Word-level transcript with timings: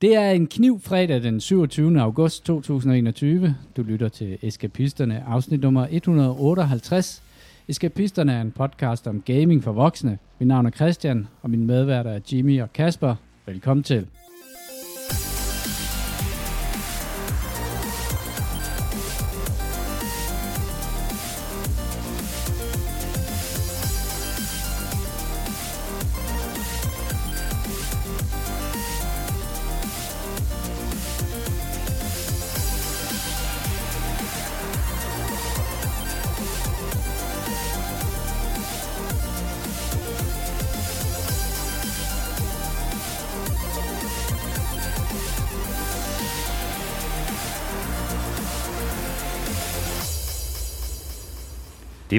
Det 0.00 0.14
er 0.14 0.30
en 0.30 0.46
kniv 0.46 0.80
fredag 0.80 1.22
den 1.22 1.40
27. 1.40 2.00
august 2.00 2.44
2021. 2.44 3.56
Du 3.76 3.82
lytter 3.82 4.08
til 4.08 4.38
Eskapisterne, 4.42 5.24
afsnit 5.28 5.60
nummer 5.60 5.86
158. 5.90 7.22
Eskapisterne 7.68 8.32
er 8.32 8.40
en 8.40 8.50
podcast 8.50 9.06
om 9.06 9.22
gaming 9.22 9.64
for 9.64 9.72
voksne. 9.72 10.18
Mit 10.38 10.48
navn 10.48 10.66
er 10.66 10.70
Christian, 10.70 11.28
og 11.42 11.50
min 11.50 11.66
medværter 11.66 12.10
er 12.10 12.20
Jimmy 12.32 12.60
og 12.62 12.72
Kasper. 12.72 13.14
Velkommen 13.46 13.84
til. 13.84 14.06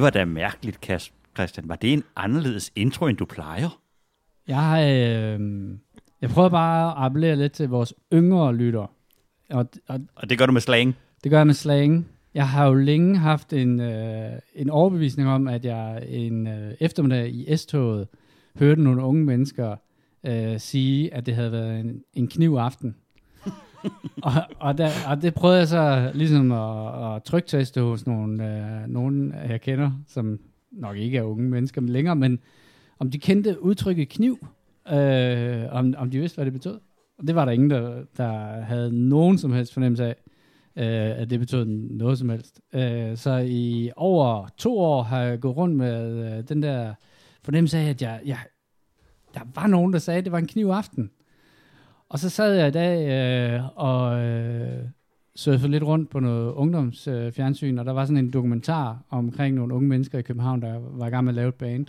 Det 0.01 0.05
var 0.05 0.09
da 0.09 0.25
mærkeligt, 0.25 0.85
Christian. 1.35 1.69
Var 1.69 1.75
det 1.75 1.93
en 1.93 2.03
anderledes 2.15 2.71
intro, 2.75 3.05
end 3.05 3.17
du 3.17 3.25
plejer? 3.25 3.81
Jeg, 4.47 4.83
øh, 5.09 5.39
jeg 6.21 6.29
prøver 6.29 6.49
bare 6.49 6.87
at 6.87 6.93
appellere 6.97 7.35
lidt 7.35 7.53
til 7.53 7.69
vores 7.69 7.93
yngre 8.13 8.55
lyttere. 8.55 8.87
Og, 9.49 9.69
og 9.87 9.99
Og 10.15 10.29
det 10.29 10.37
gør 10.37 10.45
du 10.45 10.51
med 10.51 10.61
slang. 10.61 10.95
Det 11.23 11.31
gør 11.31 11.37
jeg 11.37 11.47
med 11.47 11.53
slang. 11.53 12.08
Jeg 12.33 12.49
har 12.49 12.67
jo 12.67 12.73
længe 12.73 13.17
haft 13.17 13.53
en, 13.53 13.80
øh, 13.80 14.31
en 14.55 14.69
overbevisning 14.69 15.30
om, 15.30 15.47
at 15.47 15.66
jeg 15.66 16.03
en 16.08 16.47
øh, 16.47 16.73
eftermiddag 16.80 17.30
i 17.30 17.58
S-toget 17.58 18.08
hørte 18.59 18.81
nogle 18.81 19.03
unge 19.03 19.25
mennesker 19.25 19.75
øh, 20.25 20.59
sige, 20.59 21.13
at 21.13 21.25
det 21.25 21.36
havde 21.36 21.52
været 21.52 21.80
en, 21.80 22.03
en 22.13 22.27
kniv 22.27 22.53
aften 22.53 22.95
og, 24.23 24.31
og, 24.59 24.77
der, 24.77 24.89
og 25.07 25.21
det 25.21 25.33
prøvede 25.33 25.59
jeg 25.59 25.67
så 25.67 26.11
ligesom 26.13 26.51
at, 26.51 27.15
at 27.15 27.23
trygteste 27.23 27.81
hos 27.81 28.07
nogle, 28.07 28.55
øh, 28.55 28.87
nogen, 28.87 29.33
øh, 29.43 29.49
jeg 29.49 29.61
kender, 29.61 29.91
som 30.07 30.39
nok 30.71 30.97
ikke 30.97 31.17
er 31.17 31.23
unge 31.23 31.49
mennesker 31.49 31.81
længere, 31.81 32.15
men 32.15 32.39
om 32.99 33.11
de 33.11 33.19
kendte 33.19 33.63
udtrykket 33.63 34.09
kniv, 34.09 34.47
øh, 34.91 35.63
om, 35.71 35.93
om 35.97 36.11
de 36.11 36.19
vidste, 36.19 36.35
hvad 36.35 36.45
det 36.45 36.53
betød. 36.53 36.79
Og 37.17 37.27
det 37.27 37.35
var 37.35 37.45
der 37.45 37.52
ingen, 37.52 37.69
der, 37.69 38.03
der 38.17 38.61
havde 38.61 39.09
nogen 39.09 39.37
som 39.37 39.53
helst 39.53 39.73
fornemmelse 39.73 40.05
af 40.05 40.15
øh, 40.75 41.21
at 41.21 41.29
det 41.29 41.39
betød 41.39 41.65
noget 41.65 42.17
som 42.17 42.29
helst. 42.29 42.61
Øh, 42.73 43.17
så 43.17 43.37
i 43.47 43.91
over 43.95 44.47
to 44.57 44.79
år 44.79 45.03
har 45.03 45.19
jeg 45.19 45.39
gået 45.39 45.57
rundt 45.57 45.75
med 45.75 46.37
øh, 46.37 46.49
den 46.49 46.63
der 46.63 46.93
fornemmelse 47.43 47.77
af, 47.77 47.89
at 47.89 48.02
jeg, 48.02 48.21
jeg, 48.25 48.37
der 49.33 49.41
var 49.55 49.67
nogen, 49.67 49.93
der 49.93 49.99
sagde, 49.99 50.17
at 50.17 50.23
det 50.23 50.31
var 50.31 50.37
en 50.37 50.47
kniv 50.47 50.67
aften. 50.67 51.11
Og 52.12 52.20
så 52.20 52.30
sad 52.30 52.54
jeg 52.54 52.67
i 52.67 52.72
dag 52.72 53.08
øh, 53.08 53.62
og 53.76 54.20
øh, 54.20 54.84
surfede 55.36 55.72
lidt 55.72 55.84
rundt 55.84 56.09
på 56.09 56.20
noget 56.20 56.52
ungdomsfjernsyn, 56.52 57.73
øh, 57.73 57.80
og 57.80 57.86
der 57.86 57.92
var 57.92 58.06
sådan 58.06 58.17
en 58.17 58.31
dokumentar 58.31 59.04
omkring 59.09 59.56
nogle 59.56 59.73
unge 59.73 59.90
mennesker 59.90 60.20
i 60.20 60.22
København, 60.22 60.62
der 60.62 60.80
var 60.80 61.08
i 61.08 61.09
gang 61.09 61.23
med 61.23 61.32
at 61.32 61.36
lave 61.36 61.50
et 61.50 61.56
band. 61.56 61.88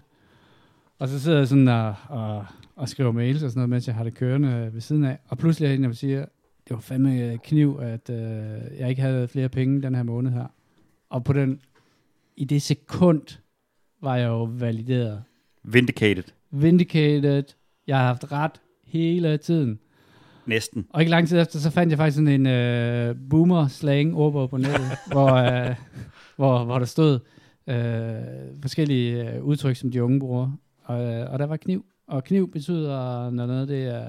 Og 0.99 1.09
så 1.09 1.21
sidder 1.21 1.39
jeg 1.39 1.49
sådan 1.49 1.69
og, 1.69 1.95
og, 2.09 2.47
og 2.77 2.89
skriver 2.89 3.13
mails 3.13 3.43
og 3.43 3.51
sådan 3.51 3.59
noget, 3.59 3.71
mens 3.71 3.87
jeg 3.87 3.95
har 3.95 4.05
det 4.05 4.15
kørende 4.15 4.71
ved 4.73 4.81
siden 4.81 5.05
af. 5.05 5.19
Og 5.29 5.39
pludselig 5.39 5.69
er 5.69 5.75
en, 5.75 5.85
der 5.85 5.93
siger, 5.93 6.21
det 6.69 6.75
var 6.75 6.81
fandme 6.81 7.39
kniv, 7.45 7.79
at 7.83 8.11
øh, 8.11 8.79
jeg 8.79 8.89
ikke 8.89 9.03
havde 9.03 9.29
flere 9.29 9.49
penge 9.49 9.83
den 9.83 9.95
her 9.95 10.03
måned 10.03 10.31
her. 10.31 10.47
Og 11.11 11.25
på 11.25 11.33
den, 11.33 11.61
i 12.37 12.45
det 12.45 12.63
sekund, 12.63 13.39
var 14.01 14.17
jeg 14.17 14.27
jo 14.29 14.45
valideret. 14.45 15.23
Vindicated. 15.63 16.25
Vindicated. 16.51 17.45
Jeg 17.87 17.99
har 17.99 18.07
haft 18.07 18.33
ret 18.33 18.61
hele 18.85 19.37
tiden. 19.37 19.79
Næsten. 20.47 20.87
Og 20.91 21.01
ikke 21.01 21.11
lang 21.11 21.29
tid 21.29 21.41
efter, 21.41 21.59
så 21.59 21.71
fandt 21.71 21.91
jeg 21.91 21.99
faktisk 21.99 22.15
sådan 22.15 22.29
en 22.41 22.47
øh, 22.47 23.17
boomer-slang 23.31 24.17
ordbog 24.17 24.51
på 24.51 24.57
nettet, 24.57 24.87
hvor, 25.13 25.35
øh, 25.35 25.75
hvor, 26.37 26.65
hvor 26.65 26.79
der 26.79 26.87
stod 26.87 27.19
øh, 27.67 27.77
forskellige 28.63 29.35
øh, 29.35 29.45
udtryk, 29.45 29.77
som 29.77 29.91
de 29.91 30.03
unge 30.05 30.21
bruger. 30.21 30.51
Og, 30.85 31.05
øh, 31.05 31.33
og 31.33 31.39
der 31.39 31.47
var 31.47 31.57
kniv. 31.57 31.85
Og 32.07 32.25
kniv 32.25 32.51
betyder, 32.53 33.31
når 33.31 33.47
noget 33.47 33.69
det 33.69 33.85
er 33.85 34.07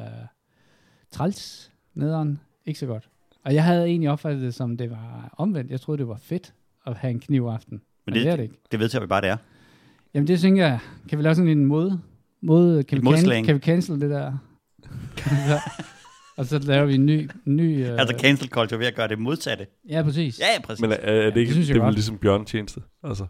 træls, 1.12 1.72
nederen, 1.94 2.40
ikke 2.66 2.80
så 2.80 2.86
godt. 2.86 3.10
Og 3.46 3.54
jeg 3.54 3.64
havde 3.64 3.86
egentlig 3.86 4.10
opfattet 4.10 4.42
det 4.42 4.54
som, 4.54 4.78
det 4.78 4.90
var 4.90 5.34
omvendt. 5.38 5.72
Jeg 5.72 5.82
troede, 5.82 6.00
det 6.00 6.08
var 6.08 6.18
fedt 6.22 6.54
at 6.86 6.98
have 6.98 7.12
en 7.12 7.20
kniv 7.20 7.44
aften. 7.44 7.82
Men, 8.06 8.16
det, 8.16 8.24
det 8.24 8.32
er 8.32 8.36
det 8.36 8.44
ikke. 8.44 8.56
Det 8.72 8.80
vedtager 8.80 9.02
vi 9.02 9.08
bare, 9.08 9.22
det 9.22 9.30
er. 9.30 9.38
Jamen 10.14 10.28
det 10.28 10.40
tænker 10.40 10.66
jeg, 10.66 10.80
kan 11.10 11.18
vi 11.18 11.24
lave 11.24 11.36
sådan 11.36 11.52
en 11.52 11.66
mod, 11.66 11.98
mod 12.42 12.84
kan, 12.84 12.98
Et 12.98 13.04
vi 13.04 13.18
can, 13.18 13.46
kan 13.46 13.56
vi 13.56 13.60
cancel 13.60 14.02
det 14.02 14.10
der? 14.10 14.38
og 16.38 16.46
så 16.46 16.60
laver 16.60 16.86
vi 16.86 16.96
en 16.96 17.06
ny... 17.06 17.30
En 17.48 17.56
ny 17.56 17.86
øh, 17.86 18.00
Altså 18.00 18.16
cancel 18.22 18.50
culture 18.50 18.80
ved 18.80 18.88
at 18.88 18.96
gøre 18.96 19.08
det 19.08 19.20
modsatte. 19.20 19.68
Ja, 19.90 20.02
præcis. 20.04 20.40
Ja, 20.40 20.46
ja, 20.56 20.62
præcis. 20.62 20.82
Men 20.82 20.92
er, 20.92 20.96
er 20.96 21.24
det 21.26 21.34
det 21.36 21.42
ikke, 21.42 21.54
synes 21.54 21.68
jeg 21.68 21.76
det 21.76 21.82
er 21.82 21.86
vel 21.86 21.94
ligesom 21.94 22.18
bjørnetjeneste? 22.18 22.82
Altså, 23.04 23.26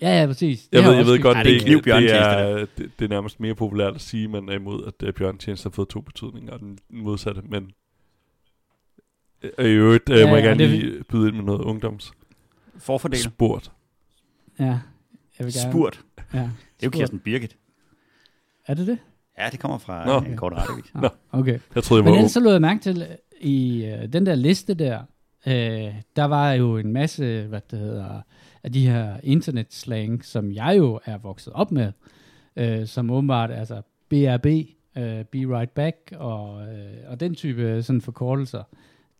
Ja, 0.00 0.20
ja, 0.20 0.26
præcis. 0.26 0.68
jeg 0.72 0.76
Det 0.78 0.84
har 0.84 0.90
ved, 0.90 0.98
jeg 0.98 1.06
ved 1.06 1.20
godt, 1.22 1.36
det, 1.36 1.44
det 1.44 1.56
er 1.56 1.76
det, 1.76 1.84
det, 1.84 2.14
er, 2.14 2.66
det, 2.78 2.90
det 2.98 3.04
er 3.04 3.08
nærmest 3.08 3.40
mere 3.40 3.54
populært 3.54 3.94
at 3.94 4.00
sige, 4.00 4.24
at 4.24 4.30
man 4.30 4.48
er 4.48 4.52
imod, 4.52 4.84
at 4.86 5.08
uh, 5.08 5.14
bjørnetjeneste 5.14 5.66
har 5.66 5.70
fået 5.70 5.88
to 5.88 6.00
betydninger, 6.00 6.52
og 6.52 6.60
den 6.60 6.78
modsatte, 6.90 7.42
men 7.42 7.70
øh, 9.58 9.66
i 9.66 9.68
øvrigt 9.72 10.10
øh, 10.10 10.18
Ja, 10.18 10.26
må 10.30 10.34
jeg 10.36 10.44
ja, 10.44 10.48
gerne 10.48 10.62
det- 10.62 10.70
lige 10.70 11.04
byde 11.04 11.28
ind 11.28 11.36
med 11.36 11.44
noget 11.44 11.60
ungdomsspurt. 11.60 12.16
Forfordele. 12.78 13.30
Ja, 14.58 14.64
jeg 15.38 15.46
vil 15.46 15.52
gerne. 15.54 15.72
Spurt. 15.72 16.04
Ja. 16.34 16.38
Det 16.38 16.46
er 16.46 16.50
jo 16.84 16.90
Kirsten 16.90 17.18
Birgit. 17.18 17.56
Er 18.66 18.74
det 18.74 18.86
det? 18.86 18.98
Ja, 19.38 19.48
det 19.52 19.60
kommer 19.60 19.78
fra 19.78 20.06
Nå. 20.06 20.26
en 20.26 20.36
kort 20.36 20.52
radiovis. 20.52 20.94
Nå, 20.94 21.08
okay. 21.32 21.58
Jeg 21.74 21.82
troede, 21.82 22.00
jeg 22.00 22.04
Men 22.04 22.10
var 22.10 22.16
ellers 22.18 22.22
ung. 22.22 22.30
så 22.30 22.40
lod 22.40 22.52
jeg 22.52 22.60
mærke 22.60 22.80
til, 22.80 23.02
øh, 23.02 23.16
i 23.40 23.84
øh, 23.84 24.12
den 24.12 24.26
der 24.26 24.34
liste 24.34 24.74
der, 24.74 24.98
øh, 25.46 25.94
der 26.16 26.24
var 26.24 26.52
jo 26.52 26.76
en 26.76 26.92
masse, 26.92 27.46
hvad 27.48 27.60
det 27.70 27.78
hedder, 27.78 28.20
af 28.62 28.72
de 28.72 28.88
her 28.88 29.16
internetslang, 29.22 30.24
som 30.24 30.52
jeg 30.52 30.74
jo 30.78 31.00
er 31.04 31.18
vokset 31.18 31.52
op 31.52 31.72
med, 31.72 31.92
øh, 32.56 32.86
som 32.86 33.10
åbenbart, 33.10 33.50
altså 33.50 33.82
BRB, 34.08 34.46
øh, 34.96 35.24
Be 35.24 35.58
Right 35.58 35.70
Back, 35.70 35.96
og, 36.16 36.62
øh, 36.62 36.94
og 37.06 37.20
den 37.20 37.34
type 37.34 37.82
sådan 37.82 38.00
forkortelser, 38.00 38.62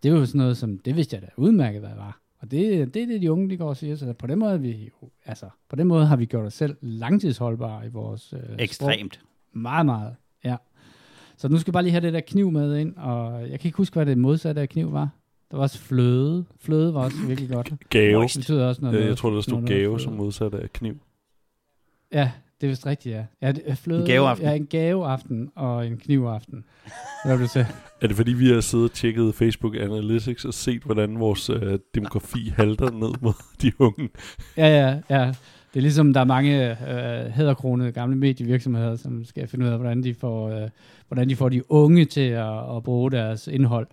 det 0.02 0.08
er 0.08 0.12
jo 0.12 0.26
sådan 0.26 0.38
noget, 0.38 0.56
som, 0.56 0.78
det 0.78 0.96
vidste 0.96 1.14
jeg 1.14 1.22
da 1.22 1.28
udmærket, 1.36 1.80
hvad 1.80 1.90
det 1.90 1.98
var. 1.98 2.20
Og 2.38 2.50
det, 2.50 2.94
det 2.94 3.02
er 3.02 3.06
det, 3.06 3.22
de 3.22 3.32
unge, 3.32 3.50
de 3.50 3.56
går 3.56 3.68
og 3.68 3.76
siger, 3.76 3.96
så 3.96 4.12
på 4.12 4.26
den 4.26 4.38
måde, 4.38 4.60
vi 4.60 4.90
jo, 5.02 5.08
altså, 5.26 5.46
på 5.68 5.76
den 5.76 5.86
måde 5.86 6.06
har 6.06 6.16
vi 6.16 6.24
gjort 6.24 6.46
os 6.46 6.54
selv 6.54 6.76
langtidsholdbare 6.80 7.86
i 7.86 7.88
vores 7.88 8.32
øh, 8.32 8.68
sprog. 8.68 8.90
Meget, 9.56 9.86
meget, 9.86 10.14
ja. 10.44 10.56
Så 11.36 11.48
nu 11.48 11.58
skal 11.58 11.68
jeg 11.70 11.72
bare 11.72 11.82
lige 11.82 11.90
have 11.92 12.00
det 12.00 12.12
der 12.12 12.20
kniv 12.20 12.50
med 12.50 12.76
ind, 12.76 12.96
og 12.96 13.40
jeg 13.50 13.60
kan 13.60 13.68
ikke 13.68 13.76
huske, 13.76 13.94
hvad 13.94 14.06
det 14.06 14.18
modsatte 14.18 14.60
af 14.60 14.68
kniv 14.68 14.92
var. 14.92 15.08
Der 15.50 15.56
var 15.56 15.62
også 15.62 15.78
fløde. 15.78 16.44
Fløde 16.60 16.94
var 16.94 17.00
også 17.04 17.16
virkelig 17.26 17.50
godt. 17.50 17.72
Gave. 17.90 18.22
Det 18.22 18.32
betyder 18.36 18.66
også 18.68 18.82
noget. 18.82 18.94
Øh, 18.94 19.00
jeg 19.00 19.06
noget- 19.06 19.18
tror, 19.18 19.30
der 19.30 19.40
stod 19.40 19.52
noget 19.54 19.68
gave 19.68 20.00
som 20.00 20.12
modsatte 20.12 20.58
af 20.58 20.72
kniv. 20.72 20.94
Ja, 22.12 22.30
det 22.60 22.66
er 22.66 22.70
vist 22.70 22.86
rigtigt, 22.86 23.14
ja. 23.14 23.24
ja 23.42 23.52
det, 23.52 23.78
fløde, 23.78 24.00
En 24.00 24.06
gaveaften. 24.06 24.46
Ja, 24.46 24.54
en 24.54 24.66
gaveaften 24.66 25.50
og 25.54 25.86
en 25.86 25.96
knivaften. 25.98 26.64
Hvad 27.24 27.36
vil 27.36 27.46
du 27.46 27.50
sige? 27.52 27.66
Er 28.02 28.06
det 28.06 28.16
fordi, 28.16 28.32
vi 28.32 28.48
har 28.48 28.60
siddet 28.60 28.84
og 28.90 28.92
tjekket 28.92 29.34
Facebook 29.34 29.76
Analytics 29.76 30.44
og 30.44 30.54
set, 30.54 30.82
hvordan 30.82 31.18
vores 31.18 31.50
øh, 31.50 31.78
demografi 31.94 32.52
halter 32.56 32.90
ned 32.90 33.14
mod 33.20 33.32
de 33.62 33.72
unge? 33.78 34.08
Ja, 34.56 34.66
ja, 34.66 35.00
ja. 35.10 35.32
Det 35.76 35.80
er 35.80 35.82
ligesom, 35.82 36.12
der 36.12 36.20
er 36.20 36.24
mange 36.24 36.70
øh, 36.70 37.30
hæderkronede 37.30 37.92
gamle 37.92 38.16
medievirksomheder, 38.16 38.96
som 38.96 39.24
skal 39.24 39.48
finde 39.48 39.66
ud 39.66 39.70
af, 39.70 39.76
hvordan 39.76 40.02
de 40.02 40.14
får, 40.14 40.50
øh, 40.50 40.68
hvordan 41.08 41.28
de, 41.28 41.36
får 41.36 41.48
de 41.48 41.72
unge 41.72 42.04
til 42.04 42.20
at, 42.20 42.76
at 42.76 42.82
bruge 42.82 43.10
deres 43.10 43.46
indhold. 43.46 43.86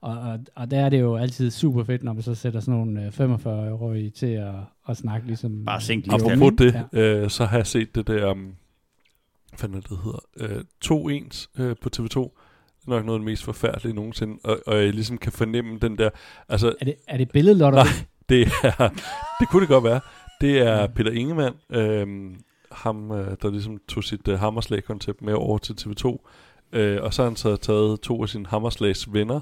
Og, 0.00 0.18
og, 0.18 0.38
og 0.54 0.70
der 0.70 0.80
er 0.80 0.88
det 0.88 1.00
jo 1.00 1.16
altid 1.16 1.50
super 1.50 1.84
fedt, 1.84 2.02
når 2.02 2.12
man 2.12 2.22
så 2.22 2.34
sætter 2.34 2.60
sådan 2.60 2.74
nogle 2.74 3.02
øh, 3.02 3.36
45-årige 3.36 4.10
til 4.10 4.26
at, 4.26 4.54
at 4.88 4.96
snakke 4.96 5.26
ligesom... 5.26 5.64
Bare 5.64 5.80
sænk 5.80 6.04
de 6.04 6.10
lige 6.10 6.32
Apropos 6.32 6.52
det, 6.58 6.84
øh, 6.92 7.30
så 7.30 7.44
har 7.44 7.56
jeg 7.56 7.66
set 7.66 7.94
det 7.94 8.06
der, 8.06 8.30
um, 8.30 8.38
hvad 8.38 9.58
fanden 9.58 9.80
det, 9.80 9.98
hedder, 10.04 10.56
øh, 10.56 10.64
to 10.80 11.08
ens 11.08 11.50
øh, 11.58 11.76
på 11.82 11.90
TV2. 11.96 12.04
Det 12.04 12.86
er 12.86 12.90
nok 12.90 13.04
noget 13.04 13.18
af 13.18 13.20
det 13.20 13.24
mest 13.24 13.44
forfærdelige 13.44 13.94
nogensinde, 13.94 14.38
og, 14.44 14.58
og 14.66 14.76
jeg 14.76 14.94
ligesom 14.94 15.18
kan 15.18 15.32
fornemme 15.32 15.78
den 15.78 15.98
der, 15.98 16.10
altså 16.48 16.74
Er 16.80 16.84
det, 16.84 16.94
er 17.08 17.16
det 17.16 17.30
billedlotter? 17.30 17.84
Nej. 17.84 17.92
det 18.28 18.48
er, 18.62 18.88
det 19.40 19.48
kunne 19.48 19.60
det 19.60 19.68
godt 19.68 19.84
være, 19.84 20.00
det 20.40 20.58
er 20.58 20.86
Peter 20.86 21.10
Ingemann, 21.10 21.54
øhm, 21.70 22.32
øh, 22.32 22.36
ham 22.72 23.08
der 23.42 23.50
ligesom 23.50 23.78
tog 23.88 24.04
sit 24.04 24.28
øh, 24.28 24.38
hammerslag-koncept 24.38 25.22
med 25.22 25.34
over 25.34 25.58
til 25.58 25.72
TV2, 25.72 26.28
øh, 26.72 27.02
og 27.02 27.14
så 27.14 27.22
har 27.22 27.28
han 27.28 27.36
så 27.36 27.56
taget 27.56 28.00
to 28.00 28.22
af 28.22 28.28
sine 28.28 28.46
hammerslags 28.46 29.12
venner, 29.12 29.40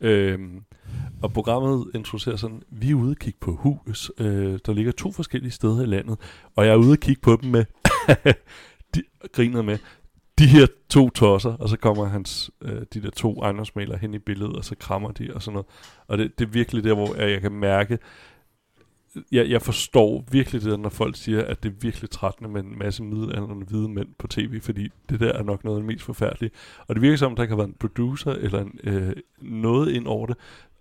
øh, 0.00 0.38
og 1.22 1.32
programmet 1.32 1.90
introducerer 1.94 2.36
sådan, 2.36 2.62
vi 2.70 2.90
er 2.90 2.94
ude 2.94 3.10
og 3.10 3.16
kigge 3.16 3.38
på 3.40 3.52
hus, 3.52 4.10
øh, 4.18 4.58
der 4.66 4.72
ligger 4.72 4.92
to 4.92 5.12
forskellige 5.12 5.52
steder 5.52 5.82
i 5.82 5.86
landet, 5.86 6.18
og 6.56 6.66
jeg 6.66 6.72
er 6.72 6.76
ude 6.76 6.92
og 6.92 6.98
kigge 6.98 7.20
på 7.20 7.38
dem 7.42 7.50
med, 7.50 7.64
de 8.94 9.02
griner 9.32 9.62
med, 9.62 9.78
de 10.38 10.46
her 10.46 10.66
to 10.90 11.10
tosser, 11.10 11.52
og 11.52 11.68
så 11.68 11.76
kommer 11.76 12.04
hans, 12.04 12.50
øh, 12.62 12.82
de 12.94 13.02
der 13.02 13.10
to 13.10 13.42
ejendomsmalere 13.42 13.98
hen 13.98 14.14
i 14.14 14.18
billedet, 14.18 14.56
og 14.56 14.64
så 14.64 14.74
krammer 14.80 15.10
de 15.10 15.34
og 15.34 15.42
sådan 15.42 15.52
noget. 15.52 15.66
Og 16.08 16.18
det, 16.18 16.38
det 16.38 16.44
er 16.44 16.50
virkelig 16.50 16.84
der, 16.84 16.94
hvor 16.94 17.14
jeg 17.16 17.40
kan 17.40 17.52
mærke, 17.52 17.98
jeg, 19.32 19.50
jeg 19.50 19.62
forstår 19.62 20.24
virkelig 20.30 20.62
det, 20.62 20.70
der, 20.70 20.76
når 20.76 20.88
folk 20.88 21.16
siger, 21.16 21.44
at 21.44 21.62
det 21.62 21.68
er 21.68 21.74
virkelig 21.80 22.10
trættende 22.10 22.50
med 22.50 22.60
en 22.60 22.78
masse 22.78 23.02
middelalderne 23.02 23.64
hvide 23.64 23.88
mænd 23.88 24.08
på 24.18 24.26
tv, 24.26 24.60
fordi 24.60 24.88
det 25.08 25.20
der 25.20 25.32
er 25.32 25.42
nok 25.42 25.64
noget 25.64 25.76
af 25.76 25.80
det 25.80 25.86
mest 25.86 26.04
forfærdelige. 26.04 26.50
Og 26.86 26.94
det 26.94 27.02
virker 27.02 27.16
som, 27.16 27.32
at 27.32 27.36
der 27.36 27.42
ikke 27.42 27.52
har 27.52 27.56
været 27.56 27.68
en 27.68 27.76
producer 27.80 28.32
eller 28.32 28.60
en, 28.60 28.78
øh, 28.84 29.12
noget 29.40 29.92
ind 29.92 30.06
over 30.06 30.26
det, 30.26 30.36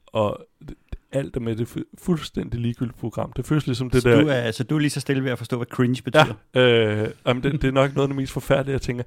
og 0.07 0.45
det, 0.67 0.75
alt 1.11 1.35
er 1.35 1.39
med 1.39 1.55
det 1.55 1.77
fu- 1.77 1.95
fuldstændig 1.97 2.59
ligegyldigt 2.59 2.97
program. 2.97 3.33
Det 3.33 3.45
føles 3.45 3.67
ligesom 3.67 3.89
det 3.89 4.01
så, 4.01 4.09
der... 4.09 4.21
du 4.21 4.27
er, 4.27 4.51
så 4.51 4.63
du 4.63 4.75
er 4.75 4.79
lige 4.79 4.89
så 4.89 4.99
stille 4.99 5.23
ved 5.23 5.31
at 5.31 5.37
forstå, 5.37 5.57
hvad 5.57 5.67
cringe 5.67 6.01
betyder? 6.03 6.35
Ja, 6.55 7.01
øh, 7.03 7.09
jamen 7.27 7.43
det, 7.43 7.61
det 7.61 7.67
er 7.67 7.71
nok 7.71 7.95
noget 7.95 8.07
af 8.07 8.09
det 8.09 8.15
mest 8.15 8.31
forfærdelige, 8.31 8.73
jeg 8.73 8.81
tænker, 8.81 9.03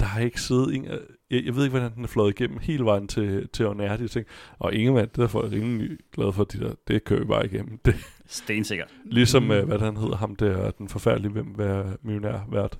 der 0.00 0.06
har 0.06 0.20
ikke 0.20 0.40
siddet 0.40 0.74
en, 0.74 0.84
jeg, 1.30 1.44
jeg 1.44 1.56
ved 1.56 1.64
ikke, 1.64 1.78
hvordan 1.78 1.94
den 1.94 2.04
er 2.04 2.08
fløjet 2.08 2.40
igennem 2.40 2.58
hele 2.62 2.84
vejen 2.84 3.08
til, 3.08 3.48
til 3.52 3.66
Onærdi, 3.66 4.02
jeg 4.02 4.10
tænker, 4.10 4.30
og 4.58 4.74
ingen 4.74 4.94
mand, 4.94 5.08
det 5.16 5.22
er 5.22 5.26
folk 5.26 5.52
rimelig 5.52 5.98
glad 6.12 6.32
for, 6.32 6.44
de 6.44 6.58
der, 6.58 6.74
det 6.88 7.04
kører 7.04 7.20
vi 7.20 7.26
bare 7.26 7.46
igennem. 7.46 7.78
Det, 7.84 7.94
Stensikkert. 8.26 8.94
ligesom, 9.04 9.42
Mm. 9.42 9.50
øh, 9.50 9.66
hvad 9.66 9.78
han 9.78 9.96
hedder, 9.96 10.16
ham 10.16 10.36
der, 10.36 10.70
den 10.70 10.88
forfærdelige, 10.88 11.32
hvem 11.32 11.58
være 11.58 11.96
millionær 12.02 12.40
vært. 12.50 12.78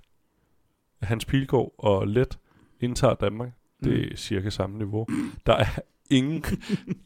Hans 1.02 1.24
Pilgaard 1.24 1.74
og 1.78 2.08
Let 2.08 2.38
indtager 2.80 3.14
Danmark. 3.14 3.50
Det 3.84 4.12
er 4.12 4.16
cirka 4.16 4.50
samme 4.50 4.78
niveau. 4.78 5.06
Der 5.46 5.52
er 5.56 5.64
ingen, 6.10 6.40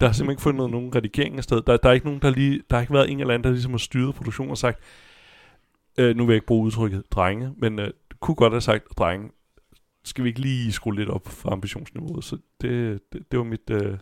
der 0.01 0.07
har 0.07 0.13
simpelthen 0.13 0.31
ikke 0.31 0.43
fundet 0.43 0.71
nogen 0.71 0.95
redigering 0.95 1.37
af 1.37 1.45
sted. 1.45 1.63
Der, 1.63 1.77
der 1.77 1.89
er 1.89 1.93
ikke 1.93 2.07
nogen, 2.07 2.23
der 2.23 2.31
lige, 2.31 2.63
der 2.71 2.77
har 2.77 2.81
ikke 2.81 2.93
været 2.93 3.11
en 3.11 3.21
eller 3.21 3.35
anden, 3.35 3.45
der 3.45 3.51
ligesom 3.51 3.71
har 3.73 3.79
styret 3.79 4.15
produktionen 4.15 4.51
og 4.51 4.59
sagt, 4.59 4.79
øh, 5.99 6.17
nu 6.17 6.27
vil 6.27 6.33
jeg 6.33 6.37
ikke 6.37 6.47
bruge 6.47 6.67
udtrykket 6.67 7.03
drenge, 7.11 7.55
men 7.57 7.79
øh, 7.79 7.91
kunne 8.21 8.35
godt 8.35 8.53
have 8.53 8.61
sagt, 8.61 8.85
drenge, 8.99 9.31
skal 10.05 10.25
vi 10.25 10.29
ikke 10.29 10.41
lige 10.41 10.73
skrue 10.73 10.95
lidt 10.95 11.09
op 11.09 11.29
for 11.29 11.51
ambitionsniveauet? 11.51 12.25
Så 12.25 12.39
det, 12.61 13.01
det, 13.13 13.31
det 13.31 13.39
var 13.39 13.45
mit... 13.45 13.71
Øh, 13.71 13.99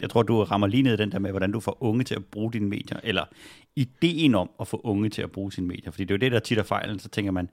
Jeg 0.00 0.10
tror, 0.10 0.22
du 0.22 0.42
rammer 0.42 0.66
lige 0.66 0.82
ned 0.82 0.96
den 0.96 1.12
der 1.12 1.18
med, 1.18 1.30
hvordan 1.30 1.52
du 1.52 1.60
får 1.60 1.78
unge 1.80 2.04
til 2.04 2.14
at 2.14 2.24
bruge 2.24 2.52
dine 2.52 2.68
medier, 2.68 3.00
eller 3.02 3.24
ideen 3.76 4.34
om 4.34 4.50
at 4.60 4.68
få 4.68 4.80
unge 4.84 5.08
til 5.08 5.22
at 5.22 5.32
bruge 5.32 5.52
sine 5.52 5.66
medier. 5.66 5.90
Fordi 5.90 6.04
det 6.04 6.10
er 6.10 6.14
jo 6.14 6.18
det, 6.18 6.32
der 6.32 6.38
tit 6.38 6.58
er 6.58 6.62
fejlen. 6.62 6.98
Så 6.98 7.08
tænker 7.08 7.32
man, 7.32 7.50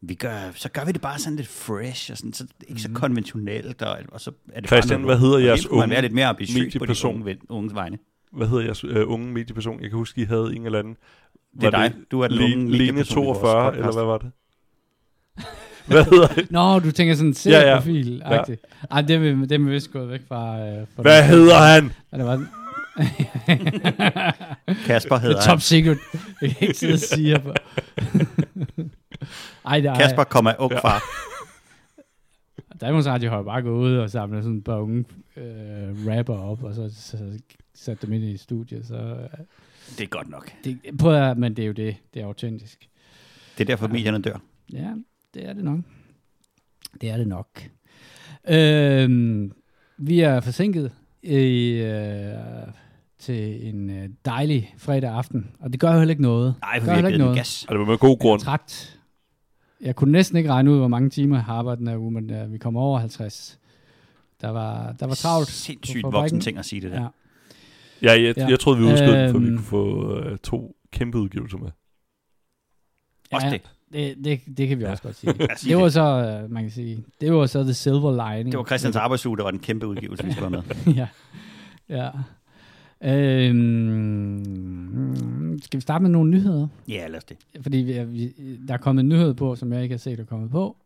vi 0.00 0.14
gør, 0.14 0.50
så 0.54 0.68
gør 0.68 0.84
vi 0.84 0.92
det 0.92 1.00
bare 1.00 1.18
sådan 1.18 1.36
lidt 1.36 1.48
fresh, 1.48 2.10
og 2.10 2.16
sådan, 2.16 2.32
så 2.32 2.46
ikke 2.68 2.80
så 2.80 2.90
konventionelt, 2.94 3.82
og, 3.82 3.98
og 4.12 4.20
så 4.20 4.32
er 4.52 4.60
det 4.60 4.70
Christian, 4.70 5.00
bare 5.00 5.06
hvad 5.06 5.18
hedder 5.18 5.38
jeres 5.38 5.60
skulle 5.60 5.78
man 5.78 5.82
unge 5.82 5.92
være 5.92 6.02
lidt 6.02 6.12
mere 6.12 6.26
ambitiøs 6.26 6.76
på 6.78 6.86
de 6.86 6.94
unge, 7.08 7.38
unges 7.48 7.74
vegne. 7.74 7.98
hvad 8.32 8.48
hedder 8.48 8.64
jeres 8.64 8.84
øh, 8.84 9.10
unge 9.10 9.32
medieperson? 9.32 9.80
Jeg 9.80 9.90
kan 9.90 9.96
huske, 9.96 10.20
I 10.20 10.24
havde 10.24 10.56
en 10.56 10.66
eller 10.66 10.78
anden... 10.78 10.96
Det 11.60 11.66
er 11.66 11.70
Var 11.70 11.88
dig. 11.88 11.94
Du 12.10 12.20
er 12.20 12.28
den 12.28 12.38
unge 12.38 12.56
Lene 12.56 12.70
medieperson 12.70 13.22
i 13.22 13.26
vores 13.26 13.38
42, 13.38 13.64
podcast. 13.64 13.78
eller 13.78 13.92
hvad 13.92 14.04
var 14.04 14.18
det? 14.18 14.30
Hvad 15.90 16.04
hedder 16.04 16.26
det? 16.26 16.50
Nå, 16.50 16.78
du 16.78 16.90
tænker 16.92 17.14
sådan 17.14 17.28
en 17.28 17.36
Ja, 17.46 17.50
ja. 17.50 17.60
serieprofil 17.60 18.22
ja, 18.26 18.34
ja. 18.34 18.42
Ej, 18.90 19.00
det 19.02 19.16
er 19.16 19.18
det 19.46 19.52
er 19.52 19.58
vi 19.58 19.70
vist 19.70 19.92
gået 19.92 20.08
væk 20.08 20.20
fra. 20.28 20.58
Øh, 20.60 20.86
fra 20.96 21.02
Hvad 21.02 21.18
den- 21.22 21.26
hedder 21.30 21.58
han? 21.58 21.92
Ja, 22.12 22.16
det 22.18 22.26
var 22.26 22.46
Kasper 24.86 25.14
det 25.14 25.22
hedder 25.22 25.36
er 25.36 25.40
han. 25.40 25.50
top 25.50 25.60
secret. 25.60 25.98
Jeg 26.42 26.50
kan 26.50 26.68
ikke 26.68 26.78
sidde 26.78 26.92
og 26.92 26.98
sige 26.98 27.38
på. 27.38 27.52
Ej, 29.66 29.80
der 29.80 29.94
Kasper 29.98 30.24
kommer 30.24 30.52
ung 30.58 30.72
Ja. 30.72 30.78
far. 30.80 31.02
Danmarks 32.80 33.06
Radio 33.06 33.30
har 33.30 33.42
bare 33.42 33.62
gået 33.62 33.90
ud 33.90 33.96
og 33.96 34.10
samlet 34.10 34.42
sådan 34.44 34.58
et 34.58 34.64
par 34.64 34.76
unge 34.76 35.04
øh, 35.36 36.06
rapper 36.06 36.34
op, 36.36 36.62
og 36.62 36.74
så, 36.74 36.90
så 36.96 37.16
sat 37.74 38.02
dem 38.02 38.12
ind 38.12 38.24
i 38.24 38.36
studiet. 38.36 38.86
Så, 38.86 38.94
øh, 38.96 39.28
Det 39.98 40.00
er 40.04 40.06
godt 40.06 40.28
nok. 40.30 40.52
det, 40.64 40.78
prøv 40.98 41.14
at, 41.14 41.38
men 41.38 41.56
det 41.56 41.62
er 41.62 41.66
jo 41.66 41.72
det. 41.72 41.96
Det 42.14 42.22
er 42.22 42.26
autentisk. 42.26 42.88
Det 43.58 43.64
er 43.64 43.66
derfor, 43.66 43.88
medierne 43.88 44.22
dør. 44.22 44.36
Ja, 44.72 44.88
det 45.34 45.48
er 45.48 45.52
det 45.52 45.64
nok. 45.64 45.78
Det 47.00 47.10
er 47.10 47.16
det 47.16 47.28
nok. 47.28 47.48
Øhm, 48.48 49.52
vi 49.98 50.20
er 50.20 50.40
forsinket 50.40 50.92
i, 51.22 51.70
øh, 51.72 52.34
til 53.18 53.68
en 53.68 53.90
øh, 53.90 54.08
dejlig 54.24 54.74
fredag 54.78 55.10
aften, 55.10 55.50
og 55.60 55.72
det 55.72 55.80
gør 55.80 55.92
jo 55.92 55.98
heller 55.98 56.10
ikke 56.12 56.22
noget. 56.22 56.54
Nej, 56.60 56.72
Det 56.74 56.82
for 56.82 56.84
vi 56.84 56.88
har 56.90 56.94
heller 56.94 57.08
givet 57.08 57.14
ikke 57.14 57.18
den 57.18 57.24
noget. 57.24 57.36
gas. 57.38 57.64
Og 57.68 57.72
det 57.74 57.80
var 57.80 57.86
med 57.86 57.98
god 57.98 58.10
Jeg 58.10 58.18
grund. 58.20 58.40
træt. 58.40 58.98
Jeg 59.80 59.96
kunne 59.96 60.12
næsten 60.12 60.36
ikke 60.38 60.50
regne 60.50 60.70
ud, 60.70 60.78
hvor 60.78 60.88
mange 60.88 61.10
timer 61.10 61.36
jeg 61.36 61.44
har 61.44 61.54
arbejdet 61.54 61.78
den 61.78 61.88
her 61.88 61.96
uge, 61.96 62.10
men 62.12 62.42
uh, 62.42 62.52
vi 62.52 62.58
kom 62.58 62.76
over 62.76 62.98
50. 62.98 63.58
Der 64.40 64.48
var, 64.48 64.92
der 64.92 65.06
var 65.06 65.14
travlt. 65.14 65.48
Sindssygt 65.48 66.02
voksen 66.04 66.40
ting 66.40 66.58
at 66.58 66.64
sige 66.64 66.80
det 66.80 66.90
der. 66.90 67.00
Ja. 67.02 67.08
Ja, 68.02 68.22
jeg, 68.22 68.34
Ja. 68.36 68.46
jeg 68.48 68.60
troede, 68.60 68.78
vi 68.78 68.84
udskød 68.84 69.12
den, 69.22 69.30
for 69.32 69.38
vi 69.38 69.46
Øhm. 69.46 69.56
kunne 69.56 69.64
få 69.66 70.14
øh, 70.20 70.38
to 70.38 70.76
kæmpe 70.92 71.18
udgivelser 71.18 71.58
med. 71.58 71.70
Også 73.32 73.46
ja, 73.46 73.52
det. 73.52 73.60
Det, 73.92 74.16
det, 74.24 74.40
det 74.56 74.68
kan 74.68 74.78
vi 74.78 74.84
Ja. 74.84 74.90
også 74.90 75.02
godt 75.02 75.16
sige. 75.16 75.32
Det 75.68 75.76
var 75.76 75.88
så, 75.88 76.40
uh, 76.44 76.50
man 76.52 76.62
kan 76.62 76.70
sige, 76.72 77.04
det 77.20 77.32
var 77.32 77.46
så 77.46 77.62
the 77.62 77.74
silver 77.74 78.28
lining. 78.30 78.52
Det 78.52 78.58
var 78.58 78.64
Christians 78.64 78.96
arbejdsuge, 78.96 79.36
der 79.36 79.42
var 79.42 79.50
den 79.50 79.60
kæmpe 79.60 79.86
udgivelse, 79.86 80.24
vi 80.24 80.32
skulle 80.32 80.50
med. 80.50 80.62
ja. 81.00 81.08
ja. 81.88 82.10
Øhm, 84.30 85.58
skal 85.62 85.76
vi 85.78 85.80
starte 85.82 86.02
med 86.02 86.10
nogle 86.10 86.30
nyheder? 86.30 86.68
Ja, 86.88 87.06
lad 87.08 87.16
os 87.16 87.24
det. 87.24 87.36
Fordi 87.62 87.76
vi, 87.78 88.04
vi, 88.04 88.32
der 88.68 88.74
er 88.74 88.78
kommet 88.78 89.02
en 89.02 89.08
nyhed 89.08 89.34
på, 89.34 89.56
som 89.56 89.72
jeg 89.72 89.82
ikke 89.82 89.92
har 89.92 89.98
set 89.98 90.20
er 90.20 90.24
kommet 90.24 90.50
på. 90.50 90.76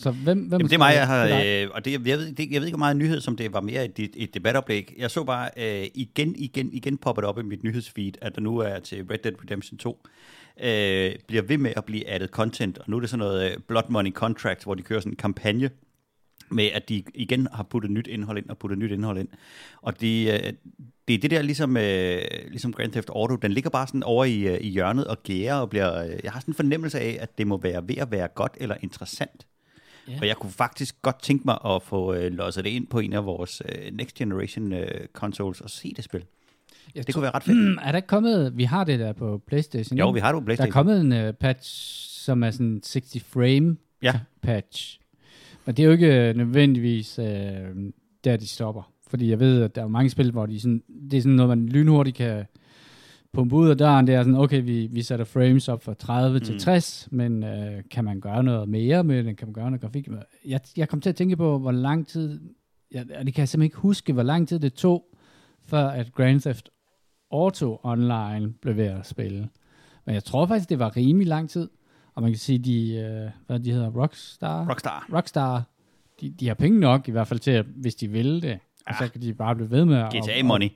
Så 0.00 0.10
hvem, 0.10 0.38
hvem 0.38 0.52
Jamen, 0.52 0.66
det 0.66 0.74
er 0.74 0.78
mig, 0.78 0.94
jeg 0.94 1.06
har, 1.06 1.24
øh, 1.44 1.68
og 1.74 1.84
det, 1.84 1.92
jeg, 1.92 2.04
ved, 2.04 2.32
det, 2.32 2.50
jeg 2.50 2.60
ved 2.60 2.66
ikke, 2.66 2.76
hvor 2.76 2.84
meget 2.84 2.96
nyhed, 2.96 3.20
som 3.20 3.36
det 3.36 3.52
var 3.52 3.60
mere 3.60 3.84
et, 3.84 4.10
et 4.16 4.34
debatoplæg. 4.34 4.94
Jeg 4.98 5.10
så 5.10 5.24
bare 5.24 5.48
øh, 5.56 5.86
igen, 5.94 6.34
igen, 6.36 6.70
igen 6.72 6.96
poppet 6.98 7.24
op 7.24 7.38
i 7.38 7.42
mit 7.42 7.64
nyhedsfeed, 7.64 8.12
at 8.22 8.34
der 8.34 8.40
nu 8.40 8.58
er 8.58 8.78
til 8.78 9.04
Red 9.10 9.18
Dead 9.18 9.34
Redemption 9.44 9.78
2, 9.78 10.06
øh, 10.60 11.14
bliver 11.26 11.42
ved 11.42 11.58
med 11.58 11.72
at 11.76 11.84
blive 11.84 12.08
added 12.08 12.28
content, 12.28 12.78
og 12.78 12.84
nu 12.86 12.96
er 12.96 13.00
det 13.00 13.10
sådan 13.10 13.18
noget 13.18 13.50
øh, 13.50 13.58
Blood 13.68 13.88
Money 13.88 14.12
Contract, 14.12 14.64
hvor 14.64 14.74
de 14.74 14.82
kører 14.82 15.00
sådan 15.00 15.12
en 15.12 15.16
kampagne, 15.16 15.70
med 16.50 16.64
at 16.64 16.88
de 16.88 17.04
igen 17.14 17.48
har 17.52 17.62
puttet 17.62 17.90
nyt 17.90 18.06
indhold 18.06 18.38
ind 18.38 18.50
og 18.50 18.58
puttet 18.58 18.78
nyt 18.78 18.90
indhold 18.90 19.18
ind. 19.18 19.28
Og 19.82 20.00
det, 20.00 20.32
øh, 20.32 20.52
det 21.08 21.14
er 21.14 21.18
det 21.18 21.30
der 21.30 21.42
ligesom, 21.42 21.76
øh, 21.76 22.22
ligesom 22.48 22.72
Grand 22.72 22.92
Theft 22.92 23.10
Auto, 23.10 23.36
den 23.36 23.52
ligger 23.52 23.70
bare 23.70 23.86
sådan 23.86 24.02
over 24.02 24.24
i, 24.24 24.40
øh, 24.40 24.58
i 24.60 24.68
hjørnet 24.68 25.06
og 25.06 25.22
gærer 25.22 25.54
og 25.54 25.70
bliver, 25.70 26.04
øh, 26.04 26.18
jeg 26.24 26.32
har 26.32 26.40
sådan 26.40 26.52
en 26.52 26.56
fornemmelse 26.56 27.00
af, 27.00 27.18
at 27.20 27.38
det 27.38 27.46
må 27.46 27.56
være 27.56 27.88
ved 27.88 27.96
at 27.96 28.10
være 28.10 28.28
godt 28.28 28.56
eller 28.60 28.76
interessant. 28.80 29.46
Ja. 30.08 30.18
Og 30.20 30.26
jeg 30.26 30.36
kunne 30.36 30.52
faktisk 30.52 31.02
godt 31.02 31.22
tænke 31.22 31.42
mig 31.44 31.58
at 31.64 31.82
få 31.82 32.14
øh, 32.14 32.32
losset 32.32 32.64
det 32.64 32.70
ind 32.70 32.86
på 32.86 32.98
en 32.98 33.12
af 33.12 33.24
vores 33.24 33.62
øh, 33.68 33.92
Next 33.92 34.14
Generation 34.14 34.72
øh, 34.72 35.06
consoles 35.12 35.60
og 35.60 35.70
se 35.70 35.92
det 35.96 36.04
spil. 36.04 36.24
Jeg 36.94 37.06
Det 37.06 37.14
tror- 37.14 37.18
kunne 37.18 37.22
være 37.22 37.34
ret 37.34 37.42
fedt. 37.42 37.78
er 37.86 37.92
der 37.92 37.96
ikke 37.96 38.08
kommet, 38.08 38.52
vi 38.56 38.64
har 38.64 38.84
det 38.84 38.98
der 38.98 39.12
på 39.12 39.42
Playstation, 39.46 39.98
jo, 39.98 40.10
vi 40.10 40.20
har 40.20 40.32
det 40.32 40.34
på 40.34 40.38
Der 40.40 40.42
er 40.42 40.44
Playstation. 40.56 40.72
kommet 40.72 41.00
en 41.22 41.28
uh, 41.28 41.34
patch, 41.34 41.70
som 42.24 42.42
er 42.42 42.50
sådan 42.50 42.80
60 42.80 43.16
frame 43.26 43.76
Ja. 44.02 44.20
patch. 44.42 45.00
Men 45.66 45.74
det 45.74 45.82
er 45.82 45.86
jo 45.86 45.92
ikke 45.92 46.28
øh, 46.28 46.36
nødvendigvis 46.36 47.18
uh, 47.18 47.24
der, 48.24 48.36
de 48.36 48.46
stopper. 48.46 48.90
Fordi 49.06 49.30
jeg 49.30 49.40
ved, 49.40 49.62
at 49.62 49.74
der 49.74 49.82
er 49.82 49.88
mange 49.88 50.10
spil, 50.10 50.30
hvor 50.30 50.46
de 50.46 50.60
sådan, 50.60 50.82
det 51.10 51.16
er 51.16 51.20
sådan 51.22 51.36
noget, 51.36 51.58
man 51.58 51.68
lynhurtigt 51.68 52.16
kan 52.16 52.44
pumpe 53.32 53.56
ud 53.56 53.68
af 53.68 53.78
døren. 53.78 54.06
Det 54.06 54.14
er 54.14 54.22
sådan, 54.22 54.34
okay, 54.38 54.62
vi, 54.64 54.86
vi 54.92 55.02
sætter 55.02 55.24
frames 55.24 55.68
op 55.68 55.84
fra 55.84 55.94
30 55.94 56.38
mm. 56.38 56.44
til 56.44 56.54
Mm. 56.54 56.58
60, 56.58 57.08
men 57.10 57.42
uh, 57.42 57.50
kan 57.90 58.04
man 58.04 58.20
gøre 58.20 58.42
noget 58.42 58.68
mere 58.68 59.04
med 59.04 59.24
det? 59.24 59.36
Kan 59.36 59.48
man 59.48 59.52
gøre 59.52 59.64
noget 59.70 59.80
grafik 59.80 60.08
med 60.10 60.18
Jeg, 60.46 60.60
jeg 60.76 60.88
kom 60.88 61.00
til 61.00 61.08
at 61.10 61.16
tænke 61.16 61.36
på, 61.36 61.58
hvor 61.58 61.72
lang 61.72 62.06
tid, 62.06 62.40
jeg, 62.92 63.04
og 63.18 63.26
det 63.26 63.34
kan 63.34 63.40
jeg 63.42 63.48
simpelthen 63.48 63.62
ikke 63.62 63.76
huske, 63.76 64.12
hvor 64.12 64.22
lang 64.22 64.48
tid 64.48 64.58
det 64.58 64.74
tog, 64.74 65.04
før 65.66 65.86
at 65.88 66.12
Grand 66.12 66.40
Theft 66.40 66.68
Auto 67.34 67.80
Online 67.82 68.52
blev 68.62 68.76
ved 68.76 68.84
at 68.86 69.06
spille. 69.06 69.48
Men 70.04 70.14
jeg 70.14 70.24
tror 70.24 70.46
faktisk, 70.46 70.68
det 70.68 70.78
var 70.78 70.96
rimelig 70.96 71.26
lang 71.28 71.50
tid. 71.50 71.68
Og 72.14 72.22
man 72.22 72.30
kan 72.30 72.38
sige, 72.38 72.58
de, 72.58 72.94
øh, 72.94 73.30
hvad 73.46 73.60
de 73.60 73.72
hedder, 73.72 73.90
Rockstar? 73.90 74.68
Rockstar. 74.68 75.08
Rockstar, 75.12 75.62
de, 76.20 76.30
de 76.30 76.46
har 76.48 76.54
penge 76.54 76.80
nok, 76.80 77.08
i 77.08 77.10
hvert 77.10 77.26
fald 77.28 77.40
til, 77.40 77.50
at, 77.50 77.66
hvis 77.76 77.94
de 77.94 78.08
vil 78.08 78.42
det. 78.42 78.58
Og 78.86 78.94
så 78.98 79.08
kan 79.12 79.22
de 79.22 79.34
bare 79.34 79.54
blive 79.54 79.70
ved 79.70 79.84
med 79.84 79.96
at, 79.96 80.08
GTA 80.08 80.38
at, 80.38 80.44
Money. 80.44 80.68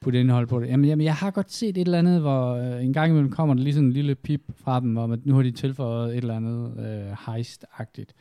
putte 0.00 0.20
indhold 0.20 0.46
på 0.46 0.60
det. 0.60 0.68
Jamen, 0.68 0.88
jamen, 0.88 1.04
jeg 1.04 1.14
har 1.14 1.30
godt 1.30 1.52
set 1.52 1.68
et 1.68 1.78
eller 1.78 1.98
andet, 1.98 2.20
hvor 2.20 2.54
øh, 2.54 2.84
en 2.84 2.92
gang 2.92 3.10
imellem 3.10 3.30
kommer 3.30 3.54
der 3.54 3.62
lige 3.62 3.74
sådan 3.74 3.86
en 3.86 3.92
lille 3.92 4.14
pip 4.14 4.40
fra 4.56 4.80
dem, 4.80 4.96
om 4.96 5.12
at 5.12 5.26
nu 5.26 5.34
har 5.34 5.42
de 5.42 5.50
tilføjet 5.50 6.10
et 6.12 6.16
eller 6.16 6.36
andet 6.36 6.72
øh, 6.78 7.12
heist-agtigt. 7.12 8.12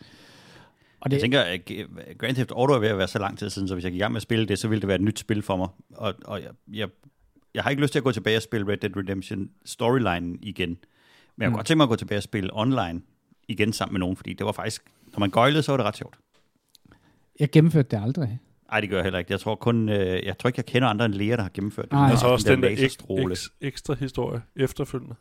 Og 1.00 1.12
Jeg 1.12 1.22
tænker, 1.22 1.42
at 1.42 1.72
Grand 2.18 2.36
Theft 2.36 2.52
Auto 2.52 2.74
er 2.74 2.80
ved 2.80 2.88
at 2.88 2.98
være 2.98 3.08
så 3.08 3.20
lang 3.20 3.38
tid 3.38 3.50
siden, 3.50 3.68
så 3.68 3.74
hvis 3.74 3.84
jeg 3.84 3.92
gik 3.92 4.00
i 4.00 4.02
gang 4.02 4.12
med 4.12 4.18
at 4.18 4.22
spille 4.24 4.46
det, 4.46 4.60
så 4.60 4.68
ville 4.68 4.82
det 4.82 4.88
være 4.88 4.96
et 4.96 5.02
nyt 5.02 5.20
spil 5.20 5.42
for 5.42 5.58
mig. 5.58 5.68
Og, 5.96 6.14
og 6.26 6.42
jeg, 6.42 6.50
jeg, 6.74 6.88
jeg 7.58 7.64
har 7.64 7.70
ikke 7.70 7.82
lyst 7.82 7.92
til 7.92 8.00
at 8.00 8.04
gå 8.04 8.12
tilbage 8.12 8.38
og 8.38 8.42
spille 8.42 8.68
Red 8.72 8.78
Dead 8.78 8.98
Redemption 8.98 9.50
storyline 9.66 10.38
igen. 10.42 10.70
Men 10.70 10.78
jeg 11.38 11.46
kunne 11.46 11.50
Mm. 11.50 11.54
godt 11.56 11.66
tænke 11.68 11.78
mig 11.78 11.84
at 11.84 11.90
gå 11.90 11.96
tilbage 11.96 12.20
og 12.20 12.24
spille 12.24 12.50
online 12.54 13.02
igen 13.48 13.74
sammen 13.74 13.94
med 13.94 14.00
nogen, 14.00 14.16
fordi 14.16 14.34
det 14.34 14.46
var 14.46 14.52
faktisk, 14.52 14.84
når 15.14 15.20
man 15.20 15.30
gøjlede, 15.30 15.64
så 15.64 15.72
var 15.72 15.78
det 15.78 15.86
ret 15.86 15.98
sjovt. 15.98 16.18
jeg 17.40 17.50
gennemførte 17.52 17.88
det 17.98 18.04
aldrig. 18.04 18.40
Nej, 18.72 18.82
det 18.82 18.90
gør 18.90 18.98
jeg 18.98 19.04
heller 19.04 19.20
ikke. 19.20 19.32
Jeg 19.32 19.40
tror 19.40 19.56
kun, 19.56 19.90
øh, 19.90 20.26
jeg 20.26 20.38
tror 20.38 20.48
ikke, 20.48 20.58
jeg 20.58 20.66
kender 20.66 20.88
andre 20.88 21.06
end 21.06 21.14
Lea, 21.14 21.36
der 21.36 21.42
har 21.42 21.52
gennemført 21.54 21.86
det. 21.86 21.92
Nej. 21.94 22.12
Og 22.12 22.18
så 22.18 22.28
også 22.28 22.52
den 22.52 22.64
der 22.64 22.70
ek, 22.70 22.78
laserstråle. 22.80 23.32
eks, 23.32 23.50
ekstra 23.62 23.94
historie 23.94 24.42
efterfølgende. 24.56 25.16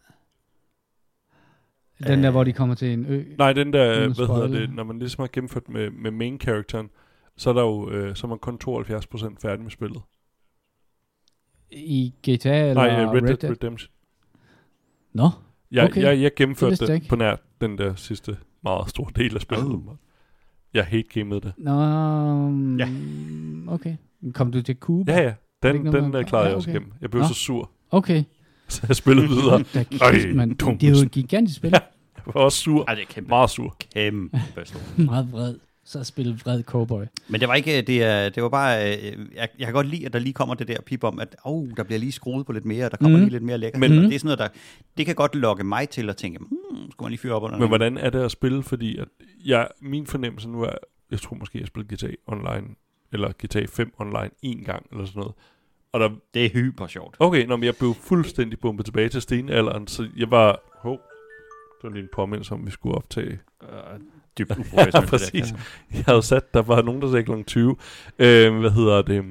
Den 2.07 2.23
der, 2.25 2.31
hvor 2.31 2.45
de 2.45 2.53
kommer 2.53 2.75
til 2.75 2.93
en 2.93 3.07
ø. 3.07 3.25
Nej, 3.39 3.53
den 3.53 3.73
der, 3.73 3.99
hvad 4.09 4.27
hedder 4.35 4.47
det, 4.61 4.73
når 4.75 4.85
man 4.85 4.99
ligesom 4.99 5.23
har 5.23 5.29
gennemført 5.33 5.69
med, 5.69 5.91
med 5.91 6.11
main 6.11 6.41
characteren, 6.41 6.91
så 7.37 7.51
er 7.51 7.55
der 7.55 7.63
jo, 7.63 7.91
øh, 7.91 8.17
så 8.17 8.27
er 8.27 8.29
man 8.29 8.39
kun 8.39 8.59
72% 8.65 9.37
færdig 9.43 9.63
med 9.63 9.71
spillet. 9.71 10.03
I 11.73 12.15
GTA 12.31 12.69
eller 12.69 12.75
Nej, 12.75 12.89
øh, 13.03 13.11
Red, 13.11 13.23
Red 13.23 13.37
Dead? 13.37 13.51
Redemption. 13.51 13.91
Nå, 15.13 15.31
Jeg, 15.71 15.85
Okay. 15.85 16.01
jeg, 16.03 16.11
jeg 16.21 16.21
Det 16.31 16.35
gennemførte 16.35 16.87
det 16.87 17.07
på 17.09 17.17
nær 17.17 17.37
den 17.61 17.79
der 17.79 17.95
sidste 17.95 18.37
meget 18.63 18.91
store 18.91 19.11
del 19.17 19.35
af 19.35 19.41
spillet. 19.41 19.67
Oh. 19.67 19.81
Jeg 20.75 20.85
hate 20.85 21.03
gamet 21.03 21.43
det. 21.43 21.53
Nå, 21.59 21.73
Ja. 22.79 22.87
ja. 22.87 22.89
okay. 23.73 23.97
Kom 24.35 24.53
du 24.53 24.63
til 24.63 24.77
Cuba? 24.81 25.13
Ja, 25.13 25.23
ja. 25.23 25.29
det 25.29 25.37
Den, 25.63 25.75
ikke 25.75 25.85
noget 25.85 26.03
den 26.03 26.11
med- 26.13 26.21
uh, 26.21 26.25
klarede 26.27 26.45
Ja, 26.45 26.49
jeg 26.49 26.57
også 26.57 26.71
okay. 26.71 26.79
igennem. 26.79 26.93
Jeg 27.01 27.11
blev 27.11 27.23
Nå. 27.23 27.29
så 27.29 27.35
sur, 27.35 27.71
Okay. 27.91 28.25
så 28.69 28.85
jeg 28.89 28.97
spillede 28.97 29.29
videre. 29.29 29.65
Ej, 30.01 30.33
man, 30.35 30.55
dumt. 30.55 30.81
det 30.81 30.87
er 30.87 30.91
jo 30.91 30.97
et 31.07 31.11
gigantisk 31.11 31.57
spil. 31.57 31.71
Ja. 31.75 31.79
Jeg 32.27 32.35
var 32.35 32.41
også 32.41 32.59
sur. 32.59 32.85
Ej, 32.89 32.95
det 32.95 33.03
er 33.03 33.07
kæmpe, 33.07 33.29
Meget 33.29 33.51
sur. 33.51 33.77
kæmpe. 33.95 34.41
Meget 34.97 35.33
vred. 35.33 35.55
Så 35.89 36.05
spille 36.05 36.35
vred 36.45 36.63
cowboy. 36.63 37.05
Men 37.29 37.41
det 37.41 37.49
var 37.49 37.55
ikke, 37.55 37.83
det, 37.83 38.03
er, 38.03 38.29
det 38.29 38.43
var 38.43 38.49
bare, 38.49 38.97
øh, 38.97 39.27
jeg, 39.35 39.49
jeg 39.59 39.67
kan 39.67 39.73
godt 39.73 39.87
lide, 39.87 40.07
at 40.07 40.13
der 40.13 40.19
lige 40.19 40.33
kommer 40.33 40.55
det 40.55 40.69
der 40.69 40.81
pip 40.81 41.05
om, 41.05 41.19
at 41.19 41.37
oh, 41.45 41.69
der 41.77 41.83
bliver 41.83 41.99
lige 41.99 42.13
skruet 42.13 42.47
på 42.47 42.53
lidt 42.53 42.65
mere, 42.65 42.89
der 42.89 42.97
kommer 42.97 43.17
Mhm. 43.19 43.25
lige 43.25 43.31
lidt 43.33 43.43
mere 43.43 43.59
lækkert. 43.59 43.81
Men- 43.81 43.91
Men, 43.91 44.05
det 44.05 44.15
er 44.15 44.19
sådan 44.19 44.27
noget, 44.27 44.39
der, 44.39 44.49
det 44.97 45.07
kan 45.07 45.15
godt 45.15 45.35
lokke 45.35 45.65
mig 45.65 45.89
til 45.89 46.09
at 46.11 46.17
tænke, 46.17 46.39
hmm, 46.39 46.91
skulle 46.91 47.05
man 47.05 47.11
lige 47.11 47.19
fyre 47.19 47.33
op 47.33 47.43
under 47.43 47.59
Men 47.59 47.69
hvordan 47.69 47.99
er 47.99 48.11
det 48.11 48.19
at 48.21 48.31
spille? 48.31 48.63
Fordi 48.63 48.97
at 48.99 49.09
jeg, 49.45 49.69
min 49.81 50.07
fornemmelse 50.07 50.49
nu 50.49 50.63
er, 50.63 50.73
jeg 51.11 51.21
tror 51.21 51.37
måske, 51.37 51.59
jeg 51.59 51.67
spillede 51.67 51.95
GTA 51.97 52.15
Online, 52.27 52.67
eller 53.13 53.33
GTA 53.45 53.65
5 53.69 53.93
Online 53.99 54.31
en 54.43 54.65
gang, 54.65 54.87
eller 54.93 55.05
sådan 55.07 55.21
noget. 55.21 55.35
Og 55.93 56.01
der, 56.01 56.11
Det 56.35 56.45
er 56.45 56.51
hyper 56.51 56.87
sjovt. 56.87 57.17
okay, 57.19 57.47
når 57.47 57.65
jeg 57.65 57.75
blev 57.77 57.95
fuldstændig 57.95 58.61
bumpet 58.61 58.87
tilbage 58.87 59.09
til 59.09 59.23
stenalderen, 59.23 59.87
så 59.87 60.09
jeg 60.17 60.31
var, 60.31 60.61
hov, 60.79 60.93
det 60.93 61.83
var 61.83 61.91
lige 61.91 62.03
en 62.03 62.09
påmindelse 62.15 62.53
om, 62.55 62.67
vi 62.67 62.71
skulle 62.71 62.95
optage. 62.95 63.39
Øh, 63.63 63.69
dybt 64.39 64.51
Ja, 64.57 64.61
uprofessionelt. 64.61 64.93
der. 64.93 65.07
præcis. 65.07 65.55
Jeg 65.95 66.05
havde 66.07 66.23
sat, 66.23 66.55
der 66.55 66.63
var 66.63 66.83
nogen, 66.83 67.03
der 67.03 67.11
sagde 67.11 67.25
kl. 67.25 67.43
20. 67.43 67.77
Øh, 68.19 68.59
hvad 68.59 68.71
hedder 68.71 69.03
det? 69.03 69.25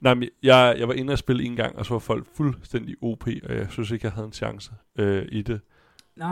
Nej, 0.00 0.14
men 0.14 0.28
jeg, 0.42 0.76
jeg 0.78 0.88
var 0.88 0.94
inde 0.94 1.12
og 1.12 1.18
spille 1.18 1.44
en 1.44 1.56
gang, 1.56 1.76
og 1.78 1.86
så 1.86 1.94
var 1.94 1.98
folk 1.98 2.26
fuldstændig 2.36 2.94
OP, 3.02 3.26
og 3.26 3.54
jeg 3.56 3.66
synes 3.70 3.90
ikke, 3.90 4.06
jeg 4.06 4.12
havde 4.12 4.26
en 4.26 4.32
chance 4.32 4.70
øh, 4.98 5.26
i 5.32 5.42
det. 5.42 5.60
Nå, 6.16 6.26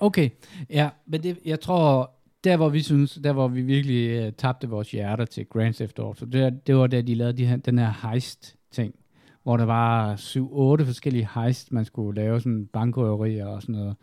okay. 0.00 0.30
Ja, 0.70 0.88
men 1.06 1.22
det, 1.22 1.38
jeg 1.44 1.60
tror, 1.60 2.10
der 2.44 2.56
hvor 2.56 2.68
vi 2.68 2.82
synes, 2.82 3.18
der 3.24 3.32
hvor 3.32 3.48
vi 3.48 3.62
virkelig 3.62 4.26
uh, 4.26 4.32
tabte 4.38 4.68
vores 4.68 4.90
hjerter 4.90 5.24
til 5.24 5.46
Grand 5.46 5.74
Theft 5.74 5.98
Auto, 5.98 6.26
det, 6.26 6.66
det 6.66 6.76
var 6.76 6.86
da 6.86 7.00
de 7.00 7.14
lavede 7.14 7.36
de 7.36 7.46
her, 7.46 7.56
den 7.56 7.78
her 7.78 8.08
heist-ting, 8.10 8.94
hvor 9.42 9.56
der 9.56 9.64
var 9.64 10.14
7-8 10.16 10.84
forskellige 10.86 11.28
heist, 11.34 11.72
man 11.72 11.84
skulle 11.84 12.22
lave 12.22 12.40
sådan 12.40 12.66
bankrøverier 12.72 13.46
og 13.46 13.62
sådan 13.62 13.74
noget. 13.74 13.96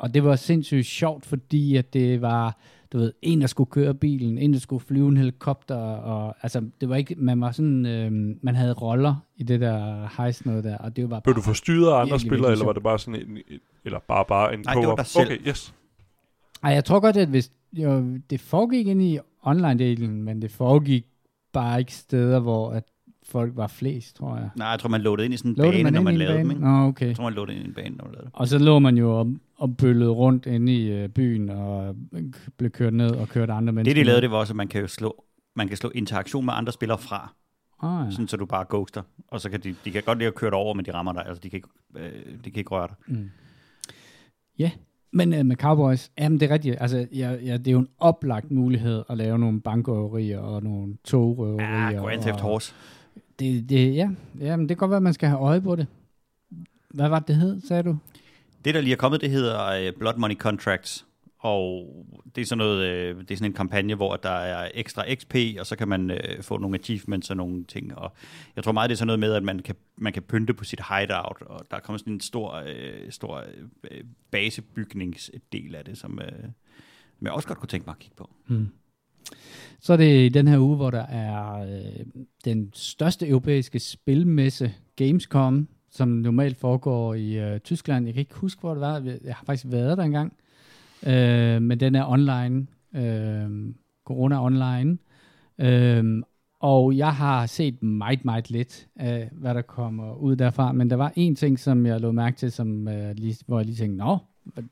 Og 0.00 0.14
det 0.14 0.24
var 0.24 0.36
sindssygt 0.36 0.86
sjovt, 0.86 1.26
fordi 1.26 1.76
at 1.76 1.92
det 1.92 2.22
var, 2.22 2.56
du 2.92 2.98
ved, 2.98 3.12
en, 3.22 3.40
der 3.40 3.46
skulle 3.46 3.70
køre 3.70 3.94
bilen, 3.94 4.38
en, 4.38 4.52
der 4.52 4.58
skulle 4.58 4.84
flyve 4.84 5.08
en 5.08 5.16
helikopter, 5.16 5.76
og 5.76 6.34
altså, 6.42 6.64
det 6.80 6.88
var 6.88 6.96
ikke, 6.96 7.14
man 7.18 7.40
var 7.40 7.52
sådan, 7.52 7.86
øh, 7.86 8.36
man 8.42 8.54
havde 8.54 8.72
roller 8.72 9.14
i 9.36 9.42
det 9.42 9.60
der 9.60 10.08
heist 10.22 10.46
noget 10.46 10.64
der, 10.64 10.78
og 10.78 10.96
det 10.96 11.10
var 11.10 11.20
Blev 11.20 11.34
bare, 11.34 11.40
du 11.40 11.42
forstyrret 11.42 11.92
af 11.92 12.00
andre 12.00 12.20
spillere, 12.20 12.52
eller 12.52 12.64
var 12.64 12.72
det 12.72 12.82
bare 12.82 12.98
sådan 12.98 13.20
en, 13.20 13.38
eller 13.84 13.98
bare 14.08 14.24
bare 14.28 14.54
en 14.54 14.60
Nej, 14.64 14.74
det 14.74 14.88
var 14.88 14.96
dig 14.96 15.06
selv. 15.06 15.26
Okay, 15.26 15.48
yes. 15.48 15.74
Ej, 16.62 16.70
jeg 16.72 16.84
tror 16.84 17.00
godt, 17.00 17.16
at 17.16 17.28
hvis, 17.28 17.52
jo, 17.72 18.18
det 18.30 18.40
foregik 18.40 18.86
ind 18.86 19.02
i 19.02 19.18
online-delen, 19.46 20.08
men 20.08 20.42
det 20.42 20.50
foregik 20.50 21.04
bare 21.52 21.78
ikke 21.78 21.94
steder, 21.94 22.40
hvor 22.40 22.70
at 22.70 22.84
folk 23.24 23.56
var 23.56 23.66
flest, 23.66 24.16
tror 24.16 24.36
jeg. 24.36 24.50
Nej, 24.56 24.68
jeg 24.68 24.78
tror, 24.78 24.88
man 24.88 25.00
loadede 25.00 25.24
ind 25.24 25.34
i 25.34 25.36
sådan 25.36 25.50
en 25.50 25.56
Lå 25.56 25.64
det 25.64 25.72
bane, 25.72 25.84
man 25.84 25.92
når 25.92 26.02
man 26.02 26.16
lavede 26.16 26.38
dem. 26.38 26.48
bane? 26.48 26.54
Ikke? 26.54 26.66
Nå, 26.66 26.86
okay. 26.86 27.06
Jeg 27.06 27.16
tror, 27.16 27.24
man 27.24 27.32
loadede 27.32 27.56
ind 27.56 27.66
i 27.66 27.68
en 27.68 27.74
bane, 27.74 27.96
når 27.96 28.04
man 28.04 28.12
lavede 28.12 28.26
det. 28.26 28.34
Og 28.34 28.48
så 28.48 28.58
lå 28.58 28.78
man 28.78 28.96
jo 28.96 29.34
og, 29.60 29.76
bøllede 29.76 30.10
rundt 30.10 30.46
inde 30.46 30.74
i 30.74 30.92
øh, 30.92 31.08
byen 31.08 31.48
og 31.48 31.96
blev 32.56 32.70
kørt 32.70 32.94
ned 32.94 33.10
og 33.10 33.28
kørt 33.28 33.50
andre 33.50 33.72
mennesker. 33.72 33.94
Det, 33.94 34.00
de 34.00 34.06
lavede, 34.06 34.22
det 34.22 34.30
var 34.30 34.36
også, 34.36 34.52
at 34.52 34.56
man 34.56 34.68
kan 34.68 34.80
jo 34.80 34.86
slå, 34.86 35.24
man 35.56 35.68
kan 35.68 35.76
slå 35.76 35.90
interaktion 35.94 36.44
med 36.44 36.54
andre 36.56 36.72
spillere 36.72 36.98
fra, 36.98 37.34
Ah, 37.82 38.06
ja. 38.06 38.10
sådan, 38.10 38.28
så 38.28 38.36
du 38.36 38.46
bare 38.46 38.64
ghoster. 38.70 39.02
Og 39.28 39.40
så 39.40 39.50
kan 39.50 39.60
de, 39.60 39.74
de 39.84 39.90
kan 39.90 40.02
godt 40.02 40.18
lide 40.18 40.28
at 40.28 40.34
køre 40.34 40.50
dig 40.50 40.58
over, 40.58 40.74
men 40.74 40.84
de 40.84 40.94
rammer 40.94 41.12
dig. 41.12 41.26
Altså, 41.26 41.40
de 41.40 41.50
kan 41.50 41.56
ikke, 41.56 41.68
øh, 41.96 42.10
de 42.44 42.50
kan 42.50 42.58
ikke 42.58 42.70
røre 42.70 42.88
dig. 42.88 43.16
Mm. 43.16 43.30
Ja, 44.58 44.70
men 45.12 45.34
øh, 45.34 45.46
med 45.46 45.56
Cowboys, 45.56 46.10
jamen 46.18 46.40
det 46.40 46.50
er 46.50 46.54
rigtigt. 46.54 46.76
Altså, 46.80 47.06
ja, 47.12 47.32
ja, 47.32 47.56
det 47.56 47.66
er 47.68 47.72
jo 47.72 47.78
en 47.78 47.88
oplagt 47.98 48.50
mulighed 48.50 49.02
at 49.08 49.16
lave 49.16 49.38
nogle 49.38 49.60
bankrøverier 49.60 50.38
og 50.38 50.62
nogle 50.62 50.96
togrøverier. 51.04 51.90
Ja, 51.90 51.98
Grand 51.98 52.22
Theft 52.22 52.40
Horse. 52.40 52.74
Det, 53.38 53.68
det, 53.68 53.94
ja, 53.94 54.10
ja, 54.40 54.56
men 54.56 54.68
det 54.68 54.68
kan 54.68 54.76
godt 54.76 54.90
være, 54.90 54.96
at 54.96 55.02
man 55.02 55.14
skal 55.14 55.28
have 55.28 55.40
øje 55.40 55.60
på 55.60 55.76
det. 55.76 55.86
Hvad 56.90 57.08
var 57.08 57.18
det, 57.18 57.28
det 57.28 57.36
hed, 57.36 57.60
sagde 57.60 57.82
du? 57.82 57.96
Det, 58.64 58.74
der 58.74 58.80
lige 58.80 58.92
er 58.92 58.96
kommet, 58.96 59.20
det 59.20 59.30
hedder 59.30 59.66
øh, 59.66 59.92
Blood 59.98 60.16
Money 60.16 60.36
Contracts. 60.36 61.06
Og 61.38 61.86
det 62.34 62.42
er 62.42 62.46
sådan 62.46 62.58
noget, 62.58 62.86
øh, 62.86 63.20
det 63.20 63.30
er 63.30 63.36
sådan 63.36 63.50
en 63.50 63.56
kampagne, 63.56 63.94
hvor 63.94 64.16
der 64.16 64.30
er 64.30 64.70
ekstra 64.74 65.14
XP, 65.14 65.34
og 65.58 65.66
så 65.66 65.76
kan 65.76 65.88
man 65.88 66.10
øh, 66.10 66.42
få 66.42 66.58
nogle 66.58 66.78
achievements 66.78 67.30
og 67.30 67.36
nogle 67.36 67.64
ting. 67.64 67.98
Og 67.98 68.12
jeg 68.56 68.64
tror 68.64 68.72
meget, 68.72 68.90
det 68.90 68.94
er 68.94 68.98
sådan 68.98 69.06
noget 69.06 69.20
med, 69.20 69.32
at 69.32 69.42
man 69.42 69.58
kan, 69.58 69.74
man 69.96 70.12
kan 70.12 70.22
pynte 70.22 70.54
på 70.54 70.64
sit 70.64 70.80
hideout, 70.88 71.42
og 71.42 71.66
der 71.70 71.80
kommer 71.80 71.98
sådan 71.98 72.12
en 72.12 72.20
stor, 72.20 72.62
øh, 72.66 73.10
stor 73.10 73.44
øh, 73.90 74.04
basebygningsdel 74.30 75.74
af 75.74 75.84
det, 75.84 75.98
som, 75.98 76.18
øh, 76.22 76.42
som 77.18 77.26
jeg 77.26 77.32
også 77.32 77.48
godt 77.48 77.58
kunne 77.58 77.68
tænke 77.68 77.86
mig 77.86 77.92
at 77.92 77.98
kigge 77.98 78.16
på. 78.16 78.30
Hmm. 78.46 78.68
Så 79.80 79.92
er 79.92 79.96
det 79.96 80.26
i 80.26 80.28
den 80.28 80.48
her 80.48 80.58
uge, 80.58 80.76
hvor 80.76 80.90
der 80.90 81.06
er 81.06 81.52
øh, 81.54 82.06
den 82.44 82.70
største 82.74 83.28
europæiske 83.28 83.78
spilmesse, 83.78 84.74
Gamescom, 84.96 85.68
som 85.90 86.08
normalt 86.08 86.56
foregår 86.56 87.14
i 87.14 87.38
øh, 87.38 87.60
Tyskland. 87.60 88.04
Jeg 88.04 88.14
kan 88.14 88.20
ikke 88.20 88.34
huske, 88.34 88.60
hvor 88.60 88.70
det 88.70 88.80
var. 88.80 89.00
Jeg 89.24 89.34
har 89.34 89.44
faktisk 89.44 89.72
været 89.72 89.98
der 89.98 90.04
engang. 90.04 90.32
Øh, 91.06 91.62
men 91.62 91.80
den 91.80 91.94
er 91.94 92.10
online. 92.10 92.66
Øh, 92.94 93.74
corona 94.04 94.44
online. 94.44 94.98
Øh, 95.58 96.22
og 96.60 96.96
jeg 96.96 97.14
har 97.14 97.46
set 97.46 97.82
meget, 97.82 98.24
meget 98.24 98.50
lidt 98.50 98.86
af, 98.96 99.28
hvad 99.32 99.54
der 99.54 99.62
kommer 99.62 100.14
ud 100.14 100.36
derfra. 100.36 100.72
Men 100.72 100.90
der 100.90 100.96
var 100.96 101.12
en 101.16 101.36
ting, 101.36 101.58
som 101.58 101.86
jeg 101.86 102.00
lå 102.00 102.12
mærke 102.12 102.36
til, 102.36 102.52
som, 102.52 102.88
øh, 102.88 103.14
lige, 103.16 103.36
hvor 103.46 103.58
jeg 103.58 103.66
lige 103.66 103.76
tænkte, 103.76 103.96
nå, 103.96 104.18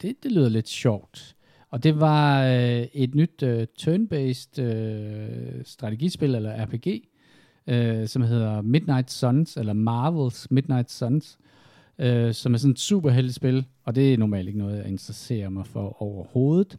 det, 0.02 0.16
det 0.22 0.32
lyder 0.32 0.48
lidt 0.48 0.68
sjovt. 0.68 1.36
Og 1.70 1.82
det 1.82 2.00
var 2.00 2.44
øh, 2.44 2.86
et 2.92 3.14
nyt 3.14 3.42
øh, 3.42 3.66
turn-based 3.78 4.62
øh, 4.62 5.64
strategispil, 5.64 6.34
eller 6.34 6.64
RPG, 6.64 6.86
øh, 7.68 8.08
som 8.08 8.22
hedder 8.22 8.62
Midnight 8.62 9.10
Suns, 9.10 9.56
eller 9.56 9.72
Marvels 9.72 10.50
Midnight 10.50 10.90
Suns, 10.90 11.38
øh, 11.98 12.34
som 12.34 12.54
er 12.54 12.58
sådan 12.58 12.72
et 12.72 12.78
superheltespil, 12.78 13.66
og 13.84 13.94
det 13.94 14.14
er 14.14 14.18
normalt 14.18 14.46
ikke 14.46 14.58
noget, 14.58 14.78
jeg 14.78 14.86
interesserer 14.86 15.48
mig 15.48 15.66
for 15.66 16.02
overhovedet. 16.02 16.78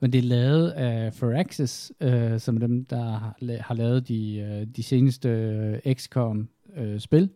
Men 0.00 0.12
det 0.12 0.18
er 0.18 0.22
lavet 0.22 0.70
af 0.70 1.14
Firaxis, 1.14 1.92
øh, 2.00 2.40
som 2.40 2.56
er 2.56 2.60
dem, 2.60 2.84
der 2.84 3.02
har, 3.02 3.60
har 3.60 3.74
lavet 3.74 4.08
de, 4.08 4.36
øh, 4.38 4.66
de 4.76 4.82
seneste 4.82 5.28
øh, 5.28 5.94
XCOM-spil. 5.94 7.30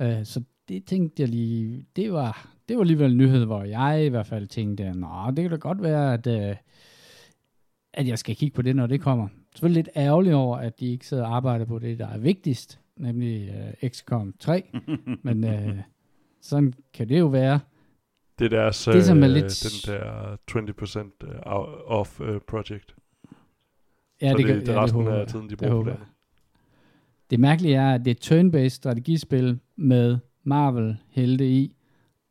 Øh, 0.00 0.18
øh, 0.18 0.24
så 0.24 0.42
det 0.68 0.84
tænkte 0.84 1.22
jeg 1.22 1.28
lige, 1.28 1.86
det 1.96 2.12
var, 2.12 2.48
det 2.68 2.76
var 2.76 2.82
alligevel 2.82 3.10
en 3.10 3.18
nyhed, 3.18 3.44
hvor 3.44 3.62
jeg 3.62 4.06
i 4.06 4.08
hvert 4.08 4.26
fald 4.26 4.46
tænkte, 4.46 4.92
nå, 4.92 5.08
det 5.26 5.36
kan 5.36 5.50
da 5.50 5.56
godt 5.56 5.82
være, 5.82 6.14
at, 6.14 6.26
øh, 6.26 6.56
at 7.94 8.08
jeg 8.08 8.18
skal 8.18 8.36
kigge 8.36 8.54
på 8.54 8.62
det, 8.62 8.76
når 8.76 8.86
det 8.86 9.00
kommer. 9.00 9.28
Selvfølgelig 9.54 9.84
lidt 9.84 9.96
ærgerlig 9.96 10.34
over, 10.34 10.56
at 10.56 10.80
de 10.80 10.86
ikke 10.92 11.06
sidder 11.06 11.24
og 11.26 11.36
arbejder 11.36 11.64
på 11.64 11.78
det, 11.78 11.98
der 11.98 12.08
er 12.08 12.18
vigtigst, 12.18 12.80
nemlig 12.96 13.54
øh, 13.82 13.90
XCOM 13.90 14.34
3. 14.38 14.64
Men 15.22 15.44
øh, 15.44 15.78
sådan 16.40 16.74
kan 16.94 17.08
det 17.08 17.18
jo 17.18 17.26
være. 17.26 17.60
Det 18.38 18.44
er 18.44 18.48
deres, 18.48 18.84
Det, 18.84 19.04
som 19.04 19.22
er 19.22 19.28
øh, 19.28 19.34
lidt- 19.34 19.84
den 19.86 19.94
der 19.94 20.36
20% 20.50 21.26
øh, 21.28 21.40
off 21.86 22.20
uh, 22.20 22.26
project. 22.48 22.94
Ja, 24.22 24.30
så 24.30 24.36
det, 24.36 24.46
det, 24.46 24.54
det, 24.56 24.68
ja, 24.68 24.72
det 24.72 24.80
resten 24.82 25.02
håber 25.02 25.16
af 25.16 25.26
tiden, 25.26 25.44
de 25.44 25.50
Det 25.50 25.58
bruger 25.58 25.84
på 25.84 25.90
det. 25.90 25.98
Det 27.30 27.40
mærkelige 27.40 27.74
er, 27.76 27.94
at 27.94 28.04
det 28.04 28.10
er 28.10 28.14
turn-based 28.24 28.68
strategispil 28.68 29.58
med 29.76 30.18
Marvel-helte 30.44 31.48
i, 31.48 31.76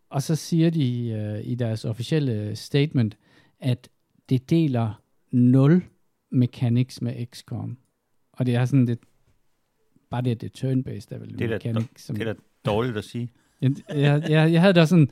og 0.10 0.22
så 0.22 0.36
siger 0.36 0.70
de 0.70 1.10
øh, 1.10 1.52
i 1.52 1.56
deres 1.56 1.86
officielle 1.86 2.56
statement, 2.56 3.18
at 3.60 3.90
det 4.30 4.50
deler 4.50 5.02
0 5.32 5.84
mechanics 6.32 7.02
med 7.02 7.26
XCOM. 7.26 7.78
Og 8.34 8.46
det 8.46 8.56
er 8.56 8.66
sådan 8.66 8.86
lidt, 8.86 9.00
bare 10.10 10.22
det, 10.22 10.32
at 10.32 10.42
det 10.42 10.48
er 10.48 10.68
turn-based, 10.68 11.08
er 11.16 11.18
vel 11.20 11.34
Det 11.40 11.42
er 11.42 11.48
da- 11.48 11.54
mechanics. 11.70 12.06
Som, 12.06 12.16
Det 12.16 12.28
er 12.28 12.34
da 12.34 12.40
dårligt 12.66 12.98
at 12.98 13.04
sige. 13.04 13.32
jeg, 13.62 13.72
jeg, 13.90 14.24
jeg, 14.30 14.52
jeg 14.54 14.62
havde 14.62 14.74
da 14.74 14.86
sådan, 14.86 15.10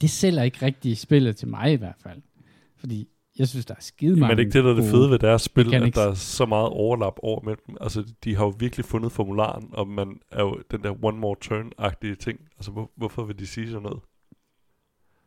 det 0.00 0.10
sælger 0.10 0.42
ikke 0.42 0.66
rigtig 0.66 0.98
spillet 0.98 1.36
til 1.36 1.48
mig 1.48 1.72
i 1.72 1.76
hvert 1.76 1.96
fald. 2.02 2.22
Fordi 2.76 3.08
jeg 3.38 3.48
synes, 3.48 3.66
der 3.66 3.74
er 3.74 3.80
skide 3.80 4.10
Men 4.10 4.20
mange 4.20 4.32
er 4.32 4.34
det 4.36 4.42
ikke 4.42 4.52
det, 4.52 4.64
der 4.64 4.70
er 4.70 4.74
det 4.74 4.84
fede 4.90 5.10
ved 5.10 5.18
deres 5.18 5.42
spil, 5.42 5.66
mechanics. 5.66 5.88
at 5.98 6.04
der 6.04 6.10
er 6.10 6.14
så 6.14 6.46
meget 6.46 6.68
overlap 6.68 7.14
over 7.22 7.40
med 7.44 7.56
dem? 7.66 7.76
Altså, 7.80 8.12
de 8.24 8.34
har 8.36 8.44
jo 8.44 8.54
virkelig 8.58 8.84
fundet 8.84 9.12
formularen, 9.12 9.68
og 9.72 9.88
man 9.88 10.20
er 10.32 10.42
jo 10.42 10.62
den 10.70 10.82
der 10.82 11.04
one 11.04 11.18
more 11.18 11.36
turn-agtige 11.44 12.14
ting. 12.14 12.40
Altså, 12.58 12.70
hvor, 12.70 12.90
hvorfor 12.96 13.24
vil 13.24 13.38
de 13.38 13.46
sige 13.46 13.66
sådan 13.66 13.82
noget? 13.82 14.00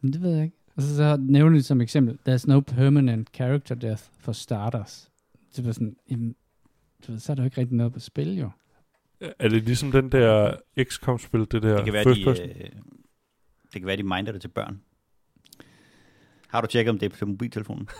Men 0.02 0.14
det 0.14 0.22
ved 0.22 0.36
jeg 0.36 0.44
ikke. 0.44 0.56
Og 0.76 0.82
så, 0.82 0.96
så 0.96 1.18
nævner 1.20 1.58
de 1.58 1.64
som 1.64 1.82
eksempel, 1.82 2.18
there's 2.30 2.44
no 2.48 2.60
permanent 2.60 3.28
character 3.36 3.76
death 3.76 4.04
for 4.20 4.32
starters. 4.32 5.10
Det 5.56 5.66
var 5.66 5.72
sådan, 5.72 5.96
jamen, 6.12 6.36
du 7.08 7.12
ved, 7.12 7.20
så 7.20 7.32
er 7.32 7.36
der 7.36 7.44
jo 7.44 7.46
ikke 7.46 7.58
rigtig 7.58 7.78
noget 7.78 7.94
på 7.94 8.00
spil, 8.00 8.38
jo. 8.38 8.50
Er 9.40 9.50
det 9.50 9.64
ligesom 9.64 9.92
den 9.92 10.12
der 10.12 10.56
XCOM-spil, 10.84 11.40
det 11.40 11.64
der 11.64 11.76
Det 11.76 11.86
kan 11.86 11.94
være, 11.94 12.04
first 12.04 12.42
de, 12.42 12.44
øh, 12.44 12.70
det 13.74 13.82
kan 13.82 13.86
være, 13.86 13.98
de 13.98 14.04
minder 14.04 14.32
det 14.32 14.42
til 14.42 14.48
børn. 14.48 14.82
Har 16.48 16.62
du 16.62 16.68
tjekket, 16.68 16.90
om 16.90 17.00
det 17.00 17.14
er 17.14 17.18
på 17.20 17.26
mobiltelefonen? 17.26 17.88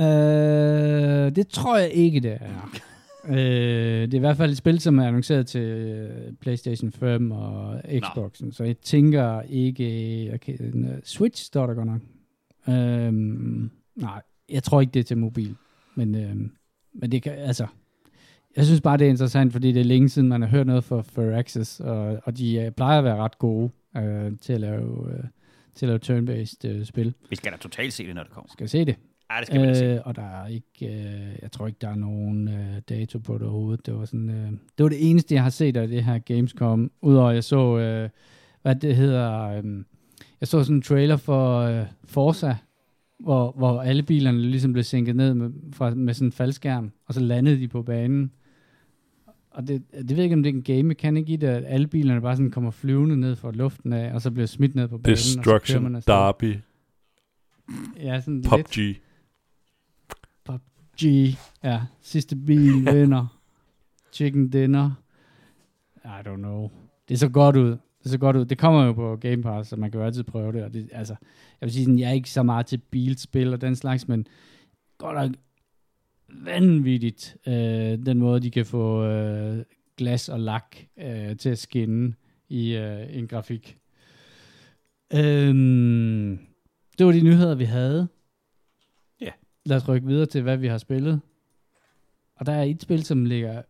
Øh, 0.00 1.36
det 1.36 1.48
tror 1.48 1.78
jeg 1.78 1.90
ikke, 1.90 2.20
det 2.20 2.38
er. 2.40 2.70
øh, 3.28 3.36
det 3.36 4.14
er 4.14 4.18
i 4.18 4.18
hvert 4.18 4.36
fald 4.36 4.50
et 4.50 4.56
spil, 4.56 4.80
som 4.80 4.98
er 4.98 5.06
annonceret 5.06 5.46
til 5.46 5.60
øh, 5.60 6.32
PlayStation 6.40 6.92
5 6.92 7.30
og 7.30 7.82
Xboxen, 8.00 8.52
så 8.52 8.64
jeg 8.64 8.78
tænker 8.78 9.40
ikke... 9.40 10.30
Okay, 10.34 10.56
øh, 10.60 11.02
Switch 11.04 11.44
står 11.44 11.66
der 11.66 11.74
godt 11.74 11.86
nok. 11.86 12.00
Øhm, 12.68 13.70
nej, 13.96 14.22
jeg 14.48 14.62
tror 14.62 14.80
ikke, 14.80 14.90
det 14.90 15.00
er 15.00 15.04
til 15.04 15.18
mobil. 15.18 15.56
Men 15.94 16.14
øhm, 16.14 16.52
men 16.94 17.12
det 17.12 17.22
kan, 17.22 17.32
altså, 17.32 17.66
jeg 18.56 18.64
synes 18.64 18.80
bare, 18.80 18.96
det 18.96 19.06
er 19.06 19.10
interessant, 19.10 19.52
fordi 19.52 19.72
det 19.72 19.80
er 19.80 19.84
længe 19.84 20.08
siden, 20.08 20.28
man 20.28 20.42
har 20.42 20.48
hørt 20.48 20.66
noget 20.66 20.84
fra 20.84 21.02
Firaxis, 21.02 21.80
og, 21.80 22.18
og 22.24 22.38
de 22.38 22.56
øh, 22.56 22.70
plejer 22.70 22.98
at 22.98 23.04
være 23.04 23.16
ret 23.16 23.38
gode 23.38 23.70
øh, 23.96 24.32
til 24.40 24.52
at 24.52 24.60
lave, 24.60 25.12
øh, 25.12 25.24
til 25.74 25.86
at 25.86 25.88
lave 25.88 25.98
turn-based 25.98 26.68
øh, 26.68 26.84
spil. 26.84 27.14
Vi 27.30 27.36
skal 27.36 27.52
da 27.52 27.56
totalt 27.56 27.92
se 27.92 28.06
det, 28.06 28.14
når 28.14 28.22
det 28.22 28.32
kommer. 28.32 28.48
Skal 28.52 28.68
se 28.68 28.84
det. 28.84 28.96
Ja, 29.30 29.40
det 29.40 29.46
skal 29.46 29.62
vi 29.62 29.66
da 29.66 29.74
se. 29.74 29.84
Øh, 29.84 30.00
og 30.04 30.16
der 30.16 30.42
er 30.42 30.46
ikke, 30.46 30.86
øh, 30.86 31.38
jeg 31.42 31.52
tror 31.52 31.66
ikke, 31.66 31.78
der 31.80 31.88
er 31.88 31.94
nogen 31.94 32.48
øh, 32.48 32.80
dato 32.88 33.18
på 33.18 33.34
det 33.34 33.42
overhovedet. 33.42 33.86
Det 33.86 33.94
var, 33.94 34.04
sådan, 34.04 34.30
øh, 34.30 34.50
det 34.50 34.82
var 34.84 34.88
det 34.88 35.10
eneste, 35.10 35.34
jeg 35.34 35.42
har 35.42 35.50
set 35.50 35.76
af 35.76 35.88
det 35.88 36.04
her 36.04 36.18
Gamescom. 36.18 36.90
Udover 37.02 37.30
jeg 37.30 37.44
så, 37.44 37.78
øh, 37.78 38.10
hvad 38.62 38.76
det 38.76 38.96
hedder, 38.96 39.42
øh, 39.42 39.64
jeg 40.40 40.48
så 40.48 40.64
sådan 40.64 40.76
en 40.76 40.82
trailer 40.82 41.16
for 41.16 41.58
øh, 41.58 41.86
Forza, 42.04 42.56
hvor, 43.22 43.52
hvor 43.56 43.80
alle 43.80 44.02
bilerne 44.02 44.42
ligesom 44.42 44.72
blev 44.72 44.84
sænket 44.84 45.16
ned 45.16 45.34
med, 45.34 45.50
fra, 45.72 45.94
med 45.94 46.14
sådan 46.14 46.28
en 46.28 46.32
faldskærm, 46.32 46.90
og 47.06 47.14
så 47.14 47.20
landede 47.20 47.60
de 47.60 47.68
på 47.68 47.82
banen. 47.82 48.32
Og 49.50 49.68
det, 49.68 49.82
det 49.92 50.08
ved 50.10 50.16
jeg 50.16 50.24
ikke, 50.24 50.34
om 50.34 50.42
det 50.42 50.50
er 50.50 50.54
en 50.54 50.62
game 50.62 50.82
mechanic 50.82 51.24
i 51.28 51.36
det, 51.36 51.46
at 51.46 51.64
alle 51.66 51.86
bilerne 51.86 52.20
bare 52.20 52.36
sådan 52.36 52.50
kommer 52.50 52.70
flyvende 52.70 53.16
ned 53.16 53.36
fra 53.36 53.50
luften 53.50 53.92
af, 53.92 54.14
og 54.14 54.22
så 54.22 54.30
bliver 54.30 54.46
smidt 54.46 54.74
ned 54.74 54.88
på 54.88 54.98
banen. 54.98 55.12
og 55.12 55.18
så 55.18 55.38
Destruction 55.38 55.82
man 55.82 55.96
afsted. 55.96 56.14
Derby 56.14 56.56
Ja, 57.96 58.20
sådan 58.20 58.40
lidt. 58.40 59.00
PUBG. 60.44 61.38
Ja, 61.64 61.80
sidste 62.00 62.36
bil 62.36 62.86
vinder. 62.94 63.38
Chicken 64.12 64.48
dinner. 64.48 64.90
I 66.04 66.28
don't 66.28 66.36
know. 66.36 66.70
Det 67.08 67.18
så 67.18 67.28
godt 67.28 67.56
ud. 67.56 67.76
Det 68.02 68.10
så 68.10 68.18
godt 68.18 68.36
ud. 68.36 68.44
Det 68.44 68.58
kommer 68.58 68.84
jo 68.84 68.92
på 68.92 69.16
Game 69.16 69.42
Pass, 69.42 69.68
så 69.68 69.76
man 69.76 69.90
kan 69.90 70.00
jo 70.00 70.06
altid 70.06 70.22
prøve 70.22 70.52
det. 70.52 70.64
Og 70.64 70.74
det 70.74 70.88
altså, 70.92 71.14
jeg 71.60 71.66
vil 71.66 71.72
sige, 71.72 71.84
sådan, 71.84 71.98
jeg 71.98 72.08
er 72.08 72.14
ikke 72.14 72.30
så 72.30 72.42
meget 72.42 72.66
til 72.66 72.78
bilspil 72.78 73.52
og 73.52 73.60
den 73.60 73.76
slags, 73.76 74.08
men 74.08 74.26
godt 74.98 75.16
nok 75.16 75.30
vanvittigt, 76.28 77.36
øh, 77.46 77.54
den 78.06 78.18
måde, 78.18 78.40
de 78.40 78.50
kan 78.50 78.66
få 78.66 79.04
øh, 79.04 79.64
glas 79.96 80.28
og 80.28 80.40
lak 80.40 80.76
øh, 80.98 81.36
til 81.36 81.48
at 81.48 81.58
skinne 81.58 82.14
i 82.48 82.76
øh, 82.76 83.16
en 83.16 83.28
grafik. 83.28 83.78
Øhm, 85.14 86.38
det 86.98 87.06
var 87.06 87.12
de 87.12 87.22
nyheder, 87.22 87.54
vi 87.54 87.64
havde. 87.64 88.08
Ja. 89.20 89.30
Lad 89.64 89.76
os 89.76 89.88
rykke 89.88 90.06
videre 90.06 90.26
til, 90.26 90.42
hvad 90.42 90.56
vi 90.56 90.66
har 90.66 90.78
spillet. 90.78 91.20
Og 92.36 92.46
der 92.46 92.52
er 92.52 92.62
et 92.62 92.82
spil, 92.82 93.04
som 93.04 93.24
ligger 93.24 93.62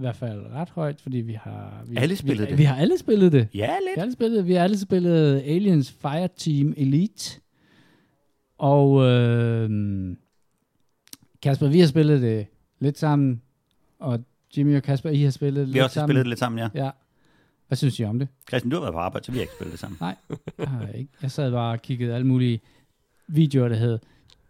i 0.00 0.04
hvert 0.04 0.16
fald 0.16 0.46
ret 0.52 0.70
højt, 0.70 1.00
fordi 1.00 1.16
vi 1.18 1.32
har... 1.32 1.82
Vi, 1.86 1.96
Alle 1.96 2.16
spillet 2.16 2.46
vi, 2.46 2.50
det. 2.50 2.58
Vi 2.58 2.64
har 2.64 2.76
alle 2.76 2.98
spillet 2.98 3.32
det. 3.32 3.48
Ja, 3.54 3.66
Vi 3.66 3.84
lidt. 3.88 3.96
har 3.96 4.02
alle 4.02 4.12
spillet, 4.12 4.46
vi 4.46 4.52
har 4.52 4.64
alle 4.64 4.78
spillet 4.78 5.40
Aliens 5.40 5.90
Fireteam 6.02 6.74
Elite. 6.76 7.40
Og 8.58 9.02
øh, 9.06 9.70
Kasper, 11.42 11.68
vi 11.68 11.80
har 11.80 11.86
spillet 11.86 12.22
det 12.22 12.46
lidt 12.80 12.98
sammen. 12.98 13.42
Og 13.98 14.24
Jimmy 14.56 14.76
og 14.76 14.82
Kasper, 14.82 15.10
I 15.10 15.22
har 15.22 15.30
spillet 15.30 15.60
det 15.60 15.66
Vi 15.66 15.72
lidt 15.72 15.76
har 15.78 15.84
også 15.84 15.94
sammen. 15.94 16.08
spillet 16.08 16.24
det 16.24 16.28
lidt 16.28 16.38
sammen, 16.38 16.58
ja. 16.58 16.84
Ja. 16.84 16.90
Hvad 17.68 17.76
synes 17.76 18.00
I 18.00 18.04
om 18.04 18.18
det? 18.18 18.28
Christian, 18.48 18.70
du 18.70 18.76
har 18.76 18.80
været 18.80 18.92
på 18.94 18.98
arbejde, 18.98 19.26
så 19.26 19.32
vi 19.32 19.38
har 19.38 19.42
ikke 19.42 19.54
spillet 19.54 19.72
det 19.72 19.80
sammen. 19.80 19.98
Har 20.00 20.86
jeg 20.86 20.94
ikke. 20.98 21.10
Jeg 21.22 21.30
sad 21.30 21.50
bare 21.52 21.72
og 21.72 21.82
kiggede 21.82 22.14
alle 22.14 22.26
mulige 22.26 22.60
videoer, 23.28 23.68
der 23.68 23.76
hed 23.76 23.98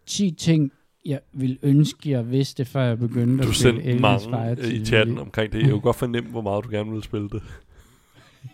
10 0.05 0.31
ting, 0.31 0.71
jeg 1.05 1.19
ville 1.33 1.57
ønske, 1.63 2.09
jeg 2.11 2.31
vidste, 2.31 2.65
før 2.65 2.83
jeg 2.83 2.99
begyndte 2.99 3.43
Du 3.43 3.49
at 3.49 3.55
spille 3.55 3.81
sendte 3.81 3.89
Aliens 3.89 4.27
mange 4.27 4.73
i 4.73 4.85
chatten 4.85 5.17
omkring 5.17 5.53
det. 5.53 5.61
Jeg 5.61 5.69
kunne 5.69 5.81
godt 5.81 5.95
fornemme, 5.95 6.29
hvor 6.29 6.41
meget 6.41 6.63
du 6.65 6.69
gerne 6.69 6.89
ville 6.89 7.03
spille 7.03 7.29
det. 7.29 7.41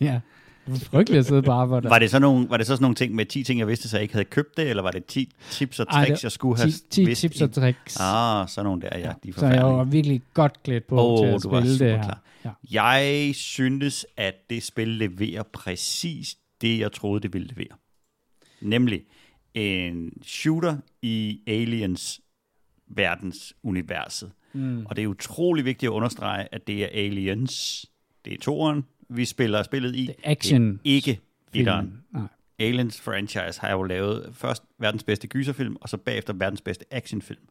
Ja. 0.01 0.19
Det 0.65 0.73
var 0.73 0.79
frygteligt 0.79 1.19
at 1.19 1.25
sidde 1.25 1.41
på 1.41 1.51
arbejde. 1.51 1.89
Var 1.89 1.99
det, 1.99 2.11
så 2.11 2.19
nogle, 2.19 2.49
var 2.49 2.57
det 2.57 2.67
så 2.67 2.73
sådan 2.75 2.83
nogle 2.83 2.95
ting 2.95 3.15
med 3.15 3.25
10 3.25 3.43
ting, 3.43 3.59
jeg 3.59 3.67
vidste, 3.67 3.89
så 3.89 3.97
jeg 3.97 4.01
ikke 4.01 4.13
havde 4.13 4.25
købt 4.25 4.57
det, 4.57 4.69
eller 4.69 4.83
var 4.83 4.91
det 4.91 5.05
10 5.05 5.33
tips 5.51 5.79
og 5.79 5.85
Ej, 5.89 6.05
tricks, 6.05 6.19
det- 6.19 6.23
jeg 6.23 6.31
skulle 6.31 6.57
have 6.57 6.71
10, 6.71 6.79
10 6.89 7.05
vidst? 7.05 7.21
tips 7.21 7.41
og 7.41 7.51
tricks. 7.51 7.97
Ah, 7.99 8.47
sådan 8.49 8.65
nogle 8.65 8.81
der, 8.81 8.97
ja. 8.97 9.11
De 9.23 9.29
er 9.29 9.33
så 9.33 9.47
jeg 9.47 9.65
var 9.65 9.83
virkelig 9.83 10.21
godt 10.33 10.63
klædt 10.63 10.87
på 10.87 10.95
Åh, 11.01 11.19
til 11.25 11.25
at 11.35 11.43
du 11.43 11.49
var 11.49 11.59
spille 11.61 11.71
det 11.71 11.77
super 11.79 11.95
her. 11.95 12.03
klar. 12.03 12.21
Ja. 12.45 12.51
Jeg 12.71 13.35
synes, 13.35 14.05
at 14.17 14.33
det 14.49 14.63
spil 14.63 14.87
leverer 14.87 15.43
præcis 15.53 16.35
det, 16.61 16.79
jeg 16.79 16.91
troede, 16.91 17.21
det 17.21 17.33
ville 17.33 17.47
levere. 17.47 17.77
Nemlig 18.61 19.01
en 19.53 20.11
shooter 20.23 20.77
i 21.01 21.39
Aliens 21.47 22.21
verdens 22.89 23.53
universet. 23.63 24.31
Mm. 24.53 24.85
Og 24.85 24.95
det 24.95 25.03
er 25.03 25.07
utrolig 25.07 25.65
vigtigt 25.65 25.89
at 25.89 25.93
understrege, 25.93 26.47
at 26.51 26.67
det 26.67 26.83
er 26.83 26.87
Aliens. 26.91 27.85
Det 28.25 28.33
er 28.33 28.37
toeren, 28.37 28.85
vi 29.09 29.25
spiller 29.25 29.63
spillet 29.63 29.95
i. 29.95 30.05
Det 30.05 30.15
er 30.23 30.31
action. 30.31 30.71
Det 30.71 30.77
er 30.77 30.79
ikke 30.83 31.19
etteren. 31.53 31.93
Aliens 32.59 33.01
franchise 33.01 33.61
har 33.61 33.71
jo 33.71 33.83
lavet 33.83 34.29
først 34.33 34.63
verdens 34.79 35.03
bedste 35.03 35.27
gyserfilm, 35.27 35.75
og 35.81 35.89
så 35.89 35.97
bagefter 35.97 36.33
verdens 36.33 36.61
bedste 36.61 36.85
actionfilm. 36.91 37.41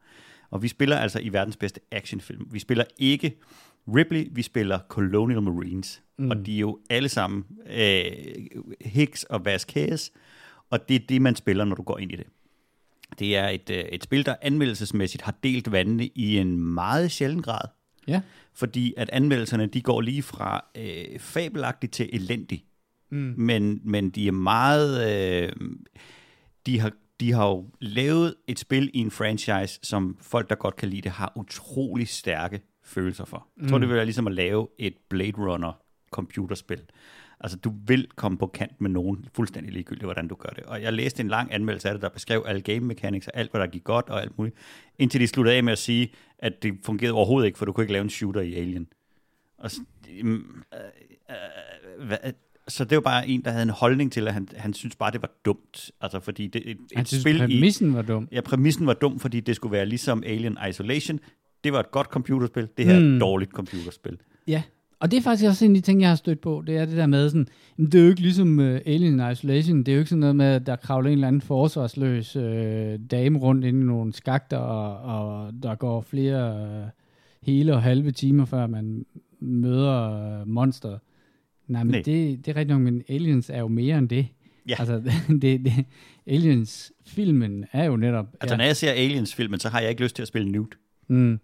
Og 0.51 0.62
vi 0.62 0.68
spiller 0.68 0.96
altså 0.96 1.20
i 1.20 1.29
verdens 1.29 1.57
bedste 1.57 1.81
actionfilm. 1.92 2.49
Vi 2.51 2.59
spiller 2.59 2.85
ikke 2.99 3.37
Ripley, 3.88 4.29
vi 4.33 4.42
spiller 4.42 4.79
Colonial 4.88 5.42
Marines. 5.42 6.03
Mm. 6.18 6.31
Og 6.31 6.46
de 6.46 6.55
er 6.55 6.61
jo 6.61 6.79
alle 6.90 7.09
sammen 7.09 7.44
øh, 7.70 8.05
Hicks 8.81 9.25
og 9.25 9.44
Vasquez, 9.44 10.11
og 10.70 10.88
det 10.88 10.94
er 10.94 11.07
det, 11.09 11.22
man 11.22 11.37
spiller, 11.37 11.64
når 11.64 11.77
du 11.77 11.83
går 11.83 11.99
ind 11.99 12.12
i 12.12 12.16
det. 12.16 12.27
Det 13.19 13.37
er 13.37 13.49
et, 13.49 13.71
øh, 13.71 13.77
et 13.79 14.05
spil, 14.05 14.27
der 14.27 14.35
anmeldelsesmæssigt 14.42 15.23
har 15.23 15.35
delt 15.42 15.73
vandene 15.73 16.07
i 16.07 16.38
en 16.38 16.57
meget 16.61 17.11
sjælden 17.11 17.42
grad, 17.42 17.69
Ja. 18.09 18.21
fordi 18.55 18.95
at 18.97 19.11
anmeldelserne 19.12 19.66
de 19.66 19.83
går 19.83 20.01
lige 20.01 20.23
fra 20.23 20.64
øh, 20.77 21.19
fabelagtigt 21.21 21.92
til 21.92 22.09
elendig. 22.12 22.64
Mm. 23.11 23.35
Men, 23.37 23.81
men 23.85 24.11
de 24.11 24.29
er 24.29 24.33
meget... 24.33 25.12
Øh, 25.42 25.53
de, 26.66 26.81
har, 26.81 26.92
de 27.21 27.33
har 27.33 27.47
jo 27.49 27.71
lavet 27.81 28.35
et 28.49 28.59
spil 28.59 28.90
i 28.95 28.99
en 28.99 29.11
franchise, 29.11 29.79
som 29.83 30.16
folk, 30.21 30.49
der 30.49 30.55
godt 30.55 30.77
kan 30.77 30.88
lide 30.88 31.03
det, 31.03 31.11
har 31.12 31.33
utrolig 31.37 32.09
stærke 32.09 32.61
følelser 32.85 33.25
for. 33.25 33.47
Jeg 33.61 33.69
tror, 33.69 33.77
Mm. 33.79 33.81
det 33.81 33.88
vil 33.88 33.97
være 33.97 34.05
ligesom 34.05 34.27
at 34.27 34.33
lave 34.33 34.69
et 34.79 34.95
Blade 35.11 35.33
Runner 35.38 35.73
computerspil. 36.11 36.81
Altså, 37.40 37.57
du 37.59 37.72
vil 37.87 38.07
komme 38.16 38.38
på 38.38 38.46
kant 38.46 38.81
med 38.81 38.90
nogen, 38.90 39.25
fuldstændig 39.35 39.72
ligegyldigt, 39.72 40.05
hvordan 40.05 40.29
du 40.29 40.35
gør 40.35 40.49
det. 40.49 40.64
Og 40.64 40.83
jeg 40.83 40.92
læste 40.92 41.20
en 41.22 41.29
lang 41.29 41.55
anmeldelse 41.55 41.88
af 41.88 41.94
det, 41.94 42.03
der 42.03 42.09
beskrev 42.09 42.44
alle 42.46 42.61
game 42.61 42.81
mechanics 42.81 43.27
og 43.29 43.37
alt, 43.37 43.51
hvad 43.51 43.61
der 43.61 43.66
gik 43.66 43.85
godt 43.85 44.09
og 44.09 44.22
alt 44.22 44.38
muligt, 44.38 44.57
indtil 44.99 45.20
de 45.20 45.27
sluttede 45.27 45.57
af 45.57 45.64
med 45.64 45.72
at 45.72 45.79
sige, 45.79 46.12
at 46.38 46.62
det 46.62 46.75
fungerede 46.85 47.14
overhovedet 47.14 47.46
ikke, 47.46 47.59
for 47.59 47.64
du 47.66 47.72
kunne 47.72 47.85
ikke 47.85 47.92
lave 47.92 48.03
en 48.03 48.11
shooter 48.11 48.40
i 48.40 48.55
Alien. 48.55 48.87
Og 49.59 49.70
så, 49.70 49.81
mm, 50.22 50.35
øh, 50.35 50.81
øh, 51.31 52.07
hvad, 52.07 52.18
så 52.68 52.85
det 52.85 52.96
var 52.96 53.03
bare 53.03 53.29
en, 53.29 53.44
der 53.44 53.51
havde 53.51 53.62
en 53.62 53.70
holdning 53.70 54.12
til, 54.12 54.29
at 54.29 54.35
han, 54.35 54.49
han 54.57 54.75
synes 54.75 54.96
bare, 54.96 55.11
det 55.11 55.22
var 55.22 55.31
dumt. 55.44 55.90
Altså, 56.01 56.20
fordi 56.20 56.46
det, 56.46 56.70
et, 56.70 56.79
Han 56.94 57.03
et 57.03 57.09
synes, 57.09 57.22
spil 57.22 57.37
i... 57.37 57.38
præmissen 57.38 57.94
var 57.94 58.03
dum. 58.03 58.29
Ja, 58.33 58.40
præmissen 58.40 58.87
var 58.87 58.94
dum, 58.94 59.18
fordi 59.18 59.40
det 59.40 59.57
skulle 59.57 59.72
være 59.72 59.87
ligesom 59.87 60.22
Alien 60.27 60.59
Isolation. 60.70 61.20
Det 61.64 61.72
var 61.72 61.81
et 61.81 61.90
godt 61.90 62.07
computerspil. 62.07 62.68
Det 62.77 62.85
her 62.85 62.94
er 62.94 63.01
Mm. 63.01 63.14
et 63.14 63.20
dårligt 63.20 63.51
computerspil. 63.51 64.18
Ja, 64.46 64.62
og 65.00 65.11
det 65.11 65.16
er 65.16 65.22
faktisk 65.22 65.48
også 65.48 65.64
en 65.64 65.70
af 65.70 65.74
de 65.74 65.80
ting, 65.80 66.00
jeg 66.00 66.09
har 66.09 66.16
stødt 66.16 66.40
på. 66.40 66.62
Det 66.66 66.76
er 66.76 66.85
det 66.85 66.96
der 66.96 67.06
med 67.06 67.28
sådan, 67.28 67.46
jamen, 67.78 67.92
det 67.92 67.98
er 67.98 68.02
jo 68.02 68.11
ikke 68.11 68.20
ligesom 68.20 68.59
uh, 68.59 68.64
Alien 68.87 69.30
Isolation. 69.32 69.78
Det 69.78 69.88
er 69.88 69.92
jo 69.92 69.98
ikke 69.98 70.09
sådan 70.09 70.20
noget 70.20 70.37
med, 70.37 70.46
at 70.46 70.66
der 70.66 70.76
kravler 70.76 71.09
en 71.09 71.12
eller 71.12 71.28
anden 71.28 71.40
forsvarsløs 71.40 72.37
uh, 72.37 72.42
dame 73.11 73.38
rundt 73.38 73.64
inde 73.64 73.80
i 73.80 73.85
nogle 73.85 74.12
skakter, 74.12 74.56
og, 74.56 74.98
og 74.98 75.52
der 75.62 75.74
går 75.74 76.00
flere 76.00 76.82
uh, 76.82 76.88
hele 77.42 77.74
og 77.74 77.82
halve 77.82 78.11
timer, 78.11 78.44
før 78.44 78.66
man 78.66 79.06
møder 79.40 80.40
uh, 80.40 80.48
monster. 80.48 80.98
Nej, 81.66 81.85
men 81.85 81.90
Nej. 81.90 82.02
det, 82.02 82.46
det 82.46 82.48
er 82.48 82.56
rigtigt 82.56 82.68
nok, 82.68 82.80
men 82.80 83.02
Aliens 83.09 83.50
er 83.50 83.59
jo 83.59 83.68
mere 83.68 83.98
end 83.98 84.09
det. 84.09 84.26
Ja. 84.68 84.74
Altså, 84.78 85.02
det, 85.42 85.64
det, 85.64 85.85
Aliens-filmen 86.26 87.64
er 87.72 87.85
jo 87.85 87.96
netop... 87.96 88.26
Altså, 88.40 88.54
ja. 88.54 88.56
når 88.56 88.64
jeg 88.64 88.76
ser 88.76 88.90
Aliens-filmen, 88.90 89.61
så 89.61 89.68
har 89.68 89.80
jeg 89.80 89.90
ikke 89.90 90.02
lyst 90.02 90.16
til 90.16 90.22
at 90.22 90.28
spille 90.28 90.52
nude. 90.52 90.68
Mm. 91.09 91.40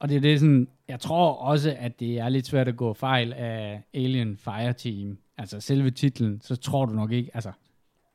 Og 0.00 0.08
det 0.08 0.16
er 0.16 0.20
det 0.20 0.40
sådan, 0.40 0.68
jeg 0.90 1.00
tror 1.00 1.32
også, 1.32 1.76
at 1.78 2.00
det 2.00 2.18
er 2.18 2.28
lidt 2.28 2.46
svært 2.46 2.68
at 2.68 2.76
gå 2.76 2.94
fejl 2.94 3.32
af 3.32 3.82
Alien 3.94 4.36
Fireteam. 4.36 5.18
Altså 5.38 5.60
selve 5.60 5.90
titlen, 5.90 6.40
så 6.40 6.56
tror 6.56 6.86
du 6.86 6.92
nok 6.92 7.12
ikke, 7.12 7.30
altså 7.34 7.52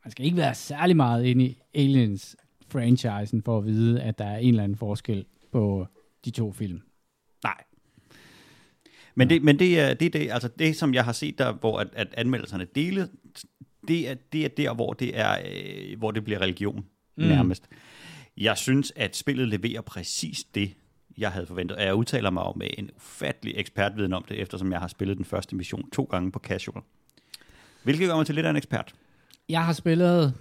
man 0.06 0.12
skal 0.12 0.26
ikke 0.26 0.38
være 0.38 0.56
særlig 0.56 0.96
meget 0.96 1.26
inde 1.26 1.46
i 1.46 1.62
Aliens 1.74 2.36
franchisen 2.70 3.42
for 3.44 3.58
at 3.58 3.66
vide, 3.66 4.02
at 4.02 4.18
der 4.18 4.26
er 4.26 4.38
en 4.38 4.50
eller 4.50 4.64
anden 4.64 4.78
forskel 4.78 5.26
på 5.52 5.88
de 6.26 6.32
to 6.32 6.52
film. 6.52 6.82
Nej. 7.44 7.64
Men 9.16 9.30
det, 9.30 9.44
men 9.44 9.60
det 9.60 9.80
er 9.80 9.94
det, 9.94 10.14
det, 10.14 10.32
altså 10.32 10.48
det, 10.60 10.76
som 10.76 10.94
jeg 10.94 11.06
har 11.06 11.12
set 11.12 11.38
der, 11.38 11.54
hvor 11.54 11.80
at, 11.80 11.88
at 11.94 12.08
anmeldelserne 12.18 12.66
deler, 12.76 13.08
det 13.88 14.10
er, 14.10 14.16
det 14.34 14.46
er 14.46 14.50
der, 14.50 14.74
hvor 14.74 14.94
det, 14.94 15.20
er, 15.20 15.38
øh, 15.46 15.98
hvor 15.98 16.12
det 16.12 16.24
bliver 16.24 16.42
religion 16.42 16.86
mm. 17.16 17.24
nærmest. 17.24 17.68
Jeg 18.38 18.58
synes, 18.58 18.94
at 18.96 19.16
spillet 19.16 19.48
leverer 19.48 19.82
præcis 19.82 20.44
det, 20.44 20.74
jeg 21.18 21.32
havde 21.32 21.46
forventet. 21.46 21.78
Og 21.78 21.84
jeg 21.84 21.96
udtaler 21.96 22.30
mig 22.30 22.42
jo 22.42 22.54
med 22.56 22.68
en 22.78 22.90
ufattelig 22.96 23.54
ekspertviden 23.58 24.14
om 24.14 24.26
det, 24.30 24.42
eftersom 24.42 24.72
jeg 24.72 24.80
har 24.80 24.88
spillet 24.88 25.18
den 25.18 25.26
første 25.26 25.56
mission 25.56 25.90
to 25.90 26.04
gange 26.04 26.32
på 26.32 26.40
casual. 26.40 26.84
Hvilket 27.84 28.08
gør 28.08 28.16
mig 28.16 28.26
til 28.26 28.36
lidt 28.36 28.46
af 28.46 28.50
en 28.50 28.56
ekspert. 28.56 28.96
Jeg 29.50 29.66
har 29.66 29.74
spillet, 29.74 30.34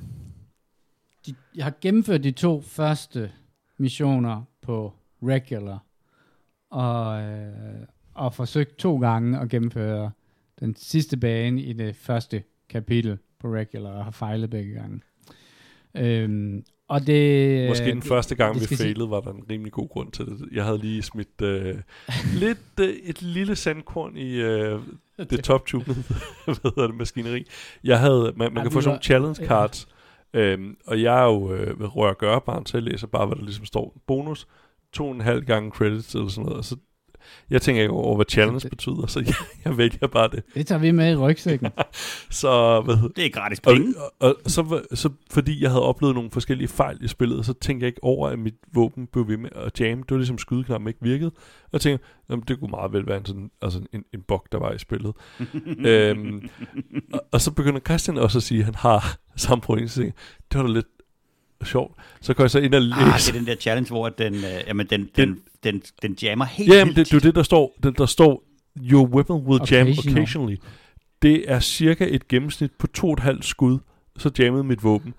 de, 1.26 1.34
jeg 1.54 1.64
har 1.64 1.72
gennemført 1.80 2.24
de 2.24 2.30
to 2.30 2.60
første 2.60 3.32
missioner 3.78 4.42
på 4.62 4.92
regular, 5.22 5.84
og, 6.70 7.22
øh, 7.22 7.86
og 8.14 8.34
forsøgt 8.34 8.76
to 8.76 8.98
gange 8.98 9.38
at 9.38 9.48
gennemføre 9.48 10.10
den 10.60 10.76
sidste 10.76 11.16
bane 11.16 11.62
i 11.62 11.72
det 11.72 11.96
første 11.96 12.42
kapitel 12.68 13.18
på 13.38 13.48
regular, 13.54 13.90
og 13.90 14.04
har 14.04 14.10
fejlet 14.10 14.50
begge 14.50 14.72
gange. 14.72 15.00
Øhm, 15.94 16.64
og 16.88 17.06
det... 17.06 17.68
Måske 17.68 17.84
den 17.84 17.96
det- 17.96 18.04
første 18.08 18.34
gang, 18.34 18.60
det 18.60 18.70
vi 18.70 18.76
failede, 18.76 19.10
var 19.10 19.20
der 19.20 19.30
en 19.30 19.42
rimelig 19.50 19.72
god 19.72 19.88
grund 19.88 20.12
til 20.12 20.26
det. 20.26 20.48
Jeg 20.52 20.64
havde 20.64 20.78
lige 20.78 21.02
smidt 21.02 21.42
øh, 21.42 21.74
lidt 22.42 22.58
øh, 22.80 22.88
et 22.88 23.22
lille 23.22 23.56
sandkorn 23.56 24.16
i 24.16 24.34
øh, 24.34 24.80
det 25.30 25.44
top-tunede 25.44 25.94
hvad 26.44 26.54
hedder 26.64 26.86
det, 26.86 26.96
maskineri. 26.96 27.46
Jeg 27.84 28.00
havde, 28.00 28.32
man, 28.36 28.52
man 28.52 28.56
Ej, 28.56 28.62
kan 28.62 28.72
få 28.72 28.80
sådan 28.80 28.88
nogle 28.88 29.02
challenge 29.02 29.42
ja. 29.42 29.48
cards, 29.48 29.88
øhm, 30.34 30.76
og 30.86 31.02
jeg 31.02 31.20
er 31.20 31.24
jo 31.24 31.52
øh, 31.54 31.80
ved 31.80 31.96
rør 31.96 32.12
gøre 32.12 32.40
barn, 32.40 32.66
så 32.66 32.76
jeg 32.76 32.82
læser 32.84 33.06
bare, 33.06 33.26
hvad 33.26 33.36
der 33.36 33.42
ligesom 33.44 33.64
står. 33.64 33.96
Bonus, 34.06 34.46
to 34.92 35.06
og 35.08 35.14
en 35.14 35.20
halv 35.20 35.44
gange 35.44 35.70
credits 35.70 36.14
eller 36.14 36.28
sådan 36.28 36.44
noget. 36.44 36.58
Og 36.58 36.64
så, 36.64 36.76
jeg 37.50 37.62
tænker 37.62 37.82
ikke 37.82 37.94
over, 37.94 38.16
hvad 38.16 38.26
challenge 38.28 38.60
Det- 38.60 38.70
betyder, 38.70 39.06
så 39.06 39.20
jeg, 39.26 39.34
jeg 39.64 39.78
vælger 39.78 40.06
bare 40.06 40.28
det. 40.32 40.42
Det 40.54 40.66
tager 40.66 40.78
vi 40.78 40.90
med 40.90 41.12
i 41.12 41.16
rygsækken. 41.16 41.68
Så, 42.30 42.80
hvad 42.80 42.96
Det 43.16 43.26
er 43.26 43.30
gratis 43.30 43.58
og, 43.58 43.72
penge. 43.74 43.94
og, 44.20 44.36
og 44.44 44.50
så, 44.50 44.62
var- 44.62 44.82
så 44.94 45.08
fordi 45.30 45.62
jeg 45.62 45.70
havde 45.70 45.82
oplevet 45.82 46.14
nogle 46.14 46.30
forskellige 46.30 46.68
fejl 46.68 46.98
i 47.04 47.08
spillet, 47.08 47.46
så 47.46 47.52
tænkte 47.52 47.84
jeg 47.84 47.88
ikke 47.88 48.04
over, 48.04 48.28
at 48.28 48.38
mit 48.38 48.54
våben 48.74 49.06
blev 49.06 49.28
ved 49.28 49.36
med 49.36 49.50
at 49.54 49.80
jamme. 49.80 50.02
Det 50.02 50.10
var 50.10 50.16
ligesom 50.16 50.38
skydeknappen 50.38 50.88
ikke 50.88 51.00
virkede. 51.02 51.30
Og 51.64 51.68
jeg 51.72 51.80
tænkte, 51.80 52.06
jamen, 52.30 52.44
det 52.48 52.58
kunne 52.60 52.70
meget 52.70 52.92
vel 52.92 53.06
være 53.06 53.16
en, 53.18 53.24
sådan, 53.26 53.50
altså 53.62 53.80
en, 53.92 54.04
en 54.14 54.22
bug, 54.28 54.46
der 54.52 54.58
var 54.58 54.72
i 54.72 54.78
spillet. 54.78 55.12
øhm, 55.90 56.48
og, 57.12 57.20
og, 57.32 57.40
så 57.40 57.50
begynder 57.52 57.80
Christian 57.80 58.18
også 58.18 58.38
at 58.38 58.42
sige, 58.42 58.58
at 58.58 58.64
han 58.64 58.74
har 58.74 59.16
samme 59.36 59.62
problem. 59.62 59.88
Så 59.88 60.00
det 60.02 60.12
var 60.54 60.62
da 60.62 60.68
lidt 60.72 60.86
sjovt. 61.64 61.94
Så 62.20 62.34
går 62.34 62.44
jeg 62.44 62.50
så 62.50 62.58
ind 62.58 62.74
og 62.74 62.82
læser. 62.82 62.96
Ah, 63.00 63.18
det 63.18 63.28
er 63.28 63.32
den 63.32 63.46
der 63.46 63.56
challenge, 63.56 63.88
hvor 63.88 64.08
den, 64.08 64.34
øh, 64.34 64.40
jamen, 64.66 64.86
den, 64.90 65.08
den, 65.16 65.38
den, 65.64 65.82
den 66.02 66.16
jammer 66.22 66.44
helt 66.44 66.72
Ja, 66.72 66.78
jamen, 66.78 66.96
vildt 66.96 67.10
det, 67.12 67.14
det 67.14 67.26
er 67.26 67.28
det, 67.28 67.34
der 67.34 67.42
står. 67.42 67.78
Det, 67.82 67.98
der 67.98 68.06
står, 68.06 68.42
your 68.80 69.06
weapon 69.06 69.46
will 69.46 69.60
jam 69.70 69.86
Occasional. 69.86 70.18
occasionally. 70.18 70.56
Det 71.22 71.50
er 71.50 71.60
cirka 71.60 72.06
et 72.10 72.28
gennemsnit 72.28 72.70
på 72.78 72.86
to 72.86 73.06
og 73.06 73.12
et 73.12 73.20
halvt 73.20 73.44
skud, 73.44 73.78
så 74.18 74.30
jammede 74.38 74.64
mit 74.64 74.84
våben. 74.84 75.14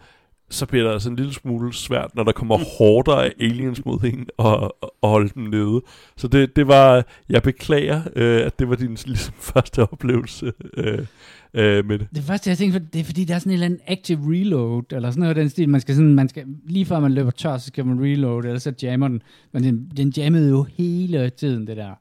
Så 0.50 0.66
bliver 0.66 0.86
det 0.86 0.94
altså 0.94 1.10
en 1.10 1.16
lille 1.16 1.34
smule 1.34 1.74
svært, 1.74 2.16
når 2.16 2.24
der 2.24 2.32
kommer 2.32 2.58
horder 2.78 3.16
af 3.16 3.34
aliens 3.40 3.86
mod 3.86 4.04
en 4.04 4.28
og, 4.38 4.84
og, 5.02 5.10
holde 5.10 5.30
dem 5.36 5.44
nede. 5.44 5.82
Så 6.18 6.28
det, 6.28 6.56
det 6.56 6.68
var, 6.68 7.06
jeg 7.30 7.44
beklager, 7.44 8.02
øh, 8.16 8.46
at 8.46 8.60
det 8.60 8.70
var 8.70 8.76
din 8.76 8.98
ligesom, 9.06 9.34
første 9.40 9.84
oplevelse 9.92 10.54
øh, 10.78 11.06
øh, 11.54 11.86
med 11.86 12.00
det. 12.00 12.08
Det 12.16 12.24
første, 12.24 12.50
jeg 12.50 12.58
tænkte, 12.58 12.80
det 12.94 13.00
er 13.00 13.04
fordi, 13.04 13.24
der 13.24 13.36
er 13.36 13.40
sådan 13.40 13.50
en 13.50 13.54
eller 13.54 13.66
anden 13.66 13.80
active 13.88 14.20
reload, 14.32 14.84
eller 14.92 15.10
sådan 15.10 15.20
noget 15.20 15.38
af 15.38 15.42
den 15.42 15.50
stil. 15.50 15.70
Man 15.70 15.82
skal 15.82 15.96
sådan, 15.96 16.14
man 16.14 16.30
skal, 16.30 16.46
lige 16.66 16.86
før 16.86 17.00
man 17.00 17.14
løber 17.14 17.32
tør, 17.32 17.58
så 17.58 17.68
skal 17.68 17.86
man 17.86 18.04
reload, 18.04 18.46
ellers 18.46 18.64
så 18.64 18.74
jammer 18.84 19.08
den. 19.08 19.22
Men 19.52 19.64
den, 19.64 19.92
den 19.98 20.14
jammede 20.18 20.50
jo 20.50 20.64
hele 20.64 21.30
tiden, 21.30 21.68
det 21.68 21.78
der. 21.78 21.94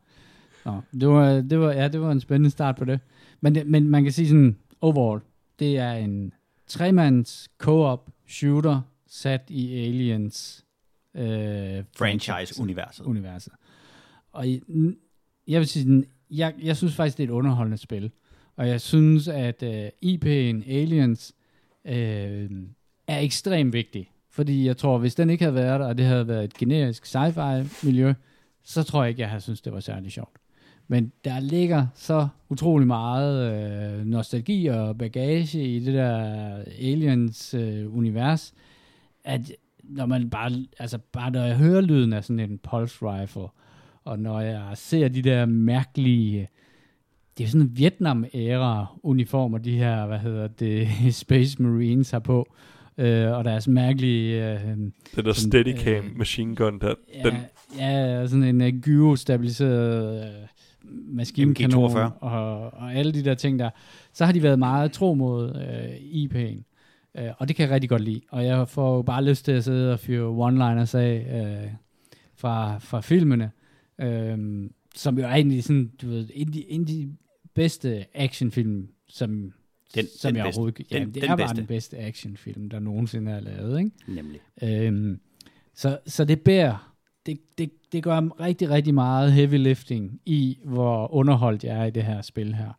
Nå, 0.65 0.81
det 1.01 1.09
var, 1.09 1.41
det 1.41 1.61
var, 1.61 1.73
ja, 1.73 1.89
det 1.89 2.01
var 2.01 2.13
en 2.13 2.21
spændende 2.21 2.51
start 2.51 2.77
på 2.77 2.85
det. 2.85 3.01
Men, 3.41 3.55
det, 3.55 3.67
men 3.67 3.89
man 3.89 4.03
kan 4.03 4.13
sige 4.13 4.29
sådan, 4.29 4.57
overall, 4.81 5.21
det 5.59 5.79
er 5.79 5.93
en 5.93 6.33
tremands 6.69 7.49
co-op 7.59 8.11
shooter 8.27 8.81
sat 9.07 9.43
i 9.49 9.85
Aliens 9.85 10.65
øh, 11.17 11.85
franchise-universet. 11.99 13.07
universet. 13.07 13.53
Og 14.33 14.45
n- 14.45 14.97
jeg 15.49 15.61
vil 15.61 15.69
sige, 15.69 16.05
jeg, 16.31 16.55
jeg 16.63 16.77
synes 16.77 16.95
faktisk, 16.95 17.19
det 17.19 17.25
er 17.25 17.29
et 17.29 17.33
underholdende 17.33 17.79
spil. 17.79 18.11
Og 18.57 18.69
jeg 18.69 18.81
synes, 18.81 19.29
at 19.29 19.63
øh, 19.63 19.87
IP'en 20.05 20.71
Aliens 20.73 21.35
øh, 21.85 22.51
er 23.07 23.19
ekstremt 23.19 23.73
vigtig. 23.73 24.11
Fordi 24.31 24.67
jeg 24.67 24.77
tror, 24.77 24.99
hvis 24.99 25.15
den 25.15 25.31
ikke 25.31 25.45
havde 25.45 25.55
været 25.55 25.81
der, 25.81 25.87
og 25.87 25.99
det 25.99 26.07
havde 26.07 26.29
været 26.29 26.45
et 26.45 26.55
generisk 26.55 27.07
sci-fi 27.17 27.87
miljø, 27.87 28.15
så 28.65 28.83
tror 28.83 29.03
jeg 29.03 29.09
ikke, 29.09 29.23
jeg 29.23 29.31
har 29.31 29.39
synes 29.39 29.61
det 29.61 29.73
var 29.73 29.81
særlig 29.81 30.13
sjovt. 30.13 30.39
Men 30.89 31.13
der 31.25 31.41
ligger 31.41 31.87
så 31.95 32.29
utrolig 32.49 32.87
meget 32.87 33.53
øh, 33.53 34.07
nostalgi 34.07 34.67
og 34.67 34.99
bagage 34.99 35.75
i 35.77 35.81
det 35.81 35.95
der 35.95 36.15
Aliens-univers, 36.79 38.55
øh, 38.57 39.33
at 39.33 39.53
når 39.83 40.07
man 40.07 40.31
bare, 40.31 40.51
altså 40.79 40.99
bare 40.99 41.31
når 41.31 41.45
jeg 41.45 41.57
hører 41.57 41.81
lyden 41.81 42.13
af 42.13 42.25
sådan 42.25 42.41
en 42.41 42.59
pulse 42.59 42.99
rifle, 43.03 43.47
og 44.05 44.19
når 44.19 44.41
jeg 44.41 44.71
ser 44.75 45.09
de 45.09 45.23
der 45.23 45.47
mærkelige, 45.47 46.49
det 47.39 47.45
er 47.45 47.49
sådan 47.49 47.67
en 47.67 47.77
Vietnam-æra 47.77 48.87
uniformer, 49.03 49.59
de 49.59 49.77
her, 49.77 50.07
hvad 50.07 50.19
hedder 50.19 50.47
det, 50.49 50.89
Space 51.15 51.63
Marines 51.63 52.11
har 52.11 52.19
på, 52.19 52.55
øh, 52.99 53.33
og 53.33 53.45
deres 53.45 53.69
mærkelige, 53.69 54.53
øh, 54.53 54.61
Den 55.17 55.25
der 55.25 55.33
Steadicam 55.33 56.05
øh, 56.05 56.17
machine 56.19 56.57
gun, 56.57 56.79
der, 56.81 56.95
ja, 57.15 57.31
den, 57.31 57.35
ja, 57.79 58.27
sådan 58.27 58.43
en 58.43 58.61
uh, 58.61 58.81
gyro-stabiliseret 58.81 60.25
øh, 60.25 60.49
maskinkanon, 60.85 61.91
MG42. 61.91 61.99
og, 62.21 62.75
og 62.75 62.95
alle 62.95 63.13
de 63.13 63.25
der 63.25 63.35
ting 63.35 63.59
der, 63.59 63.71
så 64.13 64.25
har 64.25 64.33
de 64.33 64.43
været 64.43 64.59
meget 64.59 64.93
tro 64.93 65.15
mod 65.15 65.49
øh, 65.49 65.95
IP'en. 65.97 66.63
Øh, 67.19 67.31
og 67.39 67.49
det 67.49 67.57
kan 67.57 67.67
jeg 67.67 67.75
rigtig 67.75 67.91
godt 67.91 68.03
lide. 68.03 68.21
Og 68.31 68.45
jeg 68.45 68.69
får 68.69 68.97
jo 68.97 69.03
bare 69.03 69.25
lyst 69.25 69.45
til 69.45 69.53
at 69.53 69.65
sidde 69.65 69.93
og 69.93 70.01
fyre 70.01 70.49
one-liners 70.49 70.95
af 70.95 71.27
øh, 71.65 71.71
fra, 72.37 72.79
fra 72.79 73.01
filmene, 73.01 73.51
øh, 74.01 74.39
som 74.95 75.19
jo 75.19 75.25
er 75.25 75.29
egentlig 75.31 75.65
sådan, 75.65 75.91
du 76.03 76.09
ved, 76.09 76.29
en 76.35 76.49
af 76.49 76.53
de, 76.53 76.71
en 76.71 76.81
af 76.81 76.87
de 76.87 77.13
bedste 77.55 78.05
actionfilm, 78.15 78.89
som, 79.09 79.53
Den- 79.95 80.07
som 80.19 80.29
den 80.29 80.37
jeg 80.37 80.45
bedste. 80.45 80.59
overhovedet... 80.59 80.87
Ja, 80.93 80.99
Den- 80.99 81.07
det 81.07 81.15
den 81.15 81.23
er 81.25 81.29
bare 81.29 81.37
bedste. 81.37 81.57
den 81.57 81.67
bedste 81.67 81.99
actionfilm, 81.99 82.71
der 82.71 82.79
nogensinde 82.81 83.33
er 83.33 83.41
lavet, 83.41 83.79
ikke? 83.79 83.91
Nemlig. 84.09 84.41
Øhm, 84.63 85.21
så, 85.75 85.99
så 86.07 86.25
det 86.25 86.41
bærer, 86.41 86.95
det, 87.27 87.39
det, 87.59 87.71
det 87.93 88.03
gør 88.03 88.41
rigtig, 88.41 88.71
rigtig 88.71 88.95
meget 88.95 89.33
heavy 89.33 89.55
lifting 89.59 90.21
i, 90.27 90.59
hvor 90.65 91.15
underholdt 91.15 91.65
jeg 91.65 91.81
er 91.81 91.85
i 91.85 91.91
det 91.91 92.03
her 92.03 92.23
spil 92.23 92.55
her. 92.55 92.71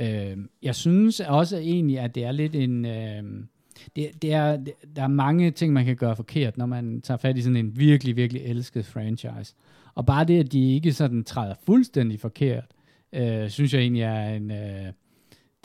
Øhm, 0.00 0.50
jeg 0.62 0.74
synes 0.74 1.20
også 1.20 1.56
egentlig, 1.56 1.98
at 1.98 2.14
det 2.14 2.24
er 2.24 2.32
lidt 2.32 2.54
en... 2.54 2.84
Øhm, 2.86 3.48
det, 3.96 4.22
det 4.22 4.32
er, 4.32 4.56
det, 4.56 4.72
der 4.96 5.02
er 5.02 5.08
mange 5.08 5.50
ting, 5.50 5.72
man 5.72 5.84
kan 5.84 5.96
gøre 5.96 6.16
forkert, 6.16 6.58
når 6.58 6.66
man 6.66 7.00
tager 7.00 7.18
fat 7.18 7.38
i 7.38 7.42
sådan 7.42 7.56
en 7.56 7.78
virkelig, 7.78 8.16
virkelig 8.16 8.42
elsket 8.42 8.86
franchise. 8.86 9.54
Og 9.94 10.06
bare 10.06 10.24
det, 10.24 10.40
at 10.40 10.52
de 10.52 10.74
ikke 10.74 10.92
sådan 10.92 11.24
træder 11.24 11.54
fuldstændig 11.66 12.20
forkert, 12.20 12.64
øh, 13.12 13.50
synes 13.50 13.74
jeg 13.74 13.80
egentlig 13.80 14.02
er 14.02 14.28
en... 14.34 14.50
Øh, 14.50 14.92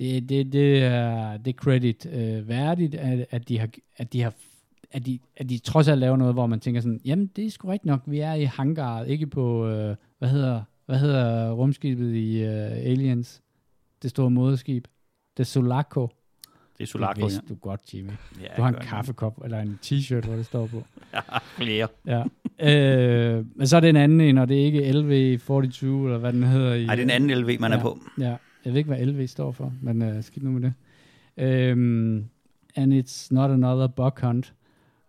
det, 0.02 0.30
det, 0.30 0.54
det, 0.54 0.84
er, 0.84 1.38
det 1.38 1.56
er 1.56 1.58
credit 1.58 2.06
øh, 2.06 2.48
værdigt, 2.48 2.96
at, 2.96 3.26
at, 3.30 3.50
de 3.50 3.60
har, 3.60 3.70
at 3.98 4.14
de 4.14 4.22
har 4.22 4.34
at 4.92 5.06
de, 5.06 5.20
at 5.38 5.50
de 5.50 5.58
trods 5.58 5.88
alt 5.88 6.00
laver 6.00 6.18
noget, 6.18 6.34
hvor 6.34 6.48
man 6.48 6.60
tænker 6.60 6.82
sådan, 6.82 7.02
jamen 7.06 7.28
det 7.36 7.46
er 7.46 7.50
sgu 7.50 7.68
rigtigt 7.68 7.86
nok, 7.86 8.02
vi 8.06 8.20
er 8.20 8.34
i 8.34 8.44
hangaret, 8.44 9.08
ikke 9.08 9.28
på, 9.28 9.68
øh, 9.68 9.96
hvad 10.20 10.30
hedder, 10.30 10.62
hvad 10.86 11.00
hedder 11.00 11.52
rumskibet 11.52 12.16
i 12.16 12.44
øh, 12.44 12.72
Aliens? 12.72 13.42
Det 14.02 14.10
store 14.10 14.32
moderskib. 14.32 14.88
Det 15.38 15.48
Sulaco. 15.48 16.10
Det 16.78 16.84
er 16.84 16.88
Sulaco, 16.88 17.28
det 17.28 17.34
ja. 17.34 17.40
du 17.50 17.56
godt, 17.56 17.94
Jimmy. 17.94 18.12
ja. 18.42 18.48
Du 18.58 18.62
har 18.62 18.70
en 18.70 18.76
det. 18.76 18.84
kaffekop, 18.84 19.44
eller 19.44 19.60
en 19.60 19.80
t-shirt, 19.86 20.26
hvor 20.26 20.36
det 20.36 20.46
står 20.46 20.68
på. 20.68 20.84
Flere. 21.58 21.88
Ja. 22.06 22.24
øh, 22.60 23.46
men 23.56 23.68
så 23.68 23.76
er 23.76 23.80
det 23.80 23.90
en 23.90 23.96
anden 23.96 24.22
en, 24.22 24.38
og 24.38 24.50
det 24.50 24.62
er 24.62 24.66
ikke 24.66 24.90
LV42, 24.90 25.86
eller 25.86 26.18
hvad 26.18 26.34
den 26.34 26.44
hedder. 26.44 26.86
Nej, 26.86 26.96
det 26.96 27.02
er 27.02 27.06
en 27.06 27.10
anden 27.10 27.40
LV, 27.40 27.60
man 27.60 27.72
ja, 27.72 27.78
er 27.78 27.82
på. 27.82 28.00
Ja, 28.20 28.36
jeg 28.66 28.74
ved 28.74 28.78
ikke, 28.78 28.88
hvad 28.88 29.06
LV 29.06 29.28
står 29.28 29.52
for, 29.52 29.74
men 29.82 30.02
uh, 30.02 30.24
skidt 30.24 30.44
nu 30.44 30.52
med 30.52 30.62
det. 30.62 30.74
Um, 31.72 32.26
and 32.76 32.94
it's 32.94 33.28
not 33.32 33.52
another 33.52 33.88
bug 33.88 34.14
hunt, 34.22 34.54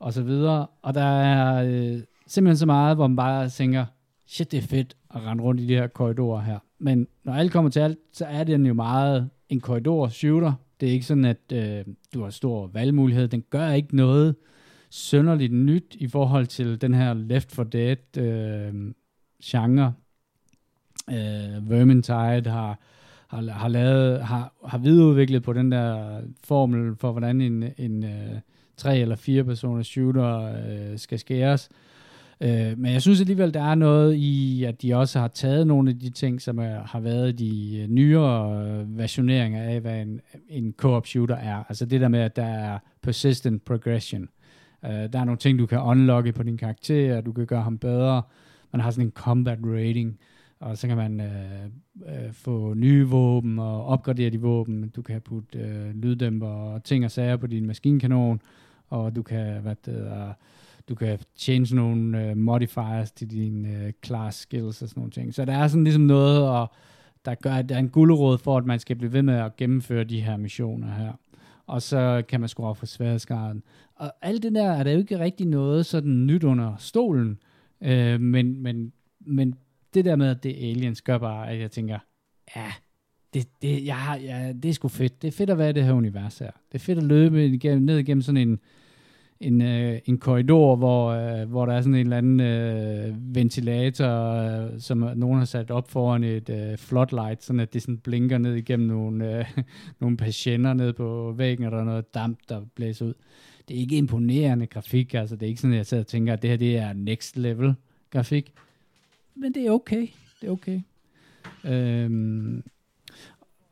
og 0.01 0.13
så 0.13 0.23
videre. 0.23 0.67
Og 0.83 0.95
der 0.95 1.05
er 1.05 1.65
øh, 1.65 2.01
simpelthen 2.27 2.57
så 2.57 2.67
meget, 2.67 2.97
hvor 2.97 3.07
man 3.07 3.17
bare 3.17 3.49
tænker, 3.49 3.85
shit, 4.27 4.53
det 4.53 4.59
er 4.59 4.63
fedt 4.63 4.97
at 5.15 5.23
rende 5.23 5.45
rundt 5.45 5.61
i 5.61 5.67
de 5.67 5.75
her 5.75 5.87
korridorer 5.87 6.41
her. 6.41 6.59
Men 6.79 7.07
når 7.25 7.33
alt 7.33 7.53
kommer 7.53 7.71
til 7.71 7.81
alt, 7.81 7.99
så 8.13 8.25
er 8.25 8.45
den 8.45 8.67
jo 8.67 8.75
meget 8.75 9.31
en 9.49 9.61
korridor-shooter. 9.61 10.53
Det 10.81 10.89
er 10.89 10.93
ikke 10.93 11.07
sådan, 11.07 11.25
at 11.25 11.53
øh, 11.53 11.85
du 12.15 12.23
har 12.23 12.31
stor 12.31 12.67
valgmulighed. 12.67 13.29
Den 13.29 13.45
gør 13.51 13.71
ikke 13.71 13.97
noget 13.97 14.37
sønderligt 14.91 15.53
nyt 15.53 15.97
i 15.99 16.09
forhold 16.09 16.47
til 16.47 16.81
den 16.81 16.95
her 16.95 17.15
Left 17.15 17.53
for 17.53 17.65
Dead 17.65 18.17
øh, 18.19 18.93
genre. 19.45 19.95
Øh, 21.11 21.71
Vermintide 21.71 22.51
har, 22.51 22.79
har, 23.33 23.51
har, 23.53 23.69
lavet, 23.69 24.23
har, 24.23 24.53
har 24.67 24.79
videreudviklet 24.79 25.43
på 25.43 25.53
den 25.53 25.73
der 25.73 26.21
formel 26.45 26.97
for, 26.97 27.13
hvordan 27.13 27.41
en, 27.41 27.65
en 27.79 28.05
øh, 28.05 28.39
tre 28.77 28.99
eller 28.99 29.17
fire 29.17 29.45
personers 29.45 29.87
shooter 29.87 30.45
øh, 30.45 30.99
skal 30.99 31.19
skæres. 31.19 31.69
Øh, 32.41 32.79
men 32.79 32.93
jeg 32.93 33.03
synes 33.03 33.21
alligevel, 33.21 33.55
der 33.55 33.63
er 33.63 33.75
noget 33.75 34.15
i, 34.15 34.65
at 34.65 34.83
de 34.83 34.95
også 34.95 35.21
har 35.21 35.29
taget 35.29 35.67
nogle 35.67 35.91
af 35.91 35.99
de 35.99 36.11
ting, 36.11 36.43
som 36.43 36.59
er, 36.59 36.81
har 36.87 37.01
været 37.01 37.39
de 37.39 37.79
øh, 37.83 37.89
nyere 37.89 38.67
øh, 38.67 38.99
versioneringer 38.99 39.63
af, 39.63 39.81
hvad 39.81 40.03
en, 40.03 40.21
en 40.49 40.75
co-op 40.77 41.07
shooter 41.07 41.37
er. 41.37 41.65
Altså 41.69 41.87
det 41.87 42.01
der 42.01 42.09
med, 42.09 42.21
at 42.21 42.37
der 42.37 42.45
er 42.45 42.79
persistent 43.03 43.65
progression. 43.65 44.29
Øh, 44.85 44.91
der 44.91 45.19
er 45.19 45.25
nogle 45.25 45.39
ting, 45.39 45.59
du 45.59 45.67
kan 45.67 45.81
unlocke 45.81 46.33
på 46.33 46.43
din 46.43 46.57
karakter, 46.57 47.21
du 47.21 47.33
kan 47.33 47.47
gøre 47.47 47.63
ham 47.63 47.79
bedre. 47.79 48.23
Man 48.73 48.81
har 48.81 48.91
sådan 48.91 49.07
en 49.07 49.13
combat 49.13 49.59
rating, 49.65 50.19
og 50.63 50.79
så 50.79 50.89
kan 50.89 50.97
man 50.97 51.21
øh, 51.21 51.65
øh, 52.07 52.33
få 52.33 52.75
nye 52.75 53.07
våben 53.07 53.59
og 53.59 53.87
opgradere 53.87 54.31
de 54.31 54.41
våben. 54.41 54.89
Du 54.89 55.03
kan 55.03 55.21
putte 55.21 55.59
øh, 55.59 55.95
lyddæmper 55.95 56.49
og 56.49 56.85
ting 56.85 57.05
og 57.05 57.11
sager 57.11 57.37
på 57.37 57.47
din 57.47 57.67
maskinkanon, 57.67 58.41
og 58.89 59.17
du 59.17 59.23
kan, 59.23 59.63
hvad 59.63 59.77
det 59.85 59.95
hedder, 59.95 60.33
du 60.89 60.95
kan 60.95 61.19
change 61.37 61.75
nogle 61.75 62.29
øh, 62.31 62.37
modifiers 62.37 63.13
til 63.13 63.31
dine 63.31 63.69
øh, 63.69 63.93
class 64.05 64.39
skills 64.39 64.83
og 64.83 64.89
sådan 64.89 65.01
nogle 65.01 65.11
ting. 65.11 65.35
Så 65.35 65.45
der 65.45 65.53
er 65.53 65.69
sådan 65.69 65.85
ligesom 65.85 66.03
noget, 66.03 66.49
og 66.49 66.73
der 67.25 67.35
gør, 67.35 67.55
at 67.55 67.69
der 67.69 67.75
er 67.75 67.79
en 67.79 67.89
gulderåd 67.89 68.39
for, 68.39 68.59
at 68.59 68.67
man 68.67 68.79
skal 68.79 68.97
blive 68.97 69.13
ved 69.13 69.23
med 69.23 69.35
at 69.35 69.57
gennemføre 69.57 70.05
de 70.05 70.21
her 70.21 70.37
missioner 70.37 70.95
her. 70.95 71.13
og 71.67 71.83
så 71.83 72.23
kan 72.29 72.41
man 72.41 72.49
skrue 72.49 72.67
op 72.67 72.77
for 72.77 72.87
sværhedsgraden. 72.87 73.63
Og 73.95 74.13
alt 74.23 74.43
det 74.43 74.53
der 74.53 74.71
er 74.71 74.83
der 74.83 74.93
jo 74.93 74.99
ikke 74.99 75.19
rigtig 75.19 75.47
noget 75.47 75.87
sådan 75.87 76.27
nyt 76.27 76.45
under 76.45 76.77
stolen, 76.79 77.39
øh, 77.81 78.21
men, 78.21 78.63
men, 78.63 78.93
men 79.21 79.55
det 79.95 80.05
der 80.05 80.17
med, 80.17 80.31
at 80.31 80.43
det 80.43 80.51
er 80.65 80.71
aliens, 80.71 81.03
gør 81.03 81.19
bare, 81.19 81.51
at 81.51 81.61
jeg 81.61 81.71
tænker, 81.71 81.99
ja, 82.57 82.73
det, 83.35 83.49
det, 83.63 83.87
jeg 83.87 83.97
har, 83.97 84.17
ja, 84.17 84.53
det 84.63 84.69
er 84.69 84.73
sgu 84.73 84.89
fedt. 84.89 85.23
Det 85.23 85.29
er 85.29 85.33
fedt 85.33 85.51
at 85.51 85.59
være 85.59 85.71
i 85.71 85.73
det 85.73 85.85
her 85.85 85.93
univers 85.93 86.39
her. 86.39 86.51
Det 86.73 86.75
er 86.75 86.79
fedt 86.79 86.99
at 86.99 87.05
løbe 87.05 87.47
igennem, 87.47 87.83
ned 87.83 87.99
igennem 87.99 88.23
sådan 88.23 88.49
en, 88.49 88.61
en, 89.41 89.63
øh, 89.63 89.99
en 90.05 90.19
korridor, 90.19 90.77
hvor, 90.77 91.11
øh, 91.11 91.49
hvor 91.49 91.67
der 91.67 91.73
er 91.73 91.81
sådan 91.81 91.95
en 91.95 92.01
eller 92.01 92.19
anden 92.19 92.41
øh, 92.41 93.35
ventilator, 93.35 94.09
øh, 94.09 94.81
som 94.81 94.99
nogen 95.17 95.39
har 95.39 95.45
sat 95.45 95.71
op 95.71 95.91
foran 95.91 96.25
et 96.25 96.49
øh, 96.49 96.77
floodlight, 96.77 97.45
sådan 97.45 97.61
at 97.61 97.75
det 97.75 97.83
sådan 97.83 97.99
blinker 97.99 98.39
ned 98.39 98.55
igennem 98.55 98.89
nogle, 98.89 99.39
øh, 99.39 99.45
nogle 100.01 100.17
patienter 100.17 100.73
ned 100.73 100.93
på 100.93 101.35
væggen, 101.37 101.67
og 101.67 101.73
der 101.73 101.79
er 101.79 101.85
noget 101.85 102.15
damp, 102.15 102.39
der 102.49 102.61
blæser 102.75 103.07
ud. 103.07 103.15
Det 103.69 103.77
er 103.77 103.81
ikke 103.81 103.97
imponerende 103.97 104.67
grafik, 104.67 105.15
altså 105.15 105.37
det 105.37 105.43
er 105.43 105.49
ikke 105.49 105.61
sådan, 105.61 105.75
at 105.75 105.79
jeg 105.79 105.87
sidder 105.87 106.03
og 106.03 106.07
tænker, 106.07 106.33
at 106.33 106.43
det 106.43 106.51
her 106.51 106.57
det 106.57 106.77
er 106.77 106.93
next 106.93 107.37
level 107.37 107.75
grafik, 108.11 108.53
men 109.43 109.55
det 109.55 109.67
er 109.67 109.71
okay. 109.71 110.09
Det 110.41 110.47
er 110.47 110.51
okay. 110.51 110.81
Øhm, 111.65 112.63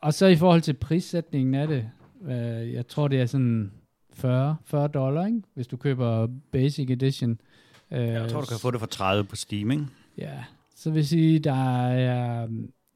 og 0.01 0.15
så 0.15 0.27
i 0.27 0.37
forhold 0.37 0.61
til 0.61 0.75
prissætningen 0.75 1.55
af 1.55 1.69
det, 1.69 1.91
øh, 2.25 2.73
jeg 2.73 2.87
tror 2.87 3.09
det 3.09 3.21
er 3.21 3.27
sådan 3.27 3.73
40, 4.13 4.57
40 4.65 4.89
dollar, 4.89 5.27
ikke? 5.27 5.43
hvis 5.55 5.67
du 5.67 5.77
køber 5.77 6.29
Basic 6.53 6.91
Edition. 6.91 7.41
Øh, 7.91 8.01
jeg 8.01 8.31
tror, 8.31 8.41
du 8.41 8.47
kan 8.47 8.59
få 8.59 8.71
det 8.71 8.81
for 8.81 8.87
30 8.87 9.25
på 9.25 9.37
Steam, 9.37 9.71
ikke? 9.71 9.87
Ja, 10.19 10.45
så 10.77 10.91
vil 10.91 10.99
jeg 10.99 11.07
sige, 11.07 11.39
der 11.39 11.85
er, 11.87 12.47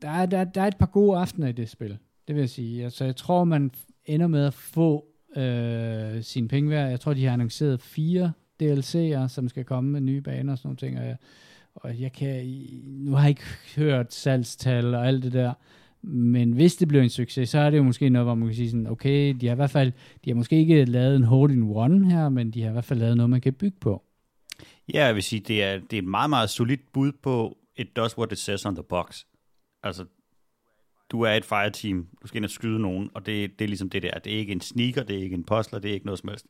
der 0.02 0.10
er, 0.10 0.26
der, 0.26 0.44
der 0.44 0.62
er 0.62 0.66
et 0.66 0.76
par 0.76 0.87
gode 0.87 1.18
aftener 1.18 1.48
i 1.48 1.52
det 1.52 1.68
spil. 1.68 1.98
Det 2.28 2.34
vil 2.34 2.40
jeg 2.42 2.50
sige. 2.50 2.84
Altså, 2.84 3.04
jeg 3.04 3.16
tror, 3.16 3.44
man 3.44 3.70
ender 4.04 4.26
med 4.26 4.46
at 4.46 4.54
få 4.54 5.06
øh, 5.37 6.22
sine 6.22 6.48
penge 6.48 6.70
værd. 6.70 6.90
Jeg 6.90 7.00
tror, 7.00 7.14
de 7.14 7.24
har 7.24 7.32
annonceret 7.32 7.80
fire 7.80 8.32
DLC'er, 8.62 9.28
som 9.28 9.48
skal 9.48 9.64
komme 9.64 9.90
med 9.90 10.00
nye 10.00 10.20
baner 10.20 10.52
og 10.52 10.58
sådan 10.58 10.68
nogle 10.68 10.76
ting. 10.76 10.98
Og 10.98 11.06
jeg, 11.06 11.16
og 11.74 12.00
jeg 12.00 12.12
kan, 12.12 12.46
nu 12.84 13.10
har 13.10 13.20
jeg 13.20 13.28
ikke 13.28 13.44
hørt 13.76 14.14
salgstal 14.14 14.94
og 14.94 15.06
alt 15.06 15.22
det 15.22 15.32
der, 15.32 15.52
men 16.06 16.52
hvis 16.52 16.76
det 16.76 16.88
bliver 16.88 17.02
en 17.02 17.10
succes, 17.10 17.48
så 17.48 17.58
er 17.58 17.70
det 17.70 17.78
jo 17.78 17.82
måske 17.82 18.08
noget, 18.08 18.26
hvor 18.26 18.34
man 18.34 18.48
kan 18.48 18.56
sige 18.56 18.70
sådan, 18.70 18.87
okay, 18.87 19.34
de 19.40 19.46
har 19.46 19.54
i 19.54 19.56
hvert 19.56 19.70
fald, 19.70 19.92
de 20.24 20.30
har 20.30 20.34
måske 20.34 20.56
ikke 20.56 20.84
lavet 20.84 21.16
en 21.16 21.24
hold 21.24 21.50
in 21.50 21.62
one 21.62 22.10
her, 22.10 22.28
men 22.28 22.50
de 22.50 22.62
har 22.62 22.68
i 22.68 22.72
hvert 22.72 22.84
fald 22.84 23.00
lavet 23.00 23.16
noget, 23.16 23.30
man 23.30 23.40
kan 23.40 23.52
bygge 23.52 23.76
på. 23.80 24.02
Ja, 24.92 25.04
jeg 25.06 25.14
vil 25.14 25.22
sige, 25.22 25.40
det 25.40 25.62
er, 25.62 25.78
det 25.78 25.92
er 25.92 26.02
et 26.02 26.08
meget, 26.08 26.30
meget 26.30 26.50
solidt 26.50 26.92
bud 26.92 27.12
på, 27.22 27.56
it 27.76 27.96
does 27.96 28.18
what 28.18 28.32
it 28.32 28.38
says 28.38 28.66
on 28.66 28.74
the 28.74 28.84
box. 28.84 29.24
Altså, 29.82 30.04
du 31.10 31.22
er 31.22 31.30
et 31.30 31.44
fireteam, 31.44 32.06
du 32.22 32.26
skal 32.26 32.36
ind 32.36 32.44
og 32.44 32.50
skyde 32.50 32.78
nogen, 32.78 33.10
og 33.14 33.26
det, 33.26 33.58
det 33.58 33.64
er 33.64 33.68
ligesom 33.68 33.90
det 33.90 34.02
der. 34.02 34.18
Det 34.18 34.34
er 34.34 34.38
ikke 34.38 34.52
en 34.52 34.60
sneaker, 34.60 35.02
det 35.02 35.18
er 35.18 35.22
ikke 35.22 35.34
en 35.34 35.44
postler, 35.44 35.78
det 35.78 35.90
er 35.90 35.94
ikke 35.94 36.06
noget 36.06 36.18
som 36.18 36.28
helst. 36.28 36.46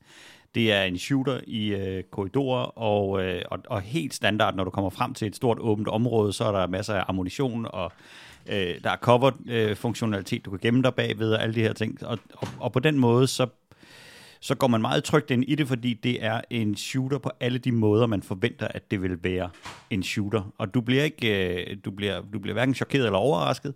Det 0.55 0.73
er 0.73 0.83
en 0.83 0.99
shooter 0.99 1.41
i 1.47 1.69
øh, 1.69 2.03
korridorer, 2.03 2.79
og, 2.79 3.25
øh, 3.25 3.43
og, 3.51 3.59
og 3.67 3.81
helt 3.81 4.15
standard, 4.15 4.57
når 4.57 4.65
du 4.65 4.71
kommer 4.71 4.91
frem 4.91 5.15
til 5.15 5.29
et 5.29 5.37
stort 5.37 5.59
åbent 5.61 5.89
område, 5.89 6.33
så 6.33 6.45
er 6.45 6.53
der 6.53 6.67
masser 6.67 6.95
af 6.95 7.05
ammunition, 7.09 7.67
og 7.71 7.93
øh, 8.47 8.75
der 8.85 8.91
er 8.91 8.97
cover-funktionalitet, 8.97 10.39
øh, 10.39 10.45
du 10.45 10.51
kan 10.51 10.59
gemme 10.63 10.83
dig 10.83 10.95
bagved, 10.95 11.33
og 11.33 11.43
alle 11.43 11.55
de 11.55 11.61
her 11.61 11.73
ting. 11.73 12.07
Og, 12.07 12.19
og, 12.35 12.49
og 12.61 12.73
på 12.73 12.81
den 12.81 12.99
måde, 12.99 13.27
så 13.27 13.47
så 14.41 14.55
går 14.55 14.67
man 14.67 14.81
meget 14.81 15.05
trygt 15.05 15.31
ind 15.31 15.45
i 15.49 15.55
det, 15.55 15.69
fordi 15.69 15.95
det 15.95 16.25
er 16.25 16.41
en 16.51 16.77
shooter 16.77 17.19
på 17.19 17.31
alle 17.41 17.59
de 17.59 17.73
måder, 17.73 18.07
man 18.07 18.23
forventer, 18.23 18.69
at 18.69 18.91
det 18.91 19.03
vil 19.03 19.25
være 19.25 19.51
en 19.91 20.03
shooter. 20.03 20.53
Og 20.59 20.75
du 20.75 20.81
bliver 20.81 21.05
ikke, 21.05 21.55
øh, 21.71 21.77
du 21.85 21.91
bliver, 21.91 22.23
du 22.33 22.39
bliver 22.39 22.53
hverken 22.53 22.75
chokeret 22.75 23.05
eller 23.05 23.19
overrasket 23.19 23.75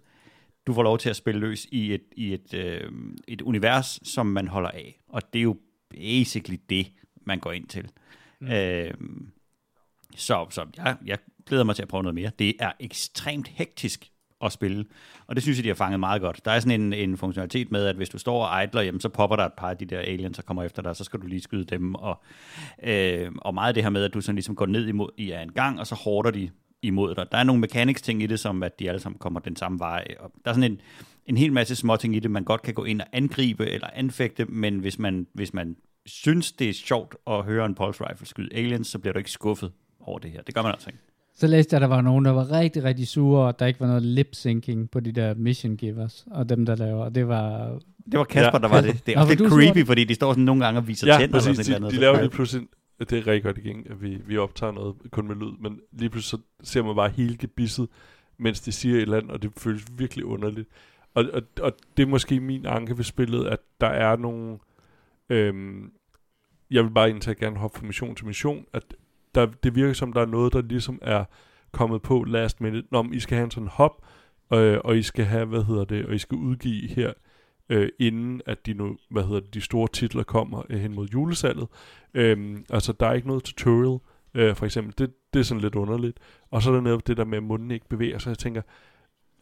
du 0.68 0.74
får 0.74 0.82
lov 0.82 0.98
til 0.98 1.10
at 1.10 1.16
spille 1.16 1.40
løs 1.40 1.66
i 1.72 1.94
et, 1.94 2.02
i 2.16 2.34
et, 2.34 2.54
øh, 2.54 2.90
et 3.28 3.42
univers, 3.42 4.00
som 4.02 4.26
man 4.26 4.48
holder 4.48 4.70
af. 4.70 5.00
Og 5.08 5.32
det 5.32 5.38
er 5.38 5.42
jo 5.42 5.56
basically 5.90 6.58
det, 6.70 6.92
man 7.26 7.38
går 7.38 7.52
ind 7.52 7.66
til. 7.66 7.90
Mm. 8.40 8.50
Øh, 8.50 8.94
så 10.16 10.46
så 10.50 10.66
ja, 10.76 10.94
jeg 11.04 11.18
glæder 11.46 11.64
mig 11.64 11.76
til 11.76 11.82
at 11.82 11.88
prøve 11.88 12.02
noget 12.02 12.14
mere. 12.14 12.30
Det 12.38 12.54
er 12.60 12.72
ekstremt 12.80 13.48
hektisk 13.48 14.10
at 14.40 14.52
spille, 14.52 14.84
og 15.26 15.34
det 15.34 15.42
synes 15.42 15.58
jeg, 15.58 15.64
de 15.64 15.68
har 15.68 15.74
fanget 15.74 16.00
meget 16.00 16.20
godt. 16.20 16.44
Der 16.44 16.50
er 16.50 16.60
sådan 16.60 16.80
en, 16.80 16.92
en 16.92 17.16
funktionalitet 17.16 17.70
med, 17.70 17.86
at 17.86 17.96
hvis 17.96 18.08
du 18.08 18.18
står 18.18 18.46
og 18.46 18.64
idler, 18.64 18.82
jamen, 18.82 19.00
så 19.00 19.08
popper 19.08 19.36
der 19.36 19.44
et 19.44 19.52
par 19.52 19.70
af 19.70 19.76
de 19.76 19.84
der 19.84 19.98
aliens, 19.98 20.36
der 20.36 20.42
kommer 20.42 20.62
efter 20.62 20.82
dig, 20.82 20.96
så 20.96 21.04
skal 21.04 21.20
du 21.20 21.26
lige 21.26 21.40
skyde 21.40 21.64
dem. 21.64 21.94
Og, 21.94 22.22
øh, 22.82 23.32
og 23.38 23.54
meget 23.54 23.68
af 23.68 23.74
det 23.74 23.82
her 23.82 23.90
med, 23.90 24.04
at 24.04 24.14
du 24.14 24.20
sådan 24.20 24.36
ligesom 24.36 24.56
går 24.56 24.66
ned 24.66 24.86
imod 24.86 25.10
i 25.16 25.32
en 25.32 25.52
gang, 25.52 25.80
og 25.80 25.86
så 25.86 25.94
hårder 25.94 26.30
de 26.30 26.50
imod 26.82 27.14
dig. 27.14 27.26
Der 27.32 27.38
er 27.38 27.44
nogle 27.44 27.60
mechanics 27.60 28.02
ting 28.02 28.22
i 28.22 28.26
det, 28.26 28.40
som 28.40 28.62
at 28.62 28.78
de 28.78 28.88
alle 28.88 29.00
sammen 29.00 29.18
kommer 29.18 29.40
den 29.40 29.56
samme 29.56 29.78
vej. 29.78 30.04
Og 30.20 30.32
der 30.44 30.50
er 30.50 30.54
sådan 30.54 30.72
en, 30.72 30.80
en 31.26 31.36
hel 31.36 31.52
masse 31.52 31.76
små 31.76 31.96
ting 31.96 32.16
i 32.16 32.20
det, 32.20 32.30
man 32.30 32.44
godt 32.44 32.62
kan 32.62 32.74
gå 32.74 32.84
ind 32.84 33.00
og 33.00 33.06
angribe 33.12 33.70
eller 33.70 33.86
anfægte, 33.94 34.44
men 34.44 34.78
hvis 34.78 34.98
man, 34.98 35.26
hvis 35.32 35.54
man 35.54 35.76
synes, 36.06 36.52
det 36.52 36.68
er 36.68 36.72
sjovt 36.72 37.16
at 37.26 37.44
høre 37.44 37.66
en 37.66 37.74
pulse 37.74 38.04
rifle 38.04 38.26
skyde 38.26 38.48
aliens, 38.54 38.88
så 38.88 38.98
bliver 38.98 39.12
du 39.12 39.18
ikke 39.18 39.30
skuffet 39.30 39.72
over 40.00 40.18
det 40.18 40.30
her. 40.30 40.42
Det 40.42 40.54
gør 40.54 40.62
man 40.62 40.72
altså 40.72 40.88
ikke. 40.88 40.98
Så 41.34 41.46
læste 41.46 41.74
jeg, 41.74 41.78
at 41.78 41.82
der 41.82 41.96
var 41.96 42.00
nogen, 42.00 42.24
der 42.24 42.30
var 42.30 42.52
rigtig, 42.52 42.84
rigtig 42.84 43.08
sure, 43.08 43.46
og 43.46 43.58
der 43.58 43.66
ikke 43.66 43.80
var 43.80 43.86
noget 43.86 44.02
lip-syncing 44.02 44.90
på 44.90 45.00
de 45.00 45.12
der 45.12 45.34
mission 45.34 45.76
givers, 45.76 46.26
og 46.30 46.48
dem, 46.48 46.66
der 46.66 46.76
laver. 46.76 47.04
Og 47.04 47.14
det 47.14 47.28
var... 47.28 47.78
Det 48.12 48.18
var 48.18 48.24
Kasper, 48.24 48.50
ja. 48.52 48.58
der 48.58 48.68
var 48.68 48.80
det. 48.80 49.06
Det 49.06 49.14
er 49.14 49.20
også 49.20 49.34
lidt 49.34 49.52
creepy, 49.52 49.86
fordi 49.86 50.04
de 50.04 50.14
står 50.14 50.32
sådan 50.32 50.44
nogle 50.44 50.64
gange 50.64 50.80
og 50.80 50.88
viser 50.88 51.06
ja, 51.06 51.18
tænder. 51.18 51.38
Ja, 51.38 51.52
præcis. 51.52 51.66
De, 51.66 51.74
de, 51.74 51.90
de 51.90 51.96
laver 51.96 52.20
lige 52.20 52.30
pludselig 52.30 52.66
det 52.98 53.12
er 53.12 53.26
rigtig 53.26 53.42
godt 53.42 53.58
igen, 53.58 53.86
at 53.90 54.02
vi, 54.02 54.22
vi 54.26 54.38
optager 54.38 54.72
noget 54.72 54.96
kun 55.10 55.28
med 55.28 55.36
lyd, 55.36 55.52
men 55.60 55.80
lige 55.92 56.10
pludselig 56.10 56.40
så 56.62 56.70
ser 56.72 56.82
man 56.82 56.96
bare 56.96 57.08
hele 57.08 57.36
gebisset, 57.36 57.88
mens 58.38 58.60
de 58.60 58.72
siger 58.72 58.96
et 58.96 59.02
eller 59.02 59.16
andet, 59.16 59.30
og 59.32 59.42
det 59.42 59.52
føles 59.56 59.84
virkelig 59.98 60.24
underligt. 60.24 60.68
Og, 61.14 61.24
og, 61.32 61.42
og 61.60 61.72
det 61.96 62.02
er 62.02 62.06
måske 62.06 62.40
min 62.40 62.66
anke 62.66 62.96
ved 62.96 63.04
spillet, 63.04 63.46
at 63.46 63.58
der 63.80 63.86
er 63.86 64.16
nogle... 64.16 64.58
Øhm, 65.28 65.92
jeg 66.70 66.84
vil 66.84 66.90
bare 66.90 67.10
indtage 67.10 67.34
gerne 67.34 67.56
hoppe 67.56 67.78
fra 67.78 67.86
mission 67.86 68.14
til 68.14 68.26
mission, 68.26 68.66
at 68.72 68.94
der, 69.34 69.46
det 69.46 69.74
virker 69.74 69.92
som, 69.92 70.12
der 70.12 70.20
er 70.20 70.26
noget, 70.26 70.52
der 70.52 70.62
ligesom 70.62 70.98
er 71.02 71.24
kommet 71.72 72.02
på 72.02 72.24
last 72.24 72.60
minute. 72.60 72.88
Når 72.90 73.08
I 73.12 73.20
skal 73.20 73.36
have 73.36 73.44
en 73.44 73.50
sådan 73.50 73.68
hop, 73.68 74.06
øh, 74.52 74.78
og 74.84 74.98
I 74.98 75.02
skal 75.02 75.24
have, 75.24 75.44
hvad 75.44 75.64
hedder 75.64 75.84
det, 75.84 76.06
og 76.06 76.14
I 76.14 76.18
skal 76.18 76.36
udgive 76.36 76.88
her 76.88 77.12
øh, 77.68 77.88
inden 77.98 78.42
at 78.46 78.66
de, 78.66 78.74
nu, 78.74 78.96
hvad 79.10 79.22
hedder 79.22 79.40
det, 79.40 79.54
de 79.54 79.60
store 79.60 79.88
titler 79.92 80.22
kommer 80.22 80.62
øh, 80.70 80.80
hen 80.80 80.94
mod 80.94 81.08
julesalget. 81.08 81.68
Øh, 82.14 82.58
altså, 82.70 82.92
der 82.92 83.06
er 83.06 83.12
ikke 83.12 83.28
noget 83.28 83.44
tutorial, 83.44 83.98
øh, 84.34 84.56
for 84.56 84.66
eksempel. 84.66 84.94
Det, 84.98 85.14
det 85.34 85.40
er 85.40 85.44
sådan 85.44 85.60
lidt 85.60 85.74
underligt. 85.74 86.18
Og 86.50 86.62
så 86.62 86.70
er 86.70 86.74
der 86.74 86.80
netop 86.80 87.06
det 87.06 87.16
der 87.16 87.24
med, 87.24 87.38
at 87.38 87.44
munden 87.44 87.70
ikke 87.70 87.88
bevæger 87.88 88.18
sig. 88.18 88.30
Jeg 88.30 88.38
tænker, 88.38 88.62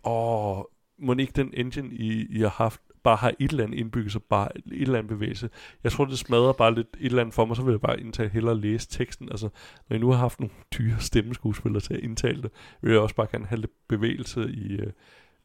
åh, 0.05 0.63
må 0.99 1.15
ikke 1.15 1.33
den 1.37 1.51
engine, 1.55 1.95
I, 1.95 2.27
I 2.31 2.41
har 2.41 2.49
haft, 2.49 2.81
bare 3.03 3.17
har 3.17 3.33
et 3.39 3.51
eller 3.51 3.65
andet 3.65 3.79
indbygget, 3.79 4.13
så 4.13 4.19
bare 4.19 4.59
et 4.59 4.63
eller 4.67 4.99
andet 4.99 5.09
bevægelse. 5.09 5.51
Jeg 5.85 5.93
tror, 5.93 6.05
det 6.05 6.19
smadrer 6.19 6.53
bare 6.53 6.75
lidt 6.75 6.97
et 7.01 7.07
eller 7.07 7.21
andet 7.21 7.35
for 7.35 7.45
mig, 7.45 7.57
så 7.57 7.63
vil 7.63 7.73
jeg 7.73 7.81
bare 7.81 8.01
indtage 8.01 8.29
hellere 8.29 8.61
læse 8.61 8.89
teksten. 8.89 9.29
Altså, 9.31 9.47
når 9.89 9.95
jeg 9.95 9.99
nu 9.99 10.11
har 10.11 10.19
haft 10.19 10.41
nogle 10.41 10.55
dyre 10.79 11.01
stemmeskuespillere 11.01 11.81
til 11.81 11.95
at 11.95 12.01
indtale 12.01 12.43
det, 12.43 12.51
vil 12.81 12.93
jeg 12.93 13.01
også 13.01 13.15
bare 13.15 13.27
gerne 13.31 13.47
have 13.47 13.61
lidt 13.61 13.89
bevægelse 13.89 14.51
i, 14.51 14.73
øh, 14.73 14.93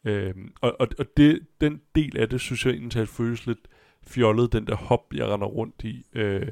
Øhm, 0.05 0.53
og 0.61 0.75
og, 0.79 0.87
og 0.99 1.05
det, 1.17 1.39
den 1.61 1.81
del 1.95 2.17
af 2.17 2.29
det, 2.29 2.41
synes 2.41 2.65
jeg 2.65 2.73
egentlig 2.73 3.07
føles 3.07 3.45
lidt 3.45 3.67
fjollet, 4.07 4.53
den 4.53 4.67
der 4.67 4.75
hop, 4.75 5.13
jeg 5.13 5.27
render 5.27 5.47
rundt 5.47 5.83
i. 5.83 6.05
Øh, 6.13 6.47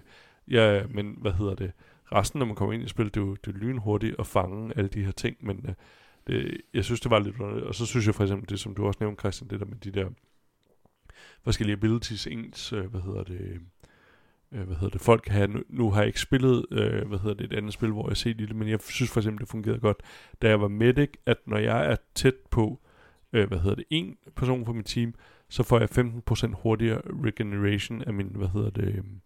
ja, 0.47 0.83
men 0.87 1.17
hvad 1.21 1.31
hedder 1.31 1.55
det? 1.55 1.71
Resten, 2.11 2.39
når 2.39 2.45
man 2.45 2.55
kommer 2.55 2.73
ind 2.73 2.83
i 2.83 2.87
spillet, 2.87 3.15
det 3.15 3.21
er 3.21 3.25
jo 3.25 3.35
det 3.35 3.55
er 3.55 3.57
lynhurtigt 3.57 4.15
at 4.19 4.27
fange 4.27 4.73
alle 4.77 4.89
de 4.89 5.03
her 5.03 5.11
ting, 5.11 5.37
men 5.39 5.65
øh, 5.67 5.73
det, 6.27 6.61
jeg 6.73 6.85
synes, 6.85 7.01
det 7.01 7.11
var 7.11 7.19
lidt 7.19 7.39
underligt. 7.39 7.65
Og 7.65 7.75
så 7.75 7.85
synes 7.85 8.05
jeg 8.07 8.15
for 8.15 8.23
eksempel, 8.23 8.49
det 8.49 8.59
som 8.59 8.75
du 8.75 8.85
også 8.85 8.97
nævnte, 9.01 9.19
Christian, 9.19 9.49
det 9.49 9.59
der 9.59 9.65
med 9.65 9.77
de 9.77 9.91
der 9.91 10.09
forskellige 11.43 11.73
abilities, 11.73 12.27
ens, 12.27 12.73
øh, 12.73 12.85
hvad 12.85 13.01
hedder 13.01 13.23
det, 13.23 13.59
øh, 14.51 14.61
hvad 14.61 14.75
hedder 14.75 14.89
det, 14.89 15.01
folk 15.01 15.27
har, 15.27 15.47
nu, 15.47 15.63
nu 15.69 15.91
har 15.91 16.01
jeg 16.01 16.07
ikke 16.07 16.21
spillet, 16.21 16.65
øh, 16.71 17.07
hvad 17.07 17.19
hedder 17.19 17.35
det, 17.35 17.51
et 17.51 17.57
andet 17.57 17.73
spil, 17.73 17.91
hvor 17.91 18.03
jeg 18.03 18.09
har 18.09 18.15
set 18.15 18.39
det, 18.39 18.55
men 18.55 18.67
jeg 18.67 18.79
synes 18.81 19.11
for 19.11 19.19
eksempel, 19.19 19.41
det 19.41 19.49
fungerede 19.49 19.79
godt, 19.79 19.97
da 20.41 20.49
jeg 20.49 20.61
var 20.61 20.67
medic, 20.67 21.09
at 21.25 21.37
når 21.45 21.57
jeg 21.57 21.91
er 21.91 21.95
tæt 22.15 22.35
på, 22.51 22.81
øh, 23.33 23.47
hvad 23.47 23.59
hedder 23.59 23.75
det, 23.75 23.85
en 23.89 24.17
person 24.35 24.65
fra 24.65 24.73
mit 24.73 24.85
team, 24.85 25.13
så 25.49 25.63
får 25.63 25.79
jeg 25.79 25.89
15% 26.51 26.61
hurtigere 26.61 27.01
regeneration 27.25 28.01
af 28.01 28.13
min, 28.13 28.31
hvad 28.35 28.47
hedder 28.47 28.69
det, 28.69 28.95
øhm, 28.95 29.21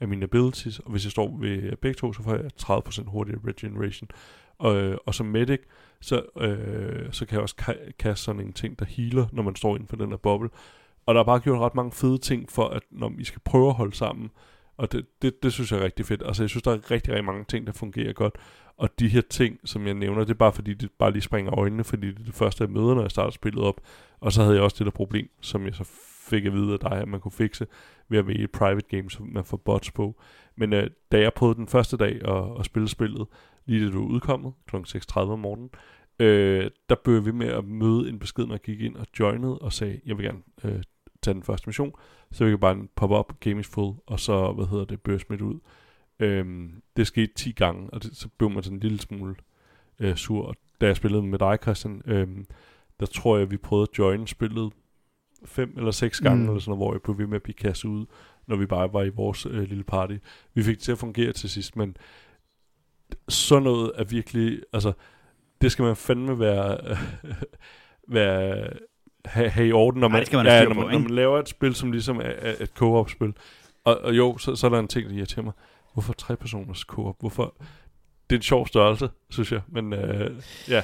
af 0.00 0.08
mine 0.08 0.22
abilities, 0.22 0.78
og 0.78 0.90
hvis 0.90 1.04
jeg 1.04 1.10
står 1.10 1.36
ved 1.40 1.76
begge 1.76 1.94
to, 1.98 2.12
så 2.12 2.22
får 2.22 2.34
jeg 2.34 2.50
30% 2.62 3.10
hurtigere 3.10 3.40
regeneration. 3.46 4.08
Og, 4.58 4.76
øh, 4.76 4.98
og 5.06 5.14
som 5.14 5.26
medic, 5.26 5.60
så, 6.00 6.22
øh, 6.40 7.12
så 7.12 7.26
kan 7.26 7.34
jeg 7.34 7.42
også 7.42 7.54
ka- 7.60 7.92
kaste 7.98 8.24
sådan 8.24 8.40
en 8.40 8.52
ting, 8.52 8.78
der 8.78 8.84
healer, 8.84 9.26
når 9.32 9.42
man 9.42 9.56
står 9.56 9.74
inden 9.76 9.88
for 9.88 9.96
den 9.96 10.10
her 10.10 10.16
boble. 10.16 10.48
Og 11.06 11.14
der 11.14 11.20
er 11.20 11.24
bare 11.24 11.40
gjort 11.40 11.58
ret 11.60 11.74
mange 11.74 11.92
fede 11.92 12.18
ting 12.18 12.50
for, 12.50 12.68
at 12.68 12.82
når 12.90 13.12
I 13.18 13.24
skal 13.24 13.40
prøve 13.44 13.68
at 13.68 13.74
holde 13.74 13.96
sammen, 13.96 14.30
og 14.76 14.92
det, 14.92 15.06
det, 15.22 15.42
det 15.42 15.52
synes 15.52 15.72
jeg 15.72 15.80
er 15.80 15.84
rigtig 15.84 16.06
fedt. 16.06 16.22
Altså 16.26 16.42
jeg 16.42 16.50
synes, 16.50 16.62
der 16.62 16.70
er 16.70 16.90
rigtig, 16.90 17.12
rigtig 17.12 17.24
mange 17.24 17.44
ting, 17.44 17.66
der 17.66 17.72
fungerer 17.72 18.12
godt. 18.12 18.36
Og 18.82 18.98
de 18.98 19.08
her 19.08 19.20
ting, 19.20 19.58
som 19.64 19.86
jeg 19.86 19.94
nævner, 19.94 20.20
det 20.24 20.30
er 20.30 20.34
bare 20.34 20.52
fordi, 20.52 20.74
det 20.74 20.90
bare 20.98 21.12
lige 21.12 21.22
springer 21.22 21.58
øjnene, 21.58 21.84
fordi 21.84 22.06
det 22.06 22.20
er 22.20 22.24
det 22.24 22.34
første, 22.34 22.64
jeg 22.64 22.70
møder, 22.70 22.94
når 22.94 23.02
jeg 23.02 23.10
starter 23.10 23.30
spillet 23.30 23.64
op. 23.64 23.80
Og 24.20 24.32
så 24.32 24.42
havde 24.42 24.54
jeg 24.54 24.62
også 24.62 24.76
det 24.78 24.84
der 24.84 24.90
problem, 24.90 25.28
som 25.40 25.66
jeg 25.66 25.74
så 25.74 25.84
fik 26.28 26.44
at 26.44 26.52
vide 26.52 26.72
af 26.72 26.78
dig, 26.78 26.92
at 26.92 27.08
man 27.08 27.20
kunne 27.20 27.32
fikse 27.32 27.66
ved 28.08 28.18
at 28.18 28.26
vælge 28.26 28.44
et 28.44 28.50
private 28.50 28.96
game, 28.96 29.10
som 29.10 29.26
man 29.26 29.44
får 29.44 29.56
bots 29.56 29.90
på. 29.90 30.20
Men 30.56 30.72
øh, 30.72 30.90
da 31.12 31.20
jeg 31.20 31.32
prøvede 31.32 31.56
den 31.56 31.68
første 31.68 31.96
dag 31.96 32.28
at, 32.28 32.58
at 32.58 32.64
spille 32.64 32.88
spillet, 32.88 33.26
lige 33.66 33.86
da 33.86 33.90
du 33.90 33.98
var 33.98 34.14
udkommet, 34.14 34.52
kl. 34.66 34.76
6.30 34.76 35.18
om 35.18 35.38
morgenen, 35.38 35.70
øh, 36.18 36.70
der 36.88 36.94
bød 37.04 37.20
vi 37.20 37.32
med 37.32 37.48
at 37.48 37.64
møde 37.64 38.08
en 38.08 38.18
besked, 38.18 38.46
når 38.46 38.54
jeg 38.54 38.60
gik 38.60 38.80
ind 38.80 38.96
og 38.96 39.06
joinede 39.18 39.58
og 39.58 39.72
sagde, 39.72 40.00
jeg 40.06 40.18
vil 40.18 40.24
gerne 40.24 40.42
øh, 40.64 40.82
tage 41.22 41.34
den 41.34 41.42
første 41.42 41.68
mission, 41.68 41.92
så 42.32 42.44
vi 42.44 42.50
kan 42.50 42.58
bare 42.58 42.86
poppe 42.96 43.16
op, 43.16 43.40
game 43.40 43.60
is 43.60 43.66
full, 43.66 43.94
og 44.06 44.20
så, 44.20 44.52
hvad 44.52 44.66
hedder 44.66 44.84
det, 44.84 45.00
bør 45.00 45.18
smidt 45.18 45.40
ud. 45.40 45.60
Øhm, 46.22 46.82
det 46.96 47.06
skete 47.06 47.34
10 47.34 47.52
gange, 47.52 47.90
og 47.90 48.02
det, 48.02 48.16
så 48.16 48.28
blev 48.38 48.50
man 48.50 48.62
sådan 48.62 48.76
en 48.76 48.80
lille 48.80 49.00
smule 49.00 49.34
øh, 49.98 50.16
sur. 50.16 50.46
Og 50.46 50.56
da 50.80 50.86
jeg 50.86 50.96
spillede 50.96 51.22
med 51.22 51.38
dig, 51.38 51.58
Christian, 51.62 52.02
øhm, 52.06 52.46
der 53.00 53.06
tror 53.06 53.38
jeg, 53.38 53.50
vi 53.50 53.56
prøvede 53.56 53.88
at 53.92 53.98
join 53.98 54.26
spillet 54.26 54.72
fem 55.44 55.74
eller 55.76 55.90
seks 55.90 56.20
gange, 56.20 56.42
mm. 56.42 56.48
eller 56.48 56.60
sådan 56.60 56.70
noget, 56.70 56.86
hvor 56.86 56.94
jeg 56.94 57.02
blev 57.02 57.18
ved 57.18 57.26
med 57.26 57.36
at 57.36 57.42
blive 57.42 57.54
kastet 57.54 57.88
ud, 57.88 58.06
når 58.46 58.56
vi 58.56 58.66
bare 58.66 58.92
var 58.92 59.02
i 59.02 59.08
vores 59.08 59.46
øh, 59.46 59.62
lille 59.62 59.84
party. 59.84 60.16
Vi 60.54 60.62
fik 60.62 60.76
det 60.76 60.82
til 60.82 60.92
at 60.92 60.98
fungere 60.98 61.32
til 61.32 61.50
sidst, 61.50 61.76
men 61.76 61.96
sådan 63.28 63.62
noget 63.62 63.92
er 63.94 64.04
virkelig, 64.04 64.62
altså, 64.72 64.92
det 65.60 65.72
skal 65.72 65.82
man 65.82 65.96
fandme 65.96 66.38
være, 66.38 66.96
være 68.08 68.70
have, 69.24 69.48
have 69.48 69.68
i 69.68 69.72
orden, 69.72 70.00
når 70.00 70.08
man, 70.08 70.26
Nej, 70.32 70.44
man 70.44 70.52
ja, 70.52 70.64
når, 70.64 70.74
man, 70.74 70.92
når 70.92 70.98
man 70.98 71.10
laver 71.10 71.38
et 71.38 71.48
spil, 71.48 71.74
som 71.74 71.92
ligesom 71.92 72.16
er, 72.16 72.22
er 72.22 72.54
et 72.60 72.70
co-op-spil. 72.70 73.34
Og, 73.84 73.98
og 73.98 74.16
jo, 74.16 74.38
så, 74.38 74.56
så 74.56 74.66
er 74.66 74.70
der 74.70 74.78
en 74.78 74.88
ting, 74.88 75.10
der 75.10 75.16
irriterer 75.16 75.44
mig. 75.44 75.52
Hvorfor 75.92 76.12
tre 76.12 76.36
personers 76.36 76.78
co-op? 76.78 77.16
Hvorfor? 77.20 77.54
Det 78.30 78.36
er 78.36 78.38
en 78.38 78.42
sjov 78.42 78.66
størrelse, 78.66 79.08
synes 79.30 79.52
jeg. 79.52 79.60
Men 79.68 79.92
øh, 79.92 80.30
ja. 80.68 80.82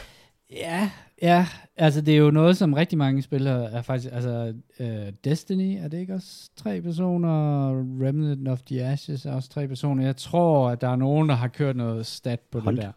Ja, 0.51 0.90
ja, 1.23 1.47
altså 1.77 2.01
det 2.01 2.14
er 2.14 2.18
jo 2.18 2.31
noget, 2.31 2.57
som 2.57 2.73
rigtig 2.73 2.99
mange 2.99 3.23
spillere 3.23 3.73
er 3.73 3.83
faktisk, 3.83 4.14
altså 4.14 4.55
uh, 4.81 4.87
Destiny, 5.25 5.77
er 5.85 5.88
det 5.88 5.99
ikke 5.99 6.14
også 6.14 6.51
tre 6.57 6.83
personer, 6.83 7.68
Remnant 8.07 8.49
of 8.49 8.62
the 8.62 8.85
Ashes 8.85 9.27
er 9.27 9.33
også 9.33 9.49
tre 9.49 9.68
personer. 9.68 10.05
Jeg 10.05 10.16
tror, 10.16 10.71
at 10.71 10.81
der 10.81 10.88
er 10.88 10.97
nogen, 10.97 11.29
der 11.29 11.35
har 11.35 11.49
kørt 11.49 11.77
noget 11.77 12.07
stat 12.07 12.40
på 12.40 12.61
Hunt. 12.61 12.77
det 12.77 12.85
der. 12.85 12.92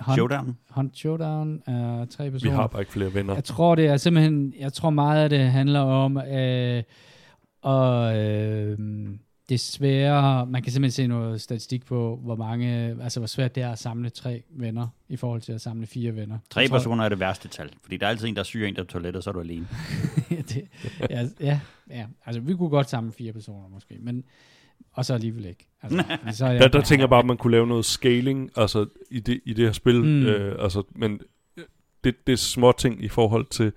Hunt. 0.00 0.16
Showdown. 0.16 0.58
Hunt 0.70 0.98
Showdown 0.98 1.62
er 1.66 2.04
tre 2.04 2.30
personer. 2.30 2.52
Vi 2.52 2.56
har 2.56 2.66
bare 2.66 2.82
ikke 2.82 2.92
flere 2.92 3.14
venner. 3.14 3.34
Jeg 3.34 3.44
tror, 3.44 3.74
det 3.74 3.86
er 3.86 3.96
simpelthen, 3.96 4.54
jeg 4.58 4.72
tror 4.72 4.90
meget 4.90 5.22
af 5.22 5.30
det 5.30 5.40
handler 5.40 5.80
om, 5.80 6.16
øh, 6.16 6.82
og 7.62 8.18
øh, 8.18 8.78
det 9.48 9.54
er 9.54 9.58
svære, 9.58 10.46
man 10.46 10.62
kan 10.62 10.72
simpelthen 10.72 11.04
se 11.04 11.06
noget 11.06 11.40
statistik 11.40 11.84
på, 11.86 12.20
hvor 12.24 12.36
mange, 12.36 12.68
altså 13.02 13.20
hvor 13.20 13.26
svært 13.26 13.54
det 13.54 13.62
er 13.62 13.70
at 13.72 13.78
samle 13.78 14.10
tre 14.10 14.42
venner, 14.50 14.88
i 15.08 15.16
forhold 15.16 15.40
til 15.40 15.52
at 15.52 15.60
samle 15.60 15.86
fire 15.86 16.16
venner. 16.16 16.38
Tre 16.50 16.60
Jeg 16.60 16.70
tror- 16.70 16.78
personer 16.78 17.04
er 17.04 17.08
det 17.08 17.20
værste 17.20 17.48
tal, 17.48 17.70
fordi 17.82 17.96
der 17.96 18.06
er 18.06 18.10
altid 18.10 18.28
en, 18.28 18.36
der 18.36 18.42
syger 18.42 18.68
en, 18.68 18.74
der 18.76 18.82
er 18.82 18.86
toilettet, 18.86 19.24
så 19.24 19.30
er 19.30 19.34
du 19.34 19.40
alene. 19.40 19.68
det, 20.30 20.68
ja, 21.10 21.28
ja, 21.40 21.60
ja, 21.90 22.06
altså 22.26 22.40
vi 22.40 22.54
kunne 22.56 22.68
godt 22.70 22.90
samle 22.90 23.12
fire 23.12 23.32
personer 23.32 23.68
måske, 23.68 23.96
men 24.00 24.24
og 24.92 25.04
så 25.04 25.14
alligevel 25.14 25.44
ikke. 25.46 25.68
Altså, 25.82 26.04
så 26.38 26.46
er 26.46 26.58
Der, 26.58 26.68
der 26.68 26.80
tænker 26.82 27.02
jeg 27.02 27.10
bare, 27.10 27.20
at 27.20 27.26
man 27.26 27.36
kunne 27.36 27.50
lave 27.50 27.66
noget 27.66 27.84
scaling 27.84 28.50
altså, 28.56 28.86
i, 29.10 29.20
det, 29.20 29.40
i 29.44 29.52
det 29.52 29.64
her 29.64 29.72
spil. 29.72 30.04
Mm. 30.04 30.26
Øh, 30.26 30.56
altså, 30.64 30.82
men 30.96 31.20
det, 32.04 32.26
det 32.26 32.32
er 32.32 32.36
små 32.36 32.72
ting 32.72 33.04
i 33.04 33.08
forhold 33.08 33.46
til 33.46 33.72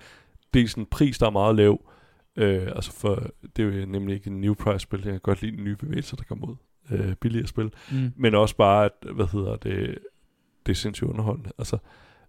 dels 0.54 0.73
en 0.73 0.86
pris, 0.86 1.17
der 1.17 1.25
er 1.25 1.30
meget 1.32 1.56
lav. 1.56 1.89
Øh, 2.38 2.67
altså 2.76 2.91
for, 2.91 3.24
det 3.56 3.65
er 3.76 3.80
jo 3.80 3.86
nemlig 3.86 4.15
ikke 4.15 4.30
en 4.30 4.41
new 4.41 4.54
price 4.54 4.80
spil. 4.80 5.02
Jeg 5.04 5.12
kan 5.12 5.19
godt 5.19 5.41
lide 5.41 5.62
nye 5.63 5.76
bevægelser, 5.76 6.15
der 6.17 6.24
kommer 6.24 6.48
ud. 6.48 6.56
Øh, 6.91 7.15
billigere 7.15 7.48
spil. 7.48 7.71
Mm. 7.91 8.12
Men 8.15 8.36
også 8.36 8.56
bare, 8.56 8.86
at, 8.86 8.91
hvad 9.15 9.26
hedder 9.32 9.56
det, 9.56 9.98
det 10.65 10.71
er 10.71 10.76
sindssygt 10.76 11.10
underholdende. 11.10 11.50
Altså, 11.58 11.78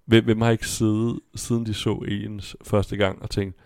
hvem, 0.05 0.25
hvem 0.25 0.41
har 0.41 0.51
ikke 0.51 0.69
siddet, 0.69 1.21
siden 1.35 1.67
de 1.67 1.75
så 1.75 2.03
Aliens 2.07 2.57
første 2.65 2.97
gang, 2.97 3.23
og 3.23 3.31
tænkt, 3.31 3.57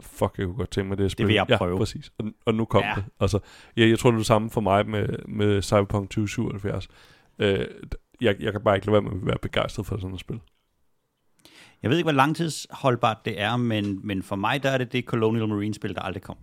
fuck, 0.00 0.34
jeg 0.38 0.46
kunne 0.46 0.56
godt 0.56 0.70
tænke 0.70 0.88
mig 0.88 0.98
det 0.98 1.10
spil. 1.12 1.26
vil 1.26 1.34
jeg 1.34 1.46
Ja, 1.48 1.56
prøve. 1.58 1.78
præcis. 1.78 2.12
Og, 2.18 2.24
og 2.46 2.54
nu 2.54 2.64
kom 2.64 2.80
Ja. 2.82 2.88
ja. 2.88 2.94
det. 2.94 3.04
Altså, 3.20 3.38
jeg, 3.76 3.88
jeg 3.90 3.98
tror, 3.98 4.10
det 4.10 4.14
er 4.14 4.18
det 4.18 4.26
samme 4.26 4.50
for 4.50 4.60
mig 4.60 4.88
med, 4.88 5.08
med 5.28 5.62
Cyberpunk 5.62 6.10
2077. 6.10 6.88
Øh, 7.38 7.66
jeg, 8.20 8.36
jeg 8.40 8.52
kan 8.52 8.60
bare 8.64 8.74
ikke 8.76 8.86
lade 8.86 8.92
være 8.92 9.02
med 9.02 9.20
at 9.20 9.26
være 9.26 9.38
begejstret 9.42 9.86
for 9.86 9.96
sådan 9.96 10.14
et 10.14 10.20
spil. 10.20 10.40
Jeg 11.84 11.90
ved 11.90 11.98
ikke, 11.98 12.04
hvor 12.04 12.12
langtidsholdbart 12.12 13.24
det 13.24 13.40
er, 13.40 13.56
men, 13.56 14.00
men 14.04 14.22
for 14.22 14.36
mig 14.36 14.62
der 14.62 14.70
er 14.70 14.78
det 14.78 14.92
det 14.92 15.04
Colonial 15.04 15.48
Marine-spil, 15.48 15.94
der 15.94 16.00
aldrig 16.00 16.22
kom. 16.22 16.36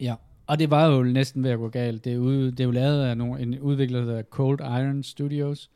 Ja, 0.00 0.14
og 0.46 0.58
det 0.58 0.70
var 0.70 0.86
jo 0.86 1.02
næsten 1.02 1.42
ved 1.42 1.50
at 1.50 1.58
gå 1.58 1.68
galt. 1.68 2.04
Det 2.04 2.12
er, 2.12 2.18
ude, 2.18 2.50
det 2.50 2.60
er 2.60 2.64
jo 2.64 2.70
lavet 2.70 3.04
af 3.04 3.16
nogle, 3.16 3.42
en 3.42 3.58
udvikler, 3.58 4.04
der 4.04 4.22
Cold 4.22 4.60
Iron 4.60 5.02
Studios, 5.02 5.70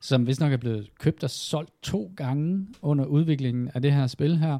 som 0.00 0.26
vist 0.26 0.40
nok 0.40 0.52
er 0.52 0.56
blevet 0.56 0.90
købt 0.98 1.24
og 1.24 1.30
solgt 1.30 1.72
to 1.82 2.12
gange 2.16 2.66
under 2.82 3.04
udviklingen 3.04 3.70
af 3.74 3.82
det 3.82 3.92
her 3.92 4.06
spil 4.06 4.38
her. 4.38 4.58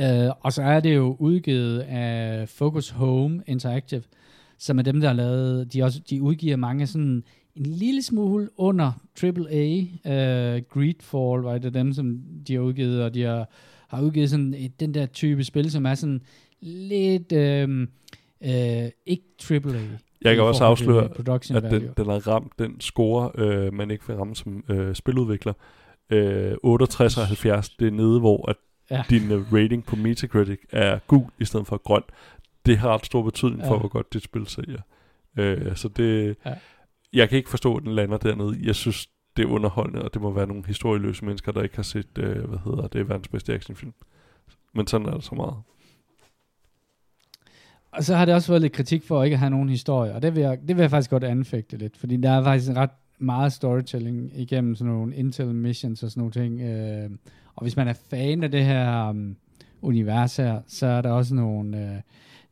Uh, 0.00 0.36
og 0.40 0.52
så 0.52 0.62
er 0.62 0.80
det 0.80 0.94
jo 0.94 1.16
udgivet 1.18 1.80
af 1.80 2.48
Focus 2.48 2.90
Home 2.90 3.42
Interactive, 3.46 4.02
som 4.58 4.78
er 4.78 4.82
dem, 4.82 5.00
der 5.00 5.08
har 5.08 5.14
lavet, 5.14 5.72
de, 5.72 5.82
også, 5.82 6.00
de 6.10 6.22
udgiver 6.22 6.56
mange 6.56 6.86
sådan 6.86 7.24
en 7.56 7.66
lille 7.66 8.02
smule 8.02 8.48
under 8.56 8.92
AAA. 9.22 9.80
Uh, 10.04 10.62
Greedfall 10.68 11.42
var 11.42 11.58
det 11.58 11.74
dem, 11.74 11.92
som 11.92 12.20
de 12.48 12.54
har 12.54 12.60
udgivet, 12.60 13.02
og 13.02 13.14
de 13.14 13.22
har, 13.22 13.48
har 13.88 14.02
udgivet 14.02 14.30
sådan 14.30 14.54
et, 14.54 14.80
den 14.80 14.94
der 14.94 15.06
type 15.06 15.44
spil, 15.44 15.70
som 15.70 15.86
er 15.86 15.94
sådan 15.94 16.22
lidt 16.60 17.32
øhm, 17.32 17.88
øh, 18.44 18.90
ikke 19.06 19.24
AAA. 19.50 19.80
Jeg 20.22 20.34
kan 20.34 20.44
også 20.44 20.64
afsløre, 20.64 21.04
At 21.04 21.62
den, 21.70 21.88
den 21.96 22.06
har 22.06 22.28
ramt 22.28 22.52
den 22.58 22.80
score, 22.80 23.30
øh, 23.34 23.72
man 23.74 23.90
ikke 23.90 24.06
vil 24.06 24.16
ramme 24.16 24.36
som 24.36 24.64
øh, 24.68 24.94
spiludvikler. 24.94 25.52
Øh, 26.10 26.52
68 26.62 27.16
og 27.18 27.26
70, 27.26 27.68
det 27.68 27.86
er 27.86 27.90
nede, 27.90 28.20
hvor 28.20 28.50
at 28.50 28.56
Ja. 28.90 29.02
din 29.10 29.30
øh, 29.30 29.52
rating 29.52 29.84
på 29.86 29.96
Metacritic 29.96 30.58
er 30.72 30.98
gul 31.06 31.24
i 31.40 31.44
stedet 31.44 31.66
for 31.66 31.76
grøn. 31.76 32.02
Det 32.66 32.78
har 32.78 32.94
ret 32.94 33.06
stor 33.06 33.22
betydning 33.22 33.62
for, 33.66 33.74
Ja. 33.74 33.78
hvor 33.80 33.88
godt 33.88 34.12
dit 34.12 34.22
spil 34.22 34.46
sælger. 34.46 34.80
Øh, 35.38 35.76
så 35.76 35.88
det... 35.88 36.36
Ja. 36.46 36.54
Jeg 37.14 37.28
kan 37.28 37.38
ikke 37.38 37.50
forstå, 37.50 37.76
at 37.76 37.82
den 37.82 37.92
lander 37.92 38.16
dernede. 38.16 38.58
Jeg 38.62 38.74
synes, 38.74 39.08
det 39.36 39.42
er 39.42 39.48
underholdende, 39.48 40.02
og 40.02 40.14
det 40.14 40.22
må 40.22 40.30
være 40.30 40.46
nogle 40.46 40.66
historieløse 40.66 41.24
mennesker, 41.24 41.52
der 41.52 41.62
ikke 41.62 41.76
har 41.76 41.82
set, 41.82 42.18
øh, 42.18 42.44
hvad 42.48 42.58
hedder 42.64 42.88
det, 42.88 43.08
verdens 43.08 43.28
bedste 43.28 43.54
actionfilm. 43.54 43.94
Men 44.72 44.86
sådan 44.86 45.06
er 45.06 45.14
det 45.14 45.24
så 45.24 45.34
meget. 45.34 45.54
Og 47.92 48.04
så 48.04 48.16
har 48.16 48.24
det 48.24 48.34
også 48.34 48.52
været 48.52 48.62
lidt 48.62 48.72
kritik 48.72 49.02
for 49.02 49.20
at 49.20 49.24
ikke 49.24 49.36
have 49.36 49.50
nogen 49.50 49.68
historie, 49.68 50.14
og 50.14 50.22
det 50.22 50.34
vil 50.34 50.40
jeg, 50.40 50.58
det 50.68 50.76
vil 50.76 50.82
jeg 50.82 50.90
faktisk 50.90 51.10
godt 51.10 51.24
anfægte 51.24 51.76
lidt, 51.76 51.96
fordi 51.96 52.16
der 52.16 52.30
er 52.30 52.42
faktisk 52.42 52.70
en 52.70 52.76
ret 52.76 52.90
meget 53.18 53.52
storytelling 53.52 54.40
igennem 54.40 54.74
sådan 54.74 54.92
nogle 54.92 55.16
Intel 55.16 55.54
missions 55.54 56.02
og 56.02 56.10
sådan 56.10 56.20
nogle 56.20 56.32
ting. 56.32 56.60
Øh, 56.60 57.10
og 57.54 57.62
hvis 57.62 57.76
man 57.76 57.88
er 57.88 57.92
fan 57.92 58.42
af 58.42 58.50
det 58.50 58.64
her 58.64 59.08
um, 59.08 59.36
univers 59.82 60.36
her, 60.36 60.60
så 60.66 60.86
er 60.86 61.00
der 61.00 61.10
også 61.10 61.34
nogle, 61.34 61.78
øh, 61.78 62.00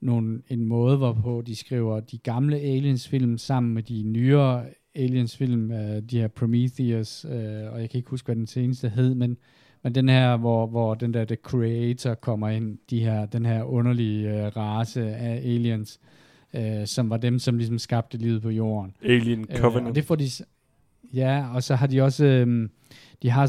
nogle, 0.02 0.42
en 0.48 0.64
måde, 0.64 0.96
hvorpå 0.96 1.42
de 1.46 1.56
skriver 1.56 2.00
de 2.00 2.18
gamle 2.18 2.56
Aliens-film 2.56 3.38
sammen 3.38 3.74
med 3.74 3.82
de 3.82 4.02
nyere 4.02 4.64
Aliens-film, 4.94 5.72
øh, 5.72 6.02
de 6.02 6.18
her 6.20 6.28
Prometheus, 6.28 7.24
øh, 7.24 7.72
og 7.72 7.80
jeg 7.80 7.90
kan 7.90 7.98
ikke 7.98 8.10
huske, 8.10 8.26
hvad 8.26 8.36
den 8.36 8.46
seneste 8.46 8.88
hed, 8.88 9.14
men 9.14 9.36
men 9.84 9.94
den 9.94 10.08
her, 10.08 10.36
hvor, 10.36 10.66
hvor 10.66 10.94
den 10.94 11.14
der 11.14 11.24
The 11.24 11.36
Creator 11.36 12.14
kommer 12.14 12.48
ind, 12.48 12.78
de 12.90 13.00
her, 13.00 13.26
den 13.26 13.46
her 13.46 13.62
underlige 13.62 14.30
øh, 14.30 14.56
race 14.56 15.14
af 15.14 15.36
aliens, 15.36 16.00
øh, 16.54 16.86
som 16.86 17.10
var 17.10 17.16
dem, 17.16 17.38
som 17.38 17.56
ligesom 17.56 17.78
skabte 17.78 18.18
livet 18.18 18.42
på 18.42 18.50
jorden. 18.50 18.94
Alien 19.02 19.46
Øh, 19.50 19.56
Covenant. 19.58 19.88
og 19.88 19.94
det 19.94 20.04
får 20.04 20.14
de... 20.14 20.24
Ja, 21.14 21.54
og 21.54 21.62
så 21.62 21.74
har 21.74 21.86
de 21.86 22.02
også... 22.02 22.24
Øh, 22.24 22.68
de, 23.22 23.30
har, 23.30 23.46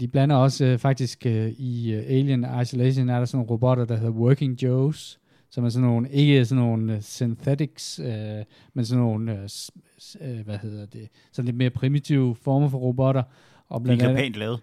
de 0.00 0.08
blander 0.08 0.36
også 0.36 0.64
øh, 0.64 0.78
faktisk 0.78 1.26
øh, 1.26 1.48
i 1.48 1.92
Alien 1.92 2.46
Isolation, 2.62 3.08
er 3.08 3.18
der 3.18 3.24
sådan 3.24 3.38
nogle 3.38 3.50
robotter, 3.50 3.84
der 3.84 3.96
hedder 3.96 4.10
Working 4.12 4.62
Joes, 4.62 5.18
som 5.54 5.64
er 5.64 5.68
sådan 5.68 5.88
nogle, 5.88 6.10
ikke 6.10 6.44
sådan 6.44 6.64
nogle 6.64 6.94
øh, 6.94 7.02
synthetics, 7.02 7.98
øh, 7.98 8.08
men 8.74 8.84
sådan 8.84 9.02
nogle, 9.04 9.32
øh, 9.42 9.48
s- 9.48 9.70
øh, 10.20 10.40
hvad 10.44 10.58
hedder 10.58 10.86
det, 10.86 11.08
sådan 11.32 11.46
lidt 11.46 11.56
mere 11.56 11.70
primitive 11.70 12.36
former 12.42 12.68
for 12.68 12.78
robotter. 12.78 13.22
Og 13.68 13.80
De 13.80 13.82
er 13.82 13.84
blandt 13.84 13.92
ikke 13.92 14.02
så 14.04 14.08
andet, 14.08 14.22
pænt 14.22 14.36
lavet. 14.36 14.60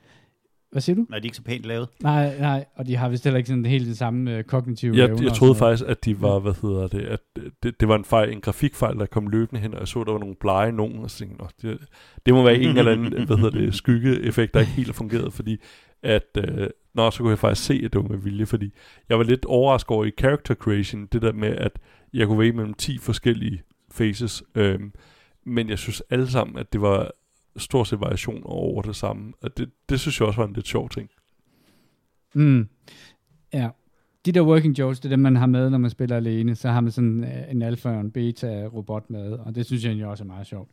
hvad 0.72 0.82
siger 0.82 0.96
du? 0.96 1.06
Nej, 1.10 1.20
de 1.20 1.24
er 1.24 1.26
ikke 1.26 1.38
så 1.38 1.44
pænt 1.44 1.66
lavet. 1.66 1.88
Nej, 2.04 2.40
nej, 2.40 2.66
og 2.76 2.88
de 2.88 2.96
har 2.96 3.10
vist 3.10 3.24
heller 3.24 3.38
ikke 3.38 3.48
sådan 3.48 3.66
helt 3.66 3.88
det 3.88 3.98
samme 3.98 4.38
øh, 4.38 4.44
kognitive 4.44 4.98
Jeg, 4.98 5.06
evner 5.10 5.24
jeg 5.24 5.34
troede 5.34 5.56
faktisk, 5.56 5.84
at 5.90 6.06
de 6.06 6.22
var, 6.22 6.40
hvad 6.40 6.54
hedder 6.62 6.88
det, 6.88 7.02
at 7.02 7.20
det, 7.64 7.80
det 7.80 7.88
var 7.88 7.96
en 7.96 8.06
fejl, 8.06 8.32
en 8.32 8.42
grafikfejl, 8.42 8.98
der 8.98 9.06
kom 9.06 9.28
løbende 9.28 9.62
hen, 9.62 9.74
og 9.74 9.80
jeg 9.80 9.88
så, 9.88 10.04
der 10.04 10.12
var 10.12 10.20
nogle 10.20 10.36
blege 10.36 10.72
nogen, 10.72 11.00
og 11.00 11.12
så 11.12 11.18
tænkte 11.18 11.36
jeg, 11.40 11.50
"Nå, 11.64 11.70
det, 11.72 11.80
det 12.26 12.34
må 12.34 12.44
være 12.44 12.56
en 12.60 12.78
eller 12.78 12.92
anden, 12.92 13.26
hvad 13.28 13.38
hedder 13.38 13.60
det, 13.60 13.76
skyggeeffekt, 13.76 14.54
der 14.54 14.60
ikke 14.60 14.72
helt 14.72 14.88
har 14.88 14.94
fungeret, 14.94 15.34
fordi 15.34 15.58
at, 16.04 16.38
øh, 16.38 16.70
nå, 16.94 17.12
så 17.12 17.18
kunne 17.18 17.30
jeg 17.30 17.40
faktisk 17.40 17.68
se, 17.68 17.82
at 17.86 17.94
det 17.94 18.02
var 18.04 18.08
med 18.10 18.18
vilje, 18.18 18.46
fordi 18.46 18.74
jeg 19.10 19.18
var 19.18 19.24
lidt 19.24 19.46
overrasket 19.46 19.92
over 19.92 20.06
i 20.06 20.12
character 20.20 20.56
creation, 20.56 21.06
det 21.06 21.22
der 21.22 21.34
med, 21.34 21.50
at 21.50 21.80
jeg 22.14 22.28
kunne 22.28 22.40
vælge 22.40 22.54
mellem 22.54 22.74
10 22.74 22.98
forskellige 22.98 23.64
faces, 23.92 24.44
øhm, 24.56 24.94
men 25.44 25.70
jeg 25.70 25.78
synes 25.78 26.04
alle 26.10 26.28
sammen, 26.28 26.58
at 26.58 26.74
det 26.74 26.82
var 26.82 27.12
stort 27.58 27.88
set 27.88 28.00
variation 28.00 28.42
over 28.46 28.82
det 28.82 28.96
samme, 28.96 29.34
og 29.42 29.58
det, 29.58 29.70
det 29.90 30.00
synes 30.00 30.20
jeg 30.20 30.28
også 30.28 30.42
var 30.42 30.48
en 30.48 30.54
lidt 30.54 30.68
sjov 30.68 30.90
ting. 30.90 31.10
Mm. 32.34 32.68
Ja. 33.54 33.70
De 34.26 34.32
der 34.32 34.42
working 34.42 34.80
jokes, 34.80 35.00
det 35.00 35.06
er 35.06 35.10
dem, 35.10 35.20
man 35.20 35.36
har 35.36 35.46
med, 35.46 35.70
når 35.70 35.78
man 35.78 35.90
spiller 35.90 36.16
alene. 36.16 36.56
Så 36.56 36.70
har 36.70 36.82
man 36.82 36.92
sådan 36.92 37.24
øh, 37.24 37.52
en 37.52 37.62
alfa 37.62 37.90
og 37.90 38.02
en 38.02 38.12
beta 38.12 38.66
robot 38.66 39.10
med, 39.10 39.32
og 39.32 39.56
det 39.56 39.66
synes 39.66 39.84
jeg 39.84 39.90
egentlig 39.90 40.08
også 40.08 40.24
er 40.24 40.28
meget 40.28 40.48
sjovt. 40.48 40.70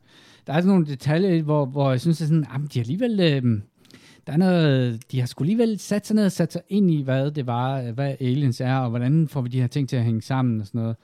Der 0.47 0.53
er 0.53 0.57
sådan 0.57 0.69
nogle 0.69 0.87
detaljer, 0.87 1.43
hvor, 1.43 1.67
hvor 1.67 1.91
jeg 1.91 2.01
synes, 2.01 2.23
at 2.23 2.29
sådan, 2.29 2.47
jamen, 2.53 2.69
de 2.75 2.81
alligevel... 2.81 3.21
Øh, 3.21 3.61
der 4.29 4.35
er 4.35 4.39
noget, 4.39 5.13
de 5.13 5.21
har 5.21 5.27
skulle 5.27 5.47
alligevel 5.47 5.79
sat 5.79 6.07
sig 6.07 6.17
ned 6.17 6.25
og 6.25 6.33
sat 6.33 6.53
sig 6.53 6.63
ind 6.69 6.91
i, 6.91 7.03
hvad 7.03 7.31
det 7.31 7.47
var, 7.47 7.93
hvad 7.93 8.17
aliens 8.21 8.61
er, 8.61 8.75
og 8.75 8.91
hvordan 8.91 9.29
får 9.29 9.41
vi 9.41 9.49
de 9.49 9.61
her 9.61 9.67
ting 9.67 9.89
til 9.89 9.97
at 9.97 10.05
hænge 10.05 10.23
sammen 10.23 10.61
og 10.61 10.67
sådan 10.67 10.81
noget. 10.81 10.97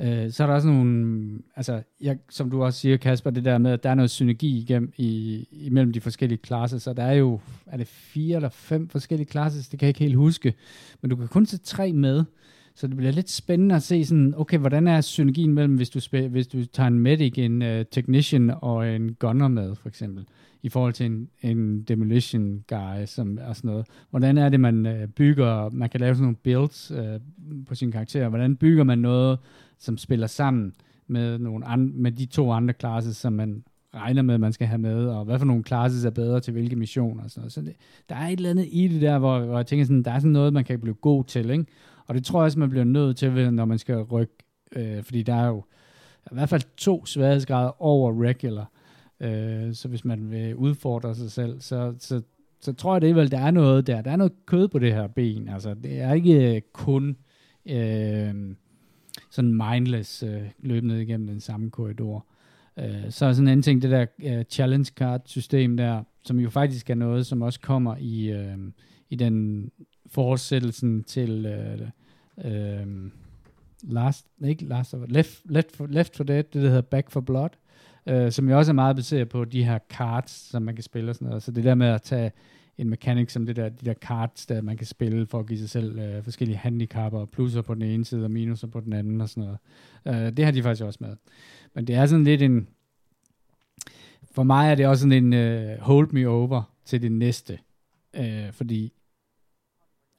Øh, 0.00 0.32
så 0.32 0.42
er 0.42 0.46
der 0.46 0.54
også 0.54 0.68
nogle, 0.68 1.28
altså, 1.56 1.82
jeg, 2.00 2.18
som 2.30 2.50
du 2.50 2.64
også 2.64 2.80
siger, 2.80 2.96
Kasper, 2.96 3.30
det 3.30 3.44
der 3.44 3.58
med, 3.58 3.72
at 3.72 3.82
der 3.82 3.90
er 3.90 3.94
noget 3.94 4.10
synergi 4.10 4.58
igennem 4.58 4.92
i, 4.96 5.48
imellem 5.52 5.92
de 5.92 6.00
forskellige 6.00 6.38
klasser, 6.38 6.78
så 6.78 6.92
der 6.92 7.02
er 7.02 7.12
jo, 7.12 7.40
er 7.66 7.76
det 7.76 7.86
fire 7.86 8.36
eller 8.36 8.48
fem 8.48 8.88
forskellige 8.88 9.26
klasser, 9.26 9.68
det 9.70 9.78
kan 9.78 9.86
jeg 9.86 9.90
ikke 9.90 10.00
helt 10.00 10.16
huske, 10.16 10.54
men 11.02 11.10
du 11.10 11.16
kan 11.16 11.28
kun 11.28 11.46
tage 11.46 11.60
tre 11.64 11.92
med, 11.92 12.24
Så 12.74 12.86
det 12.86 12.96
bliver 12.96 13.12
lidt 13.12 13.30
spændende 13.30 13.74
at 13.74 13.82
se 13.82 14.04
sådan, 14.04 14.34
okay, 14.36 14.58
hvordan 14.58 14.86
er 14.86 15.00
synergien 15.00 15.54
mellem, 15.54 15.74
hvis 15.74 15.90
du, 15.90 16.00
hvis 16.28 16.46
du 16.46 16.64
tager 16.64 16.86
en 16.86 16.98
medic, 16.98 17.38
en 17.38 17.62
uh, 17.62 17.82
technician 17.90 18.52
og 18.62 18.88
en 18.88 19.14
gunner 19.14 19.48
med, 19.48 19.74
for 19.74 19.88
eksempel, 19.88 20.26
i 20.66 20.68
forhold 20.68 20.92
til 20.92 21.06
en, 21.06 21.28
en 21.42 21.82
demolition 21.82 22.64
guy 22.68 23.04
som, 23.06 23.38
og 23.46 23.56
sådan 23.56 23.70
noget. 23.70 23.86
Hvordan 24.10 24.38
er 24.38 24.48
det, 24.48 24.60
man 24.60 24.86
øh, 24.86 25.08
bygger, 25.08 25.70
man 25.70 25.88
kan 25.88 26.00
lave 26.00 26.14
sådan 26.14 26.22
nogle 26.22 26.36
builds 26.36 26.90
øh, 26.90 27.20
på 27.66 27.74
sine 27.74 27.92
karakterer, 27.92 28.28
hvordan 28.28 28.56
bygger 28.56 28.84
man 28.84 28.98
noget, 28.98 29.38
som 29.78 29.98
spiller 29.98 30.26
sammen 30.26 30.72
med, 31.06 31.38
nogle 31.38 31.66
an, 31.66 31.92
med 31.94 32.12
de 32.12 32.26
to 32.26 32.52
andre 32.52 32.74
classes, 32.80 33.16
som 33.16 33.32
man 33.32 33.64
regner 33.94 34.22
med, 34.22 34.38
man 34.38 34.52
skal 34.52 34.66
have 34.66 34.78
med, 34.78 35.06
og 35.06 35.24
hvad 35.24 35.38
for 35.38 35.46
nogle 35.46 35.64
classes 35.64 36.04
er 36.04 36.10
bedre 36.10 36.40
til 36.40 36.52
hvilke 36.52 36.76
missioner 36.76 37.24
og 37.24 37.30
sådan 37.30 37.40
noget. 37.40 37.52
Så 37.52 37.60
det, 37.60 37.74
der 38.08 38.14
er 38.14 38.28
et 38.28 38.36
eller 38.36 38.50
andet 38.50 38.68
i 38.70 38.88
det 38.88 39.02
der, 39.02 39.18
hvor, 39.18 39.38
hvor 39.38 39.56
jeg 39.56 39.66
tænker 39.66 39.84
sådan, 39.84 40.02
der 40.02 40.10
er 40.10 40.18
sådan 40.18 40.32
noget, 40.32 40.52
man 40.52 40.64
kan 40.64 40.80
blive 40.80 40.94
god 40.94 41.24
til, 41.24 41.50
ikke? 41.50 41.66
Og 42.06 42.14
det 42.14 42.24
tror 42.24 42.40
jeg 42.40 42.44
også, 42.44 42.58
man 42.58 42.70
bliver 42.70 42.84
nødt 42.84 43.16
til, 43.16 43.52
når 43.52 43.64
man 43.64 43.78
skal 43.78 43.96
rykke, 43.96 44.34
øh, 44.72 45.02
fordi 45.02 45.22
der 45.22 45.34
er 45.34 45.46
jo 45.46 45.64
i 46.32 46.34
hvert 46.34 46.48
fald 46.48 46.62
to 46.76 47.06
sværhedsgrader 47.06 47.82
over 47.82 48.22
regular. 48.22 48.70
Øh, 49.20 49.74
så 49.74 49.88
hvis 49.88 50.04
man 50.04 50.30
vil 50.30 50.54
udfordre 50.54 51.14
sig 51.14 51.30
selv, 51.30 51.60
så, 51.60 51.94
så, 51.98 52.22
så 52.60 52.72
tror 52.72 52.94
jeg 52.94 53.00
det 53.02 53.16
vel, 53.16 53.30
der 53.30 53.38
er 53.38 53.50
noget 53.50 53.86
der. 53.86 54.02
Der 54.02 54.10
er 54.10 54.16
noget 54.16 54.46
kød 54.46 54.68
på 54.68 54.78
det 54.78 54.92
her 54.92 55.06
ben. 55.06 55.48
Altså, 55.48 55.74
det 55.74 56.00
er 56.00 56.12
ikke 56.12 56.56
øh, 56.56 56.62
kun 56.72 57.16
øh, 57.66 58.34
sådan 59.30 59.54
mindless 59.54 60.22
øh, 60.22 60.42
løb 60.58 60.84
ned 60.84 60.98
igennem 60.98 61.26
den 61.26 61.40
samme 61.40 61.70
korridor. 61.70 62.26
Øh, 62.78 63.10
så 63.10 63.26
er 63.26 63.32
sådan 63.32 63.44
en 63.44 63.48
anden 63.48 63.62
ting, 63.62 63.82
det 63.82 63.90
der 63.90 64.06
øh, 64.22 64.44
challenge 64.44 64.92
card 64.96 65.22
system 65.24 65.76
der, 65.76 66.02
som 66.24 66.40
jo 66.40 66.50
faktisk 66.50 66.90
er 66.90 66.94
noget, 66.94 67.26
som 67.26 67.42
også 67.42 67.60
kommer 67.60 67.96
i, 67.96 68.30
øh, 68.30 68.58
i 69.10 69.16
den 69.16 69.70
fortsættelsen 70.06 71.04
til 71.04 71.46
øh, 71.46 71.80
øh, 72.44 72.86
last, 73.82 74.26
ikke 74.44 74.64
last, 74.64 74.94
left, 75.08 75.42
left, 75.44 75.76
for, 75.76 75.86
left 75.86 76.16
for 76.16 76.24
Dead, 76.24 76.42
det 76.42 76.62
der 76.62 76.68
hedder 76.68 76.80
Back 76.80 77.10
for 77.10 77.20
Blood, 77.20 77.50
øh, 78.06 78.32
som 78.32 78.48
jo 78.48 78.58
også 78.58 78.72
er 78.72 78.74
meget 78.74 78.96
baseret 78.96 79.28
på 79.28 79.44
de 79.44 79.64
her 79.64 79.78
cards, 79.90 80.30
som 80.30 80.62
man 80.62 80.74
kan 80.74 80.82
spille 80.82 81.10
og 81.10 81.14
sådan 81.14 81.28
noget. 81.28 81.42
Så 81.42 81.50
det 81.52 81.64
der 81.64 81.74
med 81.74 81.86
at 81.86 82.02
tage 82.02 82.32
en 82.78 82.90
mekanik 82.90 83.30
som 83.30 83.46
det 83.46 83.56
der, 83.56 83.68
de 83.68 83.86
der 83.86 83.94
cards, 83.94 84.46
der 84.46 84.62
man 84.62 84.76
kan 84.76 84.86
spille 84.86 85.26
for 85.26 85.38
at 85.38 85.46
give 85.46 85.58
sig 85.58 85.70
selv 85.70 85.98
øh, 85.98 86.22
forskellige 86.24 86.56
handicapper, 86.56 87.24
plusser 87.24 87.62
på 87.62 87.74
den 87.74 87.82
ene 87.82 88.04
side 88.04 88.24
og 88.24 88.30
minuser 88.30 88.66
på 88.66 88.80
den 88.80 88.92
anden 88.92 89.20
og 89.20 89.28
sådan 89.28 89.56
noget. 90.04 90.26
Øh, 90.26 90.36
det 90.36 90.44
har 90.44 90.52
de 90.52 90.62
faktisk 90.62 90.84
også 90.84 90.98
med. 91.00 91.16
Men 91.74 91.86
det 91.86 91.94
er 91.94 92.06
sådan 92.06 92.24
lidt 92.24 92.42
en, 92.42 92.68
for 94.30 94.42
mig 94.42 94.70
er 94.70 94.74
det 94.74 94.86
også 94.86 95.00
sådan 95.00 95.24
en 95.24 95.32
øh, 95.32 95.78
hold 95.80 96.12
me 96.12 96.28
over 96.28 96.62
til 96.84 97.02
det 97.02 97.12
næste. 97.12 97.58
øh, 98.16 98.52
fordi 98.52 98.92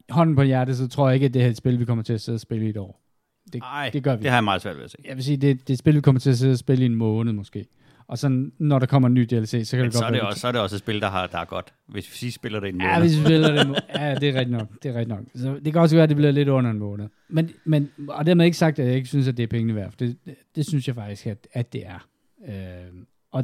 hånden 0.09 0.35
på 0.35 0.41
hjertet, 0.41 0.77
så 0.77 0.87
tror 0.87 1.07
jeg 1.07 1.13
ikke, 1.15 1.25
at 1.25 1.33
det 1.33 1.41
her 1.41 1.47
er 1.47 1.51
et 1.51 1.57
spil, 1.57 1.79
vi 1.79 1.85
kommer 1.85 2.03
til 2.03 2.13
at 2.13 2.21
sidde 2.21 2.35
og 2.35 2.39
spille 2.39 2.65
i 2.65 2.69
et 2.69 2.77
år. 2.77 3.06
Det, 3.53 3.61
Ej, 3.63 3.89
det 3.93 4.03
gør 4.03 4.15
vi. 4.15 4.23
det 4.23 4.29
har 4.29 4.37
jeg 4.37 4.43
meget 4.43 4.61
svært 4.61 4.77
ved 4.77 4.83
at 4.83 4.91
se. 4.91 4.97
Jeg 5.05 5.15
vil 5.15 5.23
sige, 5.23 5.37
det, 5.37 5.59
det 5.61 5.69
er 5.69 5.73
et 5.73 5.79
spil, 5.79 5.95
vi 5.95 6.01
kommer 6.01 6.19
til 6.19 6.29
at 6.29 6.37
sidde 6.37 6.51
og 6.51 6.57
spille 6.57 6.83
i 6.83 6.85
en 6.85 6.95
måned 6.95 7.33
måske. 7.33 7.65
Og 8.07 8.17
så 8.17 8.49
når 8.57 8.79
der 8.79 8.85
kommer 8.85 9.07
en 9.07 9.13
ny 9.13 9.21
DLC, 9.21 9.67
så 9.67 9.77
kan 9.77 9.79
Men 9.79 9.91
det 9.91 9.93
godt 9.93 9.93
så 9.93 10.05
er 10.05 10.11
det, 10.11 10.21
også, 10.21 10.39
så 10.39 10.47
er 10.47 10.51
det 10.51 10.61
også 10.61 10.75
et 10.75 10.79
spil, 10.79 11.01
der, 11.01 11.07
har, 11.07 11.27
der 11.27 11.37
er 11.37 11.45
godt. 11.45 11.73
Hvis 11.87 12.23
vi 12.23 12.31
spiller 12.31 12.59
det 12.59 12.69
en 12.69 12.77
måned. 12.77 12.91
Ja, 12.91 12.99
hvis 12.99 13.17
vi 13.17 13.23
spiller 13.23 13.63
det 13.63 13.79
Ja, 13.95 14.15
det 14.15 14.29
er 14.29 14.33
rigtigt 14.33 14.49
nok. 14.49 14.67
Det 14.83 14.89
er 14.89 14.93
rigtigt 14.93 15.09
nok. 15.09 15.25
Så 15.35 15.59
det 15.65 15.73
kan 15.73 15.81
også 15.81 15.95
være, 15.95 16.03
at 16.03 16.09
det 16.09 16.17
bliver 16.17 16.31
lidt 16.31 16.49
under 16.49 16.71
en 16.71 16.79
måned. 16.79 17.07
Men, 17.29 17.49
men, 17.65 17.89
og 18.07 18.25
dermed 18.25 18.45
ikke 18.45 18.57
sagt, 18.57 18.79
at 18.79 18.87
jeg 18.87 18.95
ikke 18.95 19.07
synes, 19.07 19.27
at 19.27 19.37
det 19.37 19.43
er 19.43 19.47
pengene 19.47 19.75
værd. 19.75 19.93
Det, 19.99 20.17
det, 20.25 20.35
det 20.55 20.65
synes 20.67 20.87
jeg 20.87 20.95
faktisk, 20.95 21.27
at, 21.27 21.47
at 21.53 21.73
det 21.73 21.83
er. 21.85 22.07
Øh, 22.47 22.93
og, 23.31 23.43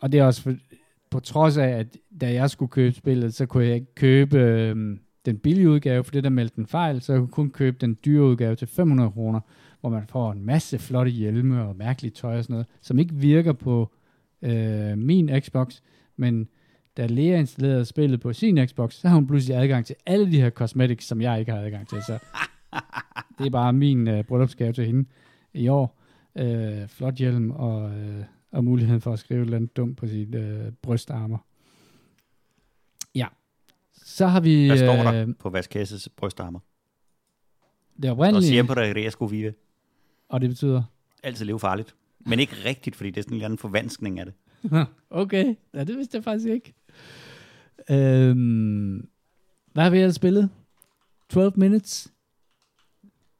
og 0.00 0.12
det 0.12 0.20
er 0.20 0.24
også 0.24 0.42
for, 0.42 0.54
på 1.10 1.20
trods 1.20 1.56
af, 1.56 1.68
at 1.68 1.86
da 2.20 2.32
jeg 2.32 2.50
skulle 2.50 2.70
købe 2.70 2.94
spillet, 2.96 3.34
så 3.34 3.46
kunne 3.46 3.66
jeg 3.66 3.74
ikke 3.74 3.94
købe 3.94 4.38
øh, 4.38 4.96
den 5.28 5.38
billige 5.38 5.70
udgave, 5.70 6.04
for 6.04 6.12
det 6.12 6.24
der 6.24 6.30
meldte 6.30 6.58
en 6.58 6.66
fejl, 6.66 7.00
så 7.00 7.12
jeg 7.12 7.20
kunne 7.20 7.28
kun 7.28 7.50
købe 7.50 7.76
den 7.80 7.98
dyre 8.04 8.22
udgave 8.22 8.56
til 8.56 8.68
500 8.68 9.10
kroner, 9.10 9.40
hvor 9.80 9.90
man 9.90 10.06
får 10.08 10.32
en 10.32 10.44
masse 10.44 10.78
flotte 10.78 11.10
hjelme 11.10 11.62
og 11.62 11.76
mærkeligt 11.76 12.14
tøj 12.14 12.38
og 12.38 12.44
sådan 12.44 12.54
noget, 12.54 12.66
som 12.80 12.98
ikke 12.98 13.14
virker 13.14 13.52
på 13.52 13.90
øh, 14.42 14.98
min 14.98 15.40
Xbox, 15.40 15.80
men 16.16 16.48
da 16.96 17.06
Lea 17.06 17.38
installerede 17.38 17.84
spillet 17.84 18.20
på 18.20 18.32
sin 18.32 18.68
Xbox, 18.68 18.94
så 18.94 19.08
har 19.08 19.14
hun 19.14 19.26
pludselig 19.26 19.56
adgang 19.56 19.86
til 19.86 19.96
alle 20.06 20.32
de 20.32 20.40
her 20.40 20.50
cosmetics, 20.50 21.06
som 21.06 21.20
jeg 21.20 21.40
ikke 21.40 21.52
har 21.52 21.60
adgang 21.60 21.88
til. 21.88 22.02
Så 22.02 22.18
det 23.38 23.46
er 23.46 23.50
bare 23.50 23.72
min 23.72 24.08
øh, 24.08 24.24
bryllupsgave 24.24 24.72
til 24.72 24.86
hende 24.86 25.08
i 25.54 25.68
år. 25.68 25.98
Øh, 26.38 26.88
flot 26.88 27.14
hjelm 27.14 27.50
og, 27.50 27.90
øh, 27.90 28.24
og 28.52 28.64
muligheden 28.64 29.00
for 29.00 29.12
at 29.12 29.18
skrive 29.18 29.40
et 29.40 29.44
eller 29.44 29.56
andet 29.56 29.76
dumt 29.76 29.96
på 29.96 30.06
sit 30.06 30.34
øh, 30.34 30.72
brystarmer. 30.82 31.38
Så 34.08 34.26
har 34.26 34.40
vi... 34.40 34.66
Hvad 34.66 34.78
står 34.78 34.96
der 34.96 35.22
øh, 35.22 35.28
på 35.38 35.50
Vaskasses 35.50 36.08
brystarmer? 36.16 36.60
Det 38.02 38.10
oprindelige... 38.10 38.38
Og 38.38 38.42
siempre 38.42 38.74
regresco 38.74 39.24
vive. 39.24 39.54
Og 40.28 40.40
det 40.40 40.48
betyder? 40.48 40.82
Altid 41.22 41.44
leve 41.44 41.60
farligt. 41.60 41.94
Men 42.20 42.40
ikke 42.40 42.56
rigtigt, 42.64 42.96
fordi 42.96 43.10
det 43.10 43.18
er 43.18 43.22
sådan 43.22 43.32
en 43.32 43.36
eller 43.36 43.44
anden 43.44 43.58
forvanskning 43.58 44.20
af 44.20 44.26
det. 44.26 44.34
okay, 45.10 45.54
ja, 45.74 45.84
det 45.84 45.96
vidste 45.96 46.16
jeg 46.16 46.24
faktisk 46.24 46.48
ikke. 46.48 46.74
Øhm, 47.90 49.08
hvad 49.72 49.82
har 49.82 49.90
vi 49.90 49.98
ellers 49.98 50.14
spillet? 50.14 50.50
12 51.28 51.52
Minutes. 51.56 52.12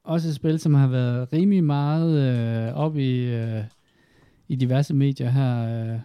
Også 0.05 0.29
et 0.29 0.35
spil, 0.35 0.59
som 0.59 0.75
har 0.75 0.89
været 0.89 1.33
rimelig 1.33 1.65
meget 1.65 2.19
øh, 2.19 2.75
op 2.75 2.97
i, 2.97 3.19
øh, 3.19 3.65
i 4.49 4.57
diverse 4.57 4.95
medier 4.95 5.31
her 5.31 5.83
øh, 5.95 6.01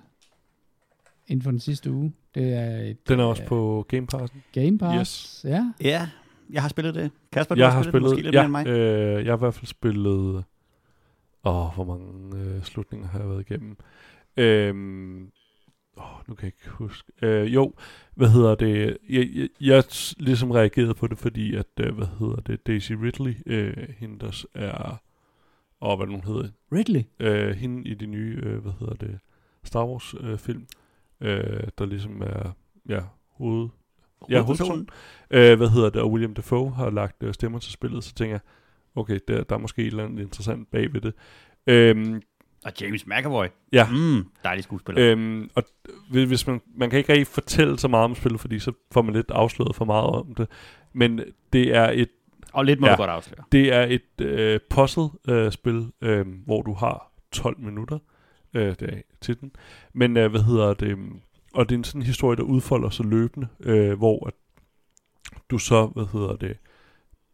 inden 1.28 1.44
for 1.44 1.52
den 1.52 1.60
sidste 1.60 1.92
uge. 1.92 2.14
Det 2.36 2.54
er 2.54 2.90
et, 2.90 3.08
den 3.10 3.20
er 3.20 3.24
også 3.24 3.44
øh, 3.44 3.48
på 3.48 3.86
Game 3.88 4.08
Pass. 4.08 4.34
Game 4.52 4.78
Pass, 4.78 5.42
yes. 5.46 5.46
ja. 5.52 5.72
Ja, 5.82 6.10
jeg 6.50 6.62
har 6.62 6.70
spillet 6.70 6.96
det. 6.96 7.12
Kasper, 7.32 7.56
du 7.56 7.62
jeg 7.62 7.72
har 7.72 7.84
spillet, 7.84 8.10
spillet 8.10 8.10
det 8.10 8.12
måske 8.12 8.24
lidt 8.24 8.36
ja, 8.36 8.48
mere 8.48 8.64
end 8.64 8.72
mig. 8.72 9.18
Øh, 9.18 9.26
jeg 9.26 9.32
har 9.32 9.38
i 9.38 9.40
hvert 9.40 9.54
fald 9.54 9.68
spillet 9.68 10.44
Åh, 11.46 11.80
oh, 11.80 11.86
hvor 11.86 11.98
mange 11.98 12.38
øh, 12.38 12.64
slutninger 12.64 13.08
har 13.08 13.20
jeg 13.20 13.30
været 13.30 13.50
igennem? 13.50 13.78
Øhm, 14.38 15.32
åh, 15.98 16.28
nu 16.28 16.36
kan 16.36 16.46
jeg 16.46 16.54
ikke 16.58 16.70
huske. 16.70 17.12
Øh, 17.22 17.54
jo, 17.54 17.74
hvad 18.16 18.30
hedder 18.30 18.56
det? 18.56 18.98
Jeg, 19.10 19.30
jeg, 19.34 19.50
jeg 19.62 19.84
ligesom 20.18 20.52
reagerede 20.52 20.94
på 20.94 21.08
det, 21.08 21.18
fordi 21.18 21.56
at, 21.56 21.66
øh, 21.80 21.96
hvad 21.96 22.08
hedder 22.20 22.36
det, 22.36 22.68
Daisy 22.68 22.92
Ridley, 22.92 23.36
øh, 23.46 23.88
hende 23.98 24.20
der 24.20 24.46
er, 24.54 25.02
og 25.80 25.98
hvad 25.98 26.08
hun 26.08 26.24
hedder? 26.24 26.50
Ridley? 26.72 27.04
Øh, 27.20 27.56
hende 27.56 27.90
i 27.90 27.94
de 27.94 28.06
nye, 28.06 28.40
øh, 28.44 28.58
hvad 28.58 28.72
hedder 28.80 28.94
det, 28.94 29.20
Star 29.64 29.86
Wars 29.86 30.16
øh, 30.20 30.38
film, 30.38 30.66
øh, 31.24 31.64
der 31.78 31.86
ligesom 31.86 32.22
er, 32.22 32.52
ja, 32.90 33.00
hoved, 33.32 33.70
ja, 34.30 34.42
hovedpersonen. 34.42 34.90
Øh, 35.32 35.58
hvad 35.58 35.70
hedder 35.70 35.90
det, 35.90 36.02
og 36.02 36.12
William 36.12 36.34
Dafoe 36.34 36.72
har 36.72 36.90
lagt 36.90 37.24
øh, 37.24 37.34
stemmer 37.34 37.60
til 37.60 37.72
spillet, 37.72 38.04
så 38.04 38.14
tænker 38.14 38.34
jeg, 38.34 38.42
okay, 38.96 39.20
der, 39.28 39.44
der 39.44 39.56
er 39.56 39.60
måske 39.60 39.82
et 39.82 39.88
eller 39.88 40.04
andet 40.04 40.24
interessant 40.24 40.72
bag 40.72 40.94
ved 40.94 41.02
det. 41.02 41.14
Øhm, 41.68 42.22
og 42.66 42.72
James 42.82 43.08
McAvoy. 43.08 43.46
Ja. 43.72 43.88
Mm, 43.92 44.26
dejlig 44.44 44.64
skuespiller. 44.64 45.12
Øhm, 45.12 45.50
og 45.56 45.64
hvis 46.10 46.48
man, 46.48 46.62
man 46.76 46.90
kan 46.90 47.00
ikke 47.00 47.12
rigtig 47.14 47.28
fortælle 47.28 47.80
så 47.80 47.88
meget 47.88 48.04
om 48.04 48.16
spillet, 48.16 48.40
fordi 48.40 48.60
så 48.60 48.72
får 48.92 49.02
man 49.02 49.14
lidt 49.14 49.32
afsløret 49.32 49.76
for 49.76 49.86
meget 49.86 50.06
om 50.06 50.36
det. 50.36 50.48
Men 50.94 51.22
det 51.54 51.76
er 51.76 51.90
et... 51.94 52.10
Og 52.54 52.66
lidt 52.66 52.80
må 52.80 52.88
ja, 52.88 52.94
du 52.94 52.98
godt 52.98 53.10
afsløre. 53.10 53.44
Det 53.52 53.74
er 53.74 53.84
et 53.84 54.22
øh, 54.22 54.60
puzzle-spil, 54.70 55.92
øh, 56.02 56.20
øh, 56.20 56.26
hvor 56.46 56.62
du 56.62 56.74
har 56.74 57.12
12 57.32 57.60
minutter 57.60 58.00
øh, 58.54 58.76
det 58.80 58.94
er 58.94 59.02
til 59.22 59.42
den. 59.42 59.52
Men 59.94 60.18
øh, 60.18 60.32
hvad 60.32 60.42
hedder 60.42 60.74
det... 60.74 60.98
Og 61.54 61.70
det 61.70 61.76
er 61.76 61.78
en 61.78 61.84
sådan 61.84 62.02
historie, 62.02 62.38
der 62.38 62.44
udfolder 62.44 62.90
sig 62.90 63.06
løbende, 63.06 63.48
øh, 63.60 63.98
hvor 63.98 64.28
at 64.28 64.34
du 65.50 65.58
så, 65.58 65.86
hvad 65.86 66.06
hedder 66.14 66.36
det, 66.36 66.58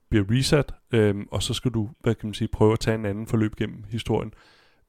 bliver 0.09 0.26
reset, 0.32 0.72
øhm, 0.91 1.28
og 1.32 1.43
så 1.43 1.53
skal 1.53 1.72
du, 1.72 1.89
hvad 1.99 2.15
kan 2.15 2.28
man 2.28 2.34
sige, 2.34 2.47
prøve 2.47 2.74
at 2.74 2.80
tage 2.80 2.95
en 2.95 3.05
anden 3.05 3.28
forløb 3.28 3.55
gennem 3.55 3.84
historien. 3.89 4.34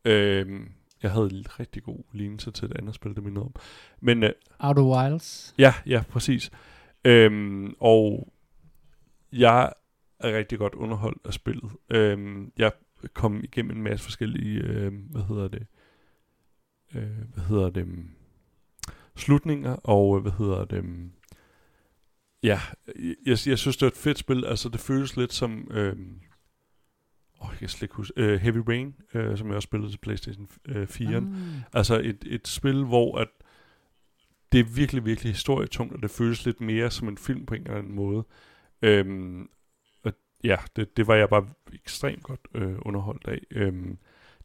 Øhm, 0.04 0.68
jeg 1.02 1.10
havde 1.10 1.28
en 1.32 1.60
rigtig 1.60 1.82
god 1.82 1.98
lignelse 2.12 2.50
til 2.50 2.64
et 2.64 2.76
andet 2.78 2.94
spil, 2.94 3.14
det 3.14 3.24
mindede 3.24 3.44
om. 3.44 3.54
Men, 4.00 4.22
øh, 4.22 4.32
Outer 4.58 4.82
Wilds? 4.82 5.54
Ja, 5.58 5.74
ja, 5.86 6.02
præcis. 6.08 6.50
Øhm, 7.04 7.74
og 7.80 8.32
jeg 9.32 9.72
er 10.20 10.36
rigtig 10.36 10.58
godt 10.58 10.74
underholdt 10.74 11.26
af 11.26 11.32
spillet. 11.32 11.70
Øhm, 11.90 12.52
jeg 12.58 12.72
kom 13.14 13.44
igennem 13.44 13.76
en 13.76 13.82
masse 13.82 14.04
forskellige, 14.04 14.60
øh, 14.60 14.92
hvad 15.10 15.22
hedder 15.22 15.48
det, 15.48 15.60
øh, 15.60 15.66
hvad 16.90 17.44
hedder 17.48 17.70
det, 17.70 17.86
slutninger, 19.16 19.72
og 19.72 20.20
hvad 20.20 20.32
hedder 20.32 20.64
det, 20.64 20.84
Ja, 22.42 22.60
jeg, 23.26 23.36
jeg 23.46 23.58
synes, 23.58 23.76
det 23.76 23.82
er 23.82 23.86
et 23.86 23.96
fedt 23.96 24.18
spil. 24.18 24.44
Altså, 24.44 24.68
det 24.68 24.80
føles 24.80 25.16
lidt 25.16 25.32
som... 25.32 25.68
Øh, 25.70 25.96
oh, 27.40 27.48
jeg 27.50 27.58
kan 27.58 27.68
slet 27.68 27.82
ikke 27.82 27.94
huske... 27.94 28.12
Øh, 28.16 28.40
Heavy 28.40 28.62
Rain, 28.68 28.94
øh, 29.14 29.38
som 29.38 29.46
jeg 29.46 29.56
også 29.56 29.66
spillede 29.66 29.92
til 29.92 29.98
PlayStation 29.98 30.48
øh, 30.68 30.86
4. 30.86 31.20
Mm. 31.20 31.34
Altså, 31.72 32.00
et, 32.00 32.24
et 32.26 32.48
spil, 32.48 32.84
hvor 32.84 33.18
at 33.18 33.28
det 34.52 34.60
er 34.60 34.64
virkelig, 34.64 35.04
virkelig 35.04 35.32
historietungt, 35.32 35.94
og 35.94 36.02
det 36.02 36.10
føles 36.10 36.44
lidt 36.44 36.60
mere 36.60 36.90
som 36.90 37.08
en 37.08 37.18
film 37.18 37.46
på 37.46 37.54
en 37.54 37.62
eller 37.62 37.78
anden 37.78 37.94
måde. 37.94 38.24
Øhm, 38.82 39.48
og 40.02 40.12
ja, 40.44 40.56
det, 40.76 40.96
det 40.96 41.06
var 41.06 41.14
jeg 41.14 41.28
bare 41.28 41.48
ekstremt 41.72 42.22
godt 42.22 42.40
øh, 42.54 42.74
underholdt 42.82 43.28
af. 43.28 43.40
Øhm, 43.50 43.98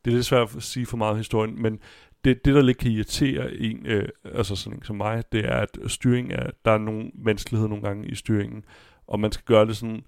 det 0.06 0.12
er 0.12 0.16
lidt 0.16 0.26
svært 0.26 0.56
at 0.56 0.64
sige 0.64 0.86
for 0.86 0.98
meget 0.98 1.18
historien, 1.18 1.62
men 1.62 1.80
det, 2.26 2.46
det, 2.46 2.56
der 2.56 2.62
lidt 2.62 2.78
kan 2.78 2.92
irritere 2.92 3.54
en, 3.54 3.86
øh, 3.86 4.10
altså 4.24 4.56
sådan 4.56 4.78
en 4.80 4.84
som 4.84 4.96
mig, 4.96 5.24
det 5.32 5.46
er, 5.46 5.58
at 5.58 5.78
styring 5.88 6.32
er, 6.32 6.52
der 6.66 6.72
er 6.72 6.78
nogle 6.78 7.12
vanskeligheder 7.14 7.70
nogle 7.70 7.84
gange 7.84 8.08
i 8.08 8.16
styringen, 8.16 8.64
og 9.08 9.20
man 9.20 9.32
skal 9.32 9.46
gøre 9.46 9.66
det 9.66 9.78
sådan 9.78 10.04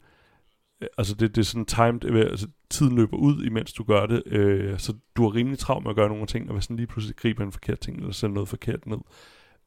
øh, 0.82 0.88
altså 0.97 1.15
det, 1.15 1.36
det 1.36 1.41
er 1.41 1.45
sådan 1.45 1.65
timed, 1.65 2.05
øh, 2.05 2.20
altså 2.20 2.47
tiden 2.70 2.95
løber 2.95 3.18
ud, 3.18 3.43
imens 3.43 3.74
du 3.74 3.84
gør 3.84 4.05
det, 4.05 4.24
øh, 4.26 4.80
så 4.80 4.93
du 5.15 5.24
har 5.24 5.36
rimelig 5.36 5.59
travlt 5.59 5.84
med 5.84 5.89
at 5.89 5.95
gøre 5.95 6.09
nogle 6.09 6.26
ting, 6.26 6.49
og 6.49 6.53
hvis 6.53 6.68
den 6.68 6.76
lige 6.76 6.88
pludselig 6.88 7.15
griber 7.15 7.43
en 7.43 7.51
forkert 7.51 7.80
ting, 7.80 7.97
eller 7.97 8.11
sender 8.11 8.34
noget 8.34 8.49
forkert 8.49 8.86
ned, 8.86 8.97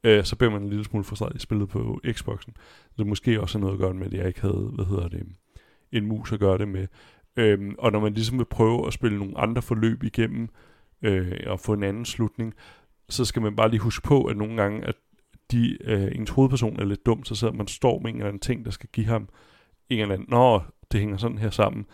øh, 0.03 0.23
så 0.23 0.35
bliver 0.35 0.51
man 0.51 0.61
en 0.61 0.69
lille 0.69 0.85
smule 0.85 1.03
frustreret 1.03 1.35
i 1.35 1.39
spillet 1.39 1.69
på 1.69 2.01
Xboxen. 2.11 2.53
Det 2.97 3.07
måske 3.07 3.41
også 3.41 3.57
har 3.57 3.61
noget 3.61 3.73
at 3.73 3.79
gøre 3.79 3.93
med, 3.93 4.05
at 4.05 4.13
jeg 4.13 4.27
ikke 4.27 4.41
havde, 4.41 4.71
hvad 4.75 4.85
hedder 4.85 5.07
det, 5.07 5.25
en 5.91 6.05
mus 6.05 6.31
at 6.31 6.39
gøre 6.39 6.57
det 6.57 6.67
med. 6.67 6.87
Øhm, 7.35 7.75
og 7.77 7.91
når 7.91 7.99
man 7.99 8.13
ligesom 8.13 8.37
vil 8.37 8.45
prøve 8.45 8.87
at 8.87 8.93
spille 8.93 9.17
nogle 9.17 9.37
andre 9.37 9.61
forløb 9.61 10.03
igennem, 10.03 10.49
øh, 11.01 11.39
og 11.45 11.59
få 11.59 11.73
en 11.73 11.83
anden 11.83 12.05
slutning, 12.05 12.53
så 13.09 13.25
skal 13.25 13.41
man 13.41 13.55
bare 13.55 13.69
lige 13.69 13.79
huske 13.79 14.07
på, 14.07 14.23
at 14.23 14.37
nogle 14.37 14.61
gange, 14.61 14.87
at 14.87 14.95
de, 15.51 15.77
øh, 15.83 16.11
ens 16.15 16.29
hovedperson 16.29 16.79
er 16.79 16.85
lidt 16.85 17.05
dum, 17.05 17.23
så 17.23 17.35
sidder 17.35 17.53
man 17.53 17.67
står 17.67 17.99
med 17.99 18.09
en 18.09 18.15
eller 18.15 18.27
anden 18.27 18.39
ting, 18.39 18.65
der 18.65 18.71
skal 18.71 18.89
give 18.93 19.05
ham 19.05 19.29
en 19.89 19.99
eller 19.99 20.13
anden, 20.13 20.27
nå, 20.29 20.61
det 20.91 20.99
hænger 20.99 21.17
sådan 21.17 21.37
her 21.37 21.49
sammen, 21.49 21.85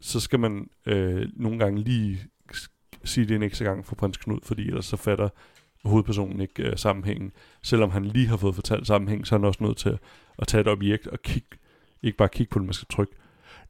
så 0.00 0.20
skal 0.20 0.40
man 0.40 0.68
øh, 0.86 1.28
nogle 1.36 1.58
gange 1.58 1.80
lige 1.80 2.20
sige 3.04 3.26
det 3.26 3.36
en 3.36 3.42
ekstra 3.42 3.64
gang 3.64 3.86
for 3.86 3.94
prins 3.94 4.16
Knud, 4.16 4.40
fordi 4.42 4.68
ellers 4.68 4.86
så 4.86 4.96
fatter 4.96 5.28
hovedpersonen 5.84 6.40
ikke 6.40 6.62
øh, 6.62 6.76
sammenhængen. 6.76 7.32
Selvom 7.62 7.90
han 7.90 8.04
lige 8.04 8.26
har 8.26 8.36
fået 8.36 8.54
fortalt 8.54 8.86
sammenhæng, 8.86 9.26
så 9.26 9.34
er 9.34 9.38
han 9.38 9.44
også 9.44 9.64
nødt 9.64 9.76
til 9.76 9.98
at 10.38 10.46
tage 10.46 10.60
et 10.60 10.68
objekt 10.68 11.06
og 11.06 11.22
kigge, 11.22 11.48
ikke 12.02 12.18
bare 12.18 12.28
kigge 12.28 12.50
på 12.50 12.58
det, 12.58 12.66
man 12.66 12.74
skal 12.74 12.88
trykke. 12.90 13.12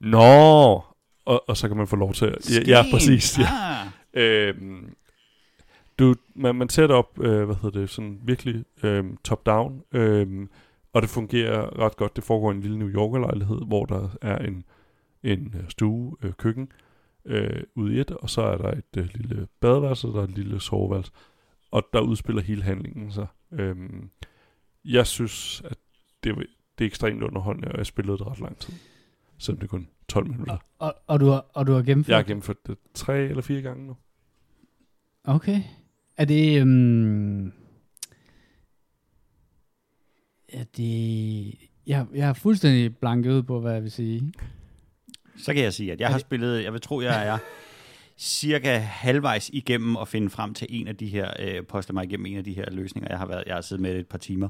Nå! 0.01 0.83
Og, 1.25 1.49
og 1.49 1.57
så 1.57 1.69
kan 1.69 1.77
man 1.77 1.87
få 1.87 1.97
lov 1.97 2.15
til 2.15 2.25
at... 2.25 2.51
Ja, 2.51 2.61
ja, 2.67 2.85
præcis. 2.93 3.39
Ja. 3.39 3.45
Ah. 3.45 3.87
Øh, 4.15 4.55
du, 5.99 6.15
man, 6.35 6.55
man 6.55 6.69
sætter 6.69 6.97
op, 6.97 7.19
øh, 7.21 7.45
hvad 7.45 7.57
hedder 7.57 7.81
det, 7.81 7.91
sådan 7.91 8.21
virkelig 8.23 8.65
øh, 8.83 9.05
top-down, 9.25 9.83
øh, 9.93 10.47
og 10.93 11.03
det 11.03 11.11
fungerer 11.11 11.79
ret 11.79 11.97
godt. 11.97 12.17
Det 12.17 12.25
foregår 12.25 12.53
i 12.53 12.55
en 12.55 12.61
lille 12.61 12.79
New 12.79 12.89
Yorker-lejlighed, 12.89 13.67
hvor 13.67 13.85
der 13.85 14.09
er 14.23 14.39
en, 14.39 14.65
en 15.23 15.55
øh, 15.59 15.69
stue, 15.69 16.17
øh, 16.23 16.33
køkken, 16.33 16.73
øh, 17.25 17.63
ude 17.75 17.95
i 17.95 18.01
et, 18.01 18.11
og 18.11 18.31
så 18.31 18.43
er 18.43 18.57
der 18.57 18.71
et 18.71 18.97
øh, 18.97 19.09
lille 19.15 19.49
badeværelse, 19.61 20.09
og 20.09 20.15
der 20.15 20.21
er 20.21 20.25
et 20.25 20.39
lille 20.39 20.61
soveværelse, 20.61 21.13
og 21.71 21.83
der 21.93 22.01
udspiller 22.01 22.43
hele 22.43 22.63
handlingen 22.63 23.13
sig. 23.13 23.27
Øh, 23.53 23.77
jeg 24.85 25.07
synes, 25.07 25.63
at 25.65 25.79
det, 26.25 26.37
det 26.79 26.85
er 26.85 26.89
ekstremt 26.89 27.23
underholdende, 27.23 27.69
og 27.73 27.79
jeg 27.79 27.87
spillede 27.87 28.19
det 28.19 28.27
ret 28.27 28.41
lang 28.41 28.59
tid, 28.59 28.75
selvom 29.41 29.61
det 29.61 29.69
kun 29.69 29.89
12 30.09 30.31
minutter. 30.31 30.53
Og, 30.53 30.61
og, 30.79 30.95
og, 31.07 31.21
du, 31.21 31.27
har, 31.27 31.47
og 31.55 31.67
du 31.67 31.73
har 31.73 31.83
gennemført? 31.83 32.09
Jeg 32.09 32.19
har 32.19 32.23
gennemført 32.23 32.67
det 32.67 32.79
tre 32.95 33.19
eller 33.19 33.43
fire 33.43 33.63
gange 33.63 33.87
nu. 33.87 33.97
Okay. 35.25 35.63
Er 36.17 36.25
det... 36.25 36.63
Um, 36.63 37.53
er 40.49 40.65
det... 40.77 41.55
Jeg, 41.87 42.07
jeg 42.15 42.29
er 42.29 42.33
fuldstændig 42.33 42.97
blanket 42.97 43.33
ud 43.33 43.43
på, 43.43 43.61
hvad 43.61 43.73
jeg 43.73 43.83
vil 43.83 43.91
sige. 43.91 44.33
Så 45.37 45.55
kan 45.55 45.63
jeg 45.63 45.73
sige, 45.73 45.93
at 45.93 46.01
jeg 46.01 46.07
er 46.07 46.11
har 46.11 46.19
det... 46.19 46.27
spillet... 46.27 46.65
Jeg 46.65 46.73
vil 46.73 46.81
tro, 46.81 47.01
jeg 47.01 47.27
er 47.27 47.39
cirka 48.19 48.77
halvvejs 48.79 49.51
igennem 49.53 49.97
at 49.97 50.09
finde 50.09 50.31
frem 50.31 50.55
til 50.55 50.67
en 50.71 50.89
af 50.89 50.97
de 50.97 51.07
her... 51.07 51.31
Øh, 51.39 51.67
poste 51.67 51.93
mig 51.93 52.05
igennem 52.05 52.27
en 52.27 52.37
af 52.37 52.45
de 52.45 52.53
her 52.53 52.71
løsninger. 52.71 53.09
Jeg 53.11 53.19
har, 53.19 53.27
været, 53.27 53.45
jeg 53.47 53.55
har 53.55 53.61
siddet 53.61 53.83
med 53.83 53.99
et 53.99 54.09
par 54.09 54.19
timer. 54.19 54.49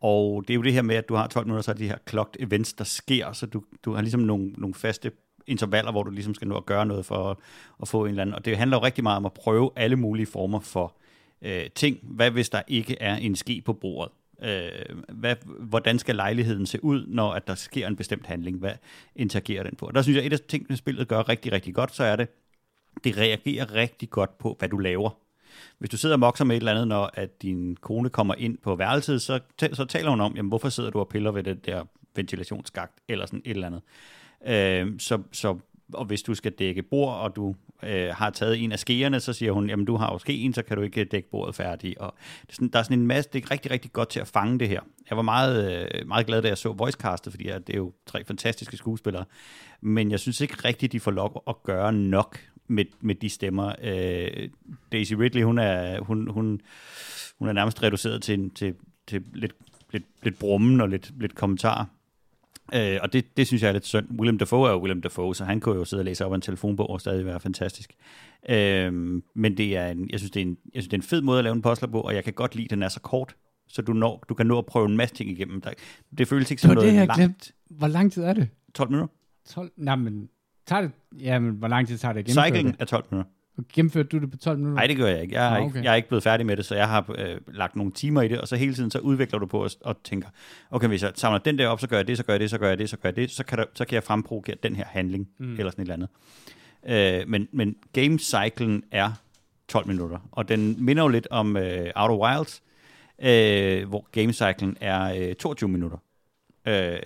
Og 0.00 0.44
det 0.48 0.54
er 0.54 0.56
jo 0.56 0.62
det 0.62 0.72
her 0.72 0.82
med, 0.82 0.96
at 0.96 1.08
du 1.08 1.14
har 1.14 1.26
12 1.26 1.46
minutter, 1.46 1.62
så 1.62 1.70
er 1.70 1.74
de 1.74 1.88
her 1.88 1.98
clocked 2.08 2.42
events, 2.42 2.72
der 2.72 2.84
sker, 2.84 3.32
så 3.32 3.46
du, 3.46 3.62
du 3.84 3.94
har 3.94 4.00
ligesom 4.02 4.20
nogle, 4.20 4.52
nogle 4.56 4.74
faste 4.74 5.12
intervaller, 5.46 5.90
hvor 5.90 6.02
du 6.02 6.10
ligesom 6.10 6.34
skal 6.34 6.48
nå 6.48 6.56
at 6.56 6.66
gøre 6.66 6.86
noget 6.86 7.06
for 7.06 7.30
at, 7.30 7.36
at 7.82 7.88
få 7.88 8.04
en 8.04 8.10
eller 8.10 8.22
anden. 8.22 8.34
Og 8.34 8.44
det 8.44 8.56
handler 8.56 8.76
jo 8.76 8.84
rigtig 8.84 9.04
meget 9.04 9.16
om 9.16 9.26
at 9.26 9.32
prøve 9.32 9.70
alle 9.76 9.96
mulige 9.96 10.26
former 10.26 10.60
for 10.60 10.96
øh, 11.42 11.70
ting. 11.74 11.98
Hvad 12.02 12.30
hvis 12.30 12.48
der 12.48 12.62
ikke 12.68 12.96
er 13.00 13.16
en 13.16 13.36
ske 13.36 13.62
på 13.64 13.72
bordet? 13.72 14.12
Øh, 14.42 14.98
hvad, 15.08 15.36
hvordan 15.58 15.98
skal 15.98 16.16
lejligheden 16.16 16.66
se 16.66 16.84
ud, 16.84 17.06
når 17.06 17.32
at 17.32 17.46
der 17.46 17.54
sker 17.54 17.86
en 17.86 17.96
bestemt 17.96 18.26
handling? 18.26 18.58
Hvad 18.58 18.72
interagerer 19.16 19.62
den 19.62 19.76
på? 19.76 19.86
Og 19.86 19.94
der 19.94 20.02
synes 20.02 20.16
jeg, 20.16 20.24
at 20.24 20.32
et 20.32 20.40
af 20.40 20.44
tingene, 20.48 20.76
spillet 20.76 21.08
gør 21.08 21.28
rigtig, 21.28 21.52
rigtig 21.52 21.74
godt, 21.74 21.94
så 21.94 22.04
er 22.04 22.16
det, 22.16 22.28
det 23.04 23.18
reagerer 23.18 23.74
rigtig 23.74 24.10
godt 24.10 24.38
på, 24.38 24.56
hvad 24.58 24.68
du 24.68 24.78
laver. 24.78 25.10
Hvis 25.78 25.90
du 25.90 25.96
sidder 25.96 26.14
og 26.14 26.20
mokser 26.20 26.44
med 26.44 26.56
et 26.56 26.60
eller 26.60 26.72
andet, 26.72 26.88
når 26.88 27.10
at 27.14 27.42
din 27.42 27.76
kone 27.76 28.10
kommer 28.10 28.34
ind 28.38 28.58
på 28.58 28.76
værelset, 28.76 29.22
så, 29.22 29.40
så 29.72 29.84
taler 29.84 30.10
hun 30.10 30.20
om, 30.20 30.36
jamen, 30.36 30.48
hvorfor 30.48 30.68
sidder 30.68 30.90
du 30.90 30.98
og 30.98 31.08
piller 31.08 31.30
ved 31.30 31.42
det 31.42 31.66
der 31.66 31.84
ventilationsskagt, 32.16 33.00
eller 33.08 33.26
sådan 33.26 33.42
et 33.44 33.50
eller 33.50 33.66
andet. 33.66 33.82
Øh, 34.46 34.98
så, 34.98 35.22
så, 35.32 35.58
og 35.92 36.04
hvis 36.04 36.22
du 36.22 36.34
skal 36.34 36.52
dække 36.52 36.82
bord, 36.82 37.14
og 37.14 37.36
du 37.36 37.54
øh, 37.82 38.08
har 38.08 38.30
taget 38.30 38.64
en 38.64 38.72
af 38.72 38.78
skeerne, 38.78 39.20
så 39.20 39.32
siger 39.32 39.52
hun, 39.52 39.70
jamen 39.70 39.84
du 39.84 39.96
har 39.96 40.12
jo 40.12 40.18
skeen, 40.18 40.54
så 40.54 40.62
kan 40.62 40.76
du 40.76 40.82
ikke 40.82 41.04
dække 41.04 41.30
bordet 41.30 41.54
færdigt. 41.54 41.98
Og 41.98 42.14
det 42.42 42.48
er 42.48 42.54
sådan, 42.54 42.68
der 42.68 42.78
er 42.78 42.82
sådan 42.82 42.98
en 42.98 43.06
masse, 43.06 43.30
det 43.32 43.44
er 43.44 43.50
rigtig, 43.50 43.70
rigtig 43.70 43.92
godt 43.92 44.08
til 44.08 44.20
at 44.20 44.28
fange 44.28 44.58
det 44.58 44.68
her. 44.68 44.80
Jeg 45.10 45.16
var 45.16 45.22
meget, 45.22 45.88
øh, 45.94 46.08
meget 46.08 46.26
glad, 46.26 46.42
da 46.42 46.48
jeg 46.48 46.58
så 46.58 46.72
voicecastet, 46.72 47.32
fordi 47.32 47.44
det 47.44 47.70
er 47.70 47.76
jo 47.76 47.92
tre 48.06 48.24
fantastiske 48.24 48.76
skuespillere. 48.76 49.24
Men 49.80 50.10
jeg 50.10 50.20
synes 50.20 50.40
ikke 50.40 50.54
rigtigt, 50.64 50.92
de 50.92 51.00
får 51.00 51.10
lov 51.10 51.42
at 51.48 51.62
gøre 51.62 51.92
nok 51.92 52.38
med, 52.70 52.84
med 53.00 53.14
de 53.14 53.28
stemmer. 53.28 53.72
Øh, 53.82 54.48
Daisy 54.92 55.14
Ridley, 55.14 55.42
hun 55.42 55.58
er, 55.58 56.00
hun, 56.00 56.30
hun, 56.30 56.60
hun 57.38 57.48
er 57.48 57.52
nærmest 57.52 57.82
reduceret 57.82 58.22
til, 58.22 58.50
til, 58.50 58.74
til 59.06 59.22
lidt, 59.34 59.52
lidt, 59.92 60.04
lidt 60.22 60.38
brummen 60.38 60.80
og 60.80 60.88
lidt, 60.88 61.12
lidt 61.20 61.34
kommentar. 61.34 61.88
Øh, 62.74 62.98
og 63.02 63.12
det, 63.12 63.36
det 63.36 63.46
synes 63.46 63.62
jeg 63.62 63.68
er 63.68 63.72
lidt 63.72 63.86
synd. 63.86 64.06
William 64.10 64.38
Dafoe 64.38 64.68
er 64.68 64.72
jo 64.72 64.78
William 64.78 65.02
Dafoe, 65.02 65.34
så 65.34 65.44
han 65.44 65.60
kunne 65.60 65.74
jo 65.74 65.84
sidde 65.84 66.00
og 66.00 66.04
læse 66.04 66.26
op 66.26 66.32
en 66.32 66.40
telefonbog 66.40 66.90
og 66.90 67.00
stadig 67.00 67.26
være 67.26 67.40
fantastisk. 67.40 67.92
Øh, 68.48 68.92
men 69.34 69.56
det 69.56 69.76
er 69.76 69.86
en, 69.86 70.10
jeg, 70.10 70.20
synes, 70.20 70.30
det 70.30 70.40
er 70.40 70.46
en, 70.46 70.58
jeg 70.74 70.82
synes, 70.82 70.88
det 70.88 70.96
er 70.96 70.98
en 70.98 71.08
fed 71.08 71.20
måde 71.22 71.38
at 71.38 71.44
lave 71.44 71.54
en 71.54 71.62
puzzle 71.62 71.88
på, 71.88 72.00
og 72.00 72.14
jeg 72.14 72.24
kan 72.24 72.32
godt 72.32 72.54
lide, 72.54 72.64
at 72.64 72.70
den 72.70 72.82
er 72.82 72.88
så 72.88 73.00
kort, 73.00 73.36
så 73.68 73.82
du, 73.82 73.92
når, 73.92 74.24
du 74.28 74.34
kan 74.34 74.46
nå 74.46 74.58
at 74.58 74.66
prøve 74.66 74.86
en 74.86 74.96
masse 74.96 75.14
ting 75.14 75.30
igennem. 75.30 75.60
Der, 75.60 75.70
det 76.18 76.28
føles 76.28 76.50
ikke 76.50 76.62
som 76.62 76.74
noget 76.74 76.88
det, 76.88 76.94
jeg 76.94 77.06
langt. 77.06 77.18
Glemt. 77.18 77.52
Hvor 77.70 77.86
lang 77.86 78.12
tid 78.12 78.22
er 78.22 78.32
det? 78.32 78.48
12 78.74 78.90
minutter. 78.90 79.14
12? 79.48 79.72
Nej, 79.76 79.96
men 79.96 80.28
tager 80.70 80.82
det, 80.82 80.90
ja, 81.20 81.38
men 81.38 81.52
hvor 81.52 81.68
lang 81.68 81.86
tid 81.88 81.98
tager 81.98 82.12
det 82.12 82.20
at 82.20 82.26
gennemføre 82.26 82.46
Cycling 82.48 82.72
det? 82.72 82.80
er 82.80 82.84
12 82.84 83.04
minutter. 83.10 83.30
Gennemførte 83.72 84.08
du 84.08 84.18
det 84.18 84.30
på 84.30 84.36
12 84.36 84.58
minutter? 84.58 84.74
Nej, 84.76 84.86
det 84.86 84.96
gør 84.96 85.06
jeg 85.06 85.22
ikke. 85.22 85.34
Jeg 85.34 85.46
er, 85.46 85.50
Ah, 85.50 85.58
ikke, 85.58 85.70
okay. 85.70 85.84
jeg 85.84 85.90
er 85.90 85.94
ikke 85.94 86.08
blevet 86.08 86.22
færdig 86.22 86.46
med 86.46 86.56
det, 86.56 86.64
så 86.64 86.74
jeg 86.74 86.88
har 86.88 87.14
øh, 87.18 87.36
lagt 87.48 87.76
nogle 87.76 87.92
timer 87.92 88.22
i 88.22 88.28
det, 88.28 88.40
og 88.40 88.48
så 88.48 88.56
hele 88.56 88.74
tiden 88.74 88.90
så 88.90 88.98
udvikler 88.98 89.38
du 89.38 89.46
på 89.46 89.64
og, 89.64 89.70
og 89.80 89.96
tænker, 90.04 90.28
okay, 90.70 90.88
hvis 90.88 91.02
jeg 91.02 91.12
samler 91.14 91.38
den 91.38 91.58
der 91.58 91.68
op, 91.68 91.80
så 91.80 91.88
gør 91.88 91.96
jeg 91.96 92.06
det, 92.06 92.16
så 92.16 92.24
gør 92.24 92.32
jeg 92.32 92.40
det, 92.40 92.50
så 92.50 92.58
gør 92.58 92.68
jeg 92.68 92.78
det, 92.78 92.88
så 92.90 92.96
gør 92.96 93.08
jeg 93.08 93.16
det, 93.16 93.30
så 93.30 93.44
kan, 93.44 93.58
der, 93.58 93.64
så 93.74 93.84
kan 93.84 93.94
jeg 93.94 94.04
fremprovokere 94.04 94.56
den 94.62 94.76
her 94.76 94.84
handling, 94.86 95.28
mm. 95.38 95.52
eller 95.58 95.70
sådan 95.70 95.82
et 95.82 95.92
eller 95.92 96.06
andet. 96.86 97.20
Øh, 97.22 97.28
men, 97.28 97.48
men 97.52 97.76
gamecyclen 97.92 98.82
er 98.90 99.12
12 99.68 99.86
minutter, 99.86 100.18
og 100.32 100.48
den 100.48 100.84
minder 100.84 101.02
jo 101.02 101.08
lidt 101.08 101.28
om 101.30 101.56
øh, 101.56 101.90
Outer 101.96 102.16
Wilds, 102.26 102.62
øh, 103.22 103.88
hvor 103.88 104.08
gamecyclen 104.12 104.76
er 104.80 105.28
øh, 105.28 105.34
22 105.34 105.68
minutter. 105.70 105.98
Øh, 106.66 106.98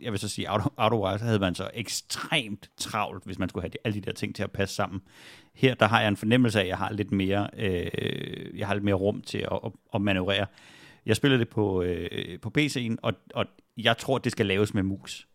jeg 0.00 0.12
vil 0.12 0.18
så 0.18 0.28
sige, 0.28 0.48
Autowise 0.48 0.74
Outer 0.76 1.24
havde 1.24 1.38
man 1.38 1.54
så 1.54 1.70
ekstremt 1.74 2.70
travlt, 2.76 3.24
hvis 3.24 3.38
man 3.38 3.48
skulle 3.48 3.62
have 3.62 3.70
de, 3.70 3.78
alle 3.84 4.00
de 4.00 4.06
der 4.06 4.12
ting 4.12 4.34
til 4.34 4.42
at 4.42 4.52
passe 4.52 4.74
sammen. 4.74 5.00
Her 5.54 5.74
der 5.74 5.86
har 5.86 6.00
jeg 6.00 6.08
en 6.08 6.16
fornemmelse 6.16 6.58
af, 6.58 6.62
at 6.62 6.68
jeg 6.68 6.78
har 6.78 6.92
lidt 6.92 7.12
mere, 7.12 7.48
øh, 7.56 8.58
jeg 8.58 8.66
har 8.66 8.74
lidt 8.74 8.84
mere 8.84 8.94
rum 8.94 9.20
til 9.20 9.38
at, 9.38 9.58
at, 9.64 9.72
at 9.94 10.00
manøvrere. 10.00 10.46
Jeg 11.06 11.16
spiller 11.16 11.38
det 11.38 11.48
på, 11.48 11.82
øh, 11.82 12.40
på 12.40 12.52
PC'en, 12.58 12.96
og, 13.02 13.14
og 13.34 13.46
jeg 13.76 13.98
tror, 13.98 14.18
det 14.18 14.32
skal 14.32 14.46
laves 14.46 14.74
med 14.74 14.82
mus. 14.82 15.28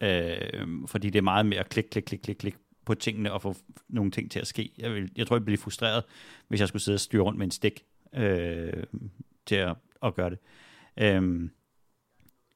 Øh, 0.00 0.68
fordi 0.86 1.10
det 1.10 1.18
er 1.18 1.22
meget 1.22 1.46
mere 1.46 1.64
klik, 1.64 1.84
klik, 1.84 2.02
klik, 2.04 2.20
klik, 2.20 2.36
klik 2.36 2.54
på 2.84 2.94
tingene 2.94 3.32
og 3.32 3.42
få 3.42 3.54
nogle 3.88 4.10
ting 4.10 4.30
til 4.30 4.40
at 4.40 4.46
ske. 4.46 4.72
Jeg, 4.78 4.94
vil, 4.94 5.10
jeg 5.16 5.26
tror, 5.26 5.36
jeg 5.36 5.44
bliver 5.44 5.58
frustreret, 5.58 6.04
hvis 6.48 6.60
jeg 6.60 6.68
skulle 6.68 6.82
sidde 6.82 6.96
og 6.96 7.00
styre 7.00 7.22
rundt 7.22 7.38
med 7.38 7.46
en 7.46 7.50
stik 7.50 7.84
øh, 8.14 8.82
til 9.46 9.54
at, 9.54 9.76
at 10.02 10.14
gøre 10.14 10.30
det. 10.30 10.38
Øh, 10.96 11.50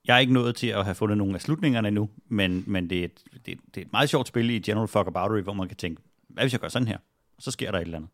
jeg 0.06 0.14
er 0.16 0.18
ikke 0.18 0.32
nået 0.32 0.56
til 0.56 0.66
at 0.66 0.84
have 0.84 0.94
fundet 0.94 1.18
nogle 1.18 1.34
af 1.34 1.40
slutningerne 1.40 1.88
endnu, 1.88 2.10
men, 2.28 2.64
men 2.66 2.90
det, 2.90 3.00
er 3.00 3.04
et, 3.04 3.22
det, 3.32 3.46
det 3.46 3.76
er 3.76 3.80
et 3.86 3.92
meget 3.92 4.08
sjovt 4.10 4.28
spil 4.28 4.50
i 4.50 4.58
General 4.58 4.88
Fuckaboutery, 4.88 5.40
hvor 5.40 5.52
man 5.52 5.68
kan 5.68 5.76
tænke, 5.76 6.02
hvad 6.28 6.44
hvis 6.44 6.52
jeg 6.52 6.60
gør 6.60 6.68
sådan 6.68 6.88
her? 6.88 6.96
Og 7.36 7.42
så 7.42 7.50
sker 7.50 7.70
der 7.70 7.78
et 7.78 7.82
eller 7.82 7.96
andet. 7.98 8.10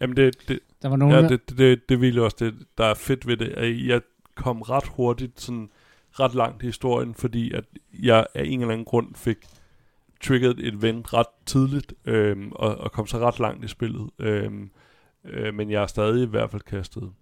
Jamen, 0.00 0.16
det, 0.16 0.48
det, 0.48 0.58
Der 0.82 0.88
var 0.88 0.96
nogen, 0.96 1.14
ja, 1.14 1.22
der- 1.22 1.28
det, 1.28 1.48
det, 1.48 1.58
det, 1.58 1.88
det 1.88 2.00
ville 2.00 2.22
også 2.22 2.36
det, 2.40 2.54
der 2.78 2.84
er 2.84 2.94
fedt 2.94 3.26
ved 3.26 3.36
det. 3.36 3.48
at 3.48 3.86
Jeg 3.86 4.00
kom 4.34 4.62
ret 4.62 4.86
hurtigt, 4.86 5.40
sådan 5.40 5.70
ret 6.12 6.34
langt 6.34 6.62
i 6.62 6.66
historien, 6.66 7.14
fordi 7.14 7.52
at 7.52 7.64
jeg 7.92 8.26
af 8.34 8.44
en 8.44 8.60
eller 8.60 8.72
anden 8.72 8.84
grund 8.84 9.14
fik 9.14 9.36
trigget 10.20 10.58
et 10.58 10.74
event 10.74 11.12
ret 11.14 11.26
tidligt, 11.46 11.94
øhm, 12.04 12.52
og, 12.52 12.76
og 12.76 12.92
kom 12.92 13.06
så 13.06 13.18
ret 13.18 13.38
langt 13.40 13.64
i 13.64 13.68
spillet. 13.68 14.10
Øhm, 14.18 14.70
øh, 15.24 15.54
men 15.54 15.70
jeg 15.70 15.82
er 15.82 15.86
stadig 15.86 16.22
i 16.22 16.26
hvert 16.26 16.50
fald 16.50 16.62
kastet 16.62 17.12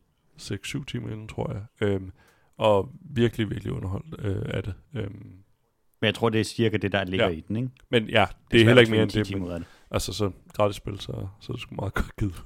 6-7 0.41 0.85
timer 0.85 1.09
inden, 1.11 1.29
tror 1.29 1.53
jeg. 1.53 1.89
Øhm, 1.89 2.12
og 2.59 2.91
virkelig, 3.01 3.51
virkelig 3.51 3.73
underholdt 3.73 4.15
øh, 4.19 4.43
af 4.47 4.63
det. 4.63 4.75
Øhm, 4.95 5.13
Men 6.01 6.07
jeg 6.07 6.15
tror, 6.15 6.29
det 6.29 6.41
er 6.41 6.45
cirka 6.45 6.77
det, 6.77 6.93
der 6.93 7.05
ligger 7.05 7.27
Ja. 7.29 7.33
i 7.33 7.41
den, 7.49 7.57
ikke? 7.57 7.69
men 7.91 8.09
ja, 8.09 8.21
det, 8.29 8.37
det 8.51 8.61
er 8.61 8.65
heller 8.65 8.81
ikke 8.81 8.93
mere 8.93 9.03
end 9.03 9.11
det. 9.11 9.27
10 9.27 9.33
timer 9.33 9.47
Men, 9.47 9.57
det. 9.57 9.65
altså, 9.91 10.13
så 10.13 10.31
gratis 10.53 10.77
spil, 10.77 11.01
så, 11.01 11.27
så 11.41 11.53
er 11.53 11.53
det 11.53 11.61
sgu 11.61 11.75
meget 11.75 11.95
godt 11.95 12.17
givet. 12.19 12.43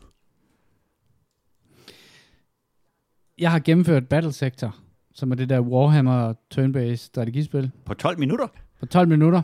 Jeg 3.39 3.51
har 3.51 3.59
gennemført 3.59 4.09
Battle 4.09 4.33
Sector, 4.33 4.77
som 5.15 5.31
er 5.31 5.35
det 5.35 5.49
der 5.49 5.61
Warhammer 5.61 6.35
turn-based 6.55 6.95
strategispil, 6.97 7.71
På 7.85 7.95
12 7.95 8.19
minutter? 8.19 8.47
på 8.81 8.87
12 8.87 9.09
minutter. 9.09 9.43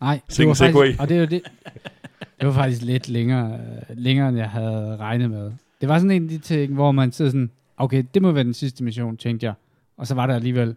Nej, 0.00 0.20
det 0.36 0.46
var 0.48 0.54
faktisk, 0.54 1.00
og 1.00 1.08
det 1.08 1.20
var 1.20 1.26
det. 1.26 1.42
Det 2.40 2.48
var 2.48 2.52
faktisk 2.54 2.82
lidt 2.82 3.08
længere, 3.08 3.60
længere, 3.94 4.28
end 4.28 4.38
jeg 4.38 4.50
havde 4.50 4.96
regnet 4.96 5.30
med. 5.30 5.52
Det 5.80 5.88
var 5.88 5.98
sådan 5.98 6.10
en 6.10 6.22
af 6.22 6.28
de 6.28 6.38
ting, 6.38 6.74
hvor 6.74 6.92
man 6.92 7.12
sidder 7.12 7.30
sådan, 7.30 7.50
okay, 7.76 8.04
det 8.14 8.22
må 8.22 8.32
være 8.32 8.44
den 8.44 8.54
sidste 8.54 8.84
mission, 8.84 9.16
tænkte 9.16 9.46
jeg. 9.46 9.54
Og 9.96 10.06
så 10.06 10.14
var 10.14 10.26
der 10.26 10.34
alligevel 10.34 10.76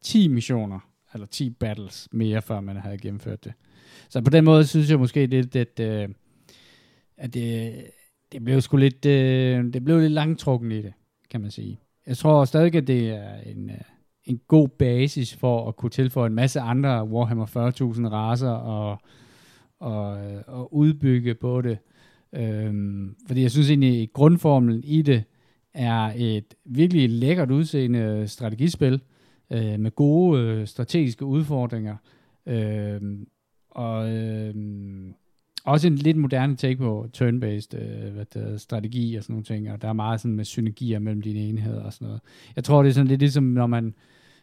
10 0.00 0.28
missioner 0.28 0.78
eller 1.14 1.26
10 1.26 1.50
battles 1.50 2.08
mere, 2.12 2.42
før 2.42 2.60
man 2.60 2.76
havde 2.76 2.98
gennemført 2.98 3.44
det. 3.44 3.52
Så 4.08 4.22
på 4.22 4.30
den 4.30 4.44
måde 4.44 4.66
synes 4.66 4.90
jeg 4.90 4.98
måske 4.98 5.26
lidt, 5.26 5.56
at, 5.56 5.80
øh, 5.80 6.08
at 7.16 7.34
det, 7.34 7.74
det 8.32 8.44
blev 8.44 8.60
sgu 8.60 8.76
lidt, 8.76 9.06
øh, 9.06 9.72
det 9.72 9.84
blev 9.84 9.98
lidt 9.98 10.12
langtrukken 10.12 10.72
i 10.72 10.82
det, 10.82 10.92
kan 11.30 11.40
man 11.40 11.50
sige. 11.50 11.80
Jeg 12.06 12.16
tror 12.16 12.44
stadig, 12.44 12.74
at 12.74 12.86
det 12.86 13.10
er 13.10 13.36
en, 13.36 13.70
øh, 13.70 13.76
en 14.24 14.40
god 14.48 14.68
basis 14.68 15.34
for 15.34 15.68
at 15.68 15.76
kunne 15.76 15.90
tilføje 15.90 16.26
en 16.26 16.34
masse 16.34 16.60
andre 16.60 17.04
Warhammer 17.04 17.46
40.000 17.46 18.08
raser 18.08 18.50
og, 18.50 18.98
og, 19.78 20.32
øh, 20.32 20.42
og 20.46 20.74
udbygge 20.74 21.34
på 21.34 21.60
det. 21.60 21.78
Øhm, 22.32 23.16
fordi 23.26 23.42
jeg 23.42 23.50
synes 23.50 23.70
egentlig, 23.70 24.02
at 24.02 24.12
grundformelen 24.12 24.84
i 24.84 25.02
det 25.02 25.24
er 25.74 26.12
et 26.16 26.54
virkelig 26.64 27.10
lækkert 27.10 27.50
udseende 27.50 28.28
strategispil 28.28 29.00
øh, 29.50 29.80
med 29.80 29.90
gode 29.90 30.40
øh, 30.40 30.66
strategiske 30.66 31.24
udfordringer. 31.24 31.96
Øh, 32.46 33.00
og 33.70 34.10
øh, 34.10 34.54
også 35.64 35.86
en 35.86 35.94
lidt 35.94 36.16
moderne 36.16 36.56
take 36.56 36.76
på 36.76 37.06
turn-based 37.16 37.78
øh, 37.78 38.12
hvad 38.12 38.24
det, 38.34 38.60
strategi 38.60 39.14
og 39.14 39.22
sådan 39.22 39.32
nogle 39.32 39.44
ting, 39.44 39.70
og 39.70 39.82
der 39.82 39.88
er 39.88 39.92
meget 39.92 40.20
sådan 40.20 40.36
med 40.36 40.44
synergier 40.44 40.98
mellem 40.98 41.22
dine 41.22 41.40
enheder 41.40 41.82
og 41.82 41.92
sådan 41.92 42.06
noget. 42.06 42.20
Jeg 42.56 42.64
tror, 42.64 42.82
det 42.82 42.88
er 42.88 42.94
sådan 42.94 43.08
lidt 43.08 43.20
ligesom, 43.20 43.44
når 43.44 43.66
man, 43.66 43.94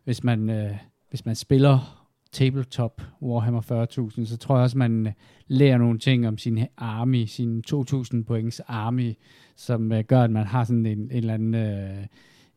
hvis 0.03 0.23
man, 0.23 0.49
øh, 0.49 0.77
hvis 1.09 1.25
man 1.25 1.35
spiller 1.35 2.04
tabletop 2.35 3.01
Warhammer 3.21 3.61
40.000, 3.61 4.25
så 4.25 4.37
tror 4.37 4.55
jeg 4.55 4.63
også, 4.63 4.77
man 4.77 5.13
lærer 5.47 5.77
nogle 5.77 5.99
ting 5.99 6.27
om 6.27 6.37
sin 6.37 6.65
army, 6.77 7.25
sin 7.25 7.63
2.000 7.71 8.23
points 8.23 8.59
army, 8.59 9.13
som 9.55 9.91
øh, 9.91 10.03
gør, 10.03 10.21
at 10.21 10.31
man 10.31 10.45
har 10.45 10.63
sådan 10.63 10.85
en, 10.85 10.97
en 10.97 11.11
eller 11.11 11.33
anden... 11.33 11.55
Øh, 11.55 12.05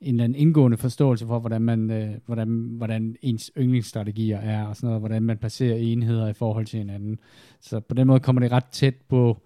en 0.00 0.14
eller 0.14 0.24
anden 0.24 0.38
indgående 0.38 0.76
forståelse 0.76 1.26
for, 1.26 1.38
hvordan, 1.38 1.62
man, 1.62 1.90
øh, 1.90 2.10
hvordan, 2.26 2.48
hvordan 2.70 3.16
ens 3.22 3.50
yndlingsstrategier 3.58 4.38
er, 4.38 4.66
og 4.66 4.76
sådan 4.76 4.86
noget, 4.86 5.00
hvordan 5.00 5.22
man 5.22 5.38
placerer 5.38 5.76
enheder 5.76 6.28
i 6.28 6.32
forhold 6.32 6.66
til 6.66 6.78
hinanden. 6.78 7.18
Så 7.60 7.80
på 7.80 7.94
den 7.94 8.06
måde 8.06 8.20
kommer 8.20 8.40
det 8.40 8.52
ret 8.52 8.64
tæt 8.64 8.94
på 9.08 9.42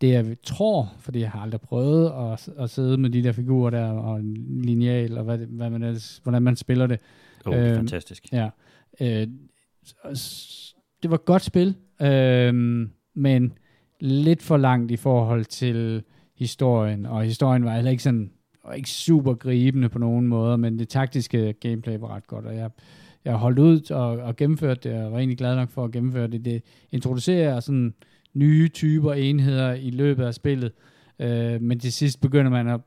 det, 0.00 0.08
jeg 0.08 0.36
tror, 0.42 0.92
fordi 0.98 1.20
jeg 1.20 1.30
har 1.30 1.40
aldrig 1.40 1.60
prøvet 1.60 2.12
at, 2.32 2.48
at 2.58 2.70
sidde 2.70 2.98
med 2.98 3.10
de 3.10 3.22
der 3.22 3.32
figurer 3.32 3.70
der, 3.70 3.88
og 3.90 4.20
en 4.20 4.62
lineal, 4.62 5.18
og 5.18 5.24
hvad, 5.24 5.38
hvad 5.38 5.70
man 5.70 5.82
ellers, 5.82 6.20
hvordan 6.22 6.42
man 6.42 6.56
spiller 6.56 6.86
det. 6.86 6.98
Oh, 7.44 7.54
det 7.54 7.62
er 7.62 7.70
øh, 7.70 7.76
fantastisk. 7.76 8.32
Ja. 8.32 8.50
Øh, 9.00 9.26
det 11.02 11.10
var 11.10 11.14
et 11.14 11.24
godt 11.24 11.42
spil, 11.42 11.76
øh, 12.02 12.54
men 13.14 13.52
lidt 14.00 14.42
for 14.42 14.56
langt 14.56 14.90
i 14.90 14.96
forhold 14.96 15.44
til 15.44 16.02
historien, 16.36 17.06
og 17.06 17.24
historien 17.24 17.64
var 17.64 17.74
heller 17.74 17.90
ikke 17.90 18.02
sådan 18.02 18.30
og 18.64 18.76
ikke 18.76 18.90
super 18.90 19.34
gribende 19.34 19.88
på 19.88 19.98
nogen 19.98 20.28
måde, 20.28 20.58
men 20.58 20.78
det 20.78 20.88
taktiske 20.88 21.52
gameplay 21.52 21.98
var 21.98 22.14
ret 22.14 22.26
godt, 22.26 22.46
og 22.46 22.56
jeg, 22.56 22.70
jeg 23.24 23.34
holdt 23.34 23.58
ud 23.58 23.90
og, 23.90 24.06
og 24.06 24.36
gennemførte 24.36 24.90
det, 24.90 25.04
og 25.04 25.12
var 25.12 25.18
egentlig 25.18 25.38
glad 25.38 25.56
nok 25.56 25.70
for 25.70 25.84
at 25.84 25.90
gennemføre 25.90 26.26
det. 26.26 26.44
Det 26.44 26.62
introducerer 26.92 27.60
sådan 27.60 27.94
nye 28.34 28.68
typer 28.68 29.12
enheder 29.12 29.72
i 29.72 29.90
løbet 29.90 30.24
af 30.24 30.34
spillet, 30.34 30.72
øh, 31.18 31.60
men 31.60 31.78
til 31.78 31.92
sidst 31.92 32.20
begynder 32.20 32.50
man 32.50 32.68
at 32.68 32.80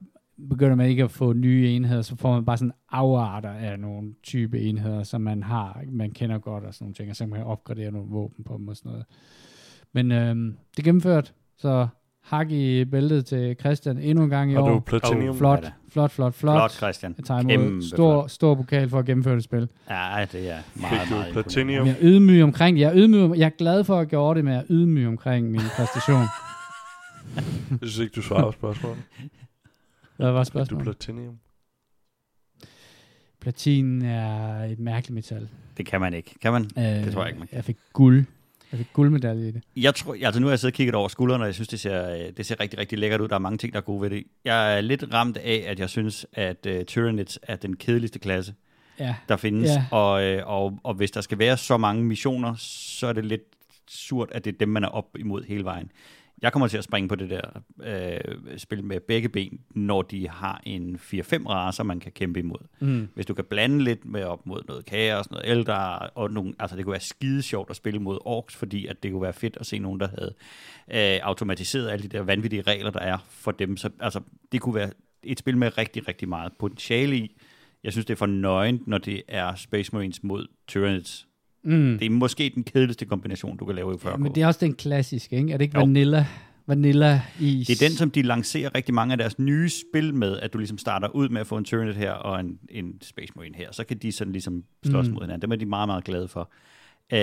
begynder 0.50 0.76
man 0.76 0.90
ikke 0.90 1.04
at 1.04 1.12
få 1.12 1.34
nye 1.34 1.70
enheder, 1.70 2.02
så 2.02 2.16
får 2.16 2.34
man 2.34 2.46
bare 2.46 2.58
sådan 2.58 2.72
afarter 2.92 3.50
af 3.50 3.80
nogle 3.80 4.14
type 4.24 4.60
enheder, 4.60 5.04
som 5.04 5.22
man 5.22 5.44
har, 5.44 5.82
man 5.92 6.12
kender 6.12 6.38
godt 6.40 6.64
og 6.64 6.74
sådan 6.74 6.86
nogle 6.86 6.96
ting, 6.96 7.10
og 7.10 7.16
så 7.16 7.24
kan 7.24 7.30
man 7.30 7.44
opgradere 7.44 7.92
nogle 7.92 8.08
våben 8.12 8.44
på 8.44 8.58
dem 8.58 8.68
og 8.68 8.76
sådan 8.76 8.90
noget. 8.92 9.06
Men 9.94 10.12
øh, 10.12 10.36
det 10.72 10.80
er 10.80 10.84
gennemført, 10.84 11.34
så 11.58 11.88
hak 12.24 12.52
i 12.52 12.86
bæltet 12.86 13.26
til 13.26 13.56
Christian 13.60 13.98
endnu 13.98 14.24
en 14.24 14.30
gang 14.30 14.52
i 14.52 14.54
Har 14.54 14.62
år. 14.62 14.70
du 14.70 14.80
Platinum? 14.80 15.30
Oh, 15.30 15.36
flot, 15.38 15.60
flot, 15.90 16.12
flot, 16.12 16.34
flot. 16.34 16.56
Flot, 16.58 16.72
Christian. 16.72 17.14
Jeg 17.18 17.26
tager 17.26 17.42
imod 17.42 17.82
stor, 17.82 18.28
stor 18.28 18.56
pokal 18.56 18.90
for 18.90 19.00
at 19.00 19.06
gennemføre 19.06 19.36
det 19.36 19.44
spil. 19.44 19.70
Ja, 19.90 20.26
det 20.32 20.50
er 20.50 20.58
meget, 20.76 21.02
Fik 21.02 21.10
meget 21.12 21.34
Platinum? 21.34 21.88
Jeg 21.88 21.90
er 21.94 21.96
ydmyg 22.02 22.44
omkring 22.44 22.80
Jeg 22.80 22.88
er, 22.90 22.94
ydmyg, 22.96 23.38
jeg 23.40 23.46
er 23.46 23.58
glad 23.58 23.84
for 23.84 24.00
at 24.00 24.10
gøre 24.10 24.36
det, 24.36 24.44
men 24.44 24.54
jeg 24.54 24.60
er 24.60 24.66
ydmyg 24.70 25.08
omkring 25.08 25.52
min 25.52 25.62
præstation. 25.78 26.22
Jeg 27.82 27.90
synes 27.90 28.00
ikke, 28.00 28.14
du 28.16 28.22
svarer 28.22 28.44
på 28.46 28.52
spørgsmålet. 28.52 28.98
Hvad 30.18 30.32
var 30.32 30.44
Fik 30.44 30.54
du 30.54 30.58
spørgsmålet? 30.58 30.98
Platinum? 30.98 31.40
Platin 33.40 34.02
er 34.02 34.64
et 34.64 34.80
mærkeligt 34.80 35.14
metal. 35.14 35.50
Det 35.78 35.86
kan 35.86 36.02
man 36.02 36.14
ikke. 36.14 36.36
Kan 36.42 36.52
man? 36.54 36.70
Øh, 36.78 36.84
Det 36.84 37.14
tror 37.14 37.22
jeg 37.22 37.30
ikke, 37.30 37.40
man 37.40 37.48
kan. 37.48 37.56
Jeg 37.56 37.64
fik 37.66 37.78
guld. 37.94 38.26
Jeg 38.72 38.78
fik 38.78 38.88
guldmedalje 38.94 39.48
i 39.48 39.52
det. 39.52 39.64
Jeg 39.76 39.96
tror, 39.96 40.16
altså 40.26 40.40
nu 40.42 40.48
har 40.48 40.52
jeg 40.52 40.60
siddet 40.60 40.74
og 40.74 40.78
kigget 40.78 40.96
over 40.96 41.08
skuldrene, 41.08 41.44
og 41.44 41.46
jeg 41.48 41.54
synes, 41.56 41.68
det 41.68 41.80
ser, 41.80 42.10
øh, 42.16 42.32
det 42.38 42.46
ser 42.46 42.60
rigtig, 42.60 42.80
rigtig 42.80 42.98
lækkert 42.98 43.22
ud. 43.22 43.28
Der 43.28 43.36
er 43.36 43.40
mange 43.40 43.58
ting, 43.58 43.74
der 43.74 43.80
er 43.80 43.84
gode 43.84 44.02
ved 44.02 44.10
det. 44.10 44.24
Jeg 44.46 44.78
er 44.78 44.82
lidt 44.82 45.04
ramt 45.14 45.38
af, 45.38 45.66
at 45.68 45.80
jeg 45.80 45.90
synes, 45.90 46.26
at 46.34 46.68
uh, 46.70 46.84
Tyranids 46.84 47.40
er 47.44 47.56
den 47.56 47.76
kedeligste 47.76 48.20
klasse, 48.20 48.54
Ja, 49.00 49.16
der 49.30 49.38
findes. 49.38 49.70
Ja. 49.70 49.86
Og, 49.92 50.24
øh, 50.24 50.48
og, 50.48 50.80
og 50.84 50.94
hvis 50.94 51.12
der 51.12 51.22
skal 51.22 51.40
være 51.40 51.58
så 51.58 51.78
mange 51.78 52.04
missioner, 52.04 52.56
så 52.58 53.08
er 53.08 53.14
det 53.14 53.26
lidt 53.26 53.42
surt, 53.88 54.30
at 54.32 54.46
det 54.46 54.54
er 54.54 54.58
dem, 54.58 54.70
man 54.70 54.84
er 54.84 54.88
op 54.88 55.18
imod 55.20 55.44
hele 55.44 55.64
vejen. 55.64 55.92
Jeg 56.42 56.54
kommer 56.54 56.68
til 56.68 56.78
at 56.78 56.84
springe 56.84 57.10
på 57.10 57.16
det 57.16 57.30
der 57.30 57.42
øh, 57.84 58.58
spil 58.58 58.84
med 58.84 59.00
begge 59.00 59.30
ben, 59.30 59.60
når 59.70 60.02
de 60.02 60.30
har 60.30 60.62
en 60.64 60.96
4-5 60.96 61.00
racer, 61.50 61.84
man 61.84 62.00
kan 62.00 62.12
kæmpe 62.12 62.40
imod. 62.40 62.60
mm. 62.80 63.08
Hvis 63.14 63.26
du 63.26 63.34
kan 63.34 63.46
blande 63.46 63.84
lidt 63.84 64.06
med 64.06 64.24
op 64.24 64.46
mod 64.46 64.62
noget 64.68 64.86
kaos, 64.86 65.32
noget 65.32 65.46
ældre, 65.48 66.00
og 66.00 66.32
nogle, 66.32 66.54
altså 66.60 66.76
det 66.76 66.86
kunne 66.86 66.92
være 66.92 67.02
skide 67.02 67.42
sjovt 67.42 67.70
at 67.70 67.76
spille 67.76 68.00
mod 68.00 68.18
orks, 68.26 68.56
fordi 68.56 68.86
at 68.86 69.04
det 69.04 69.12
kunne 69.12 69.22
være 69.22 69.34
fedt 69.34 69.58
at 69.60 69.66
se 69.66 69.80
nogen, 69.80 70.00
der 70.00 70.08
havde 70.08 70.34
øh, 70.92 71.20
automatiseret 71.24 71.90
alle 71.90 72.04
de 72.04 72.18
der 72.18 72.22
vanvittige 72.22 72.62
regler, 72.62 72.92
der 72.92 73.00
er 73.00 73.18
for 73.30 73.52
dem. 73.52 73.78
Så 73.78 73.90
altså, 74.00 74.22
det 74.52 74.62
kunne 74.62 74.76
være 74.76 74.92
et 75.24 75.40
spil 75.40 75.58
med 75.58 75.78
rigtig, 75.78 76.08
rigtig 76.08 76.30
meget 76.30 76.52
potentiale 76.60 77.18
i. 77.18 77.38
Jeg 77.84 77.92
synes, 77.92 78.06
det 78.06 78.14
er 78.14 78.18
for 78.18 78.26
nøgent, 78.26 78.88
når 78.88 78.98
det 78.98 79.22
er 79.28 79.56
Space 79.56 79.90
Marines 79.94 80.24
mod 80.24 80.48
Tyranids. 80.68 81.27
Mm. 81.68 81.98
Det 82.00 82.06
er 82.06 82.10
måske 82.10 82.52
den 82.56 82.64
kedeligste 82.64 83.06
kombination, 83.06 83.58
du 83.58 83.66
kan 83.66 83.76
lave 83.76 83.96
i 83.96 83.98
40 83.98 84.12
Ja, 84.12 84.18
men 84.18 84.36
det 84.36 84.44
er 84.44 84.48
også 84.48 84.60
den 84.66 84.74
klassiske, 84.74 85.36
ikke? 85.36 85.54
Er 85.54 85.58
det 85.58 85.66
ikke 85.66 85.78
Jo. 85.78 85.84
vanilla? 85.86 86.26
Vanilla 86.68 87.22
is. 87.40 87.68
Det 87.68 87.82
er 87.82 87.88
den, 87.90 87.98
som 87.98 88.12
de 88.12 88.22
lancerer 88.22 88.76
rigtig 88.76 88.94
mange 88.96 89.12
af 89.12 89.18
deres 89.18 89.40
nye 89.40 89.70
spil 89.70 90.14
med, 90.14 90.40
at 90.40 90.54
du 90.54 90.58
ligesom 90.58 90.78
starter 90.78 91.08
ud 91.16 91.30
med 91.30 91.42
at 91.42 91.48
få 91.48 91.58
en 91.58 91.66
Tyranid 91.66 91.94
her 91.94 92.12
og 92.12 92.40
en, 92.40 92.60
en 92.70 92.94
Space 93.02 93.34
Marine 93.36 93.56
her. 93.58 93.72
Så 93.72 93.84
kan 93.84 93.98
de 93.98 94.12
sådan 94.12 94.32
ligesom 94.34 94.64
slås 94.86 95.08
Mm. 95.08 95.14
mod 95.14 95.22
hinanden. 95.22 95.42
Dem 95.42 95.52
er 95.52 95.56
de 95.56 95.66
meget, 95.66 95.88
meget 95.88 96.04
glade 96.04 96.28
for. 96.28 96.52
Øh, 97.14 97.20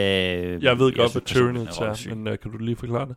Jeg 0.64 0.78
ved 0.78 0.92
godt, 0.96 1.12
hvad 1.12 1.22
Tyranids 1.22 1.78
er, 1.78 2.14
men 2.14 2.28
uh, 2.28 2.34
kan 2.42 2.50
du 2.52 2.58
lige 2.58 2.76
forklare 2.76 3.08
det? 3.08 3.16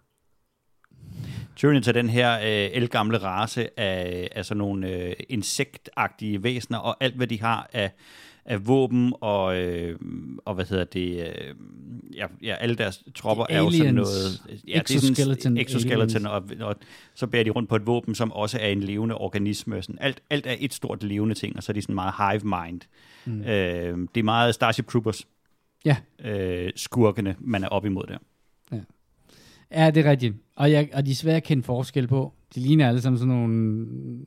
Tyranids 1.55 1.87
er 1.87 1.91
den 1.91 2.09
her 2.09 2.33
øh, 2.39 2.69
elgamle 2.73 3.17
race 3.17 3.79
af, 3.79 4.27
af 4.35 4.45
sådan 4.45 4.57
nogle 4.57 4.89
øh, 4.89 5.13
insektagtige 5.29 6.43
væsener, 6.43 6.77
og 6.79 6.97
alt 6.99 7.15
hvad 7.15 7.27
de 7.27 7.41
har 7.41 7.69
af, 7.73 7.91
af 8.47 8.67
våben 8.67 9.13
og, 9.21 9.57
øh, 9.57 9.99
og 10.45 10.55
hvad 10.55 10.65
hedder 10.65 10.83
det, 10.83 11.19
øh, 11.19 11.55
ja, 12.15 12.25
ja, 12.43 12.55
alle 12.55 12.75
deres 12.75 13.03
tropper 13.15 13.45
Det 13.45 13.55
er 13.55 13.59
jo 13.59 13.71
sådan 13.71 13.93
noget, 13.93 14.41
ja, 14.67 14.79
det 14.87 14.95
er 14.95 14.99
sådan 14.99 15.11
Exoskeleton 15.11 15.57
exoskeleton, 15.57 16.25
og, 16.25 16.43
og 16.59 16.75
så 17.13 17.27
bærer 17.27 17.43
de 17.43 17.49
rundt 17.49 17.69
på 17.69 17.75
et 17.75 17.87
våben, 17.87 18.15
som 18.15 18.31
også 18.31 18.57
er 18.61 18.67
en 18.67 18.83
levende 18.83 19.15
organisme. 19.15 19.81
Sådan, 19.81 19.97
alt, 20.01 20.21
alt 20.29 20.47
er 20.47 20.55
et 20.59 20.73
stort 20.73 21.03
levende 21.03 21.35
ting, 21.35 21.55
og 21.57 21.63
så 21.63 21.71
er 21.71 21.73
de 21.73 21.81
sådan 21.81 21.95
meget 21.95 22.13
hive 22.17 22.43
mind. 22.43 22.81
Mm. 23.25 23.41
Øh, 23.41 24.07
det 24.15 24.19
er 24.19 24.23
meget 24.23 24.55
Starship 24.55 24.87
Troopers, 24.87 25.27
Ja. 25.85 25.97
øh, 26.25 26.71
skurkene, 26.75 27.35
man 27.39 27.63
er 27.63 27.67
op 27.67 27.85
imod 27.85 28.03
der. 28.07 28.17
Ja, 29.71 29.89
det 29.91 30.05
er 30.05 30.11
rigtigt. 30.11 30.35
Og, 30.55 30.71
jeg, 30.71 30.89
og 30.93 31.05
de 31.05 31.11
er 31.11 31.15
svære 31.15 31.35
at 31.35 31.43
kende 31.43 31.63
forskel 31.63 32.07
på. 32.07 32.33
De 32.55 32.59
ligner 32.59 32.87
alle 32.87 33.01
sammen 33.01 33.19
sådan 33.19 33.33
nogle 33.33 34.25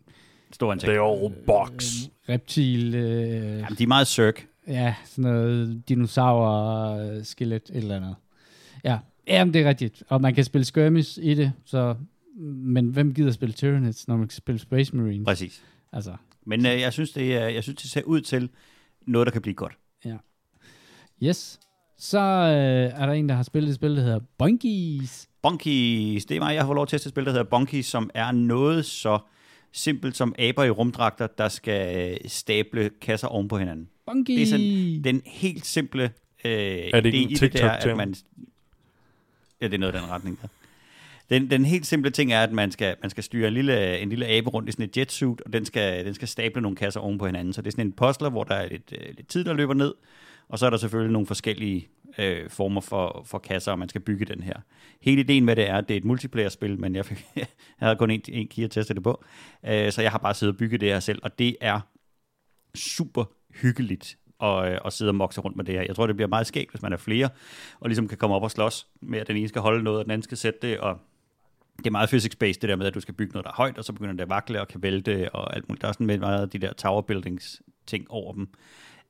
Stor 0.53 0.73
ansigt. 0.73 0.91
all 0.93 1.35
box. 1.47 1.95
reptil... 2.29 2.95
Øh, 2.95 3.59
Jamen, 3.59 3.75
de 3.79 3.83
er 3.83 3.87
meget 3.87 4.07
cirk. 4.07 4.47
ja, 4.69 4.95
sådan 5.05 5.31
noget 5.31 5.83
dinosaur 5.89 7.23
skelet 7.23 7.63
et 7.71 7.77
eller 7.77 7.97
andet. 7.97 8.15
Ja, 8.85 8.99
jamen, 9.29 9.55
det 9.55 9.63
er 9.63 9.69
rigtigt. 9.69 10.03
Og 10.09 10.21
man 10.21 10.35
kan 10.35 10.45
spille 10.45 10.65
skirmish 10.65 11.19
i 11.23 11.35
det, 11.35 11.53
så... 11.65 11.95
Men 12.43 12.89
hvem 12.89 13.15
gider 13.15 13.31
spille 13.33 13.53
Tyranids, 13.53 14.09
når 14.09 14.17
man 14.17 14.29
kan 14.29 14.37
spille 14.37 14.59
Space 14.59 14.97
Marines? 14.97 15.25
Præcis. 15.25 15.63
Altså, 15.93 16.17
Men 16.47 16.67
øh, 16.67 16.81
jeg, 16.81 16.93
synes, 16.93 17.11
det 17.13 17.37
er, 17.37 17.49
jeg 17.49 17.63
synes, 17.63 17.83
det 17.83 17.91
ser 17.91 18.03
ud 18.03 18.21
til 18.21 18.49
noget, 19.07 19.27
der 19.27 19.33
kan 19.33 19.43
blive 19.43 19.55
godt. 19.55 19.73
yes. 21.23 21.61
Så 21.99 22.19
øh, 22.21 23.01
er 23.03 23.07
der 23.07 23.13
en, 23.13 23.29
der 23.29 23.35
har 23.35 23.43
spillet 23.43 23.69
et 23.69 23.75
spil, 23.75 23.97
der 23.97 24.03
hedder 24.03 24.21
Bunkies. 24.39 25.29
Bonkies, 25.43 26.25
det 26.25 26.37
er 26.37 26.41
mig, 26.41 26.55
jeg 26.55 26.63
har 26.63 26.67
fået 26.67 26.75
lov 26.77 26.87
til 26.87 26.97
at 26.97 27.01
teste 27.01 27.09
et 27.09 27.13
spil, 27.13 27.25
der 27.25 27.31
hedder 27.31 27.45
Bonkies, 27.45 27.87
som 27.87 28.11
er 28.15 28.33
noget 28.33 28.85
så 28.85 29.19
simpelt 29.73 30.17
som 30.17 30.35
aber 30.39 30.65
i 30.65 30.71
rumdragter, 30.71 31.27
der 31.27 31.49
skal 31.49 32.19
stable 32.31 32.91
kasser 33.01 33.29
oven 33.29 33.49
på 33.49 33.59
hinanden. 33.59 33.89
Bunkies. 34.07 34.37
Det 34.37 34.43
er 34.43 34.47
sådan 34.47 35.05
Den 35.05 35.23
helt 35.27 35.67
simple 35.67 36.03
øh, 36.45 36.51
Er 36.53 37.01
det 37.01 37.13
idé 37.13 37.17
i 37.17 37.35
det 37.35 37.53
der, 37.53 37.71
at 37.71 37.97
man... 37.97 38.15
Ja, 39.61 39.67
det 39.67 39.75
er 39.75 39.79
noget 39.79 39.95
af 39.95 40.01
den 40.01 40.11
retning 40.11 40.39
der. 40.43 40.49
Den, 41.31 41.51
den 41.51 41.65
helt 41.65 41.87
simple 41.87 42.11
ting 42.11 42.33
er, 42.33 42.43
at 42.43 42.53
man 42.53 42.73
skal, 42.73 42.97
man 43.03 43.11
skal 43.11 43.25
styre 43.25 43.49
en 43.49 43.55
lille, 43.55 43.99
en 43.99 44.09
lille 44.09 44.27
abe 44.27 44.51
rundt 44.51 44.69
i 44.69 44.73
sådan 44.73 44.85
et 44.85 44.97
jetsuit, 44.97 45.41
og 45.41 45.53
den 45.53 45.65
skal, 45.65 46.07
den 46.07 46.15
skal 46.15 46.29
stable 46.29 46.61
nogle 46.61 46.77
kasser 46.77 47.01
oven 47.01 47.19
på 47.19 47.27
hinanden. 47.27 47.53
Så 47.53 47.63
det 47.63 47.67
er 47.67 47.71
sådan 47.71 47.87
en 47.87 47.93
puzzler, 47.93 48.31
hvor 48.31 48.45
der 48.45 48.55
er 48.55 48.69
lidt, 48.69 48.93
øh, 48.93 49.15
lidt 49.17 49.29
tid, 49.29 49.45
der 49.45 49.53
løber 49.53 49.75
ned, 49.75 49.95
og 50.49 50.59
så 50.59 50.67
er 50.67 50.71
der 50.71 50.77
selvfølgelig 50.77 51.13
nogle 51.13 51.27
forskellige 51.27 51.89
øh, 52.19 52.51
former 52.51 52.81
for, 52.81 53.23
for 53.27 53.39
kasser, 53.39 53.73
og 53.73 53.79
man 53.79 53.89
skal 53.89 54.01
bygge 54.01 54.25
den 54.25 54.43
her. 54.43 54.55
Hele 55.03 55.21
ideen 55.21 55.45
med 55.45 55.57
det 55.57 55.69
er, 55.69 55.77
at 55.77 55.89
det 55.89 55.95
er 55.95 55.99
et 55.99 56.05
multiplayer-spil, 56.05 56.81
men 56.81 56.95
jeg, 56.95 57.07
fik, 57.07 57.27
jeg 57.37 57.47
havde 57.79 57.97
kun 57.97 58.11
en, 58.11 58.23
en 58.29 58.49
key 58.49 58.65
at 58.65 58.71
teste 58.71 58.95
det 58.95 59.03
på, 59.03 59.25
øh, 59.67 59.93
så 59.93 60.03
jeg 60.03 60.11
har 60.11 60.19
bare 60.19 60.35
siddet 60.35 60.55
og 60.55 60.59
bygget 60.59 60.81
det 60.81 60.89
her 60.89 61.01
selv, 61.01 61.21
og 61.23 61.39
det 61.39 61.57
er 61.61 61.81
super 62.75 63.25
hyggeligt 63.55 64.19
og, 64.39 64.71
øh, 64.71 64.79
og 64.85 64.93
sidde 64.93 65.11
og 65.11 65.15
mokse 65.15 65.41
rundt 65.41 65.57
med 65.57 65.65
det 65.65 65.75
her. 65.75 65.83
Jeg 65.83 65.97
tror, 65.97 66.07
det 66.07 66.17
bliver 66.17 66.29
meget 66.29 66.47
skægt, 66.47 66.71
hvis 66.71 66.83
man 66.83 66.93
er 66.93 66.97
flere, 66.97 67.29
og 67.81 67.89
ligesom 67.89 68.09
kan 68.09 68.19
komme 68.19 68.37
op 68.37 68.43
og 68.43 68.51
slås 68.51 68.87
med, 69.03 69.19
at 69.19 69.29
den 69.29 69.37
ene 69.37 69.49
skal 69.49 69.61
holde 69.61 69.83
noget, 69.85 69.99
og 69.99 70.05
den 70.05 70.11
anden 70.11 70.23
skal 70.23 70.37
sætte 70.37 70.59
det, 70.69 70.79
og 70.79 70.99
det 71.77 71.87
er 71.87 71.91
meget 71.91 72.13
physics-based, 72.13 72.61
det 72.61 72.63
der 72.63 72.77
med, 72.77 72.87
at 72.87 72.95
du 72.95 73.01
skal 73.01 73.15
bygge 73.15 73.33
noget, 73.33 73.45
der 73.45 73.51
er 73.51 73.57
højt, 73.57 73.79
og 73.79 73.85
så 73.85 73.93
begynder 73.93 74.13
det 74.13 74.21
at 74.21 74.29
vakle 74.29 74.61
og 74.61 74.69
kan 74.69 74.83
vælte, 74.83 75.35
og 75.35 75.57
alt 75.57 75.69
muligt. 75.69 75.83
Der 75.83 75.89
er 75.89 75.93
sådan 75.93 76.07
med 76.07 76.19
meget 76.19 76.43
af 76.43 76.51
de 76.51 76.59
der 76.59 76.73
tower 76.73 77.03
buildings 77.03 77.63
ting 77.87 78.11
over 78.11 78.33
dem. 78.33 78.49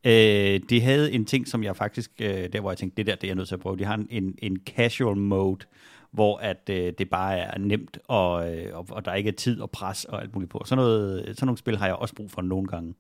Øh, 0.05 0.61
de 0.71 0.81
havde 0.81 1.13
en 1.13 1.25
ting, 1.25 1.49
som 1.49 1.65
jeg 1.65 1.77
faktisk, 1.77 2.11
øh, 2.21 2.53
der 2.53 2.61
hvor 2.61 2.71
jeg 2.71 2.79
tænkte, 2.79 2.97
det 2.97 3.07
der, 3.07 3.15
det 3.15 3.25
er 3.25 3.29
jeg 3.29 3.37
nødt 3.37 3.49
til 3.49 3.55
at 3.55 3.61
prøve. 3.61 3.77
De 3.77 3.85
har 3.85 3.95
en, 3.95 4.07
en, 4.11 4.35
en 4.39 4.57
casual 4.67 5.17
mode, 5.17 5.67
hvor 6.11 6.39
at 6.39 6.71
øh, 6.71 6.93
det 6.99 7.11
bare 7.11 7.39
er 7.39 7.59
nemt, 7.59 7.99
og, 8.09 8.57
øh, 8.57 8.77
og, 8.79 8.87
og 8.91 9.05
der 9.05 9.15
ikke 9.15 9.29
er 9.29 9.35
tid 9.35 9.61
og 9.61 9.71
pres 9.71 10.05
og 10.05 10.23
alt 10.23 10.35
muligt 10.35 10.51
på. 10.51 10.63
Sådan, 10.65 10.85
noget, 10.85 11.25
sådan 11.27 11.47
nogle 11.47 11.59
spil 11.59 11.77
har 11.77 11.87
jeg 11.87 11.95
også 11.95 12.15
brug 12.15 12.31
for 12.31 12.43
nogle 12.43 12.69
gange. 12.69 12.95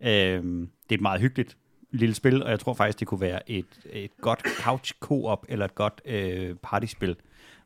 Øh, 0.00 0.08
det 0.08 0.90
er 0.90 0.94
et 0.94 1.00
meget 1.00 1.20
hyggeligt 1.20 1.56
lille 1.90 2.14
spil, 2.14 2.42
og 2.42 2.50
jeg 2.50 2.60
tror 2.60 2.74
faktisk, 2.74 3.00
det 3.00 3.08
kunne 3.08 3.20
være 3.20 3.50
et, 3.50 3.66
et 3.92 4.10
godt 4.20 4.40
couch 4.60 4.92
co-op, 5.00 5.46
eller 5.48 5.64
et 5.64 5.74
godt 5.74 6.00
øh, 6.04 6.56
partyspil, 6.62 7.16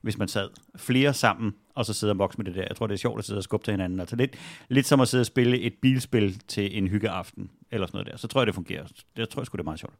hvis 0.00 0.18
man 0.18 0.28
sad 0.28 0.48
flere 0.76 1.14
sammen, 1.14 1.54
og 1.76 1.86
så 1.86 1.92
sidde 1.92 2.10
og 2.10 2.18
vokse 2.18 2.38
med 2.38 2.44
det 2.44 2.54
der. 2.54 2.64
Jeg 2.68 2.76
tror, 2.76 2.86
det 2.86 2.94
er 2.94 2.98
sjovt 2.98 3.18
at 3.18 3.24
sidde 3.24 3.38
og 3.38 3.42
skubbe 3.44 3.64
til 3.66 3.72
hinanden. 3.72 4.00
Altså 4.00 4.16
lidt, 4.16 4.36
lidt 4.68 4.86
som 4.86 5.00
at 5.00 5.08
sidde 5.08 5.22
og 5.22 5.26
spille 5.26 5.60
et 5.60 5.74
bilspil 5.82 6.38
til 6.48 6.78
en 6.78 6.88
hyggeaften, 6.88 7.50
eller 7.70 7.86
sådan 7.86 7.96
noget 7.98 8.12
der. 8.12 8.16
Så 8.18 8.28
tror 8.28 8.40
jeg, 8.40 8.46
det 8.46 8.54
fungerer. 8.54 8.84
Det 9.16 9.28
tror 9.28 9.40
jeg 9.42 9.46
sgu, 9.46 9.56
det 9.56 9.60
er 9.60 9.64
meget 9.64 9.80
sjovt. 9.80 9.94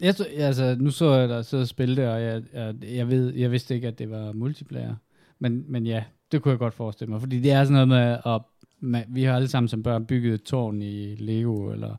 Jeg, 0.00 0.14
så- 0.14 0.26
altså, 0.36 0.76
nu 0.80 0.90
så 0.90 1.14
jeg 1.14 1.28
dig 1.28 1.44
sidde 1.44 1.60
og 1.62 1.68
spille 1.68 1.96
det, 1.96 2.08
og 2.08 2.22
jeg, 2.22 2.42
jeg, 2.54 2.74
jeg, 2.82 3.08
ved, 3.08 3.34
jeg 3.34 3.50
vidste 3.50 3.74
ikke, 3.74 3.88
at 3.88 3.98
det 3.98 4.10
var 4.10 4.32
multiplayer. 4.32 4.94
Men, 5.38 5.64
men 5.68 5.86
ja, 5.86 6.04
det 6.32 6.42
kunne 6.42 6.50
jeg 6.50 6.58
godt 6.58 6.74
forestille 6.74 7.10
mig. 7.10 7.20
Fordi 7.20 7.40
det 7.40 7.52
er 7.52 7.64
sådan 7.64 7.72
noget 7.72 7.88
med, 7.88 8.18
at 8.34 8.40
man, 8.80 9.04
vi 9.08 9.22
har 9.22 9.36
alle 9.36 9.48
sammen 9.48 9.68
som 9.68 9.82
børn 9.82 10.06
bygget 10.06 10.34
et 10.34 10.42
tårn 10.42 10.82
i 10.82 11.14
Lego, 11.14 11.70
eller 11.72 11.96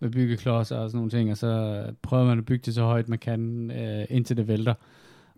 med 0.00 0.10
byggeklodser 0.10 0.76
og 0.76 0.90
sådan 0.90 0.96
nogle 0.98 1.10
ting, 1.10 1.30
og 1.30 1.36
så 1.36 1.82
prøver 2.02 2.24
man 2.24 2.38
at 2.38 2.44
bygge 2.44 2.62
det 2.66 2.74
så 2.74 2.82
højt, 2.82 3.08
man 3.08 3.18
kan, 3.18 3.70
øh, 3.70 4.04
indtil 4.10 4.36
det 4.36 4.48
vælter. 4.48 4.74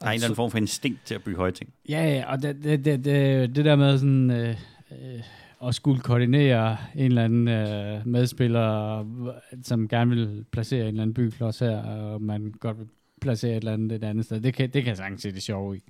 Der 0.02 0.08
er 0.08 0.12
en 0.12 0.14
eller 0.14 0.26
anden 0.26 0.36
form 0.36 0.50
for 0.50 0.58
instinkt 0.58 1.00
til 1.04 1.14
at 1.14 1.22
bygge 1.22 1.38
høje 1.38 1.50
ting. 1.52 1.72
Ja, 1.88 2.04
ja, 2.04 2.32
og 2.32 2.42
det, 2.42 2.64
det, 2.64 2.84
det, 2.84 3.04
det, 3.04 3.56
det 3.56 3.64
der 3.64 3.76
med 3.76 3.98
sådan, 3.98 4.30
øh, 4.30 4.56
øh, 4.90 5.20
at 5.68 5.74
skulle 5.74 6.00
koordinere 6.00 6.76
en 6.94 7.04
eller 7.04 7.24
anden 7.24 7.48
øh, 7.48 8.06
medspiller, 8.06 9.04
som 9.62 9.88
gerne 9.88 10.10
vil 10.10 10.44
placere 10.52 10.80
en 10.80 10.86
eller 10.88 11.02
anden 11.02 11.14
byggeklods 11.14 11.58
her, 11.58 11.82
og 11.82 12.22
man 12.22 12.54
godt 12.60 12.78
vil 12.78 12.86
placere 13.20 13.50
et 13.50 13.56
eller 13.56 13.72
andet 13.72 13.92
et 13.92 14.04
andet 14.04 14.24
sted, 14.24 14.40
det 14.40 14.54
kan, 14.54 14.70
det 14.70 14.82
kan 14.82 14.88
jeg 14.88 14.96
sagtens 14.96 15.22
se 15.22 15.32
det 15.32 15.42
sjove 15.42 15.76
i. 15.76 15.80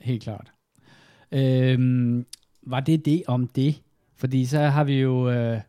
Helt 0.00 0.22
klart. 0.22 0.52
Øhm, 1.32 2.26
var 2.62 2.80
det 2.80 3.04
det 3.04 3.22
om 3.26 3.48
det? 3.48 3.82
Fordi 4.16 4.44
så 4.46 4.58
har 4.60 4.84
vi 4.84 5.00
jo... 5.00 5.30
Øh, 5.30 5.60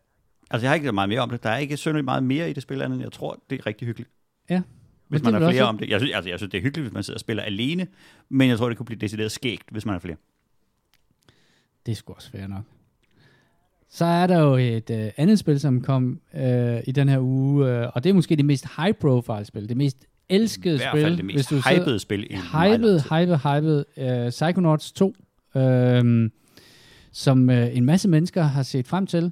Altså, 0.51 0.65
jeg 0.65 0.69
har 0.69 0.75
ikke 0.75 0.87
så 0.87 0.91
meget 0.91 1.09
mere 1.09 1.19
om 1.19 1.29
det. 1.29 1.43
Der 1.43 1.49
er 1.49 1.57
ikke 1.57 1.77
synderligt 1.77 2.05
meget 2.05 2.23
mere 2.23 2.49
i 2.49 2.53
det 2.53 2.63
spil, 2.63 2.81
andet 2.81 2.99
jeg 3.01 3.11
tror, 3.11 3.43
det 3.49 3.59
er 3.59 3.67
rigtig 3.67 3.87
hyggeligt. 3.87 4.09
ja. 4.49 4.61
Hvis 5.09 5.23
man 5.23 5.35
er 5.35 5.49
flere 5.49 5.63
om 5.63 5.77
det. 5.77 5.89
Jeg 5.89 5.99
synes, 5.99 6.13
altså, 6.15 6.29
jeg 6.29 6.39
synes, 6.39 6.51
det 6.51 6.57
er 6.57 6.61
hyggeligt, 6.61 6.87
hvis 6.87 6.93
man 6.93 7.03
sidder 7.03 7.15
og 7.15 7.19
spiller 7.21 7.43
alene, 7.43 7.87
men 8.29 8.49
jeg 8.49 8.57
tror, 8.57 8.67
det 8.67 8.77
kunne 8.77 8.85
blive 8.85 8.99
decideret 8.99 9.31
skægt, 9.31 9.63
hvis 9.71 9.85
man 9.85 9.95
er 9.95 9.99
flere. 9.99 10.15
Det 11.85 11.91
er 11.91 11.95
sgu 11.95 12.13
også 12.13 12.31
fair 12.31 12.47
nok. 12.47 12.63
Så 13.89 14.05
er 14.05 14.27
der 14.27 14.39
jo 14.39 14.55
et 14.55 14.89
øh, 14.89 15.11
andet 15.17 15.39
spil, 15.39 15.59
som 15.59 15.81
kom 15.81 16.19
øh, 16.35 16.79
i 16.87 16.91
den 16.91 17.09
her 17.09 17.19
uge, 17.19 17.67
øh, 17.71 17.87
og 17.95 18.03
det 18.03 18.09
er 18.09 18.13
måske 18.13 18.35
det 18.35 18.45
mest 18.45 18.65
high-profile 18.77 19.45
spil, 19.45 19.69
det 19.69 19.77
mest 19.77 19.97
elskede 20.29 20.75
I 20.75 20.77
hvert 20.77 20.91
spil. 20.91 21.01
fald 21.03 21.17
det 21.17 21.25
mest 21.25 21.49
sidder- 21.49 21.79
hypede 21.79 21.99
spil 21.99 22.23
i 22.31 22.35
meget 22.53 22.71
lang 22.71 22.75
hyped, 22.81 22.99
tid. 22.99 23.09
hyped, 23.09 23.85
hyped. 23.97 24.25
Uh, 24.25 24.29
Psychonauts 24.29 24.91
2, 24.91 25.15
uh, 25.55 26.29
som 27.11 27.49
uh, 27.49 27.77
en 27.77 27.85
masse 27.85 28.09
mennesker 28.09 28.43
har 28.43 28.63
set 28.63 28.87
frem 28.87 29.07
til. 29.07 29.31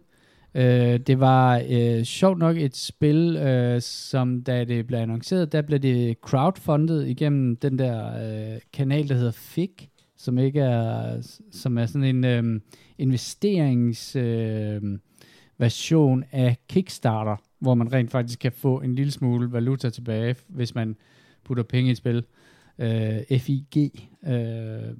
Øh, 0.57 0.99
det 0.99 1.19
var 1.19 1.63
øh, 1.69 2.03
sjovt 2.03 2.39
nok 2.39 2.57
et 2.57 2.75
spil, 2.75 3.35
øh, 3.37 3.81
som 3.81 4.43
da 4.43 4.63
det 4.63 4.87
blev 4.87 4.99
annonceret, 4.99 5.51
der 5.51 5.61
blev 5.61 5.79
det 5.79 6.17
crowdfundet 6.21 7.07
igennem 7.07 7.55
den 7.55 7.79
der 7.79 8.07
øh, 8.53 8.59
kanal, 8.73 9.09
der 9.09 9.15
hedder 9.15 9.31
FIG, 9.31 9.89
som 10.15 10.37
ikke 10.37 10.59
er, 10.59 11.17
som 11.51 11.77
er 11.77 11.85
sådan 11.85 12.15
en 12.15 12.25
øh, 12.25 12.61
investerings 12.97 14.15
øh, 14.15 14.81
version 15.57 16.23
af 16.31 16.57
Kickstarter, 16.69 17.35
hvor 17.59 17.75
man 17.75 17.93
rent 17.93 18.11
faktisk 18.11 18.39
kan 18.39 18.51
få 18.51 18.81
en 18.81 18.95
lille 18.95 19.11
smule 19.11 19.51
valuta 19.51 19.89
tilbage, 19.89 20.35
hvis 20.47 20.75
man 20.75 20.95
putter 21.43 21.63
penge 21.63 21.87
i 21.87 21.91
et 21.91 21.97
spil. 21.97 22.25
Øh, 22.79 23.39
FIG. 23.39 24.09
Øh, 24.27 24.93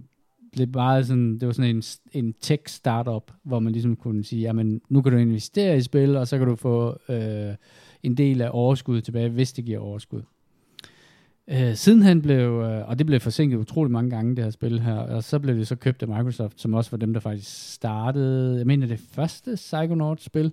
det, 0.57 0.73
var 0.73 1.01
sådan, 1.01 1.39
det 1.39 1.45
var 1.45 1.53
sådan 1.53 1.75
en, 1.75 1.83
en 2.11 2.33
tech 2.41 2.63
startup, 2.67 3.31
hvor 3.43 3.59
man 3.59 3.73
ligesom 3.73 3.95
kunne 3.95 4.23
sige, 4.23 4.41
jamen 4.41 4.81
nu 4.89 5.01
kan 5.01 5.11
du 5.11 5.17
investere 5.17 5.77
i 5.77 5.81
spil, 5.81 6.15
og 6.15 6.27
så 6.27 6.37
kan 6.37 6.47
du 6.47 6.55
få 6.55 6.99
øh, 7.09 7.55
en 8.03 8.17
del 8.17 8.41
af 8.41 8.49
overskuddet 8.53 9.03
tilbage, 9.03 9.29
hvis 9.29 9.53
det 9.53 9.65
giver 9.65 9.79
overskud. 9.79 10.21
Øh, 11.49 11.75
sidenhen 11.75 12.21
blev, 12.21 12.61
øh, 12.61 12.89
og 12.89 12.99
det 12.99 13.05
blev 13.05 13.19
forsinket 13.19 13.57
utrolig 13.57 13.91
mange 13.91 14.09
gange, 14.09 14.35
det 14.35 14.43
her 14.43 14.51
spil 14.51 14.79
her, 14.79 14.95
og 14.95 15.23
så 15.23 15.39
blev 15.39 15.55
det 15.55 15.67
så 15.67 15.75
købt 15.75 16.01
af 16.01 16.07
Microsoft, 16.07 16.61
som 16.61 16.73
også 16.73 16.91
var 16.91 16.97
dem, 16.97 17.13
der 17.13 17.19
faktisk 17.19 17.73
startede, 17.73 18.57
jeg 18.57 18.67
mener 18.67 18.87
det 18.87 18.99
første 18.99 19.55
Psychonauts-spil. 19.55 20.51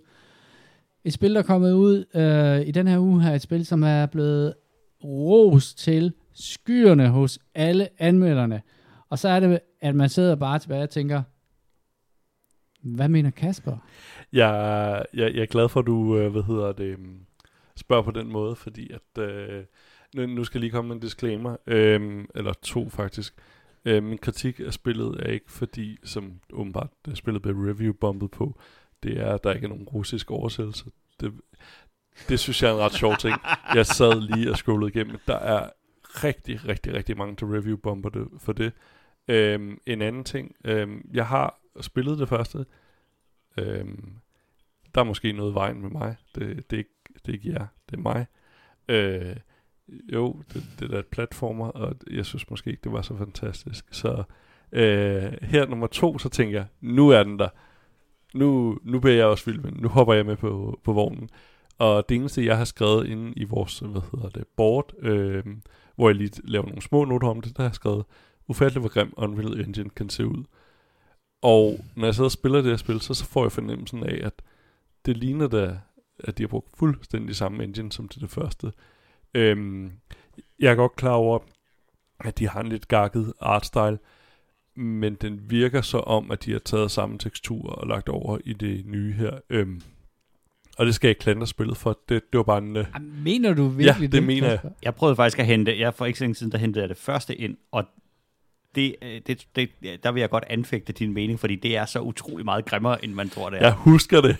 Et 1.04 1.12
spil, 1.12 1.34
der 1.34 1.38
er 1.40 1.44
kommet 1.44 1.72
ud 1.72 2.04
øh, 2.14 2.68
i 2.68 2.70
den 2.70 2.86
her 2.86 2.98
uge 2.98 3.22
her, 3.22 3.34
et 3.34 3.42
spil, 3.42 3.66
som 3.66 3.82
er 3.82 4.06
blevet 4.06 4.54
ros 5.04 5.74
til 5.74 6.12
skyerne 6.34 7.08
hos 7.08 7.38
alle 7.54 7.88
anmelderne. 7.98 8.62
Og 9.08 9.18
så 9.18 9.28
er 9.28 9.40
det, 9.40 9.60
at 9.84 9.94
man 9.94 10.08
sidder 10.08 10.34
bare 10.36 10.58
tilbage 10.58 10.82
og 10.82 10.90
tænker, 10.90 11.22
hvad 12.80 13.08
mener 13.08 13.30
Kasper? 13.30 13.76
Jeg, 14.32 15.04
jeg, 15.14 15.34
jeg 15.34 15.42
er 15.42 15.46
glad 15.46 15.68
for, 15.68 15.80
at 15.80 15.86
du, 15.86 16.18
øh, 16.18 16.32
hvad 16.32 16.42
hedder 16.42 16.72
det, 16.72 16.84
øhm, 16.84 17.26
spørger 17.76 18.02
på 18.02 18.10
den 18.10 18.28
måde, 18.28 18.56
fordi 18.56 18.90
at, 18.92 19.22
øh, 19.22 19.64
nu, 20.14 20.26
nu 20.26 20.44
skal 20.44 20.60
lige 20.60 20.70
komme 20.70 20.94
en 20.94 21.00
disclaimer, 21.00 21.56
øh, 21.66 22.24
eller 22.34 22.52
to 22.52 22.88
faktisk. 22.88 23.34
Øh, 23.84 24.02
min 24.02 24.18
kritik 24.18 24.60
af 24.60 24.72
spillet 24.72 25.20
er 25.20 25.30
ikke 25.30 25.52
fordi, 25.52 25.98
som 26.04 26.32
åbenbart 26.52 26.90
det 27.06 27.16
spillet 27.16 27.42
blev 27.42 27.56
review-bombet 27.56 28.30
på, 28.30 28.60
det 29.02 29.20
er, 29.20 29.34
at 29.34 29.44
der 29.44 29.52
ikke 29.52 29.64
er 29.64 29.68
nogen 29.68 29.84
russisk 29.84 30.30
oversættelse. 30.30 30.84
Det, 31.20 31.32
det 32.28 32.40
synes 32.40 32.62
jeg 32.62 32.70
er 32.70 32.74
en 32.74 32.80
ret 32.80 32.92
sjov 32.92 33.16
ting. 33.16 33.34
Jeg 33.74 33.86
sad 33.86 34.20
lige 34.20 34.50
og 34.50 34.56
scrollede 34.56 34.92
igennem. 34.94 35.16
Der 35.26 35.38
er 35.38 35.70
rigtig, 36.04 36.68
rigtig, 36.68 36.94
rigtig 36.94 37.16
mange 37.16 37.36
til 37.36 37.46
review-bomber 37.46 38.08
det, 38.08 38.28
for 38.38 38.52
det. 38.52 38.72
Øhm, 39.28 39.80
en 39.86 40.02
anden 40.02 40.24
ting. 40.24 40.56
Øhm, 40.64 41.10
jeg 41.12 41.26
har 41.26 41.60
spillet 41.80 42.18
det 42.18 42.28
første. 42.28 42.66
Øhm, 43.58 44.14
der 44.94 45.00
er 45.00 45.04
måske 45.04 45.32
noget 45.32 45.54
vejen 45.54 45.82
med 45.82 45.90
mig. 45.90 46.16
Det, 46.34 46.70
det, 46.70 46.76
er, 46.76 46.78
ikke, 46.78 46.90
det 47.14 47.28
er 47.28 47.32
ikke 47.32 47.52
jer, 47.52 47.66
det 47.90 47.96
er 47.96 48.00
mig. 48.00 48.26
Øh, 48.88 49.36
jo, 49.88 50.42
det, 50.52 50.62
det 50.78 50.94
er 50.94 50.98
et 50.98 51.06
platformer, 51.06 51.66
og 51.66 51.96
jeg 52.10 52.26
synes 52.26 52.50
måske 52.50 52.70
ikke, 52.70 52.80
det 52.84 52.92
var 52.92 53.02
så 53.02 53.16
fantastisk. 53.16 53.84
Så 53.90 54.22
øh, 54.72 55.32
her 55.42 55.66
nummer 55.66 55.86
to, 55.86 56.18
så 56.18 56.28
tænker 56.28 56.58
jeg, 56.58 56.66
nu 56.80 57.08
er 57.08 57.22
den 57.22 57.38
der. 57.38 57.48
Nu, 58.34 58.78
nu 58.82 59.00
bliver 59.00 59.16
jeg 59.16 59.26
også 59.26 59.44
vild 59.44 59.60
med 59.60 59.72
den. 59.72 59.82
Nu 59.82 59.88
hopper 59.88 60.14
jeg 60.14 60.26
med 60.26 60.36
på, 60.36 60.80
på 60.84 60.92
vognen. 60.92 61.30
Og 61.78 62.08
det 62.08 62.14
eneste, 62.14 62.44
jeg 62.44 62.58
har 62.58 62.64
skrevet 62.64 63.06
inde 63.06 63.32
i 63.36 63.44
vores, 63.44 63.78
hvad 63.78 64.00
hedder 64.12 64.28
det, 64.28 64.44
board, 64.56 64.92
øh, 64.98 65.44
hvor 65.96 66.08
jeg 66.08 66.16
lige 66.16 66.40
laver 66.44 66.66
nogle 66.66 66.82
små 66.82 67.04
noter 67.04 67.28
om 67.28 67.40
det, 67.40 67.56
der 67.56 67.62
har 67.62 67.68
jeg 67.68 67.74
skrevet, 67.74 68.04
ufatteligt 68.48 68.82
hvor 68.82 68.88
grim 68.88 69.14
Unreal 69.16 69.60
Engine 69.60 69.90
kan 69.90 70.08
se 70.08 70.26
ud. 70.26 70.44
Og 71.42 71.84
når 71.96 72.06
jeg 72.06 72.14
sidder 72.14 72.28
og 72.28 72.32
spiller 72.32 72.62
det 72.62 72.70
her 72.70 72.76
spil, 72.76 73.00
så, 73.00 73.14
så 73.14 73.24
får 73.24 73.44
jeg 73.44 73.52
fornemmelsen 73.52 74.04
af, 74.04 74.20
at 74.26 74.42
det 75.06 75.16
ligner 75.16 75.48
da, 75.48 75.78
at 76.18 76.38
de 76.38 76.42
har 76.42 76.48
brugt 76.48 76.76
fuldstændig 76.78 77.36
samme 77.36 77.64
engine 77.64 77.92
som 77.92 78.08
til 78.08 78.20
det 78.20 78.30
første. 78.30 78.72
Øhm, 79.34 79.92
jeg 80.58 80.70
er 80.70 80.74
godt 80.74 80.96
klar 80.96 81.12
over, 81.12 81.38
at 82.20 82.38
de 82.38 82.48
har 82.48 82.60
en 82.60 82.68
lidt 82.68 82.88
gakket 82.88 83.32
artstyle, 83.40 83.98
men 84.76 85.14
den 85.14 85.50
virker 85.50 85.80
så 85.80 85.98
om, 85.98 86.30
at 86.30 86.44
de 86.44 86.52
har 86.52 86.58
taget 86.58 86.90
samme 86.90 87.18
tekstur 87.18 87.70
og 87.70 87.86
lagt 87.86 88.08
over 88.08 88.38
i 88.44 88.52
det 88.52 88.86
nye 88.86 89.12
her. 89.12 89.38
Øhm, 89.50 89.82
og 90.78 90.86
det 90.86 90.94
skal 90.94 91.08
jeg 91.08 91.10
ikke 91.10 91.20
klandre 91.20 91.46
spillet 91.46 91.76
for. 91.76 91.98
Det, 92.08 92.32
det 92.32 92.38
var 92.38 92.42
bare 92.44 92.58
en... 92.58 92.76
Øh, 92.76 92.86
Mener 93.24 93.54
du 93.54 93.68
virkelig 93.68 94.12
det 94.12 94.22
mener 94.22 94.48
jeg. 94.48 94.60
Jeg 94.82 94.94
prøvede 94.94 95.16
faktisk 95.16 95.38
at 95.38 95.46
hente, 95.46 95.78
jeg 95.78 95.94
for 95.94 96.06
ikke 96.06 96.18
så 96.18 96.24
længe 96.24 96.34
siden, 96.34 96.52
der 96.52 96.58
hentede 96.58 96.82
jeg 96.82 96.88
det 96.88 96.96
første 96.96 97.36
ind, 97.36 97.56
og 97.72 97.84
det, 98.74 98.96
øh, 99.02 99.20
det, 99.26 99.46
det, 99.56 99.70
der 100.02 100.12
vil 100.12 100.20
jeg 100.20 100.30
godt 100.30 100.44
anfægte 100.50 100.92
din 100.92 101.12
mening, 101.14 101.40
fordi 101.40 101.56
det 101.56 101.76
er 101.76 101.84
så 101.86 102.00
utrolig 102.00 102.44
meget 102.44 102.64
grimmere, 102.64 103.04
end 103.04 103.12
man 103.14 103.28
tror, 103.28 103.50
det 103.50 103.58
er. 103.58 103.62
jeg 103.62 103.72
husker 103.72 104.20
det. 104.20 104.36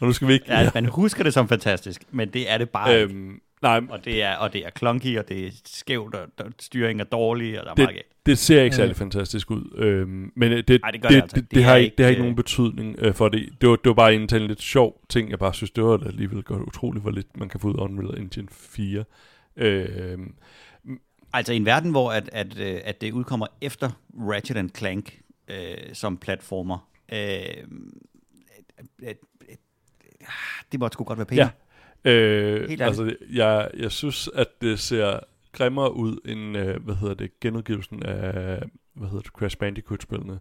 Og 0.00 0.06
nu 0.06 0.12
skal 0.12 0.28
vi 0.28 0.32
ikke... 0.32 0.46
Ja, 0.48 0.70
man 0.74 0.86
husker 0.86 1.22
det 1.24 1.34
som 1.34 1.48
fantastisk, 1.48 2.02
men 2.10 2.28
det 2.28 2.50
er 2.52 2.58
det 2.58 2.70
bare 2.70 3.00
ikke. 3.00 3.14
øhm, 3.14 3.40
nej, 3.62 3.80
Og 3.90 4.04
det 4.04 4.22
er, 4.22 4.36
og 4.36 4.52
det 4.52 4.66
er 4.66 4.70
clunky, 4.78 5.18
og 5.18 5.28
det 5.28 5.46
er 5.46 5.50
skævt, 5.64 6.14
og, 6.14 6.26
og 6.38 6.52
styringen 6.60 7.00
er 7.00 7.04
dårlig, 7.04 7.60
og 7.60 7.64
der 7.64 7.70
er 7.70 7.74
Det- 7.74 7.82
meget 7.84 7.94
galt. 7.94 8.06
Det 8.26 8.38
ser 8.38 8.62
ikke 8.62 8.74
Øh. 8.74 8.76
særlig 8.76 8.96
fantastisk 8.96 9.50
ud. 9.50 9.74
Øhm, 9.76 10.32
men 10.36 10.52
øh, 10.52 10.64
det, 10.68 10.80
Ej, 10.84 10.90
det 10.90 11.02
gør 11.02 11.08
det, 11.08 11.16
det 11.16 11.22
altså 11.22 11.34
det, 11.36 11.42
ikke. 11.42 11.48
det, 11.48 11.54
Det 11.54 11.64
har 11.64 11.76
ikke, 11.76 11.94
det 11.98 12.04
har 12.04 12.10
ikke, 12.10 12.16
ikke 12.16 12.22
nogen 12.22 12.36
betydning 12.36 12.96
øh, 12.98 13.14
for 13.14 13.28
det. 13.28 13.48
Det 13.60 13.68
var, 13.68 13.76
det 13.76 13.86
var 13.88 13.94
bare 13.94 14.14
en, 14.14 14.20
en 14.34 14.46
lidt 14.46 14.62
sjov 14.62 15.00
ting, 15.08 15.30
jeg 15.30 15.38
bare 15.38 15.54
synes, 15.54 15.70
det 15.70 15.84
var 15.84 16.06
alligevel 16.06 16.42
godt 16.42 16.62
utroligt, 16.62 17.02
hvor 17.02 17.10
lidt 17.10 17.36
man 17.36 17.48
kan 17.48 17.60
få 17.60 17.68
ud 17.68 17.74
af 17.74 17.78
Unreal 17.78 18.18
Engine 18.22 18.48
4. 18.50 19.04
Øh, 19.56 20.18
Altså 21.32 21.52
i 21.52 21.56
en 21.56 21.66
verden, 21.66 21.90
hvor 21.90 22.12
at, 22.12 22.30
at, 22.32 22.58
øh, 22.58 22.80
at 22.84 23.00
det 23.00 23.12
udkommer 23.12 23.46
efter 23.60 23.90
Ratchet 24.18 24.56
and 24.56 24.70
Clank 24.76 25.20
øh, 25.48 25.76
som 25.92 26.16
platformer, 26.16 26.88
øh, 27.12 27.18
at, 27.18 27.64
at, 29.02 29.16
at, 29.48 29.58
det 30.72 30.80
måtte 30.80 30.94
sgu 30.94 31.04
godt 31.04 31.18
være 31.18 31.26
pænt. 31.26 31.38
Ja. 31.38 31.50
Øh, 32.04 32.62
ærligt. 32.62 32.82
altså, 32.82 33.16
jeg, 33.32 33.70
jeg 33.76 33.92
synes, 33.92 34.28
at 34.34 34.48
det 34.60 34.80
ser 34.80 35.20
grimmere 35.52 35.94
ud 35.94 36.18
end, 36.24 36.56
øh, 36.56 36.84
hvad 36.84 36.94
hedder 36.94 37.14
det, 37.14 37.40
genudgivelsen 37.40 38.02
af, 38.02 38.62
hvad 38.94 39.08
hedder 39.08 39.22
det, 39.22 39.32
Crash 39.32 39.58
Bandicoot-spillene. 39.58 40.40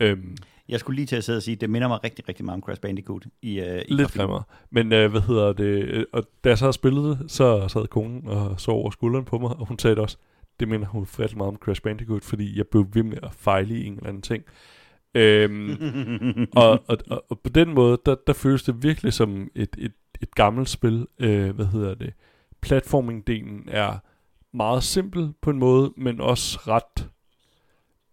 Øhm, 0.00 0.36
Jeg 0.72 0.80
skulle 0.80 0.96
lige 0.96 1.06
til 1.06 1.16
at 1.16 1.24
sidde 1.24 1.36
og 1.36 1.42
sige, 1.42 1.56
det 1.56 1.70
minder 1.70 1.88
mig 1.88 2.04
rigtig, 2.04 2.28
rigtig 2.28 2.44
meget 2.44 2.56
om 2.56 2.62
Crash 2.62 2.80
Bandicoot. 2.80 3.26
I, 3.42 3.60
uh, 3.60 3.66
i 3.66 3.94
lidt 3.94 4.12
grimmere. 4.12 4.42
Men 4.70 4.92
øh, 4.92 5.10
hvad 5.10 5.20
hedder 5.20 5.52
det, 5.52 5.64
øh, 5.64 6.04
og 6.12 6.24
da 6.44 6.48
jeg 6.48 6.58
så 6.58 6.72
spillet 6.72 7.18
det, 7.18 7.30
så 7.30 7.68
sad 7.68 7.86
konen 7.86 8.28
og 8.28 8.60
så 8.60 8.70
over 8.70 8.90
skulderen 8.90 9.24
på 9.24 9.38
mig, 9.38 9.50
og 9.50 9.66
hun 9.66 9.78
sagde 9.78 9.94
det 9.96 10.02
også, 10.02 10.16
det 10.60 10.68
minder 10.68 10.86
hun 10.86 11.06
rigtig 11.18 11.38
meget 11.38 11.48
om 11.48 11.56
Crash 11.56 11.82
Bandicoot, 11.82 12.24
fordi 12.24 12.58
jeg 12.58 12.66
blev 12.66 12.86
ved 12.92 13.02
med 13.02 13.18
at 13.22 13.34
fejle 13.34 13.74
i 13.74 13.86
en 13.86 13.92
eller 13.92 14.08
anden 14.08 14.22
ting. 14.22 14.44
Øhm, 15.14 15.76
og, 16.56 16.70
og, 16.86 16.98
og, 17.10 17.24
og 17.28 17.40
på 17.40 17.48
den 17.48 17.74
måde, 17.74 17.98
der, 18.06 18.14
der 18.26 18.32
føles 18.32 18.62
det 18.62 18.82
virkelig 18.82 19.12
som 19.12 19.50
et, 19.54 19.76
et, 19.78 19.92
et 20.22 20.34
gammelt 20.34 20.68
spil. 20.68 21.06
Øh, 21.18 21.54
hvad 21.54 21.66
hedder 21.66 21.94
det? 21.94 22.12
Platforming-delen 22.66 23.68
er 23.68 23.98
meget 24.56 24.82
simpel 24.82 25.32
på 25.42 25.50
en 25.50 25.58
måde, 25.58 25.92
men 25.96 26.20
også 26.20 26.58
ret 26.68 27.08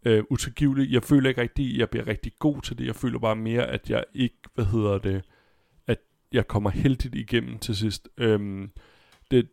øh, 0.05 0.23
utilgivelig. 0.29 0.91
Jeg 0.91 1.03
føler 1.03 1.29
ikke 1.29 1.41
rigtig, 1.41 1.71
at 1.73 1.77
jeg 1.77 1.89
bliver 1.89 2.07
rigtig 2.07 2.31
god 2.39 2.61
til 2.61 2.77
det. 2.77 2.85
Jeg 2.85 2.95
føler 2.95 3.19
bare 3.19 3.35
mere, 3.35 3.67
at 3.67 3.89
jeg 3.89 4.03
ikke, 4.13 4.37
hvad 4.55 4.65
hedder 4.65 4.97
det, 4.97 5.21
at 5.87 5.99
jeg 6.31 6.47
kommer 6.47 6.69
heldigt 6.69 7.15
igennem 7.15 7.59
til 7.59 7.75
sidst. 7.75 8.09
Øhm, 8.17 8.71
det, 9.31 9.49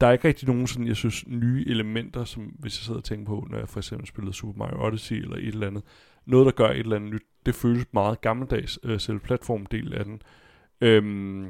der 0.00 0.06
er 0.06 0.12
ikke 0.12 0.28
rigtig 0.28 0.48
nogen 0.48 0.66
sådan, 0.66 0.88
jeg 0.88 0.96
synes, 0.96 1.26
nye 1.26 1.64
elementer, 1.68 2.24
som 2.24 2.42
hvis 2.42 2.78
jeg 2.78 2.84
sidder 2.84 3.00
og 3.00 3.04
tænker 3.04 3.26
på, 3.26 3.46
når 3.50 3.58
jeg 3.58 3.68
for 3.68 3.80
eksempel 3.80 4.06
spillede 4.06 4.34
Super 4.34 4.58
Mario 4.58 4.86
Odyssey 4.86 5.16
eller 5.16 5.36
et 5.36 5.46
eller 5.46 5.66
andet. 5.66 5.82
Noget, 6.26 6.46
der 6.46 6.52
gør 6.52 6.70
et 6.70 6.78
eller 6.78 6.96
andet 6.96 7.12
nyt. 7.12 7.22
Det 7.46 7.54
føles 7.54 7.86
meget 7.92 8.20
gammeldags, 8.20 8.78
øh, 8.82 9.00
selv 9.00 9.18
platformdel 9.18 9.94
af 9.94 10.04
den. 10.04 10.22
Øhm, 10.80 11.48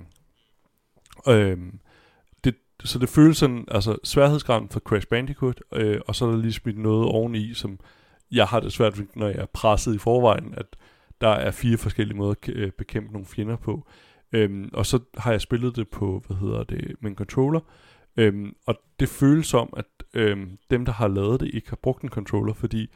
øhm, 1.29 1.81
det, 2.45 2.55
så 2.85 2.99
det 2.99 3.09
føles 3.09 3.37
sådan, 3.37 3.65
altså 3.69 3.97
sværhedsgraden 4.05 4.69
for 4.69 4.81
Crash 4.81 5.07
Bandicoot, 5.07 5.61
øh, 5.73 6.01
og 6.07 6.15
så 6.15 6.27
er 6.27 6.31
der 6.31 6.39
lige 6.39 6.53
smidt 6.53 6.79
noget 6.79 7.07
oveni, 7.07 7.55
som 7.55 7.79
jeg 8.33 8.47
har 8.47 8.61
det 8.61 8.73
svært, 8.73 9.01
når 9.17 9.27
jeg 9.27 9.37
er 9.37 9.47
presset 9.47 9.95
i 9.95 9.99
forvejen, 9.99 10.55
at 10.57 10.67
der 11.21 11.29
er 11.29 11.51
fire 11.51 11.77
forskellige 11.77 12.17
måder 12.17 12.31
at 12.43 12.49
øh, 12.49 12.73
bekæmpe 12.73 13.13
nogle 13.13 13.27
fjender 13.27 13.57
på. 13.57 13.87
Øhm, 14.33 14.71
og 14.73 14.87
så 14.87 14.99
har 15.17 15.31
jeg 15.31 15.41
spillet 15.41 15.77
det 15.77 15.89
på, 15.89 16.23
hvad 16.27 16.37
hedder 16.37 16.65
det, 16.65 16.97
en 17.05 17.15
controller, 17.15 17.61
øhm, 18.17 18.57
og 18.67 18.75
det 19.01 19.09
føles 19.09 19.47
som, 19.47 19.73
at 19.77 19.85
øhm, 20.15 20.59
dem, 20.71 20.85
der 20.85 20.93
har 20.93 21.09
lavet 21.09 21.41
det, 21.41 21.51
ikke 21.55 21.69
har 21.69 21.79
brugt 21.83 22.03
en 22.03 22.09
controller, 22.09 22.53
fordi 22.55 22.91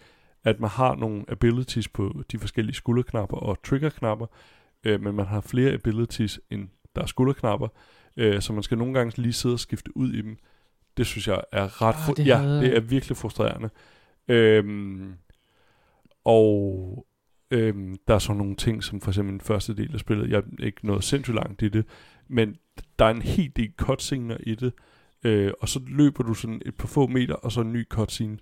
at 0.44 0.60
man 0.60 0.70
har 0.70 0.94
nogle 0.94 1.24
abilities 1.28 1.88
på 1.88 2.22
de 2.32 2.38
forskellige 2.38 2.74
skulderknapper 2.74 3.36
og 3.36 3.62
triggerknapper, 3.62 4.26
øh, 4.84 5.00
men 5.02 5.14
man 5.14 5.26
har 5.26 5.40
flere 5.40 5.72
abilities, 5.72 6.40
end 6.50 6.68
der 6.96 7.02
er 7.02 7.06
skulderknapper, 7.06 7.68
øh, 8.16 8.40
så 8.40 8.52
man 8.52 8.62
skal 8.62 8.78
nogle 8.78 8.94
gange 8.94 9.22
lige 9.22 9.32
sidde 9.32 9.52
og 9.54 9.60
skifte 9.60 9.96
ud 9.96 10.12
i 10.12 10.22
dem. 10.22 10.36
Det 10.96 11.06
synes 11.06 11.28
jeg 11.28 11.40
er 11.52 11.82
ret... 11.82 11.94
Fu- 11.94 12.14
det 12.16 12.26
ja, 12.26 12.36
havde- 12.36 12.60
det 12.60 12.76
er 12.76 12.80
virkelig 12.80 13.16
frustrerende. 13.16 13.70
Øhm, 14.30 15.14
og 16.24 17.06
øhm, 17.50 17.96
der 18.08 18.14
er 18.14 18.18
så 18.18 18.32
nogle 18.32 18.56
ting, 18.56 18.84
som 18.84 19.00
for 19.00 19.10
eksempel 19.10 19.32
den 19.32 19.40
første 19.40 19.76
del 19.76 19.94
af 19.94 20.00
spillet, 20.00 20.30
jeg 20.30 20.38
er 20.38 20.64
ikke 20.64 20.86
nået 20.86 21.04
sindssygt 21.04 21.34
langt 21.34 21.62
i 21.62 21.68
det, 21.68 21.84
men 22.28 22.56
der 22.98 23.04
er 23.04 23.10
en 23.10 23.22
helt 23.22 23.56
del 23.56 23.72
cutscener 23.76 24.36
i 24.40 24.54
det, 24.54 24.72
øh, 25.24 25.52
og 25.60 25.68
så 25.68 25.80
løber 25.86 26.24
du 26.24 26.34
sådan 26.34 26.62
et 26.66 26.74
par 26.74 26.86
få 26.86 27.06
meter, 27.06 27.34
og 27.34 27.52
så 27.52 27.60
en 27.60 27.72
ny 27.72 27.88
cutscene. 27.88 28.38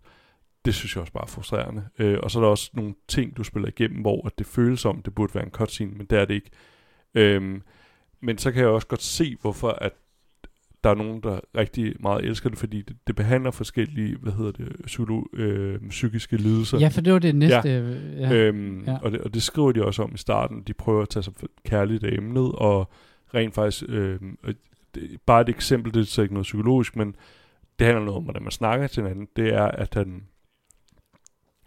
Det 0.64 0.74
synes 0.74 0.94
jeg 0.94 1.00
også 1.00 1.12
bare 1.12 1.24
er 1.24 1.28
frustrerende. 1.28 1.88
Øh, 1.98 2.18
og 2.22 2.30
så 2.30 2.38
er 2.38 2.42
der 2.42 2.50
også 2.50 2.70
nogle 2.74 2.94
ting, 3.08 3.36
du 3.36 3.44
spiller 3.44 3.68
igennem, 3.68 4.00
hvor 4.00 4.26
at 4.26 4.38
det 4.38 4.46
føles 4.46 4.80
som, 4.80 5.02
det 5.02 5.14
burde 5.14 5.34
være 5.34 5.44
en 5.44 5.50
cutscene, 5.50 5.92
men 5.92 6.06
det 6.06 6.18
er 6.18 6.24
det 6.24 6.34
ikke. 6.34 6.50
Øhm, 7.14 7.62
men 8.20 8.38
så 8.38 8.52
kan 8.52 8.60
jeg 8.62 8.70
også 8.70 8.86
godt 8.86 9.02
se, 9.02 9.36
hvorfor 9.40 9.68
at 9.68 9.92
der 10.84 10.90
er 10.90 10.94
nogen, 10.94 11.20
der 11.22 11.40
rigtig 11.56 11.94
meget 12.00 12.24
elsker 12.24 12.48
det, 12.50 12.58
fordi 12.58 12.82
det, 12.82 12.96
det 13.06 13.16
behandler 13.16 13.50
forskellige, 13.50 14.16
hvad 14.16 14.32
hedder 14.32 14.52
det, 14.52 14.76
psykolo, 14.86 15.22
øh, 15.32 15.80
psykiske 15.88 16.36
lidelser. 16.36 16.78
Ja, 16.78 16.88
for 16.88 17.00
det 17.00 17.12
var 17.12 17.18
det 17.18 17.34
næste. 17.34 17.68
Ja. 17.68 18.28
Ja. 18.28 18.32
Øhm, 18.34 18.84
Ja. 18.84 18.92
ja. 18.92 18.98
og, 19.02 19.12
det, 19.12 19.20
og 19.20 19.34
det 19.34 19.42
skriver 19.42 19.72
de 19.72 19.84
også 19.84 20.02
om 20.02 20.10
i 20.14 20.18
starten. 20.18 20.62
De 20.66 20.72
prøver 20.72 21.02
at 21.02 21.08
tage 21.08 21.22
sig 21.22 21.32
kærligt 21.64 22.04
af 22.04 22.12
emnet, 22.12 22.52
og 22.54 22.90
rent 23.34 23.54
faktisk, 23.54 23.84
øh, 23.88 24.20
det, 24.94 25.20
bare 25.26 25.40
et 25.40 25.48
eksempel, 25.48 25.94
det 25.94 26.00
er 26.00 26.04
så 26.04 26.22
ikke 26.22 26.34
noget 26.34 26.44
psykologisk, 26.44 26.96
men 26.96 27.14
det 27.78 27.86
handler 27.86 28.04
noget 28.04 28.16
om, 28.16 28.22
hvordan 28.24 28.42
man 28.42 28.52
snakker 28.52 28.86
til 28.86 29.02
hinanden. 29.02 29.28
Det 29.36 29.54
er, 29.54 29.64
at 29.64 29.94
han, 29.94 30.22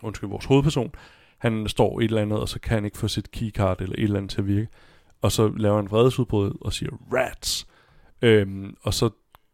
undskyld, 0.03 0.29
vores 0.29 0.45
hovedperson, 0.45 0.91
han 1.37 1.67
står 1.67 1.99
et 1.99 2.03
eller 2.03 2.21
andet, 2.21 2.39
og 2.39 2.49
så 2.49 2.59
kan 2.59 2.73
han 2.73 2.85
ikke 2.85 2.97
få 2.97 3.07
sit 3.07 3.31
keycard 3.31 3.81
eller 3.81 3.95
et 3.97 4.03
eller 4.03 4.17
andet 4.17 4.31
til 4.31 4.41
at 4.41 4.47
virke. 4.47 4.67
Og 5.21 5.31
så 5.31 5.51
laver 5.57 5.75
han 5.75 5.91
vredesudbrud 5.91 6.57
og 6.61 6.73
siger, 6.73 6.91
rats! 7.13 7.67
Øhm, 8.21 8.75
og 8.81 8.93
så 8.93 9.09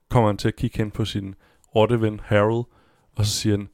kommer 0.10 0.30
han 0.30 0.38
til 0.38 0.48
at 0.48 0.56
kigge 0.56 0.78
hen 0.78 0.92
på 0.92 1.06
sin 1.06 1.36
rotteven 1.76 2.20
Harold, 2.24 2.66
og 3.16 3.26
så 3.26 3.32
siger 3.32 3.58
han, 3.58 3.70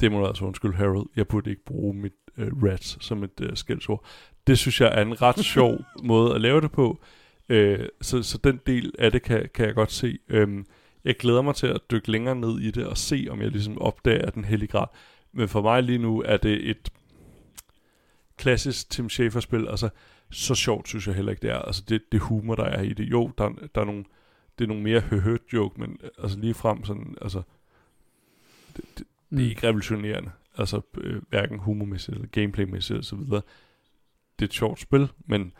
det 0.00 0.12
må 0.12 0.20
du 0.20 0.26
altså 0.26 0.44
undskylde 0.44 0.76
Harold, 0.76 1.06
jeg 1.16 1.28
burde 1.28 1.50
ikke 1.50 1.64
bruge 1.64 1.94
mit 1.94 2.12
øh, 2.36 2.62
rats 2.62 3.04
som 3.04 3.24
et 3.24 3.40
øh, 3.40 3.56
skældsord. 3.56 4.04
Det 4.46 4.58
synes 4.58 4.80
jeg 4.80 4.98
er 4.98 5.02
en 5.02 5.22
ret 5.22 5.44
sjov 5.54 5.78
måde 6.02 6.34
at 6.34 6.40
lave 6.40 6.60
det 6.60 6.72
på. 6.72 7.00
Øh, 7.48 7.88
så, 8.00 8.22
så 8.22 8.38
den 8.38 8.60
del 8.66 8.92
af 8.98 9.12
det 9.12 9.22
kan, 9.22 9.48
kan 9.54 9.66
jeg 9.66 9.74
godt 9.74 9.92
se. 9.92 10.18
Øhm, 10.28 10.66
jeg 11.04 11.16
glæder 11.16 11.42
mig 11.42 11.54
til 11.54 11.66
at 11.66 11.80
dykke 11.90 12.10
længere 12.10 12.34
ned 12.34 12.60
i 12.60 12.70
det 12.70 12.86
og 12.86 12.98
se, 12.98 13.26
om 13.30 13.42
jeg 13.42 13.50
ligesom 13.50 13.78
opdager 13.78 14.30
den 14.30 14.44
hellige 14.44 14.68
grad. 14.68 14.86
Men 15.32 15.48
for 15.48 15.62
mig 15.62 15.82
lige 15.82 15.98
nu 15.98 16.22
er 16.22 16.36
det 16.36 16.70
et 16.70 16.92
klassisk 18.36 18.90
Tim 18.90 19.08
Schafer-spil. 19.08 19.68
Altså, 19.68 19.88
så 20.30 20.54
sjovt 20.54 20.88
synes 20.88 21.06
jeg 21.06 21.14
heller 21.14 21.32
ikke, 21.32 21.42
det 21.42 21.50
er. 21.50 21.58
Altså, 21.58 21.82
det, 21.88 22.02
det 22.12 22.20
humor, 22.20 22.54
der 22.54 22.64
er 22.64 22.82
i 22.82 22.92
det. 22.92 23.04
Jo, 23.04 23.30
der, 23.38 23.48
der 23.74 23.80
er 23.80 23.84
nogle, 23.84 24.04
det 24.58 24.64
er 24.64 24.68
nogle 24.68 24.82
mere 24.82 25.00
høhøt 25.00 25.40
joke, 25.52 25.80
men 25.80 25.98
altså 26.22 26.38
lige 26.38 26.54
frem 26.54 26.84
sådan, 26.84 27.14
altså, 27.22 27.42
det, 28.76 28.84
det, 28.98 29.06
Mm. 29.30 29.36
det 29.38 29.46
er 29.46 29.50
ikke 29.50 29.66
revolutionerende. 29.68 30.30
Altså, 30.58 30.80
øh, 30.98 31.22
hverken 31.28 31.58
humormæssigt 31.58 32.14
eller 32.14 32.28
gameplaymæssigt 32.28 32.98
og 32.98 33.04
så 33.04 33.16
videre. 33.16 33.42
Det 34.38 34.44
er 34.44 34.48
et 34.48 34.52
sjovt 34.54 34.80
spil, 34.80 35.08
men 35.26 35.52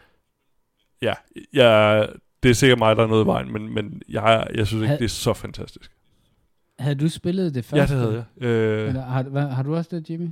ja, 1.03 1.15
jeg, 1.53 2.09
det 2.43 2.51
er 2.51 2.55
sikkert 2.55 2.79
mig, 2.79 2.97
der 2.97 3.03
er 3.03 3.07
noget 3.07 3.25
i 3.25 3.27
vejen, 3.27 3.53
men, 3.53 3.75
men 3.75 4.03
jeg, 4.09 4.47
jeg 4.55 4.67
synes 4.67 4.81
ikke, 4.83 4.89
Had- 4.89 4.99
det 4.99 5.05
er 5.05 5.09
så 5.09 5.33
fantastisk. 5.33 5.91
Havde 6.79 6.95
du 6.95 7.09
spillet 7.09 7.55
det 7.55 7.65
første? 7.65 7.95
Ja, 7.95 8.01
det 8.01 8.07
havde 8.11 8.27
jeg. 8.41 8.47
Øh, 8.49 8.89
Eller, 8.89 9.03
har, 9.03 9.23
hvad, 9.23 9.47
har 9.49 9.63
du 9.63 9.77
også 9.77 9.97
det, 9.97 10.11
Jimmy? 10.11 10.29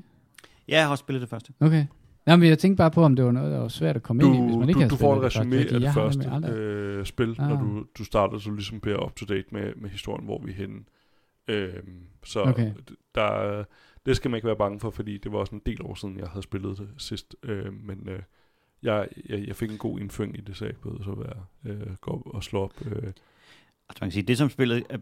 Ja, 0.69 0.75
jeg 0.77 0.85
har 0.85 0.91
også 0.91 1.03
spillet 1.03 1.21
det 1.21 1.29
første. 1.29 1.53
Okay. 1.61 1.87
Jamen, 2.27 2.49
jeg 2.49 2.59
tænkte 2.59 2.79
bare 2.79 2.91
på, 2.91 3.03
om 3.03 3.17
det 3.17 3.25
var 3.25 3.31
noget, 3.33 3.53
der 3.53 3.59
var 3.59 3.69
svært 3.69 3.97
at 3.97 4.03
komme 4.03 4.23
du, 4.23 4.27
ind 4.33 4.37
i, 4.37 4.47
hvis 4.47 4.57
man 4.57 4.69
ikke 4.69 4.73
du, 4.79 4.79
havde 4.81 4.91
du 4.91 4.97
får 4.97 5.17
et 5.17 5.23
resume 5.23 5.57
af 5.57 5.81
det 5.81 5.95
første 5.95 6.29
øh, 6.53 7.07
spil, 7.07 7.37
Ah. 7.39 7.49
når 7.49 7.57
du, 7.61 7.85
du 7.99 8.05
starter, 8.05 8.39
så 8.39 8.51
du 8.51 8.55
ligesom 8.57 8.81
bliver 8.81 9.05
up 9.05 9.17
to 9.17 9.27
date 9.27 9.45
med, 9.51 9.73
med 9.77 9.91
historien, 9.91 10.25
hvor 10.25 10.41
vi 10.45 10.51
er 10.51 10.55
henne. 10.55 10.81
Øh, 11.49 11.73
så 12.25 12.43
Okay. 12.43 12.73
der, 13.15 13.23
er- 13.23 13.65
det 14.07 14.17
skal 14.17 14.31
man 14.31 14.39
ikke 14.39 14.47
være 14.47 14.57
bange 14.57 14.81
for, 14.81 14.91
fordi 14.91 15.19
det 15.19 15.33
var 15.33 15.39
også 15.39 15.55
en 15.55 15.63
del 15.67 15.83
år 15.83 15.95
siden, 15.95 16.19
jeg 16.19 16.29
havde 16.29 16.43
spillet 16.43 16.79
det 16.79 16.89
sidst. 16.99 17.37
Øh, 17.43 17.73
men 17.85 18.09
øh, 18.09 18.21
jeg, 18.83 19.09
jeg, 19.29 19.47
jeg 19.47 19.57
fik 19.57 19.71
en 19.71 19.79
god 19.79 19.99
indføring 20.01 20.39
i 20.39 20.41
det, 20.41 20.57
så 20.57 20.65
jeg 20.65 20.75
behøvede 20.83 21.05
så 21.05 21.15
være 21.15 21.73
øh, 21.75 21.87
gå 22.01 22.11
op 22.11 22.35
og 22.35 22.45
slå 22.45 22.61
op. 22.63 22.73
Øh. 22.87 23.13
Altså 23.93 24.05
man 24.05 24.11
kan 24.11 24.13
sige, 24.13 24.23
det 24.23 24.39
som 24.39 24.51
spillet 24.51 24.85
er 24.91 24.99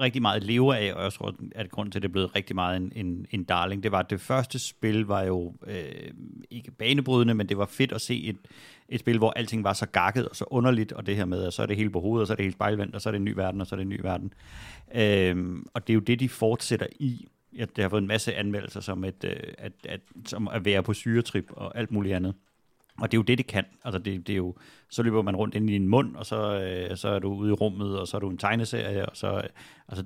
rigtig 0.00 0.22
meget 0.22 0.44
lever 0.44 0.74
af, 0.74 0.94
og 0.94 1.02
jeg 1.02 1.12
tror, 1.12 1.34
at 1.54 1.70
grund 1.70 1.92
til, 1.92 1.98
at 1.98 2.02
det 2.02 2.08
er 2.08 2.12
blevet 2.12 2.36
rigtig 2.36 2.56
meget 2.56 2.76
en, 2.76 2.92
en, 2.96 3.26
en 3.30 3.44
darling, 3.44 3.82
det 3.82 3.92
var, 3.92 3.98
at 3.98 4.10
det 4.10 4.20
første 4.20 4.58
spil 4.58 5.00
var 5.00 5.22
jo 5.22 5.54
øh, 5.66 6.10
ikke 6.50 6.70
banebrydende, 6.70 7.34
men 7.34 7.48
det 7.48 7.58
var 7.58 7.66
fedt 7.66 7.92
at 7.92 8.00
se 8.00 8.24
et, 8.24 8.36
et 8.88 9.00
spil, 9.00 9.18
hvor 9.18 9.30
alting 9.30 9.64
var 9.64 9.72
så 9.72 9.86
gakket 9.86 10.28
og 10.28 10.36
så 10.36 10.44
underligt, 10.50 10.92
og 10.92 11.06
det 11.06 11.16
her 11.16 11.24
med, 11.24 11.44
at 11.44 11.52
så 11.52 11.62
er 11.62 11.66
det 11.66 11.76
hele 11.76 11.90
på 11.90 12.00
hovedet, 12.00 12.20
og 12.20 12.26
så 12.26 12.32
er 12.32 12.36
det 12.36 12.44
helt 12.44 12.54
spejlvendt, 12.54 12.94
og 12.94 13.00
så 13.00 13.08
er 13.08 13.10
det 13.10 13.18
en 13.18 13.24
ny 13.24 13.32
verden, 13.32 13.60
og 13.60 13.66
så 13.66 13.74
er 13.74 13.76
det 13.76 13.82
en 13.82 13.88
ny 13.88 14.00
verden. 14.00 14.32
Øh, 14.94 15.62
og 15.74 15.86
det 15.86 15.92
er 15.92 15.94
jo 15.94 16.00
det, 16.00 16.20
de 16.20 16.28
fortsætter 16.28 16.86
i. 17.00 17.28
Ja, 17.56 17.64
det 17.76 17.82
har 17.84 17.88
fået 17.88 18.02
en 18.02 18.08
masse 18.08 18.34
anmeldelser 18.34 18.80
som, 18.80 19.04
et, 19.04 19.24
øh, 19.24 19.36
at, 19.58 19.72
at, 19.84 20.00
som 20.26 20.48
at 20.48 20.64
være 20.64 20.82
på 20.82 20.92
syretrip 20.92 21.44
og 21.50 21.78
alt 21.78 21.90
muligt 21.90 22.14
andet. 22.14 22.34
Og 23.00 23.12
det 23.12 23.16
er 23.16 23.18
jo 23.18 23.22
det, 23.22 23.38
det 23.38 23.46
kan. 23.46 23.64
Altså 23.84 23.98
det, 23.98 24.26
det 24.26 24.32
er 24.32 24.36
jo, 24.36 24.54
så 24.90 25.02
løber 25.02 25.22
man 25.22 25.36
rundt 25.36 25.54
ind 25.54 25.70
i 25.70 25.72
din 25.72 25.88
mund, 25.88 26.16
og 26.16 26.26
så, 26.26 26.60
øh, 26.60 26.96
så 26.96 27.08
er 27.08 27.18
du 27.18 27.34
ude 27.34 27.50
i 27.50 27.52
rummet, 27.52 27.98
og 27.98 28.08
så 28.08 28.16
er 28.16 28.20
du 28.20 28.30
en 28.30 28.38
tegneserie, 28.38 29.08
og 29.08 29.16
så, 29.16 29.36
øh, 29.36 29.42
altså, 29.88 30.04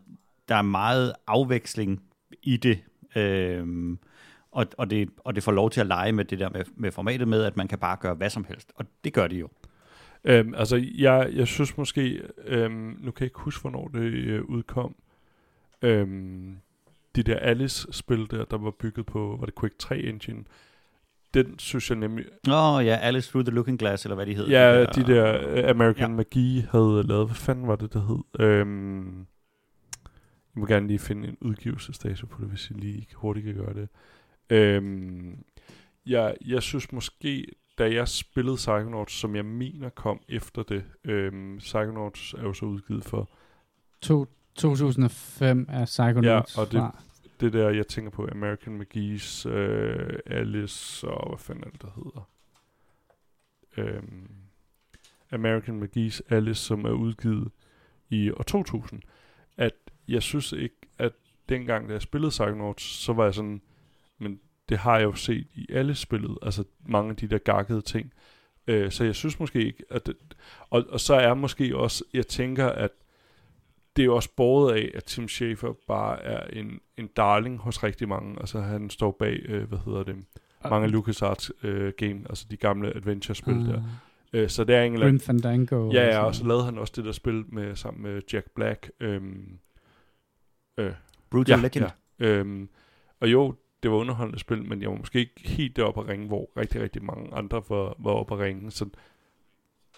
der 0.49 0.55
er 0.55 0.63
meget 0.63 1.13
afveksling 1.27 2.03
i 2.43 2.57
det, 2.57 2.79
øhm, 3.17 3.99
og, 4.51 4.67
og 4.79 4.91
det, 4.91 5.09
og 5.19 5.35
det 5.35 5.43
får 5.43 5.53
lov 5.53 5.71
til 5.71 5.81
at 5.81 5.87
lege 5.87 6.13
med 6.13 6.25
det 6.25 6.39
der 6.39 6.51
med, 6.51 6.65
med 6.77 6.93
formatet 6.93 7.29
med, 7.29 7.45
at 7.45 7.57
man 7.57 7.69
kan 7.69 7.79
bare 7.79 7.97
gøre 8.01 8.15
hvad 8.15 8.31
som 8.31 8.45
helst, 8.45 8.73
og 8.77 8.87
det 9.05 9.13
gør 9.13 9.27
de 9.27 9.37
jo. 9.37 9.49
Øhm, 10.25 10.55
altså, 10.55 10.87
jeg, 10.95 11.31
jeg 11.33 11.47
synes 11.47 11.77
måske, 11.77 12.23
øhm, 12.45 12.97
nu 13.01 13.11
kan 13.11 13.21
jeg 13.21 13.27
ikke 13.27 13.39
huske, 13.39 13.61
hvornår 13.61 13.89
det 13.89 14.01
øh, 14.01 14.45
udkom, 14.45 14.95
øhm, 15.83 16.57
de 17.17 17.23
der 17.23 17.37
Alice-spil 17.37 18.31
der, 18.31 18.45
der 18.45 18.59
var 18.59 18.71
bygget 18.71 19.07
på, 19.07 19.37
var 19.41 19.47
det 19.47 19.55
Quick 19.61 19.79
3 19.79 19.99
Engine, 19.99 20.45
den 21.35 21.59
synes 21.59 21.91
jeg 21.91 21.99
nemlig, 21.99 22.25
Åh 22.49 22.75
oh, 22.75 22.85
ja, 22.87 22.97
Alice 22.97 23.31
Through 23.31 23.47
the 23.47 23.55
Looking 23.55 23.79
Glass, 23.79 24.05
eller 24.05 24.15
hvad 24.15 24.27
de 24.27 24.35
hed. 24.35 24.49
Ja, 24.49 24.85
de 24.85 25.03
der 25.07 25.63
uh, 25.63 25.71
American 25.71 25.97
Ja. 26.01 26.09
ja. 26.11 26.17
Magi 26.17 26.65
havde 26.71 27.03
lavet, 27.07 27.27
hvad 27.27 27.35
fanden 27.37 27.67
var 27.69 27.77
det, 27.77 27.93
der 27.93 28.01
hed? 28.07 28.47
Øhm, 28.47 29.19
jeg 30.55 30.61
må 30.61 30.67
gerne 30.67 30.87
lige 30.87 30.99
finde 30.99 31.29
en 31.29 31.37
udgivelsesdato 31.41 32.27
på 32.27 32.41
det, 32.41 32.49
hvis 32.49 32.71
jeg 32.71 32.79
lige 32.79 33.07
hurtigt 33.15 33.45
kan 33.47 33.55
gøre 33.55 33.75
det. 33.75 33.89
Øhm, 34.51 35.39
jeg, 36.07 36.35
jeg 36.47 36.63
synes 36.63 36.93
måske, 36.93 37.47
da 37.79 37.95
jeg 37.95 38.09
spillede 38.09 38.57
Psychonauts, 38.57 39.13
som 39.13 39.37
jeg 39.37 39.45
mener 39.45 39.89
kom 39.89 40.21
efter 40.29 40.63
det, 40.63 40.85
øhm, 41.05 41.57
Psychonauts 41.59 42.35
er 42.35 42.43
jo 42.43 42.53
så 42.53 42.65
udgivet 42.65 43.05
for 43.05 43.31
To, 44.03 44.27
2005 44.55 45.67
er 45.69 45.85
Psychonauts 45.85 46.57
Ja, 46.57 46.61
og 46.63 46.73
det- 46.73 46.81
fra 46.81 47.03
det 47.43 47.53
der, 47.53 47.71
jeg 47.71 47.87
tænker 47.87 48.11
på, 48.11 48.29
American 48.33 48.81
McGee's 48.81 49.49
øh, 49.49 50.19
Alice, 50.27 51.09
og 51.09 51.29
hvad 51.29 51.39
fanden 51.39 51.65
er 51.65 51.71
det, 51.71 51.83
der 51.83 51.91
hedder? 51.97 52.29
Øhm, 53.77 54.29
American 55.33 55.83
McGee's 55.83 56.21
Alice, 56.29 56.63
som 56.63 56.85
er 56.85 56.91
udgivet 56.91 57.51
i 58.11 58.31
år 58.31 58.43
2000. 58.43 59.03
At 59.57 59.75
jeg 60.09 60.23
synes 60.23 60.53
ikke, 60.53 60.77
at 60.99 61.13
dengang, 61.49 61.89
da 61.89 61.93
jeg 61.93 62.03
spillede 62.03 62.31
Psychonauts, 62.31 62.85
så 62.85 63.13
var 63.13 63.25
jeg 63.25 63.35
sådan, 63.35 63.63
men 64.19 64.41
det 64.69 64.79
har 64.79 64.97
jeg 64.97 65.05
jo 65.05 65.15
set 65.15 65.47
i 65.55 65.67
alle 65.71 65.95
spillet, 65.95 66.39
altså 66.43 66.65
mange 66.87 67.11
af 67.11 67.17
de 67.17 67.27
der 67.27 67.39
gakkede 67.39 67.81
ting. 67.81 68.13
Øh, 68.67 68.91
så 68.91 69.05
jeg 69.05 69.15
synes 69.15 69.41
måske 69.41 69.67
ikke, 69.67 69.85
at 69.91 70.07
det, 70.07 70.17
og, 70.71 70.85
og 70.89 71.01
så 71.01 71.15
er 71.15 71.35
måske 71.35 71.77
også, 71.77 72.05
jeg 72.13 72.27
tænker, 72.27 72.69
at 72.69 72.91
det 73.97 74.03
er 74.03 74.07
jo 74.07 74.17
også 74.17 74.31
båret 74.37 74.75
af, 74.75 74.91
at 74.95 75.05
Tim 75.05 75.29
Schafer 75.29 75.73
bare 75.89 76.23
er 76.23 76.61
en, 76.61 76.81
en 76.97 77.07
darling 77.07 77.59
hos 77.59 77.85
rigtig 77.85 78.09
mange. 78.09 78.37
Altså 78.41 78.61
han 78.61 78.91
står 78.91 79.17
bag, 79.19 79.41
øh, 79.45 79.69
hvad 79.69 79.79
hedder 79.85 80.03
det, 80.03 80.17
mange 80.71 80.85
af 80.85 80.93
LucasArts 80.93 81.53
øh, 81.63 81.93
game, 81.97 82.21
altså 82.29 82.47
de 82.51 82.57
gamle 82.57 82.97
adventure-spil 82.97 83.55
Ah, 83.55 83.67
der. 83.67 83.83
Øh, 84.33 84.49
så 84.49 84.65
det 84.65 84.77
er 84.77 84.83
en 84.83 84.93
eller 84.93 85.07
Grim 85.07 85.21
Fandango. 85.21 85.91
Ja, 85.93 86.07
ja, 86.07 86.25
og 86.25 86.35
så 86.35 86.47
lavede 86.47 86.65
han 86.65 86.79
også 86.79 86.93
det 86.97 87.05
der 87.05 87.13
spil 87.13 87.45
med, 87.49 87.77
sammen 87.77 88.03
med 88.03 88.23
Jack 88.33 88.51
Black. 88.55 88.91
Øhm, 89.01 89.59
øh, 90.79 90.93
Brutal 91.31 91.57
ja, 91.57 91.63
Legend. 91.63 91.87
Ja, 92.21 92.27
øhm, 92.27 92.69
og 93.21 93.33
jo, 93.33 93.55
det 93.83 93.91
var 93.91 93.97
underholdende 93.97 94.39
spil, 94.39 94.65
men 94.65 94.83
jeg 94.83 94.91
var 94.91 94.97
måske 94.97 95.19
ikke 95.19 95.49
helt 95.49 95.77
deroppe 95.77 96.01
at 96.01 96.09
ringe, 96.09 96.27
hvor 96.27 96.51
rigtig, 96.57 96.83
rigtig 96.83 97.05
mange 97.05 97.35
andre 97.35 97.63
var, 97.69 97.97
var 97.99 98.11
oppe 98.11 98.35
at 98.35 98.41
ringe. 98.41 98.71
Så 98.71 98.89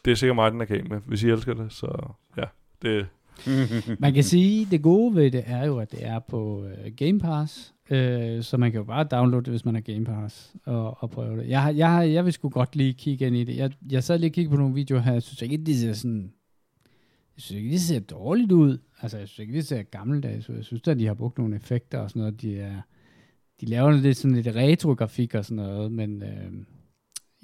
det 0.04 0.10
er 0.10 0.14
sikkert 0.14 0.36
mig, 0.36 0.52
den 0.52 0.60
er 0.60 0.64
galt 0.64 0.88
med. 0.88 1.00
Hvis 1.06 1.22
I 1.22 1.30
elsker 1.30 1.54
det, 1.54 1.72
så 1.72 2.12
ja, 2.36 2.44
det, 2.82 3.08
Man 3.98 4.14
kan 4.14 4.24
sige, 4.24 4.66
det 4.70 4.82
gode 4.82 5.14
ved 5.14 5.30
det 5.30 5.42
er 5.46 5.64
jo, 5.66 5.78
at 5.78 5.92
det 5.92 6.06
er 6.06 6.18
på 6.18 6.64
øh, 6.64 6.92
Game 6.96 7.18
Pass, 7.18 7.74
øh, 7.90 8.42
så 8.42 8.56
man 8.56 8.72
kan 8.72 8.78
jo 8.78 8.84
bare 8.84 9.04
downloade 9.04 9.44
det, 9.44 9.52
hvis 9.52 9.64
man 9.64 9.74
har 9.74 9.82
Game 9.82 10.04
Pass, 10.04 10.54
og, 10.64 11.02
og 11.02 11.10
prøve 11.10 11.40
det. 11.40 11.48
Jeg, 11.48 11.62
har, 11.62 11.70
jeg, 11.70 11.90
har, 11.90 12.02
jeg 12.02 12.24
vil 12.24 12.32
sgu 12.32 12.48
godt 12.48 12.76
lige 12.76 12.92
kigge 12.92 13.26
ind 13.26 13.36
i 13.36 13.44
det. 13.44 13.56
Jeg, 13.56 13.70
jeg 13.90 14.04
sad 14.04 14.18
lige 14.18 14.30
og 14.30 14.34
kiggede 14.34 14.50
på 14.50 14.60
nogle 14.60 14.74
videoer 14.74 15.00
her, 15.00 15.12
jeg 15.12 15.22
synes 15.22 15.42
ikke, 15.42 15.56
det 15.56 15.76
ser 15.76 15.92
sådan... 15.92 16.32
Jeg 17.36 17.42
synes 17.42 17.58
ikke, 17.58 17.72
det 17.72 17.80
ser 17.80 18.00
dårligt 18.00 18.52
ud. 18.52 18.78
Altså, 19.02 19.18
jeg 19.18 19.28
synes 19.28 19.38
ikke, 19.38 19.54
det 19.54 19.66
ser 19.66 19.82
gammeldags 19.82 20.50
ud. 20.50 20.56
Jeg 20.56 20.64
synes 20.64 20.88
at 20.88 20.98
de 20.98 21.06
har 21.06 21.14
brugt 21.14 21.38
nogle 21.38 21.56
effekter 21.56 21.98
og 21.98 22.10
sådan 22.10 22.20
noget. 22.20 22.42
De, 22.42 22.58
er, 22.58 22.80
de 23.60 23.66
laver 23.66 23.90
lidt 23.90 24.16
sådan 24.16 24.36
lidt 24.36 24.56
retro-grafik 24.56 25.34
og 25.34 25.44
sådan 25.44 25.56
noget, 25.56 25.92
men 25.92 26.22
øh, 26.22 26.52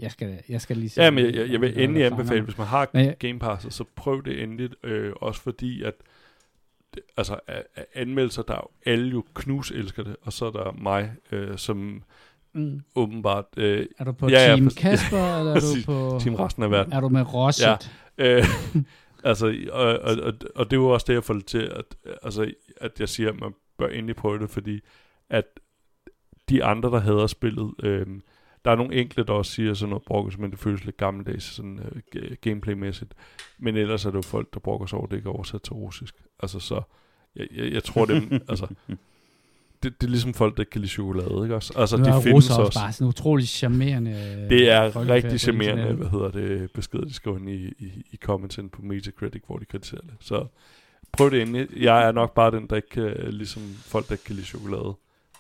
jeg, 0.01 0.11
skal, 0.11 0.39
jeg 0.49 0.61
skal 0.61 0.77
lige 0.77 0.89
se... 0.91 1.03
Ja, 1.03 1.11
men 1.11 1.25
jeg, 1.25 1.35
jeg, 1.35 1.51
jeg 1.51 1.61
vil 1.61 1.81
endelig 1.83 2.05
anbefale, 2.07 2.41
hvis 2.43 2.59
man 2.59 2.67
har 2.67 2.89
Men 2.93 3.05
jeg- 3.07 3.17
Game 3.19 3.39
Pass, 3.39 3.75
så 3.75 3.85
prøv 3.97 4.25
det 4.25 4.43
endeligt. 4.43 4.75
Øh, 4.85 5.13
også 5.17 5.41
fordi, 5.41 5.83
at 5.83 5.95
det, 6.95 7.03
altså, 7.17 7.39
af, 7.49 7.65
af 7.77 7.87
anmeldelser, 7.95 8.43
der 8.43 8.55
er 8.55 8.71
jo 8.87 8.93
alle 8.93 9.11
jo 9.11 9.25
knus 9.35 9.71
elsker 9.71 10.03
det, 10.03 10.17
og 10.23 10.33
så 10.33 10.47
er 10.47 10.51
der 10.51 10.73
mig, 10.73 11.13
øh, 11.33 11.59
som 11.59 12.03
Mm. 12.53 12.81
åbenbart 12.95 13.45
øh, 13.57 13.87
Er 13.99 14.05
du 14.05 14.13
på 14.13 14.29
Ja, 14.29 14.41
ja, 14.41 14.47
Team 14.55 14.65
præcis. 14.65 14.79
Kasper, 14.79 15.17
eller 15.39 15.53
er 15.55 15.61
du 15.61 15.67
på... 15.87 16.19
team 16.21 16.35
resten 16.35 16.63
af 16.63 16.71
verden. 16.71 16.93
Er 16.93 17.01
du 17.01 17.09
med 17.09 17.35
Rosset? 17.35 17.91
Ja. 18.19 18.37
Øh, 18.39 18.45
altså, 19.25 19.55
og, 19.73 19.83
og, 19.83 20.17
og, 20.23 20.33
og 20.55 20.65
det 20.71 20.73
er 20.77 20.81
jo 20.81 20.89
også 20.89 21.05
det, 21.09 21.15
jeg 21.15 21.25
får 21.25 21.41
til, 21.47 21.59
at, 21.59 21.85
altså, 22.23 22.53
at 22.81 23.01
jeg 23.01 23.09
siger, 23.09 23.29
at 23.29 23.41
man 23.41 23.53
bør 23.79 23.87
endelig 23.89 24.17
prøve 24.17 24.39
det, 24.39 24.51
fordi 24.51 24.81
at 25.31 25.45
de 26.49 26.65
andre, 26.65 26.91
der 26.91 26.99
hader 27.01 27.27
spillet, 27.27 27.73
øh, 27.83 28.07
der 28.65 28.71
er 28.71 28.77
nogle 28.77 28.95
enkelte, 28.95 29.25
der 29.25 29.33
også 29.33 29.53
siger 29.53 29.75
sådan 29.75 29.91
noget 29.91 30.03
brokkes, 30.03 30.39
men 30.39 30.51
det 30.51 30.59
føles 30.59 30.85
lidt 30.85 30.97
gammeldags, 30.97 31.45
sådan 31.45 31.79
øh, 31.79 32.03
ga- 32.17 32.35
gameplaymæssigt. 32.41 33.15
Men 33.59 33.77
ellers 33.77 34.05
er 34.05 34.11
det 34.11 34.17
jo 34.17 34.23
folk, 34.23 34.55
der 34.55 34.61
brokker 34.61 34.87
sig 34.87 34.99
over, 34.99 35.07
det 35.07 35.17
ikke 35.17 35.29
er 35.29 35.33
oversat 35.33 35.63
til 35.63 35.73
russisk. 35.73 36.15
Altså, 36.43 36.61
så 36.61 36.83
jeg, 37.37 37.47
jeg, 37.57 37.73
jeg 37.73 37.85
tror, 37.85 38.05
det, 38.05 38.33
altså, 38.49 38.67
det, 39.83 40.01
det 40.01 40.07
er 40.07 40.11
ligesom 40.11 40.35
folk, 40.35 40.57
der 40.57 40.63
ikke 40.63 40.71
kan 40.71 40.81
lide 40.81 40.91
chokolade, 40.93 41.43
ikke 41.43 41.55
også? 41.55 41.73
Altså, 41.77 41.97
de 41.97 42.03
er 42.03 42.21
findes 42.21 42.51
også. 42.51 42.63
også 42.63 42.81
bare 42.81 42.93
sådan 42.93 43.09
utrolig 43.09 43.49
charmerende. 43.49 44.47
Det 44.51 44.71
er 44.71 45.09
rigtig 45.09 45.41
charmerende, 45.41 45.93
hvad 45.93 46.09
hedder 46.09 46.31
det, 46.31 46.71
beskeder, 46.73 47.05
de 47.05 47.13
skriver 47.15 47.39
ind 47.39 47.49
i, 47.51 47.67
i, 47.79 48.07
i 48.13 48.17
commentsen 48.17 48.69
på 48.69 48.83
Metacritic, 48.83 49.43
hvor 49.47 49.57
de 49.59 49.65
kritiserer 49.65 50.01
det. 50.01 50.15
Så 50.21 50.47
prøv 51.13 51.31
det 51.31 51.43
endelig. 51.43 51.69
Jeg 51.77 52.09
er 52.09 52.13
nok 52.13 52.35
bare 52.35 52.51
den, 52.51 52.67
der 52.67 52.77
ikke 52.77 52.89
kan, 52.89 53.15
ligesom 53.31 53.63
folk, 53.77 54.07
der 54.07 54.13
ikke 54.13 54.25
kan 54.25 54.35
lide 54.35 54.47
chokolade. 54.47 54.95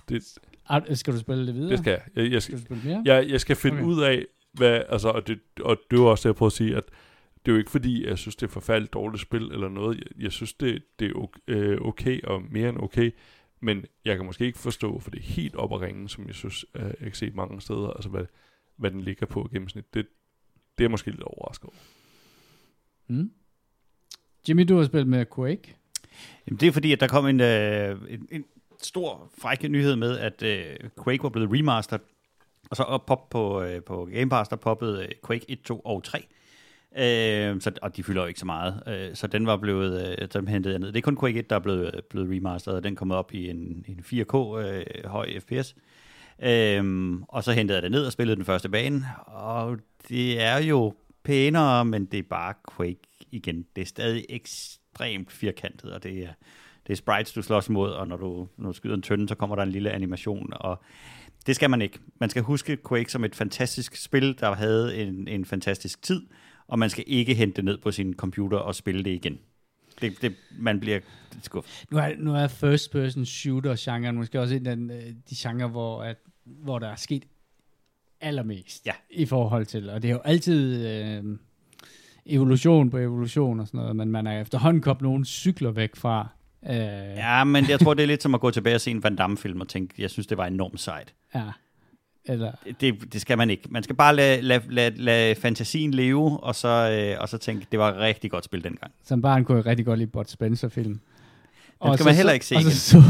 Det, 0.08 0.38
Ah, 0.70 0.96
Skal 0.96 1.14
du 1.14 1.18
spille 1.18 1.46
det 1.46 1.54
videre? 1.54 1.70
det 1.70 1.78
skal 1.78 1.90
jeg. 1.90 2.02
Jeg, 2.24 2.32
jeg, 2.32 2.42
Skal 2.42 2.58
skal, 2.58 2.74
du 2.76 2.80
spille 2.80 2.94
mere? 2.94 3.02
jeg, 3.16 3.30
jeg 3.30 3.40
skal 3.40 3.56
finde 3.56 3.76
Okay. 3.78 3.86
ud 3.86 4.02
af, 4.02 4.26
hvad, 4.52 4.82
altså, 4.88 5.08
og 5.08 5.26
det, 5.26 5.40
og 5.60 5.76
det 5.90 5.96
er 5.96 6.00
jo 6.00 6.06
også 6.10 6.22
det, 6.22 6.32
jeg 6.32 6.36
prøver 6.36 6.48
at 6.48 6.52
sige, 6.52 6.76
at 6.76 6.84
det 7.46 7.52
er 7.52 7.52
jo 7.52 7.58
ikke 7.58 7.70
fordi, 7.70 8.06
jeg 8.06 8.18
synes, 8.18 8.36
det 8.36 8.46
er 8.46 8.50
forfærdeligt 8.50 8.92
dårligt 8.92 9.22
spil 9.22 9.42
eller 9.42 9.68
noget. 9.68 9.98
Jeg, 9.98 10.22
jeg 10.22 10.32
synes, 10.32 10.52
det, 10.54 10.82
det 10.98 11.10
er 11.10 11.14
okay, 11.14 11.40
øh, 11.48 11.80
okay 11.80 12.20
og 12.24 12.42
mere 12.50 12.68
end 12.68 12.78
okay. 12.82 13.10
Men 13.60 13.84
jeg 14.04 14.16
kan 14.16 14.26
måske 14.26 14.46
ikke 14.46 14.58
forstå, 14.58 14.98
for 14.98 15.10
det 15.10 15.18
er 15.18 15.22
helt 15.24 15.56
op 15.56 15.72
at 15.74 15.80
ringe, 15.80 16.08
som 16.08 16.26
jeg 16.26 16.34
synes, 16.34 16.64
øh, 16.74 16.82
jeg 16.82 16.94
kan 17.00 17.14
se 17.14 17.30
mange 17.34 17.60
steder, 17.60 17.90
altså 17.90 18.08
hvad, 18.08 18.24
hvad 18.76 18.90
den 18.90 19.00
ligger 19.00 19.26
på 19.26 19.48
i 19.50 19.54
gennemsnit. 19.54 19.94
Det, 19.94 20.06
det 20.78 20.84
er 20.84 20.88
måske 20.88 21.10
lidt 21.10 21.22
overrasket 21.22 21.64
over. 21.64 21.76
Mm. 23.08 23.30
Jimmy, 24.48 24.62
du 24.68 24.76
har 24.76 24.84
spillet 24.84 25.08
med 25.08 25.26
Quake. 25.34 25.76
Jamen, 26.46 26.60
det 26.60 26.66
er 26.68 26.72
fordi, 26.72 26.92
at 26.92 27.00
der 27.00 27.08
kom 27.08 27.26
en, 27.26 27.40
øh, 27.40 27.98
en, 28.08 28.28
en 28.30 28.44
stor 28.82 29.30
frække 29.38 29.68
nyhed 29.68 29.96
med, 29.96 30.18
at 30.18 30.42
øh, 30.42 30.76
Quake 31.04 31.22
var 31.22 31.28
blevet 31.28 31.50
remastered. 31.52 32.00
Og 32.70 32.76
så 32.76 32.82
op 32.82 33.06
pop 33.06 33.30
på, 33.30 33.62
øh, 33.62 33.82
på 33.82 34.08
Game 34.14 34.30
Pass, 34.30 34.48
der 34.48 34.56
poppede 34.56 35.02
øh, 35.02 35.08
Quake 35.26 35.44
1, 35.48 35.62
2 35.62 35.80
og 35.80 36.04
3. 36.04 36.26
Øh, 36.96 37.60
så, 37.60 37.72
og 37.82 37.96
de 37.96 38.02
fylder 38.02 38.22
jo 38.22 38.28
ikke 38.28 38.40
så 38.40 38.46
meget. 38.46 38.82
Øh, 38.86 39.14
så 39.14 39.26
den 39.26 39.46
var 39.46 39.56
blevet, 39.56 40.16
øh, 40.20 40.28
dem 40.32 40.46
hentede 40.46 40.72
jeg 40.72 40.78
ned. 40.78 40.88
Det 40.88 40.96
er 40.96 41.02
kun 41.02 41.18
Quake 41.20 41.38
1, 41.38 41.50
der 41.50 41.56
er 41.56 41.60
blevet, 41.60 42.00
blevet 42.10 42.30
remasteret, 42.36 42.76
og 42.76 42.84
den 42.84 42.96
kom 42.96 43.10
op 43.10 43.34
i 43.34 43.50
en, 43.50 43.84
en 43.88 44.04
4K 44.06 44.58
øh, 44.58 44.84
høj 45.04 45.40
FPS. 45.40 45.74
Øhm, 46.42 47.22
og 47.22 47.44
så 47.44 47.52
hentede 47.52 47.76
jeg 47.76 47.82
det 47.82 47.90
ned 47.90 48.06
og 48.06 48.12
spillede 48.12 48.36
den 48.36 48.44
første 48.44 48.68
bane, 48.68 49.04
og 49.26 49.78
det 50.08 50.40
er 50.42 50.58
jo 50.58 50.94
pænere, 51.22 51.84
men 51.84 52.04
det 52.04 52.18
er 52.18 52.28
bare 52.30 52.54
Quake 52.76 53.00
igen. 53.30 53.66
Det 53.76 53.82
er 53.82 53.86
stadig 53.86 54.26
ekstremt 54.28 55.32
firkantet, 55.32 55.92
og 55.92 56.02
det 56.02 56.18
er, 56.18 56.32
det 56.90 56.96
er 56.96 56.98
sprites, 56.98 57.32
du 57.32 57.42
slås 57.42 57.68
mod, 57.68 57.90
og 57.90 58.08
når 58.08 58.16
du, 58.16 58.48
når 58.56 58.66
du 58.66 58.72
skyder 58.72 58.94
en 58.94 59.02
tønde, 59.02 59.28
så 59.28 59.34
kommer 59.34 59.56
der 59.56 59.62
en 59.62 59.70
lille 59.70 59.90
animation, 59.90 60.52
og 60.56 60.82
det 61.46 61.56
skal 61.56 61.70
man 61.70 61.82
ikke. 61.82 61.98
Man 62.20 62.30
skal 62.30 62.42
huske 62.42 62.78
Quake 62.88 63.12
som 63.12 63.24
et 63.24 63.34
fantastisk 63.34 63.96
spil, 63.96 64.38
der 64.40 64.54
havde 64.54 64.96
en, 64.96 65.28
en 65.28 65.44
fantastisk 65.44 66.02
tid, 66.02 66.26
og 66.68 66.78
man 66.78 66.90
skal 66.90 67.04
ikke 67.06 67.34
hente 67.34 67.56
det 67.56 67.64
ned 67.64 67.78
på 67.78 67.90
sin 67.90 68.14
computer 68.14 68.58
og 68.58 68.74
spille 68.74 69.04
det 69.04 69.10
igen. 69.10 69.38
Det, 70.00 70.22
det, 70.22 70.34
man 70.58 70.80
bliver 70.80 71.00
skuffet. 71.42 71.84
Nu 71.90 71.98
er, 71.98 72.08
nu 72.18 72.34
er 72.34 72.48
first 72.48 72.92
person 72.92 73.26
shooter 73.26 73.76
genren 73.78 74.16
måske 74.16 74.40
også 74.40 74.54
en 74.54 74.66
af 74.66 74.76
øh, 74.76 75.12
de 75.30 75.34
genre, 75.36 75.68
hvor, 75.68 76.02
at, 76.02 76.16
hvor 76.44 76.78
der 76.78 76.88
er 76.88 76.96
sket 76.96 77.24
allermest 78.20 78.86
Ja. 78.86 78.92
i 79.10 79.26
forhold 79.26 79.66
til, 79.66 79.90
og 79.90 80.02
det 80.02 80.08
er 80.10 80.14
jo 80.14 80.20
altid 80.24 80.86
øh, 80.86 81.38
evolution 82.26 82.90
på 82.90 82.98
evolution 82.98 83.60
og 83.60 83.66
sådan 83.66 83.80
noget, 83.80 83.96
men 83.96 84.10
man 84.10 84.26
er 84.26 84.40
efterhånden 84.40 84.82
kommet 84.82 85.02
nogle 85.02 85.24
cykler 85.24 85.70
væk 85.70 85.96
fra. 85.96 86.28
Øh, 86.68 86.74
ja. 87.16 87.44
Men 87.44 87.68
jeg 87.68 87.80
tror, 87.80 87.94
det 87.94 88.02
er 88.02 88.06
lidt 88.06 88.22
som 88.22 88.34
at 88.34 88.40
gå 88.40 88.50
tilbage 88.50 88.74
og 88.74 88.80
se 88.80 88.90
en 88.90 89.02
Van 89.02 89.16
Damme-film 89.16 89.60
og 89.60 89.68
tænke, 89.68 89.94
jeg 89.98 90.10
synes, 90.10 90.26
det 90.26 90.38
var 90.38 90.46
enormt 90.46 90.80
sejt. 90.80 91.14
ja. 91.34 91.42
Eller, 92.24 92.52
Det, 92.80 93.12
det 93.12 93.20
skal 93.20 93.38
man 93.38 93.50
ikke. 93.50 93.62
Man 93.70 93.82
skal 93.82 93.96
bare 93.96 94.16
lade, 94.16 94.42
lade, 94.42 94.62
lade, 94.68 94.96
lade 95.02 95.34
fantasien 95.34 95.94
leve, 95.94 96.40
og 96.42 96.54
så, 96.54 96.68
øh, 97.12 97.22
og 97.22 97.28
så 97.28 97.38
tænke, 97.38 97.66
det 97.72 97.78
var 97.78 97.98
rigtig 97.98 98.30
godt 98.30 98.44
spil 98.44 98.64
dengang. 98.64 98.92
som 99.04 99.22
barn 99.22 99.44
kunne 99.44 99.56
jeg 99.58 99.66
rigtig 99.66 99.86
godt 99.86 99.98
lide 99.98 100.10
Bud 100.10 100.24
Spencer-film. 100.28 101.00
Den 101.84 101.94
skal 101.94 102.04
man 102.06 102.14
heller 102.14 102.32
ikke 102.32 102.46
se 102.46 102.54
og 102.56 102.62
så, 102.62 102.68
igen. 102.68 102.76
så, 102.76 103.02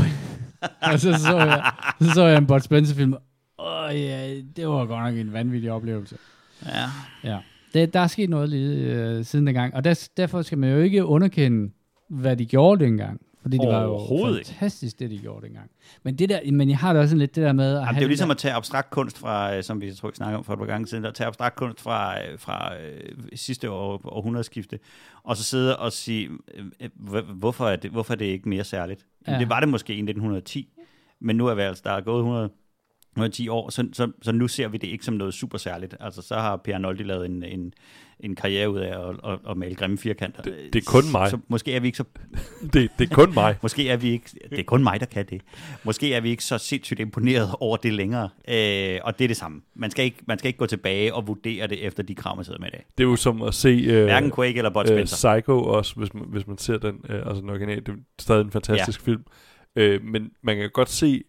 og 0.92 1.00
så 1.00 1.12
så 1.22 1.36
jeg, 1.38 1.72
så 2.00 2.10
så 2.14 2.24
jeg 2.26 2.38
en 2.38 2.46
Bud 2.46 2.60
Spencer-film. 2.60 3.14
Åh 3.58 3.90
ja, 3.94 4.34
det 4.56 4.68
var 4.68 4.86
godt 4.86 5.04
nok 5.04 5.14
en 5.26 5.32
vanvittig 5.32 5.72
oplevelse. 5.72 6.16
Ja. 6.66 6.86
Ja. 7.30 7.38
Det, 7.74 7.94
der 7.94 8.00
er 8.00 8.06
sket 8.06 8.30
noget 8.30 8.48
lige 8.48 8.76
øh, 8.76 9.24
siden 9.24 9.46
dengang, 9.46 9.74
og 9.74 9.84
der, 9.84 10.08
derfor 10.16 10.42
skal 10.42 10.58
man 10.58 10.70
jo 10.70 10.78
ikke 10.78 11.04
underkende, 11.04 11.72
hvad 12.08 12.36
de 12.36 12.46
gjorde 12.46 12.84
dengang. 12.84 13.20
Fordi 13.42 13.58
det 13.58 13.68
var 13.68 13.82
jo 13.82 13.88
Overhovedet 13.88 14.38
ikke. 14.38 14.50
fantastisk, 14.50 14.98
det 14.98 15.10
de 15.10 15.18
gjorde 15.18 15.46
dengang. 15.46 15.70
Men, 16.02 16.18
det 16.18 16.28
der, 16.28 16.52
men 16.52 16.68
jeg 16.68 16.78
har 16.78 16.92
da 16.92 17.00
også 17.00 17.16
lidt 17.16 17.34
det 17.36 17.44
der 17.44 17.52
med... 17.52 17.76
At 17.76 17.80
Jamen, 17.80 17.88
det 17.94 17.96
er 17.96 18.02
jo 18.02 18.08
ligesom 18.08 18.28
der, 18.28 18.34
at 18.34 18.38
tage 18.38 18.54
abstrakt 18.54 18.90
kunst 18.90 19.18
fra, 19.18 19.56
øh, 19.56 19.62
som 19.62 19.80
vi 19.80 19.94
tror, 19.94 20.08
vi 20.08 20.14
snakker 20.14 20.38
om 20.38 20.44
for 20.44 20.52
et 20.52 20.58
par 20.58 20.66
gange 20.66 20.86
siden, 20.86 21.04
at 21.04 21.14
tage 21.14 21.26
abstrakt 21.26 21.56
kunst 21.56 21.80
fra, 21.80 22.22
øh, 22.24 22.38
fra 22.38 22.76
øh, 22.80 23.00
sidste 23.34 23.70
år, 23.70 24.00
århundredeskifte, 24.04 24.78
og 25.22 25.36
så 25.36 25.44
sidde 25.44 25.78
og 25.78 25.92
sige, 25.92 26.28
hvor- 26.94 27.34
hvorfor 27.34 27.68
er, 27.68 27.76
det, 27.76 27.90
hvorfor 27.90 28.14
er 28.14 28.18
det 28.18 28.24
ikke 28.24 28.48
mere 28.48 28.64
særligt? 28.64 29.06
Ja. 29.26 29.38
Det 29.38 29.48
var 29.48 29.60
det 29.60 29.68
måske 29.68 29.92
i 29.92 29.96
1910, 30.02 30.68
men 31.20 31.36
nu 31.36 31.46
er 31.46 31.54
vi 31.54 31.62
altså, 31.62 31.82
der 31.86 31.92
er 31.92 32.00
gået 32.00 32.50
nu 33.16 33.22
er 33.24 33.28
10 33.28 33.48
år, 33.48 33.70
så, 33.70 33.88
så, 33.92 34.12
så 34.22 34.32
nu 34.32 34.48
ser 34.48 34.68
vi 34.68 34.78
det 34.78 34.86
ikke 34.88 35.04
som 35.04 35.14
noget 35.14 35.34
super 35.34 35.58
særligt. 35.58 35.96
Altså, 36.00 36.22
så 36.22 36.34
har 36.34 36.56
Per 36.56 36.78
Noldi 36.78 37.02
lavet 37.02 37.26
en, 37.26 37.42
en, 37.44 37.72
en 38.22 38.34
karriere 38.34 38.70
ud 38.70 38.78
af 38.78 39.08
at, 39.08 39.32
at, 39.32 39.38
at 39.50 39.56
male 39.56 39.74
grimme 39.74 39.98
firkanter. 39.98 40.42
Det, 40.42 40.54
det 40.72 40.86
er 40.86 40.90
kun 40.90 41.12
mig. 41.12 41.30
Så 41.30 41.38
måske 41.48 41.74
er 41.74 41.80
vi 41.80 41.86
ikke 41.86 41.98
så... 41.98 42.04
det, 42.72 42.90
det 42.98 43.10
er 43.10 43.14
kun 43.14 43.34
mig. 43.34 43.56
måske 43.62 43.88
er 43.88 43.96
vi 43.96 44.10
ikke... 44.10 44.30
Det 44.50 44.58
er 44.58 44.64
kun 44.64 44.82
mig, 44.82 45.00
der 45.00 45.06
kan 45.06 45.26
det. 45.30 45.40
Måske 45.84 46.14
er 46.14 46.20
vi 46.20 46.30
ikke 46.30 46.44
så 46.44 46.58
sindssygt 46.58 47.00
imponeret 47.00 47.54
over 47.60 47.76
det 47.76 47.92
længere. 47.92 48.28
Øh, 48.48 48.98
og 49.04 49.18
det 49.18 49.24
er 49.24 49.28
det 49.28 49.36
samme. 49.36 49.60
Man 49.74 49.90
skal, 49.90 50.04
ikke, 50.04 50.18
man 50.26 50.38
skal 50.38 50.48
ikke 50.48 50.58
gå 50.58 50.66
tilbage 50.66 51.14
og 51.14 51.26
vurdere 51.26 51.66
det 51.66 51.86
efter 51.86 52.02
de 52.02 52.14
krav, 52.14 52.36
man 52.36 52.44
sidder 52.44 52.60
med 52.60 52.68
i 52.68 52.70
dag. 52.70 52.84
Det 52.98 53.04
er 53.04 53.08
jo 53.08 53.16
som 53.16 53.42
at 53.42 53.54
se... 53.54 53.68
Øh, 53.68 54.04
Hverken 54.04 54.32
Quake 54.32 54.56
eller 54.56 54.70
Bud 54.70 54.86
Spencer. 54.86 55.30
Øh, 55.30 55.40
Psycho 55.40 55.62
også, 55.62 55.94
hvis 55.96 56.14
man, 56.14 56.24
hvis 56.26 56.46
man 56.46 56.58
ser 56.58 56.78
den, 56.78 57.00
øh, 57.08 57.22
altså 57.26 57.40
den 57.40 57.50
originale. 57.50 57.80
Det 57.80 57.88
er 57.88 57.96
stadig 58.18 58.44
en 58.44 58.50
fantastisk 58.50 59.00
ja. 59.00 59.12
film. 59.12 59.22
Øh, 59.76 60.04
men 60.04 60.30
man 60.42 60.56
kan 60.56 60.70
godt 60.70 60.90
se, 60.90 61.22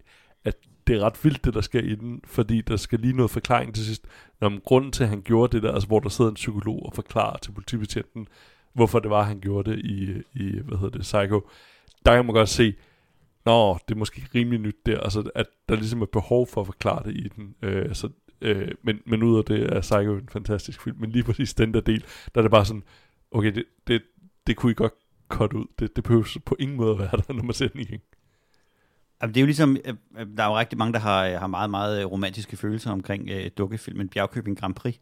det 0.88 0.96
er 0.96 1.00
ret 1.00 1.24
vildt, 1.24 1.46
det 1.46 1.54
der 1.54 1.62
sker 1.62 1.82
i 1.82 1.96
den, 1.96 2.22
fordi 2.26 2.62
der 2.62 2.78
skal 2.78 3.00
lige 3.00 3.14
noget 3.14 3.32
forklaring 3.32 3.76
til 3.76 3.86
sidst. 3.86 4.08
Når 4.42 4.50
man, 4.50 4.62
grunden 4.66 4.92
til, 4.92 5.04
at 5.04 5.10
han 5.10 5.22
gjorde 5.22 5.56
det 5.56 5.64
der, 5.64 5.72
altså 5.72 5.88
hvor 5.88 6.00
der 6.00 6.10
sidder 6.10 6.30
en 6.30 6.36
psykolog 6.36 6.86
og 6.86 6.94
forklarer 6.94 7.38
til 7.38 7.52
politibetjenten, 7.52 8.28
hvorfor 8.74 9.00
det 9.00 9.10
var, 9.10 9.24
han 9.24 9.40
gjorde 9.40 9.72
det 9.72 9.80
i, 9.80 10.22
i 10.34 10.60
hvad 10.66 10.78
hedder 10.78 10.98
det, 10.98 11.02
Psycho, 11.02 11.50
der 12.06 12.16
kan 12.16 12.26
man 12.26 12.36
godt 12.36 12.50
se, 12.50 12.74
nå, 13.46 13.78
det 13.88 13.94
er 13.94 14.00
måske 14.00 14.28
rimelig 14.36 14.60
nyt 14.60 14.86
der, 14.86 15.00
altså 15.00 15.32
at 15.36 15.46
der 15.70 15.76
ligesom 15.76 16.02
er 16.02 16.06
behov 16.06 16.48
for 16.48 16.62
at 16.62 16.68
forklare 16.68 17.04
det 17.04 17.16
i 17.16 17.28
den. 17.28 17.56
Øh, 17.62 17.96
så, 17.96 18.10
øh, 18.42 18.72
men, 18.84 19.00
men 19.06 19.24
ud 19.24 19.38
af 19.38 19.46
det 19.46 19.74
er 19.74 19.82
Psycho 19.82 20.16
en 20.16 20.30
fantastisk 20.30 20.82
film, 20.82 20.98
men 21.00 21.12
lige 21.12 21.24
præcis 21.24 21.54
den 21.54 21.74
der 21.74 21.82
del, 21.82 22.06
der 22.36 22.42
er 22.42 22.42
det 22.42 22.52
bare 22.52 22.66
sådan, 22.66 22.84
okay, 23.32 23.56
det, 23.56 23.64
det, 23.88 24.02
det 24.48 24.56
kunne 24.56 24.72
I 24.72 24.76
godt 24.76 24.94
cut 25.28 25.54
ud. 25.54 25.66
Det, 25.80 25.96
det 25.96 26.04
behøver 26.04 26.38
på 26.46 26.56
ingen 26.60 26.78
måde 26.78 26.92
at 26.92 27.00
være 27.00 27.22
der, 27.28 27.34
når 27.34 27.44
man 27.44 27.54
ser 27.54 27.68
den 27.68 27.80
igen. 27.80 28.00
Det 29.22 29.38
er 29.38 29.42
jo 29.42 29.46
ligesom, 29.46 29.78
øh, 29.86 29.94
øh, 30.20 30.26
der 30.38 30.44
er 30.44 30.48
jo 30.48 30.60
rigtig 30.60 30.78
mange, 30.78 30.94
der 30.94 31.00
har, 31.00 31.38
har 31.38 31.48
meget, 31.48 31.70
meget 31.70 32.12
romantiske 32.12 32.58
følelser 32.58 32.92
omkring 32.92 33.30
uh, 33.32 33.42
dukkefilmen 33.58 34.10
Bjergkøbing 34.10 34.60
Grand 34.60 34.76
Prix. 34.76 34.96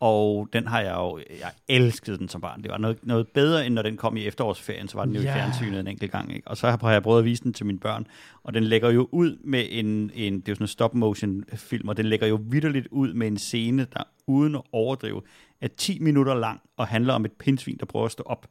Og 0.00 0.48
den 0.52 0.66
har 0.66 0.80
jeg 0.80 0.94
jo, 0.94 1.18
jeg 1.40 1.50
elskede 1.68 2.18
den 2.18 2.28
som 2.28 2.40
barn. 2.40 2.62
Det 2.62 2.70
var 2.70 2.78
noget, 2.78 2.98
noget 3.02 3.28
bedre, 3.28 3.66
end 3.66 3.74
når 3.74 3.82
den 3.82 3.96
kom 3.96 4.16
i 4.16 4.24
efterårsferien, 4.26 4.88
så 4.88 4.98
var 4.98 5.04
den 5.04 5.14
jo 5.14 5.20
yeah. 5.20 5.36
i 5.36 5.38
fjernsynet 5.38 5.80
en 5.80 5.86
enkelt 5.86 6.12
gang. 6.12 6.34
Ikke? 6.34 6.48
Og 6.48 6.56
så 6.56 6.70
har 6.80 6.92
jeg 6.92 7.02
prøvet 7.02 7.18
at 7.18 7.24
vise 7.24 7.44
den 7.44 7.52
til 7.52 7.66
mine 7.66 7.78
børn, 7.78 8.06
og 8.42 8.54
den 8.54 8.64
lægger 8.64 8.90
jo 8.90 9.08
ud 9.12 9.36
med 9.44 9.66
en, 9.70 10.10
en 10.14 10.40
det 10.40 10.48
er 10.48 10.52
jo 10.52 10.54
sådan 10.54 10.64
en 10.64 10.68
stop-motion 10.68 11.44
film, 11.54 11.88
og 11.88 11.96
den 11.96 12.06
lægger 12.06 12.26
jo 12.26 12.40
vidderligt 12.50 12.88
ud 12.90 13.12
med 13.12 13.26
en 13.26 13.38
scene, 13.38 13.86
der 13.92 14.02
uden 14.26 14.54
at 14.54 14.62
overdrive, 14.72 15.22
er 15.60 15.68
10 15.68 15.98
minutter 15.98 16.34
lang, 16.34 16.60
og 16.76 16.86
handler 16.86 17.14
om 17.14 17.24
et 17.24 17.32
pindsvin, 17.32 17.76
der 17.80 17.86
prøver 17.86 18.06
at 18.06 18.12
stå 18.12 18.22
op, 18.26 18.46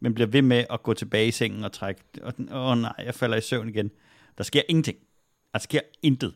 men 0.00 0.14
bliver 0.14 0.28
ved 0.28 0.42
med 0.42 0.64
at 0.70 0.82
gå 0.82 0.94
tilbage 0.94 1.28
i 1.28 1.30
sengen 1.30 1.64
og 1.64 1.72
trække, 1.72 2.00
åh 2.24 2.32
oh, 2.50 2.78
nej, 2.78 2.92
jeg 3.04 3.14
falder 3.14 3.36
i 3.36 3.40
søvn 3.40 3.68
igen. 3.68 3.90
Der 4.38 4.44
sker 4.44 4.62
ingenting. 4.68 4.98
Der 5.52 5.58
sker 5.58 5.80
intet. 6.02 6.34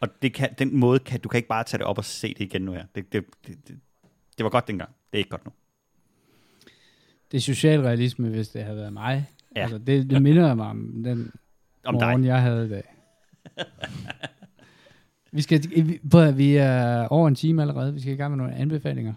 Og 0.00 0.08
det 0.22 0.34
kan, 0.34 0.54
den 0.58 0.76
måde, 0.76 0.98
kan, 0.98 1.20
du 1.20 1.28
kan 1.28 1.38
ikke 1.38 1.48
bare 1.48 1.64
tage 1.64 1.78
det 1.78 1.86
op 1.86 1.98
og 1.98 2.04
se 2.04 2.28
det 2.28 2.40
igen 2.40 2.62
nu 2.62 2.72
her. 2.72 2.84
Det, 2.94 3.12
det, 3.12 3.24
det, 3.46 3.68
det, 3.68 3.78
det 4.38 4.44
var 4.44 4.50
godt 4.50 4.68
dengang. 4.68 4.90
Det 4.90 5.18
er 5.18 5.18
ikke 5.18 5.30
godt 5.30 5.44
nu. 5.44 5.52
Det 7.30 7.36
er 7.36 7.40
socialrealisme, 7.40 8.28
hvis 8.28 8.48
det 8.48 8.64
havde 8.64 8.76
været 8.76 8.92
mig. 8.92 9.30
Ja. 9.56 9.60
Altså, 9.60 9.78
det, 9.78 10.10
det 10.10 10.22
minder 10.22 10.54
mig 10.54 10.66
om 10.66 11.02
den 11.04 11.32
om 11.84 11.94
morgen, 11.94 12.22
dig. 12.22 12.28
jeg 12.28 12.42
havde 12.42 12.66
i 12.66 12.68
dag. 12.68 12.94
vi 15.32 15.42
skal, 15.42 15.62
prøv 16.10 16.22
at, 16.22 16.38
vi 16.38 16.56
er 16.56 17.08
over 17.08 17.28
en 17.28 17.34
time 17.34 17.62
allerede. 17.62 17.94
Vi 17.94 18.00
skal 18.00 18.12
i 18.12 18.16
gang 18.16 18.30
med 18.30 18.38
nogle 18.38 18.54
anbefalinger. 18.54 19.14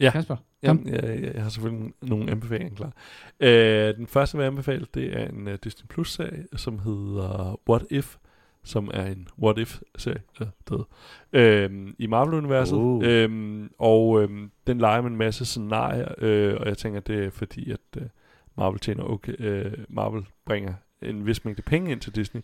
Ja. 0.00 0.10
Kasper. 0.10 0.36
Ja, 0.62 0.74
jeg, 0.84 1.30
jeg 1.34 1.42
har 1.42 1.50
selvfølgelig 1.50 1.92
nogle 2.02 2.30
anbefalinger 2.30 2.74
klar. 2.74 2.92
Øh, 3.40 3.96
den 3.96 4.06
første, 4.06 4.36
jeg 4.36 4.42
vil 4.42 4.46
anbefale, 4.46 4.86
det 4.94 5.20
er 5.20 5.28
en 5.28 5.48
uh, 5.48 5.54
Disney 5.64 5.86
Plus-serie, 5.88 6.46
som 6.56 6.78
hedder 6.78 7.60
What 7.68 7.82
If, 7.90 8.16
som 8.64 8.90
er 8.94 9.06
en 9.06 9.28
What 9.42 9.58
If-serie 9.58 10.22
ja, 10.40 10.44
det, 10.68 10.84
øh, 11.32 11.88
i 11.98 12.06
Marvel-universet. 12.06 12.76
Uh. 12.76 13.02
Øh, 13.04 13.68
og 13.78 14.22
øh, 14.22 14.48
den 14.66 14.78
leger 14.78 15.00
med 15.00 15.10
en 15.10 15.16
masse 15.16 15.44
scenarier, 15.44 16.14
øh, 16.18 16.56
og 16.60 16.66
jeg 16.66 16.78
tænker, 16.78 17.00
det 17.00 17.24
er 17.24 17.30
fordi, 17.30 17.70
at 17.70 17.80
øh, 17.96 18.02
Marvel 18.56 18.78
tjener 18.78 19.04
okay, 19.04 19.34
øh, 19.38 19.72
Marvel 19.88 20.26
bringer 20.46 20.74
en 21.02 21.26
vis 21.26 21.44
mængde 21.44 21.62
penge 21.62 21.92
ind 21.92 22.00
til 22.00 22.14
Disney, 22.14 22.40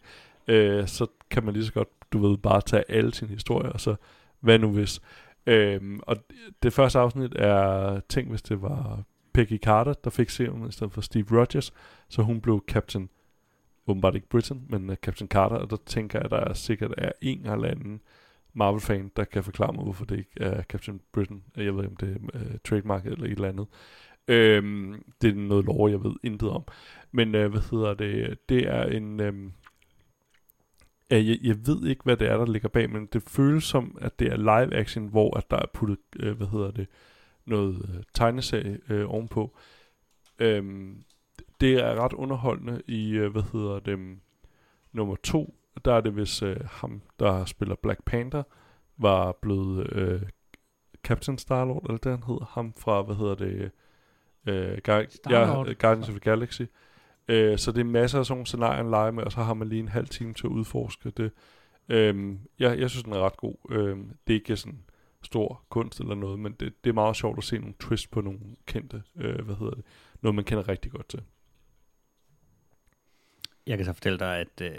øh, 0.49 0.87
så 0.87 1.07
kan 1.31 1.45
man 1.45 1.55
lige 1.55 1.65
så 1.65 1.73
godt, 1.73 1.89
du 2.13 2.19
ved, 2.19 2.39
bare 2.39 2.61
tage 2.61 2.85
alle 2.89 3.15
sine 3.15 3.31
historier, 3.31 3.71
og 3.71 3.81
så 3.81 3.95
hvad 4.41 4.59
nu 4.59 4.71
hvis. 4.71 5.01
Øhm, 5.49 6.01
og 6.03 6.17
det 6.63 6.73
første 6.73 6.99
afsnit 6.99 7.35
er, 7.37 8.01
tænk 8.01 8.29
hvis 8.29 8.43
det 8.43 8.63
var 8.63 9.03
Peggy 9.33 9.59
Carter, 9.59 9.93
der 9.93 10.11
fik 10.11 10.31
serien 10.31 10.69
i 10.69 10.73
stedet 10.73 10.93
for 10.93 11.01
Steve 11.01 11.41
Rogers, 11.41 11.73
så 12.09 12.23
hun 12.23 12.41
blev 12.41 12.65
Captain, 12.69 13.09
åbenbart 13.87 14.15
ikke 14.15 14.29
Britain, 14.29 14.65
men 14.69 14.91
uh, 14.91 14.97
Captain 14.97 15.29
Carter, 15.29 15.57
og 15.57 15.71
der 15.71 15.77
tænker 15.87 16.19
jeg, 16.19 16.25
at 16.25 16.31
der 16.31 16.37
er 16.37 16.55
sikkert 16.55 16.95
er 16.99 17.13
en 17.23 17.47
eller 17.47 17.69
anden 17.69 18.01
Marvel-fan, 18.55 19.11
der 19.17 19.25
kan 19.25 19.45
forklare 19.45 19.73
mig, 19.73 19.85
hvorfor 19.85 20.05
det 20.05 20.19
ikke 20.19 20.41
er 20.41 20.63
Captain 20.63 21.01
Britain. 21.13 21.43
Jeg 21.57 21.77
ved 21.77 21.85
ikke, 21.85 21.91
om 21.91 21.97
det 21.97 22.09
er 22.35 22.41
uh, 22.41 22.57
trademark 22.65 23.07
eller 23.07 23.25
et 23.25 23.31
eller 23.31 23.49
andet. 23.49 23.67
Øhm, 24.29 25.05
det 25.23 25.31
er 25.31 25.35
noget 25.35 25.65
lov, 25.65 25.91
jeg 25.91 26.05
ved 26.05 26.15
intet 26.23 26.51
om. 26.51 26.65
Men 27.13 27.35
uh, 27.35 27.47
hvad 27.47 27.71
hedder 27.71 27.95
det? 27.95 28.39
Det 28.49 28.69
er 28.69 28.85
en... 28.85 29.21
Um, 29.21 29.53
jeg, 31.11 31.39
jeg 31.43 31.67
ved 31.67 31.87
ikke, 31.87 32.05
hvad 32.05 32.17
det 32.17 32.29
er, 32.29 32.37
der 32.37 32.47
ligger 32.47 32.69
bag, 32.69 32.91
men 32.91 33.07
det 33.07 33.23
føles 33.23 33.65
som, 33.65 33.99
at 34.01 34.19
det 34.19 34.33
er 34.33 34.37
live 34.37 34.75
action, 34.75 35.07
hvor 35.07 35.37
at 35.37 35.51
der 35.51 35.57
er 35.57 35.67
puttet, 35.75 35.99
øh, 36.17 36.37
hvad 36.37 36.47
hedder 36.47 36.71
det, 36.71 36.87
noget 37.47 37.89
øh, 37.89 38.03
tegneserie 38.15 38.79
øh, 38.91 39.11
ovenpå. 39.11 39.57
Øhm, 40.39 41.03
det 41.61 41.73
er 41.75 42.05
ret 42.05 42.13
underholdende 42.13 42.83
i, 42.87 43.11
øh, 43.11 43.33
hvad 43.33 43.43
hedder 43.53 43.79
det, 43.79 43.95
um, 43.95 44.21
nummer 44.93 45.17
to, 45.23 45.55
der 45.85 45.95
er 45.95 46.01
det 46.01 46.13
hvis 46.13 46.43
øh, 46.43 46.57
ham, 46.65 47.03
der 47.19 47.45
spiller 47.45 47.75
Black 47.83 48.05
Panther, 48.05 48.43
var 48.97 49.33
blevet 49.33 49.93
øh, 49.93 50.23
Captain 51.03 51.39
Star-Lord, 51.39 51.83
eller 51.87 51.99
det 51.99 52.13
han 52.13 52.23
hedder, 52.23 52.45
ham 52.51 52.73
fra, 52.79 53.03
hvad 53.03 53.17
hedder 53.17 53.35
det, 53.35 53.71
øh, 54.47 54.79
Gar- 54.89 55.31
ja, 55.31 55.73
Guardians 55.79 56.09
of 56.09 56.15
the 56.15 56.21
Galaxy. 56.21 56.63
Øh, 56.63 56.69
så 57.59 57.73
det 57.73 57.81
er 57.81 57.85
masser 57.85 58.19
af 58.19 58.27
sådan 58.27 58.37
nogle 58.37 58.47
scenarier, 58.47 58.85
at 58.85 58.91
lege 58.91 59.13
med, 59.13 59.25
og 59.25 59.33
så 59.33 59.43
har 59.43 59.55
man 59.55 59.69
lige 59.69 59.81
en 59.81 59.89
halv 59.89 60.09
time 60.09 60.35
til 60.35 60.47
at 60.47 60.51
udforske 60.51 61.11
det. 61.11 61.31
Øh, 61.89 62.37
jeg, 62.59 62.79
jeg 62.79 62.91
synes, 62.91 63.05
den 63.05 63.13
er 63.13 63.19
ret 63.19 63.37
god. 63.37 63.55
Øh, 63.71 63.97
det 64.27 64.35
er 64.35 64.39
ikke 64.39 64.57
sådan 64.57 64.85
stor 65.23 65.65
kunst 65.69 66.01
eller 66.01 66.15
noget, 66.15 66.39
men 66.39 66.53
det, 66.53 66.85
det 66.85 66.91
er 66.91 66.95
meget 66.95 67.17
sjovt 67.17 67.39
at 67.39 67.45
se 67.45 67.59
nogle 67.59 67.75
twist 67.81 68.11
på 68.11 68.21
nogle 68.21 68.41
kendte, 68.67 69.03
øh, 69.17 69.45
hvad 69.45 69.55
hedder 69.55 69.75
det, 69.75 69.85
noget 70.23 70.35
man 70.35 70.45
kender 70.45 70.69
rigtig 70.69 70.93
godt 70.93 71.09
til. 71.09 71.23
Jeg 73.67 73.79
kan 73.79 73.85
så 73.85 73.93
fortælle 73.93 74.19
dig, 74.19 74.39
at 74.39 74.61
øh, 74.63 74.71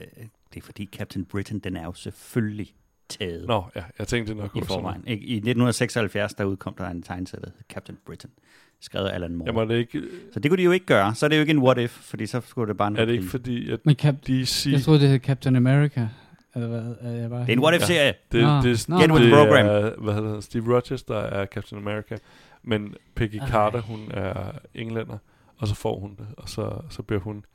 det 0.54 0.58
er 0.58 0.62
fordi 0.62 0.86
Captain 0.86 1.26
Britain, 1.26 1.60
den 1.60 1.76
er 1.76 1.84
jo 1.84 1.93
selvfølgelig 1.93 2.76
taget. 3.10 3.47
Nå, 3.47 3.64
ja, 3.76 3.84
jeg 4.00 4.08
tænkte 4.08 4.34
det 4.34 4.41
nok 4.41 4.56
i 4.56 4.62
forvejen. 4.62 5.04
I, 5.08 5.12
I 5.12 5.14
1976, 5.14 6.34
der 6.34 6.45
udkom 6.45 6.74
der 6.74 6.88
en 6.88 7.04
tegneserie, 7.04 7.52
Captain 7.70 8.00
Britain 8.06 8.34
skrevet 8.82 9.08
af 9.08 9.16
Alan 9.16 9.36
Moore. 9.36 9.52
Jamen, 9.54 9.70
det 9.70 9.78
ikke... 9.78 10.02
Så 10.34 10.40
det 10.40 10.52
kunne 10.52 10.58
de 10.58 10.64
jo 10.64 10.72
ikke 10.72 10.86
gøre. 10.86 11.16
Så 11.16 11.26
er 11.26 11.28
det 11.28 11.36
jo 11.36 11.42
ikke 11.42 11.52
en 11.52 11.60
what 11.60 11.78
if, 11.78 11.92
fordi 11.92 12.26
så 12.26 12.42
skulle 12.48 12.70
det 12.70 12.78
bare... 12.78 12.98
Er 12.98 13.06
det 13.06 13.14
ikke 13.14 13.28
fordi, 13.28 13.72
at 13.72 13.80
Men 13.86 13.96
Cap- 14.02 14.28
DC... 14.28 14.68
Jeg 14.72 14.82
troede, 14.82 15.00
det 15.00 15.10
hed 15.10 15.20
Captain 15.20 15.56
America. 15.56 16.08
Eller 16.56 16.68
hvad, 16.68 16.96
er 17.02 17.12
jeg 17.12 17.30
bare 17.30 17.42
det 17.42 17.50
er 17.50 17.54
en 17.54 17.60
what 17.60 17.76
if-serie. 17.76 18.06
Ja, 18.06 18.14
det, 18.32 18.44
no. 18.44 18.62
det, 18.62 18.90
no, 18.90 18.98
Get 19.00 19.12
with 19.12 19.24
the 19.24 19.32
program. 19.36 19.66
Er, 19.66 20.02
hvad 20.02 20.14
hedder 20.14 20.34
det, 20.34 20.44
Steve 20.44 20.76
Rogers, 20.76 21.04
der 21.04 21.18
er 21.18 21.46
Captain 21.46 21.82
America. 21.82 22.18
Men 22.64 22.96
Peggy 23.16 23.36
Ej. 23.36 23.48
Carter, 23.48 23.82
hun 23.82 24.12
er 24.12 24.52
englænder. 24.74 25.18
Og 25.58 25.68
så 25.68 25.76
får 25.76 26.00
hun 26.00 26.16
det. 26.16 26.28
Og 26.38 26.50
så, 26.50 26.82
så 26.90 27.04
bliver 27.04 27.22
hun 27.22 27.46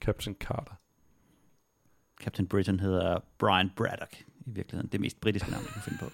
Captain 0.00 0.36
Carter. 0.40 0.72
Captain 2.22 2.46
Britain 2.48 2.80
hedder 2.80 3.18
Brian 3.38 3.70
Braddock 3.76 4.14
i 4.46 4.50
virkeligheden. 4.50 4.92
Det 4.92 5.00
mest 5.00 5.20
britiske 5.20 5.50
navn, 5.50 5.62
jeg 5.64 5.72
kan 5.72 5.82
finde 5.82 5.98
på. 5.98 6.10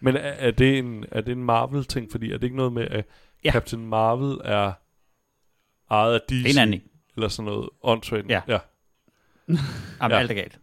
Men 0.00 0.16
er, 0.16 0.20
er, 0.20 0.50
det 0.50 0.78
en, 0.78 1.04
er 1.12 1.20
det 1.20 1.32
en 1.32 1.44
Marvel-ting? 1.44 2.10
Fordi 2.10 2.32
er 2.32 2.36
det 2.36 2.44
ikke 2.44 2.56
noget 2.56 2.72
med, 2.72 2.88
at 2.90 3.04
ja. 3.44 3.52
Captain 3.52 3.86
Marvel 3.86 4.40
er 4.44 4.72
ejet 5.90 6.14
af 6.14 6.20
DC. 6.28 6.50
En 6.50 6.58
anden. 6.58 6.82
Eller 7.16 7.28
sådan 7.28 7.44
noget 7.44 7.68
åndssvagt. 7.82 8.30
Ja. 8.30 8.40
ja. 8.48 8.58
Jamen, 10.00 10.14
ja. 10.14 10.18
alt 10.18 10.30
er 10.30 10.34
galt. 10.34 10.58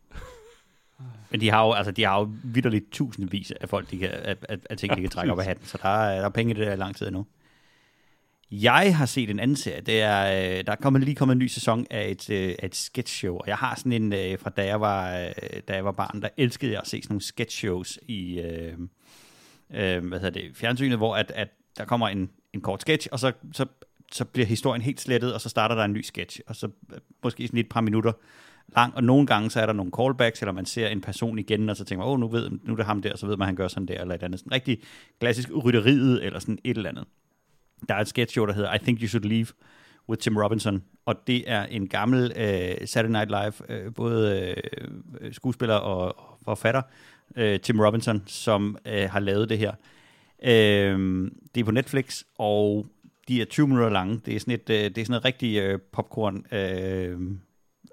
Men 1.30 1.42
de 1.42 1.50
har 1.50 1.66
jo, 1.66 1.72
altså, 1.72 1.92
de 1.92 2.04
har 2.04 2.20
jo 2.20 2.30
vidderligt 2.44 2.92
tusindvis 2.92 3.52
af 3.52 3.70
folk, 3.70 3.92
de 3.92 3.98
kan, 3.98 4.10
af, 4.10 4.36
af, 4.50 4.58
af 4.70 4.78
ting, 4.78 4.96
de 4.96 5.02
kan 5.02 5.10
trække 5.10 5.32
op 5.32 5.40
af 5.40 5.46
hatten. 5.46 5.66
Så 5.66 5.78
der 5.82 5.90
er, 5.90 6.20
der 6.20 6.26
er 6.26 6.30
penge 6.30 6.54
i 6.54 6.58
det 6.58 6.68
der 6.68 6.76
lang 6.76 6.96
tid 6.96 7.08
endnu. 7.08 7.26
Jeg 8.52 8.98
har 8.98 9.06
set 9.06 9.30
en 9.30 9.40
anden 9.40 9.58
serie. 9.58 9.82
Det 9.82 10.02
er, 10.02 10.22
øh, 10.26 10.66
der 10.66 10.72
er 10.72 10.76
kommet, 10.76 11.04
lige 11.04 11.16
kommet 11.16 11.36
en 11.36 11.40
ny 11.40 11.48
sæson 11.48 11.88
af 11.90 12.10
et, 12.10 12.30
øh, 12.30 12.56
af 12.60 12.66
et 12.66 12.76
sketch 12.76 13.14
show. 13.16 13.38
Og 13.38 13.48
jeg 13.48 13.58
har 13.58 13.76
sådan 13.76 13.92
en, 13.92 14.14
øh, 14.14 14.40
fra 14.40 14.50
da 14.50 14.66
jeg 14.66 14.82
var, 14.82 15.12
da 15.68 15.76
jeg 15.76 15.86
var 15.86 15.92
barn, 15.92 16.22
der 16.22 16.30
elskede 16.38 16.72
jeg 16.72 16.82
at 16.82 16.88
se 16.88 17.02
sådan 17.02 17.14
nogle 17.14 17.22
sketch 17.22 17.58
shows 17.58 18.00
i, 18.08 18.42
øh, 19.74 20.08
hvad 20.08 20.20
hedder 20.20 20.42
det, 20.42 20.58
fjernsynet, 20.58 20.98
hvor 20.98 21.16
at, 21.16 21.32
at 21.36 21.48
der 21.78 21.86
kommer 21.86 22.08
en, 22.08 22.30
en 22.54 22.62
kort 22.62 22.82
sketch, 22.82 23.08
og 23.12 23.20
så, 23.20 23.32
så, 23.54 23.66
så 24.12 24.26
bliver 24.26 24.46
historien 24.46 24.82
helt 24.82 25.02
slettet, 25.02 25.34
og 25.34 25.42
så 25.42 25.50
starter 25.50 25.76
der 25.76 25.84
en 25.84 25.94
ny 25.94 26.02
sketch, 26.02 26.40
og 26.48 26.56
så 26.56 26.68
øh, 26.94 26.98
måske 27.24 27.48
sådan 27.48 27.60
et 27.60 27.70
par 27.70 27.82
minutter 27.82 28.12
lang, 28.76 28.96
og 28.96 29.04
nogle 29.04 29.28
gange 29.28 29.50
så 29.50 29.62
er 29.62 29.66
der 29.66 29.74
nogle 29.74 29.92
callbacks, 29.98 30.42
eller 30.42 30.52
man 30.54 30.66
ser 30.66 30.88
en 30.88 31.02
person 31.02 31.40
igen, 31.40 31.70
og 31.70 31.78
så 31.78 31.86
tænker 31.86 32.06
man, 32.06 32.14
åh, 32.14 32.20
nu, 32.20 32.28
ved, 32.28 32.50
nu 32.64 32.74
er 32.74 32.78
det 32.78 32.86
ham 32.86 33.02
der, 33.02 33.18
så 33.18 33.28
ved 33.28 33.38
man, 33.38 33.44
at 33.44 33.48
han 33.48 33.56
gør 33.56 33.68
sådan 33.68 33.88
der, 33.88 34.02
eller 34.02 34.16
et 34.16 34.24
andet. 34.24 34.40
Sådan 34.40 34.52
rigtig 34.52 34.80
klassisk 35.20 35.50
rytteriet, 35.64 36.24
eller 36.26 36.40
sådan 36.40 36.60
et 36.64 36.78
eller 36.78 36.90
andet. 36.90 37.06
Der 37.90 37.96
er 37.96 38.00
et 38.00 38.08
sketch 38.08 38.34
show, 38.34 38.46
der 38.46 38.54
hedder 38.54 38.74
I 38.74 38.78
Think 38.78 39.02
You 39.02 39.08
Should 39.08 39.26
Leave, 39.26 39.48
with 40.10 40.22
Tim 40.22 40.38
Robinson, 40.38 40.84
og 41.06 41.28
det 41.28 41.52
er 41.52 41.64
en 41.64 41.88
gammel 41.88 42.32
øh, 42.36 42.88
Saturday 42.88 43.12
Night 43.12 43.30
Live, 43.30 43.54
øh, 43.70 43.94
både 43.94 44.56
øh, 45.22 45.34
skuespiller 45.34 45.76
og, 45.76 46.20
og 46.20 46.40
forfatter, 46.46 46.82
øh, 47.36 47.60
Tim 47.60 47.80
Robinson, 47.80 48.24
som 48.28 48.78
øh, 48.86 49.10
har 49.10 49.20
lavet 49.20 49.50
det 49.50 49.58
her. 49.58 49.72
Øh, 50.44 51.32
det 51.56 51.62
er 51.62 51.66
på 51.66 51.72
Netflix, 51.72 52.24
og 52.38 52.88
de 53.28 53.42
er 53.42 53.46
20 53.46 53.68
minutter 53.68 53.90
lange. 53.90 54.22
Det 54.26 54.36
er 54.36 54.40
sådan 54.40 54.54
et, 54.54 54.70
øh, 54.70 54.76
det 54.76 54.98
er 54.98 55.06
sådan 55.06 55.18
et 55.18 55.26
rigtig 55.26 55.58
øh, 55.58 55.80
popcorn, 55.92 56.46
øh, 56.52 57.20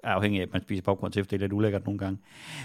afhængig 0.03 0.41
af, 0.41 0.45
at 0.45 0.53
man 0.53 0.61
spiser 0.61 0.83
popcorn 0.83 1.11
til, 1.11 1.23
for 1.23 1.29
det 1.29 1.35
er 1.35 1.39
lidt 1.39 1.53
ulækkert 1.53 1.85
nogle 1.85 1.99
gange. 1.99 2.19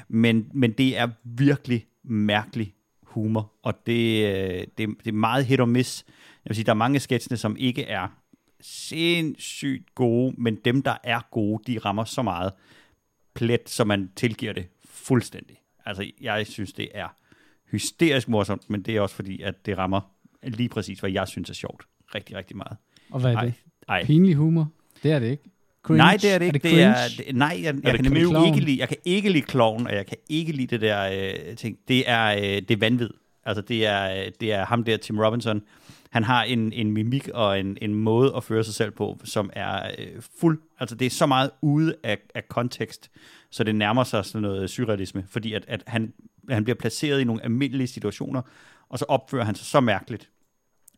Men, 0.08 0.50
men 0.54 0.72
det 0.72 0.98
er 0.98 1.08
virkelig 1.24 1.86
mærkelig 2.04 2.74
humor, 3.02 3.52
og 3.62 3.74
det, 3.86 4.26
øh, 4.26 4.66
det, 4.78 4.88
det 5.04 5.06
er 5.06 5.12
meget 5.12 5.46
hit 5.46 5.60
og 5.60 5.68
miss. 5.68 6.04
Jeg 6.44 6.50
vil 6.50 6.56
sige, 6.56 6.64
der 6.64 6.72
er 6.72 6.76
mange 6.76 7.00
sketsene, 7.00 7.36
som 7.36 7.56
ikke 7.58 7.84
er 7.84 8.08
sindssygt 8.60 9.94
gode, 9.94 10.34
men 10.38 10.54
dem, 10.64 10.82
der 10.82 10.96
er 11.04 11.20
gode, 11.30 11.72
de 11.72 11.78
rammer 11.78 12.04
så 12.04 12.22
meget 12.22 12.52
plet, 13.34 13.70
så 13.70 13.84
man 13.84 14.10
tilgiver 14.16 14.52
det 14.52 14.66
fuldstændig. 14.84 15.56
Altså, 15.86 16.10
jeg 16.20 16.46
synes, 16.46 16.72
det 16.72 16.88
er 16.94 17.08
hysterisk 17.70 18.28
morsomt, 18.28 18.70
men 18.70 18.82
det 18.82 18.96
er 18.96 19.00
også 19.00 19.14
fordi, 19.14 19.42
at 19.42 19.66
det 19.66 19.78
rammer 19.78 20.00
lige 20.42 20.68
præcis, 20.68 21.00
hvad 21.00 21.10
jeg 21.10 21.28
synes 21.28 21.50
er 21.50 21.54
sjovt. 21.54 21.82
Rigtig, 22.14 22.36
rigtig 22.36 22.56
meget. 22.56 22.76
Og 23.10 23.20
hvad 23.20 23.32
er 23.32 23.36
Ej, 23.36 23.44
det? 23.44 23.54
ej. 23.88 24.04
Pinlig 24.04 24.34
humor? 24.34 24.70
Det 25.02 25.12
er 25.12 25.18
det 25.18 25.30
ikke. 25.30 25.50
Cringe? 25.82 25.98
Nej, 25.98 26.16
det 26.22 26.32
er 26.32 26.38
det 26.38 26.46
ikke. 26.46 26.56
Er 26.56 26.62
det, 26.62 26.62
det 26.62 26.82
er, 26.82 27.24
det, 27.26 27.36
nej, 27.36 27.48
jeg, 27.48 27.64
jeg 27.64 27.74
det 27.74 28.02
kan 28.02 28.12
nemlig 28.12 28.46
ikke 28.46 28.60
lide, 28.60 28.80
jeg 28.80 28.88
kan 28.88 28.96
ikke 29.04 29.28
lide 29.28 29.42
kloven, 29.42 29.86
og 29.86 29.94
jeg 29.94 30.06
kan 30.06 30.16
ikke 30.28 30.52
lide 30.52 30.66
det 30.66 30.80
der 30.80 31.32
øh, 31.50 31.56
ting. 31.56 31.78
Det 31.88 32.10
er, 32.10 32.36
øh, 32.36 32.42
det 32.42 32.70
er 32.70 32.76
vanvid. 32.76 33.10
Altså, 33.44 33.62
det 33.62 33.86
er, 33.86 34.24
øh, 34.24 34.32
det 34.40 34.52
er 34.52 34.64
ham 34.64 34.84
der, 34.84 34.96
Tim 34.96 35.18
Robinson. 35.18 35.62
Han 36.10 36.24
har 36.24 36.42
en, 36.42 36.72
en 36.72 36.90
mimik 36.90 37.28
og 37.28 37.60
en, 37.60 37.78
en 37.82 37.94
måde 37.94 38.32
at 38.36 38.44
føre 38.44 38.64
sig 38.64 38.74
selv 38.74 38.90
på, 38.90 39.20
som 39.24 39.50
er 39.52 39.90
øh, 39.98 40.22
fuld. 40.40 40.60
Altså, 40.80 40.96
det 40.96 41.06
er 41.06 41.10
så 41.10 41.26
meget 41.26 41.50
ude 41.62 41.94
af, 42.02 42.18
af 42.34 42.48
kontekst, 42.48 43.10
så 43.54 43.64
det 43.64 43.74
nærmer 43.74 44.04
sig 44.04 44.24
sådan 44.24 44.42
noget 44.42 44.70
surrealisme, 44.70 45.24
fordi 45.28 45.52
at, 45.52 45.64
at 45.68 45.82
han, 45.86 46.12
han 46.50 46.64
bliver 46.64 46.76
placeret 46.76 47.20
i 47.20 47.24
nogle 47.24 47.42
almindelige 47.42 47.86
situationer, 47.86 48.42
og 48.88 48.98
så 48.98 49.04
opfører 49.08 49.44
han 49.44 49.54
sig 49.54 49.66
så 49.66 49.80
mærkeligt, 49.80 50.30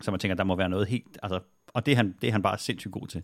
så 0.01 0.11
man 0.11 0.21
tænker, 0.21 0.35
der 0.35 0.45
må 0.45 0.57
være 0.57 0.69
noget 0.69 0.87
helt... 0.87 1.19
Altså, 1.23 1.41
og 1.69 1.87
det 1.87 1.93
er, 1.93 1.97
han, 1.97 2.15
det 2.21 2.29
er 2.29 2.33
han 2.33 2.43
bare 2.43 2.59
sindssygt 2.59 2.93
god 2.93 3.07
til. 3.07 3.23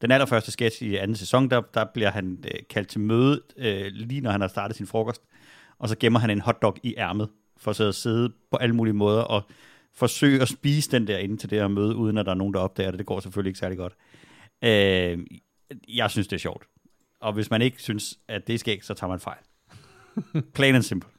Den 0.00 0.10
allerførste 0.10 0.50
sketch 0.50 0.82
i 0.82 0.96
anden 0.96 1.16
sæson, 1.16 1.50
der, 1.50 1.60
der 1.60 1.84
bliver 1.94 2.10
han 2.10 2.44
øh, 2.44 2.60
kaldt 2.70 2.88
til 2.88 3.00
møde, 3.00 3.42
øh, 3.56 3.86
lige 3.86 4.20
når 4.20 4.30
han 4.30 4.40
har 4.40 4.48
startet 4.48 4.76
sin 4.76 4.86
frokost, 4.86 5.22
og 5.78 5.88
så 5.88 5.96
gemmer 5.98 6.18
han 6.18 6.30
en 6.30 6.40
hotdog 6.40 6.76
i 6.82 6.94
ærmet, 6.98 7.28
for 7.56 7.72
så 7.72 7.88
at 7.88 7.94
sidde 7.94 8.32
på 8.50 8.56
alle 8.56 8.74
mulige 8.74 8.94
måder 8.94 9.22
og 9.22 9.42
forsøge 9.94 10.42
at 10.42 10.48
spise 10.48 10.90
den 10.90 11.06
der 11.06 11.18
inde 11.18 11.36
til 11.36 11.50
det 11.50 11.58
her 11.58 11.68
møde, 11.68 11.96
uden 11.96 12.18
at 12.18 12.26
der 12.26 12.32
er 12.32 12.36
nogen, 12.36 12.54
der 12.54 12.60
opdager 12.60 12.90
det. 12.90 12.98
Det 12.98 13.06
går 13.06 13.20
selvfølgelig 13.20 13.50
ikke 13.50 13.58
særlig 13.58 13.78
godt. 13.78 13.92
Øh, 14.64 15.26
jeg 15.88 16.10
synes, 16.10 16.28
det 16.28 16.36
er 16.36 16.40
sjovt. 16.40 16.66
Og 17.22 17.32
hvis 17.32 17.50
man 17.50 17.62
ikke 17.62 17.82
synes, 17.82 18.18
at 18.28 18.46
det 18.46 18.54
er 18.54 18.58
skægt, 18.58 18.86
så 18.86 18.94
tager 18.94 19.08
man 19.10 19.20
fejl. 19.20 19.38
Plain 20.54 20.74
and 20.74 20.82
simple. 20.82 21.10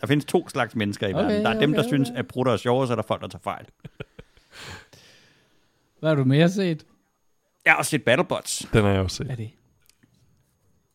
Der 0.00 0.06
findes 0.06 0.24
to 0.24 0.48
slags 0.48 0.76
mennesker 0.76 1.06
i 1.06 1.12
Okay, 1.12 1.22
verden. 1.22 1.44
Der 1.44 1.50
er 1.50 1.60
dem, 1.60 1.72
der 1.72 1.80
okay, 1.80 1.88
synes, 1.88 2.10
okay. 2.10 2.18
at 2.18 2.28
prutter 2.28 2.52
er 2.52 2.56
sjove, 2.56 2.80
og 2.80 2.86
så 2.86 2.92
er 2.92 2.96
der 2.96 3.02
folk, 3.02 3.22
der 3.22 3.28
tager 3.28 3.42
fejl. 3.42 3.64
Hvad 6.00 6.10
har 6.10 6.16
du 6.16 6.24
mere 6.24 6.48
set? 6.48 6.86
Jeg 7.64 7.72
har 7.72 7.78
også 7.78 7.90
set 7.90 8.04
Battlebots. 8.04 8.66
Den 8.72 8.84
er 8.84 8.88
jeg 8.88 9.00
også 9.00 9.16
set. 9.16 9.26
Hvad 9.26 9.36
er 9.36 9.40
det? 9.40 9.50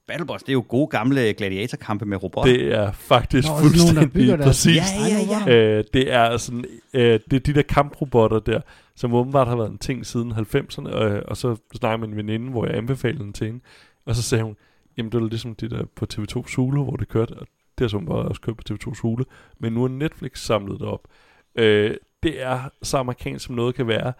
Battlebots, 0.07 0.43
det 0.43 0.49
er 0.49 0.53
jo 0.53 0.65
gode 0.67 0.87
gamle 0.87 1.33
gladiatorkampe 1.33 2.05
med 2.05 2.23
robotter. 2.23 2.53
Det 2.53 2.73
er 2.73 2.91
faktisk 2.91 3.47
Nå, 3.47 3.57
sådan 3.57 3.77
nogen, 3.77 3.95
der 3.95 4.01
fuldstændig 4.01 4.39
præcis. 4.39 4.75
Ja, 4.75 4.83
ja, 5.07 5.51
ja. 5.51 5.77
Øh, 5.77 5.83
det 5.93 6.13
er 6.13 6.37
sådan, 6.37 6.65
øh, 6.93 7.19
det 7.31 7.33
er 7.33 7.39
de 7.39 7.53
der 7.53 7.61
kamprobotter 7.61 8.39
der, 8.39 8.61
som 8.95 9.13
åbenbart 9.13 9.47
har 9.47 9.55
været 9.55 9.71
en 9.71 9.77
ting 9.77 10.05
siden 10.05 10.31
90'erne, 10.31 10.89
og, 10.89 11.23
og 11.25 11.37
så 11.37 11.55
snakker 11.75 11.97
med 11.97 12.07
en 12.07 12.17
veninde, 12.17 12.51
hvor 12.51 12.65
jeg 12.65 12.75
anbefalede 12.75 13.23
den 13.23 13.33
til 13.33 13.47
hende, 13.47 13.59
og 14.05 14.15
så 14.15 14.21
sagde 14.21 14.43
hun, 14.43 14.57
jamen 14.97 15.11
det 15.11 15.21
var 15.21 15.27
ligesom 15.27 15.55
det 15.55 15.71
der 15.71 15.85
på 15.95 16.05
TV2 16.13 16.47
Zulu, 16.47 16.83
hvor 16.83 16.95
det 16.95 17.07
kørte, 17.07 17.31
og 17.31 17.47
det 17.77 17.83
har 17.83 17.87
så 17.87 17.99
bare 17.99 18.17
også 18.17 18.41
kørt 18.41 18.57
på 18.57 18.63
TV2 18.69 18.95
Zulu, 18.95 19.23
men 19.59 19.73
nu 19.73 19.81
har 19.81 19.87
Netflix 19.87 20.39
samlet 20.39 20.79
det 20.79 20.87
op. 20.87 21.07
Øh, 21.55 21.97
det 22.23 22.41
er 22.41 22.69
så 22.81 22.97
amerikansk, 22.97 23.45
som 23.45 23.55
noget 23.55 23.75
kan 23.75 23.87
være. 23.87 24.13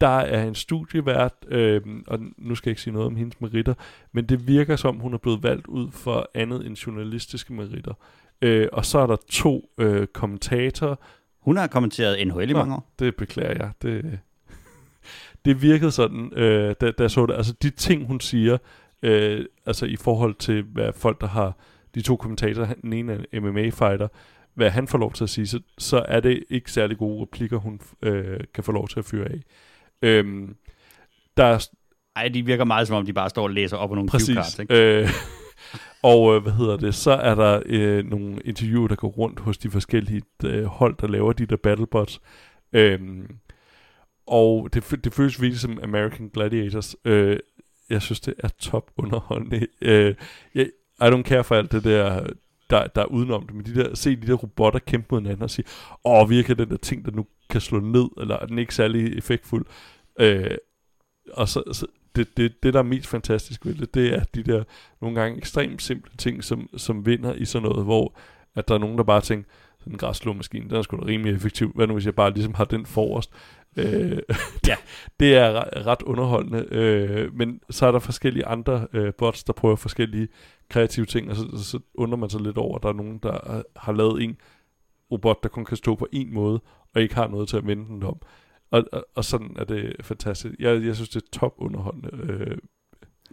Der 0.00 0.08
er 0.08 0.44
en 0.44 0.54
studievært, 0.54 1.32
øh, 1.48 1.80
og 2.06 2.18
nu 2.38 2.54
skal 2.54 2.70
jeg 2.70 2.72
ikke 2.72 2.82
sige 2.82 2.92
noget 2.92 3.06
om 3.06 3.16
hendes 3.16 3.40
meritter, 3.40 3.74
men 4.12 4.24
det 4.24 4.46
virker 4.46 4.76
som, 4.76 4.96
hun 4.96 5.14
er 5.14 5.18
blevet 5.18 5.42
valgt 5.42 5.66
ud 5.66 5.90
for 5.90 6.30
andet 6.34 6.66
end 6.66 6.76
journalistiske 6.76 7.52
meritter. 7.52 7.94
Øh, 8.42 8.68
og 8.72 8.84
så 8.84 8.98
er 8.98 9.06
der 9.06 9.16
to 9.30 9.70
øh, 9.78 10.06
kommentatorer, 10.06 10.96
hun 11.48 11.56
har 11.56 11.66
kommenteret 11.66 12.26
NHL 12.26 12.50
i 12.50 12.52
Nå. 12.52 12.58
mange 12.58 12.74
år. 12.74 12.92
det 12.98 13.16
beklager 13.16 13.52
jeg. 13.52 13.70
Det, 13.82 14.18
det 15.44 15.62
virkede 15.62 15.90
sådan, 15.90 16.32
øh, 16.32 16.74
da, 16.80 16.90
da 16.90 17.02
jeg 17.02 17.10
så 17.10 17.26
det. 17.26 17.34
Altså 17.34 17.52
de 17.62 17.70
ting, 17.70 18.06
hun 18.06 18.20
siger, 18.20 18.58
øh, 19.02 19.44
altså 19.66 19.86
i 19.86 19.96
forhold 19.96 20.34
til, 20.34 20.62
hvad 20.62 20.92
folk, 20.92 21.20
der 21.20 21.26
har 21.26 21.56
de 21.94 22.02
to 22.02 22.16
kommentatorer, 22.16 22.74
den 22.74 22.92
ene 22.92 23.24
er 23.32 23.40
MMA-fighter, 23.40 24.08
hvad 24.54 24.70
han 24.70 24.88
får 24.88 24.98
lov 24.98 25.12
til 25.12 25.24
at 25.24 25.30
sige, 25.30 25.46
så, 25.46 25.60
så 25.78 26.04
er 26.08 26.20
det 26.20 26.44
ikke 26.50 26.72
særlig 26.72 26.98
gode 26.98 27.22
replikker, 27.22 27.56
hun 27.56 27.80
øh, 28.02 28.40
kan 28.54 28.64
få 28.64 28.72
lov 28.72 28.88
til 28.88 28.98
at 28.98 29.04
fyre 29.04 29.28
af. 29.28 29.40
Øhm, 30.02 30.56
der 31.36 31.44
er 31.44 31.68
Ej, 32.16 32.28
de 32.28 32.42
virker 32.42 32.64
meget 32.64 32.86
som 32.88 32.96
om, 32.96 33.06
de 33.06 33.12
bare 33.12 33.30
står 33.30 33.42
og 33.42 33.50
læser 33.50 33.76
op 33.76 33.88
på 33.88 33.94
nogle 33.94 34.10
cue 34.10 34.20
cards. 34.20 34.36
Præcis. 34.36 34.58
Ikke? 34.58 35.02
Øh, 35.02 35.08
og 36.02 36.36
øh, 36.36 36.42
hvad 36.42 36.52
hedder 36.52 36.76
det? 36.76 36.94
Så 36.94 37.10
er 37.10 37.34
der 37.34 37.62
øh, 37.66 38.04
nogle 38.04 38.40
interviewer, 38.44 38.88
der 38.88 38.96
går 38.96 39.08
rundt 39.08 39.40
hos 39.40 39.58
de 39.58 39.70
forskellige 39.70 40.22
øh, 40.44 40.64
hold, 40.64 40.96
der 41.00 41.06
laver 41.06 41.32
de 41.32 41.46
der 41.46 41.56
battlebots. 41.56 42.20
Øhm, 42.72 43.36
og 44.26 44.74
det, 44.74 45.04
det 45.04 45.14
føles 45.14 45.40
virkelig 45.40 45.60
som 45.60 45.78
American 45.82 46.30
Gladiators. 46.34 46.96
Øh, 47.04 47.38
jeg 47.90 48.02
synes, 48.02 48.20
det 48.20 48.34
er 48.38 48.48
top 48.58 48.90
underholdende. 48.96 49.66
Øh, 49.82 50.14
jeg, 50.54 50.70
I 51.00 51.04
don't 51.04 51.22
care 51.22 51.44
for 51.44 51.54
alt 51.54 51.72
det 51.72 51.84
der, 51.84 52.26
der, 52.70 52.86
der 52.86 53.02
er 53.02 53.06
udenom 53.06 53.46
det, 53.46 53.54
men 53.54 53.66
de 53.66 53.74
der, 53.74 53.94
se 53.94 54.16
de 54.16 54.26
der 54.26 54.34
robotter 54.34 54.78
kæmpe 54.78 55.06
mod 55.10 55.20
hinanden 55.20 55.42
og 55.42 55.50
sige, 55.50 55.64
åh, 56.04 56.30
virker 56.30 56.54
den 56.54 56.70
der 56.70 56.76
ting, 56.76 57.04
der 57.04 57.10
nu 57.10 57.26
kan 57.50 57.60
slå 57.60 57.80
ned, 57.80 58.08
eller 58.20 58.36
er 58.36 58.46
den 58.46 58.58
ikke 58.58 58.74
særlig 58.74 59.18
effektfuld? 59.18 59.66
Øh, 60.20 60.56
og 61.32 61.48
så, 61.48 61.62
så 61.72 61.86
det, 62.16 62.36
det, 62.36 62.62
det, 62.62 62.74
der 62.74 62.78
er 62.78 62.84
mest 62.84 63.06
fantastisk 63.06 63.66
ved 63.66 63.74
det, 63.74 63.94
det 63.94 64.14
er 64.14 64.24
de 64.34 64.42
der 64.42 64.64
nogle 65.00 65.20
gange 65.20 65.38
ekstremt 65.38 65.82
simple 65.82 66.12
ting, 66.18 66.44
som, 66.44 66.68
som 66.76 67.06
vinder 67.06 67.34
i 67.34 67.44
sådan 67.44 67.68
noget, 67.68 67.84
hvor 67.84 68.18
at 68.54 68.68
der 68.68 68.74
er 68.74 68.78
nogen, 68.78 68.98
der 68.98 69.04
bare 69.04 69.20
tænker, 69.20 69.50
sådan 69.80 69.92
en 69.92 69.98
græsslåmaskine, 69.98 70.68
den 70.68 70.76
er 70.76 70.82
sgu 70.82 70.96
da 70.96 71.04
rimelig 71.06 71.34
effektiv. 71.34 71.72
Hvad 71.74 71.86
nu, 71.86 71.92
hvis 71.94 72.06
jeg 72.06 72.14
bare 72.14 72.30
ligesom 72.34 72.54
har 72.54 72.64
den 72.64 72.86
forrest? 72.86 73.30
Øh, 73.76 74.18
Ja. 74.68 74.76
det 75.20 75.36
er 75.36 75.52
ret, 75.52 75.86
ret 75.86 76.02
underholdende. 76.02 76.66
Øh, 76.70 77.34
men 77.34 77.60
så 77.70 77.86
er 77.86 77.92
der 77.92 77.98
forskellige 77.98 78.46
andre 78.46 78.86
øh, 78.92 79.12
bots, 79.18 79.44
der 79.44 79.52
prøver 79.52 79.76
forskellige 79.76 80.28
kreative 80.70 81.06
ting, 81.06 81.30
og 81.30 81.36
så, 81.36 81.44
så 81.64 81.78
undrer 81.94 82.16
man 82.18 82.30
sig 82.30 82.40
lidt 82.40 82.58
over, 82.58 82.76
at 82.76 82.82
der 82.82 82.88
er 82.88 82.92
nogen, 82.92 83.18
der 83.22 83.32
har- 83.32 83.64
har 83.76 83.92
lavet 83.92 84.22
en 84.22 84.36
robot, 85.12 85.42
der 85.42 85.48
kun 85.48 85.64
kan 85.64 85.76
stå 85.76 85.94
på 85.94 86.06
en 86.12 86.34
måde, 86.34 86.60
og 86.94 87.02
ikke 87.02 87.14
har 87.14 87.28
noget 87.28 87.48
til 87.48 87.56
at 87.56 87.66
vende 87.66 87.84
den 87.86 88.02
om. 88.02 88.16
Og, 88.70 88.84
og, 88.92 89.06
og 89.14 89.24
sådan 89.24 89.56
er 89.58 89.64
det 89.64 89.96
fantastisk. 90.00 90.54
Jeg, 90.58 90.84
jeg 90.84 90.94
synes, 90.94 91.08
det 91.08 91.22
er 91.22 91.26
top 91.32 91.54
underholdende. 91.58 92.10
Øh, 92.32 92.56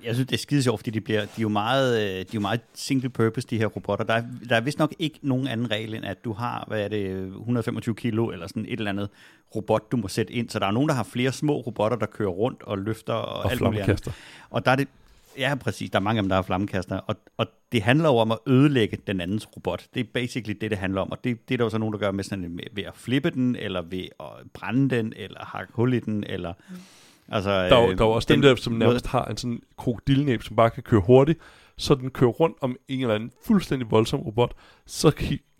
Jeg 0.03 0.13
synes, 0.15 0.27
det 0.27 0.35
er 0.35 0.39
skide 0.39 0.63
sjovt, 0.63 0.79
fordi 0.79 0.89
de, 0.91 1.01
bliver, 1.01 1.21
de, 1.21 1.25
er 1.37 1.41
jo 1.41 1.49
meget, 1.49 1.97
øh, 2.01 2.09
de 2.09 2.19
er 2.19 2.25
jo 2.33 2.39
meget 2.39 2.61
single 2.73 3.09
purpose, 3.09 3.47
de 3.47 3.57
her 3.57 3.65
robotter. 3.65 4.05
Der 4.05 4.13
er, 4.13 4.23
der 4.49 4.55
er 4.55 4.61
vist 4.61 4.79
nok 4.79 4.93
ikke 4.99 5.19
nogen 5.21 5.47
anden 5.47 5.71
regel, 5.71 5.93
end 5.93 6.05
at 6.05 6.25
du 6.25 6.33
har, 6.33 6.63
hvad 6.67 6.81
er 6.83 6.87
det, 6.87 7.27
125 7.27 7.95
kilo 7.95 8.29
eller 8.29 8.47
sådan 8.47 8.65
et 8.65 8.71
eller 8.79 8.89
andet 8.91 9.09
robot, 9.55 9.91
du 9.91 9.97
må 9.97 10.07
sætte 10.07 10.33
ind. 10.33 10.49
Så 10.49 10.59
der 10.59 10.65
er 10.67 10.71
nogen, 10.71 10.89
der 10.89 10.95
har 10.95 11.03
flere 11.03 11.31
små 11.31 11.57
robotter, 11.61 11.97
der 11.97 12.05
kører 12.05 12.29
rundt 12.29 12.63
og 12.63 12.77
løfter 12.77 13.13
og, 13.13 13.43
og 13.43 13.51
alt 13.51 13.61
muligt 13.61 13.83
andet. 13.83 14.13
Og 14.49 14.65
der 14.65 14.71
er 14.71 14.75
det, 14.75 14.87
ja 15.37 15.55
præcis, 15.55 15.89
der 15.89 15.99
er 15.99 16.03
mange 16.03 16.19
af 16.19 16.23
dem, 16.23 16.29
der 16.29 16.35
har 16.35 16.41
flammekaster, 16.41 16.97
og, 16.97 17.15
og 17.37 17.47
det 17.71 17.81
handler 17.81 18.09
jo 18.09 18.15
om 18.15 18.31
at 18.31 18.37
ødelægge 18.47 18.97
den 19.07 19.21
andens 19.21 19.47
robot. 19.55 19.85
Det 19.93 19.99
er 19.99 20.03
basically 20.13 20.57
det, 20.61 20.71
det 20.71 20.79
handler 20.79 21.01
om, 21.01 21.11
og 21.11 21.23
det, 21.23 21.49
det 21.49 21.55
er 21.55 21.57
der 21.57 21.65
jo 21.65 21.69
så 21.69 21.77
nogen, 21.77 21.93
der 21.93 21.99
gør 21.99 22.11
med 22.11 22.23
sådan 22.23 22.51
med, 22.51 22.63
ved 22.71 22.83
at 22.83 22.93
flippe 22.95 23.29
den, 23.29 23.55
eller 23.55 23.81
ved 23.81 24.07
at 24.19 24.25
brænde 24.53 24.95
den, 24.95 25.13
eller 25.15 25.45
hakke 25.45 25.73
hul 25.73 25.93
i 25.93 25.99
den, 25.99 26.23
eller... 26.29 26.53
Altså, 27.29 27.49
Der 27.49 27.75
er, 27.75 27.87
øh, 27.89 27.97
der 27.97 28.03
er 28.03 28.09
også 28.09 28.33
den, 28.33 28.43
der, 28.43 28.55
som 28.55 28.73
nærmest 28.73 29.07
har 29.07 29.25
en 29.25 29.37
sådan 29.37 29.61
krokodilnæb, 29.77 30.43
som 30.43 30.55
bare 30.55 30.69
kan 30.69 30.83
køre 30.83 31.01
hurtigt, 31.01 31.39
så 31.77 31.95
den 31.95 32.09
kører 32.09 32.31
rundt 32.31 32.57
om 32.61 32.75
en 32.87 33.01
eller 33.01 33.15
anden 33.15 33.31
fuldstændig 33.45 33.91
voldsom 33.91 34.19
robot, 34.19 34.53
så 34.85 35.11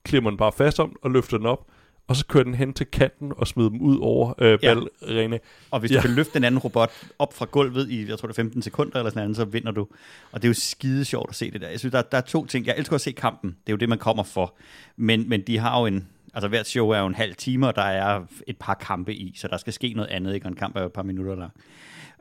klemmer 0.04 0.30
den 0.30 0.38
bare 0.38 0.52
fast 0.52 0.80
om 0.80 0.96
og 1.02 1.12
løfter 1.12 1.38
den 1.38 1.46
op, 1.46 1.66
og 2.08 2.16
så 2.16 2.26
kører 2.26 2.44
den 2.44 2.54
hen 2.54 2.74
til 2.74 2.86
kanten 2.86 3.32
og 3.38 3.48
smider 3.48 3.70
dem 3.70 3.82
ud 3.82 3.98
over 4.02 4.34
øh, 4.38 4.60
Ja. 4.64 4.74
ballerene. 4.76 5.40
Og 5.72 5.80
hvis 5.80 5.92
Ja. 5.92 5.96
ja. 5.96 6.02
du 6.02 6.08
kan 6.08 6.16
løfte 6.16 6.34
den 6.34 6.44
anden 6.44 6.60
robot 6.60 6.92
op 7.20 7.34
fra 7.34 7.46
gulvet 7.52 7.90
i, 7.92 8.10
jeg 8.10 8.20
tror 8.20 8.28
det 8.28 8.34
er 8.34 8.42
15 8.42 8.62
sekunder 8.62 8.98
eller 8.98 9.10
sådan 9.10 9.24
noget, 9.24 9.36
så 9.38 9.46
vinder 9.46 9.72
du. 9.72 9.88
Og 10.32 10.42
det 10.42 10.48
er 10.48 10.50
jo 10.50 10.54
skide 10.54 11.06
sjovt 11.06 11.30
at 11.30 11.36
se 11.36 11.52
det 11.52 11.62
der. 11.62 11.70
Jeg 11.70 11.80
synes, 11.80 11.92
der, 11.92 12.02
der 12.02 12.18
er 12.18 12.22
to 12.22 12.46
ting. 12.46 12.66
Jeg 12.68 12.76
elsker 12.78 12.96
at 12.96 13.02
se 13.02 13.12
kampen. 13.12 13.50
Det 13.50 13.56
er 13.70 13.74
jo 13.74 13.78
det, 13.78 13.90
man 13.90 13.98
kommer 13.98 14.24
for. 14.24 14.56
Men, 14.98 15.30
men 15.30 15.42
de 15.42 15.58
har 15.58 15.80
jo 15.80 15.86
en, 15.86 16.08
altså 16.34 16.48
hvert 16.48 16.68
show 16.68 16.90
er 16.90 17.00
jo 17.00 17.06
en 17.08 17.16
halv 17.16 17.36
time, 17.36 17.68
og 17.68 17.76
der 17.76 17.82
er 17.82 18.22
et 18.48 18.58
par 18.58 18.74
kampe 18.74 19.14
i, 19.16 19.34
så 19.38 19.48
der 19.48 19.58
skal 19.58 19.74
ske 19.74 19.94
noget 19.96 20.10
andet, 20.10 20.34
ikke? 20.34 20.46
Og 20.46 20.50
en 20.50 20.56
kamp 20.56 20.76
er 20.76 20.80
jo 20.82 20.86
et 20.86 20.94
par 20.94 21.04
minutter 21.04 21.36
lang. 21.36 21.52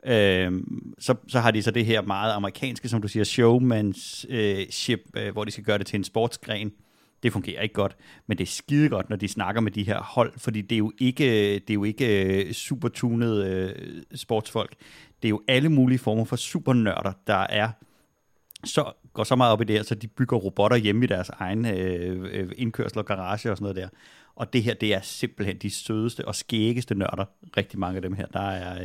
Øhm, 0.07 0.93
så, 0.99 1.15
så 1.27 1.39
har 1.39 1.51
de 1.51 1.61
så 1.63 1.71
det 1.71 1.85
her 1.85 2.01
meget 2.01 2.33
amerikanske, 2.33 2.89
som 2.89 3.01
du 3.01 3.07
siger, 3.07 3.23
showmanship, 3.23 4.99
øh, 5.17 5.31
hvor 5.33 5.43
de 5.43 5.51
skal 5.51 5.63
gøre 5.63 5.77
det 5.77 5.87
til 5.87 5.97
en 5.97 6.03
sportsgren. 6.03 6.71
Det 7.25 7.33
fungerer 7.33 7.61
ikke 7.61 7.75
godt, 7.75 7.97
men 8.27 8.37
det 8.37 8.43
er 8.43 8.51
skide 8.51 8.89
godt, 8.89 9.09
når 9.09 9.15
de 9.15 9.27
snakker 9.27 9.61
med 9.61 9.71
de 9.71 9.83
her 9.83 10.01
hold, 10.01 10.33
fordi 10.37 10.61
det 10.61 10.75
er 10.75 10.77
jo 10.77 10.91
ikke, 10.97 11.25
det 11.53 11.69
er 11.69 11.73
jo 11.73 11.83
ikke 11.83 12.05
super 12.53 12.53
supertunede 12.53 13.47
øh, 13.47 14.03
sportsfolk. 14.15 14.75
Det 15.21 15.27
er 15.27 15.29
jo 15.29 15.41
alle 15.47 15.69
mulige 15.69 15.99
former 15.99 16.25
for 16.25 16.35
supernørder, 16.35 17.13
der 17.27 17.47
er 17.49 17.69
så 18.63 18.91
går 19.13 19.23
så 19.23 19.35
meget 19.35 19.53
op 19.53 19.61
i 19.61 19.63
det 19.63 19.75
her, 19.75 19.83
så 19.83 19.95
de 19.95 20.07
bygger 20.07 20.37
robotter 20.37 20.77
hjemme 20.77 21.03
i 21.03 21.07
deres 21.07 21.29
egen 21.29 21.65
øh, 21.65 22.29
øh 22.31 22.51
indkørsel 22.57 22.99
og 22.99 23.05
garage 23.05 23.51
og 23.51 23.57
sådan 23.57 23.63
noget 23.63 23.75
der. 23.75 23.89
Og 24.35 24.53
det 24.53 24.63
her, 24.63 24.73
det 24.73 24.93
er 24.93 25.01
simpelthen 25.01 25.57
de 25.57 25.69
sødeste 25.69 26.27
og 26.27 26.35
skæggeste 26.35 26.95
nørder, 26.95 27.25
rigtig 27.57 27.79
mange 27.79 27.95
af 27.95 28.01
dem 28.01 28.13
her. 28.13 28.25
Der 28.25 28.39
er, 28.39 28.81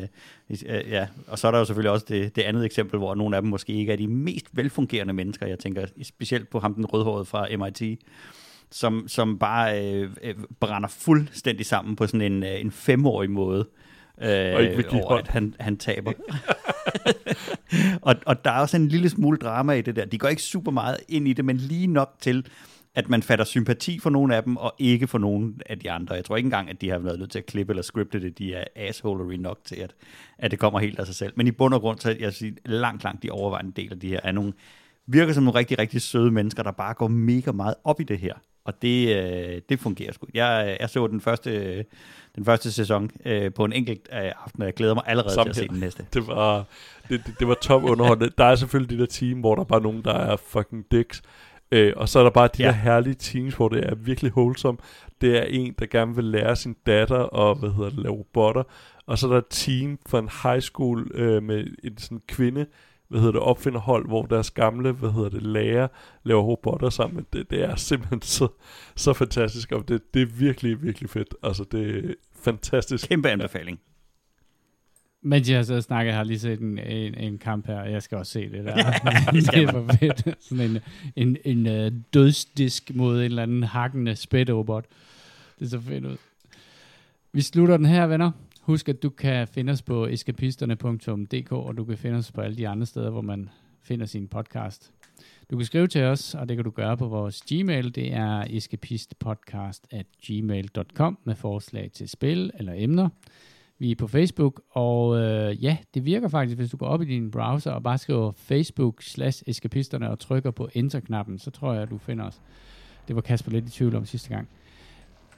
øh, 0.51 0.59
øh, 0.67 0.91
ja. 0.91 1.07
Og 1.27 1.39
så 1.39 1.47
er 1.47 1.51
der 1.51 1.59
jo 1.59 1.65
selvfølgelig 1.65 1.91
også 1.91 2.07
det, 2.09 2.37
det 2.37 2.43
andet 2.43 2.65
eksempel, 2.65 2.99
hvor 2.99 3.15
nogle 3.15 3.37
af 3.37 3.43
dem 3.43 3.51
måske 3.51 3.73
ikke 3.73 3.93
er 3.93 3.97
de 3.97 4.07
mest 4.07 4.47
velfungerende 4.53 5.13
mennesker. 5.13 5.47
Jeg 5.47 5.59
tænker 5.59 5.87
specielt 6.03 6.51
på 6.51 6.59
ham, 6.59 6.75
den 6.75 6.87
rødhårede 6.87 7.25
fra 7.25 7.47
MIT, 7.57 8.01
som, 8.71 9.09
som 9.09 9.39
bare 9.39 9.85
øh, 9.85 10.11
øh, 10.23 10.35
brænder 10.61 10.89
fuldstændig 10.89 11.67
sammen 11.67 11.97
på 11.97 12.07
sådan 12.07 12.33
en, 12.33 12.43
øh, 12.43 12.61
en 12.61 12.71
femårig 12.71 13.31
måde. 13.31 13.69
Øh, 14.23 14.55
Og 14.55 14.63
ikke 14.63 14.77
vil 14.77 14.85
give 14.91 15.05
over, 15.05 15.19
at 15.19 15.29
han, 15.29 15.55
han 15.61 15.77
taber. 15.77 16.13
og, 18.09 18.15
og 18.27 18.45
der 18.45 18.51
er 18.51 18.61
også 18.61 18.77
en 18.77 18.89
lille 18.89 19.09
smule 19.09 19.39
drama 19.39 19.73
i 19.73 19.83
det 19.83 19.97
der. 19.97 20.05
De 20.05 20.19
går 20.19 20.29
ikke 20.29 20.43
super 20.43 20.71
meget 20.71 20.97
ind 21.09 21.29
i 21.29 21.33
det, 21.33 21.45
men 21.45 21.57
lige 21.57 21.87
nok 21.87 22.17
til, 22.21 22.47
at 22.95 23.09
man 23.09 23.23
fatter 23.23 23.45
sympati 23.45 23.99
for 23.99 24.11
nogle 24.11 24.37
af 24.37 24.43
dem, 24.43 24.57
og 24.57 24.75
ikke 24.79 25.07
for 25.07 25.19
nogen 25.19 25.61
af 25.67 25.79
de 25.79 25.91
andre. 25.91 26.15
Jeg 26.15 26.25
tror 26.25 26.37
ikke 26.37 26.47
engang, 26.47 26.71
at 26.71 26.81
de 26.81 26.91
har 26.91 26.99
været 26.99 27.19
nødt 27.19 27.31
til 27.31 27.39
at 27.39 27.47
klippe 27.47 27.73
eller 27.73 27.83
scripte 27.83 28.21
det. 28.21 28.39
De 28.39 28.55
er 28.55 28.65
assholery 28.77 29.35
nok 29.35 29.59
til, 29.65 29.77
at, 29.77 29.95
at 30.39 30.51
det 30.51 30.59
kommer 30.59 30.79
helt 30.81 30.99
af 30.99 31.07
sig 31.07 31.15
selv. 31.15 31.33
Men 31.37 31.47
i 31.47 31.51
bund 31.51 31.75
og 31.75 31.81
grund, 31.81 31.99
så 31.99 32.17
jeg 32.21 32.33
sige, 32.33 32.57
langt, 32.67 33.05
langt 33.05 33.23
de 33.23 33.31
overvejende 33.31 33.73
del 33.77 33.93
af 33.93 34.01
de 34.01 34.09
her 34.09 34.21
er 34.25 34.33
nogle, 34.33 34.53
virker 35.07 35.33
som 35.33 35.43
nogle 35.43 35.59
rigtig, 35.59 35.79
rigtig 35.79 36.03
søde 36.03 36.31
mennesker, 36.31 36.63
der 36.63 36.71
bare 36.71 36.95
går 36.95 37.09
mega 37.09 37.53
meget 37.53 37.75
op 37.85 38.01
i 38.01 38.05
det 38.05 38.19
her. 38.19 38.35
Og 38.65 38.83
det, 38.83 39.17
øh, 39.17 39.63
det 39.69 39.81
fungerer 39.81 40.13
sgu. 40.13 40.27
Jeg, 40.35 40.77
jeg 40.81 40.91
så 40.91 41.07
den 41.07 41.21
første, 41.21 41.85
den 42.37 42.45
første 42.45 42.73
sæson 42.73 43.11
øh, 43.25 43.53
på 43.53 43.65
en 43.65 43.73
enkelt 43.73 44.09
øh, 44.13 44.33
aften, 44.45 44.63
og 44.63 44.67
jeg 44.67 44.75
glæder 44.75 44.95
mig 44.95 45.03
allerede 45.07 45.35
Samme 45.35 45.53
til 45.53 45.61
at 45.61 45.67
se 45.67 45.73
den 45.73 45.81
næste. 45.81 46.07
Det 46.15 46.27
var, 46.27 46.65
det, 47.09 47.23
det, 47.27 47.35
det 47.39 47.49
var 47.49 47.55
top 47.55 47.85
underholdende. 47.85 48.35
Der 48.39 48.45
er 48.45 48.55
selvfølgelig 48.55 48.99
de 48.99 49.03
der 49.03 49.07
team, 49.07 49.41
hvor 49.41 49.55
der 49.55 49.63
er 49.63 49.67
bare 49.67 49.81
nogen, 49.81 50.03
der 50.03 50.15
er 50.15 50.37
fucking 50.37 50.85
dicks. 50.91 51.23
Øh, 51.73 51.93
og 51.97 52.09
så 52.09 52.19
er 52.19 52.23
der 52.23 52.31
bare 52.31 52.49
de 52.57 52.63
Ja. 52.63 52.67
der 52.69 52.73
herlige 52.73 53.15
teams, 53.15 53.55
hvor 53.55 53.69
det 53.69 53.87
er 53.87 53.95
virkelig 53.95 54.33
wholesome. 54.37 54.79
Det 55.21 55.39
er 55.39 55.43
en, 55.43 55.75
der 55.79 55.87
gerne 55.87 56.15
vil 56.15 56.25
lære 56.25 56.57
sin 56.57 56.77
datter 56.87 57.49
at 57.49 57.59
hvad 57.59 57.71
hedder 57.71 57.91
det, 57.91 57.99
lave 57.99 58.15
robotter. 58.15 58.63
Og 59.07 59.19
så 59.19 59.27
er 59.27 59.31
der 59.31 59.39
et 59.39 59.45
team 59.51 59.99
fra 60.09 60.19
en 60.19 60.29
high 60.43 60.61
school 60.61 61.11
øh, 61.15 61.43
med 61.43 61.67
en 61.85 61.99
sådan 61.99 62.21
kvinde, 62.29 62.67
hvad 63.09 63.21
hedder 63.21 63.33
det, 63.33 63.41
opfinderhold, 63.41 64.07
hvor 64.07 64.23
deres 64.23 64.51
gamle, 64.51 64.93
hvad 64.93 65.11
hedder 65.11 65.29
det, 65.29 65.43
lærer 65.43 65.89
laver 66.25 66.43
robotter 66.43 66.91
sammen. 66.91 67.27
Det, 67.33 67.51
det 67.51 67.65
er 67.65 67.77
simpelthen 67.77 68.23
så, 68.23 68.49
så 68.97 69.13
fantastisk, 69.13 69.73
og 69.73 69.89
det, 69.89 70.15
det 70.15 70.23
er 70.23 70.27
virkelig, 70.27 70.83
virkelig 70.83 71.11
fedt. 71.11 71.35
Altså, 71.43 71.65
det 71.73 71.97
er 72.11 72.15
fantastisk. 72.43 73.09
Kæmpe 73.09 73.29
anbefaling. 73.31 73.81
Mens 75.23 75.51
jeg 75.51 75.65
så 75.65 75.81
snakker, 75.81 76.13
jeg 76.13 76.17
har 76.17 76.25
lige 76.25 76.39
set 76.39 76.61
en, 76.61 76.79
en, 76.79 77.15
en 77.15 77.39
kamp 77.39 77.67
her, 77.67 77.81
og 77.81 77.93
jeg 77.93 78.03
skal 78.03 78.19
også 78.19 78.33
se 78.33 78.51
det 78.51 78.65
der. 78.65 78.75
Det 79.33 79.63
er 79.63 79.71
for 79.71 79.97
fedt. 80.01 80.45
Sådan 80.45 80.71
en, 80.71 80.79
en, 81.17 81.37
en 81.45 81.87
uh, 81.87 81.93
dødsdisk 82.15 82.95
mod 82.95 83.19
en 83.19 83.25
eller 83.25 83.43
anden 83.43 83.63
hakkende 83.63 84.17
spætterobot. 84.17 84.85
Det 85.59 85.71
ser 85.71 85.81
fedt 85.81 86.05
ud. 86.05 86.17
Vi 87.33 87.41
slutter 87.41 87.77
den 87.77 87.87
her, 87.87 88.07
venner. 88.07 88.31
Husk, 88.61 88.89
at 88.89 89.03
du 89.03 89.11
kan 89.11 89.49
finde 89.49 89.73
os 89.73 89.83
på 89.83 90.07
eskapisterne.dk, 90.07 91.53
og 91.53 91.77
du 91.77 91.85
kan 91.85 91.99
finde 91.99 92.17
os 92.17 92.33
på 92.33 92.41
alle 92.41 92.57
de 92.57 92.69
andre 92.69 92.87
steder, 92.87 93.11
hvor 93.11 93.21
man 93.21 93.49
finder 93.83 94.07
sin 94.07 94.29
podcast. 94.29 94.93
Du 95.51 95.57
kan 95.57 95.67
skrive 95.67 95.87
til 95.87 96.03
os, 96.03 96.35
og 96.35 96.49
det 96.49 96.57
kan 96.57 96.65
du 96.65 96.71
gøre 96.71 96.97
på 96.97 97.09
vores 97.09 97.43
Gmail. 97.43 97.95
Det 97.95 98.13
er 98.13 98.45
eskapistpodcast 98.51 99.87
at 99.91 100.07
gmail.com 100.27 101.19
med 101.25 101.35
forslag 101.35 101.91
til 101.93 102.09
spil 102.09 102.51
eller 102.55 102.73
emner. 102.77 103.09
Vi 103.81 103.91
er 103.91 103.97
på 103.97 104.07
Facebook, 104.07 104.63
og 104.71 105.19
øh, 105.19 105.65
ja, 105.65 105.77
det 105.95 106.05
virker 106.05 106.29
faktisk, 106.29 106.57
hvis 106.57 106.71
du 106.71 106.77
går 106.77 106.87
op 106.87 107.03
i 107.03 107.05
din 107.05 107.31
browser 107.31 107.71
og 107.71 107.83
bare 107.83 107.99
skriver 107.99 108.33
Facebook 108.33 109.03
slash 109.03 109.43
eskapisterne 109.47 110.11
og 110.11 110.19
trykker 110.19 110.51
på 110.51 110.69
enter-knappen, 110.75 111.39
så 111.39 111.51
tror 111.51 111.73
jeg, 111.73 111.83
at 111.83 111.91
du 111.91 111.99
finder 111.99 112.25
os. 112.25 112.41
Det 113.09 113.17
var 113.17 113.23
Kasper 113.23 113.53
lidt 113.53 113.67
i 113.67 113.71
tvivl 113.71 113.97
om 113.97 114.07
sidste 114.07 114.29
gang. 114.29 114.49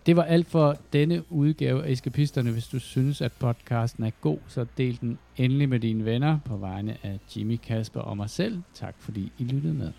Det 0.07 0.17
var 0.17 0.23
alt 0.23 0.47
for 0.47 0.77
denne 0.93 1.33
udgave 1.33 1.85
af 1.85 1.91
Eskapisterne. 1.91 2.51
Hvis 2.51 2.67
du 2.69 2.79
synes, 2.79 3.21
at 3.21 3.33
podcasten 3.33 4.05
er 4.05 4.11
god, 4.21 4.39
så 4.49 4.67
del 4.77 5.01
den 5.01 5.19
endelig 5.37 5.69
med 5.69 5.81
dine 5.81 6.05
venner 6.05 6.39
på 6.45 6.57
vegne 6.57 6.97
af 7.03 7.19
Jimmy, 7.37 7.57
Kasper 7.57 8.01
og 8.01 8.17
mig 8.17 8.31
selv. 8.31 8.63
Tak 8.75 8.95
fordi 8.99 9.33
I 9.39 9.45
lyttede 9.45 9.75
med. 9.75 9.93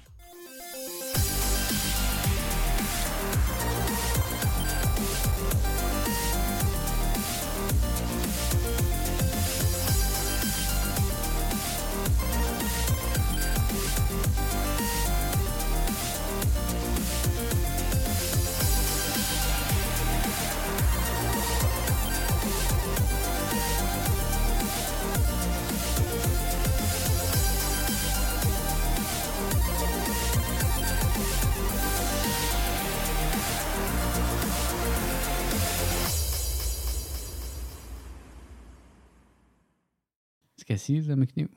Sige 40.83 40.99
det 40.99 41.07
der 41.07 41.15
med 41.15 41.27
kniv? 41.27 41.49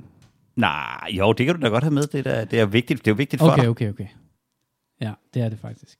Nej, 0.57 1.11
jo, 1.11 1.33
det 1.33 1.47
kan 1.47 1.55
du 1.55 1.61
da 1.61 1.69
godt 1.69 1.85
have 1.85 1.95
med. 1.95 2.03
Det, 2.03 2.25
der, 2.25 2.45
det 2.45 2.61
er 2.61 2.67
vigtigt. 2.67 3.05
Det 3.05 3.11
er 3.11 3.13
jo 3.13 3.17
vigtigt 3.17 3.41
for 3.41 3.47
dig. 3.47 3.69
Okay, 3.69 3.69
okay, 3.69 3.89
okay. 3.91 4.07
Ja, 5.01 5.13
det 5.35 5.43
er 5.43 5.49
det 5.49 5.59
faktisk. 5.59 5.99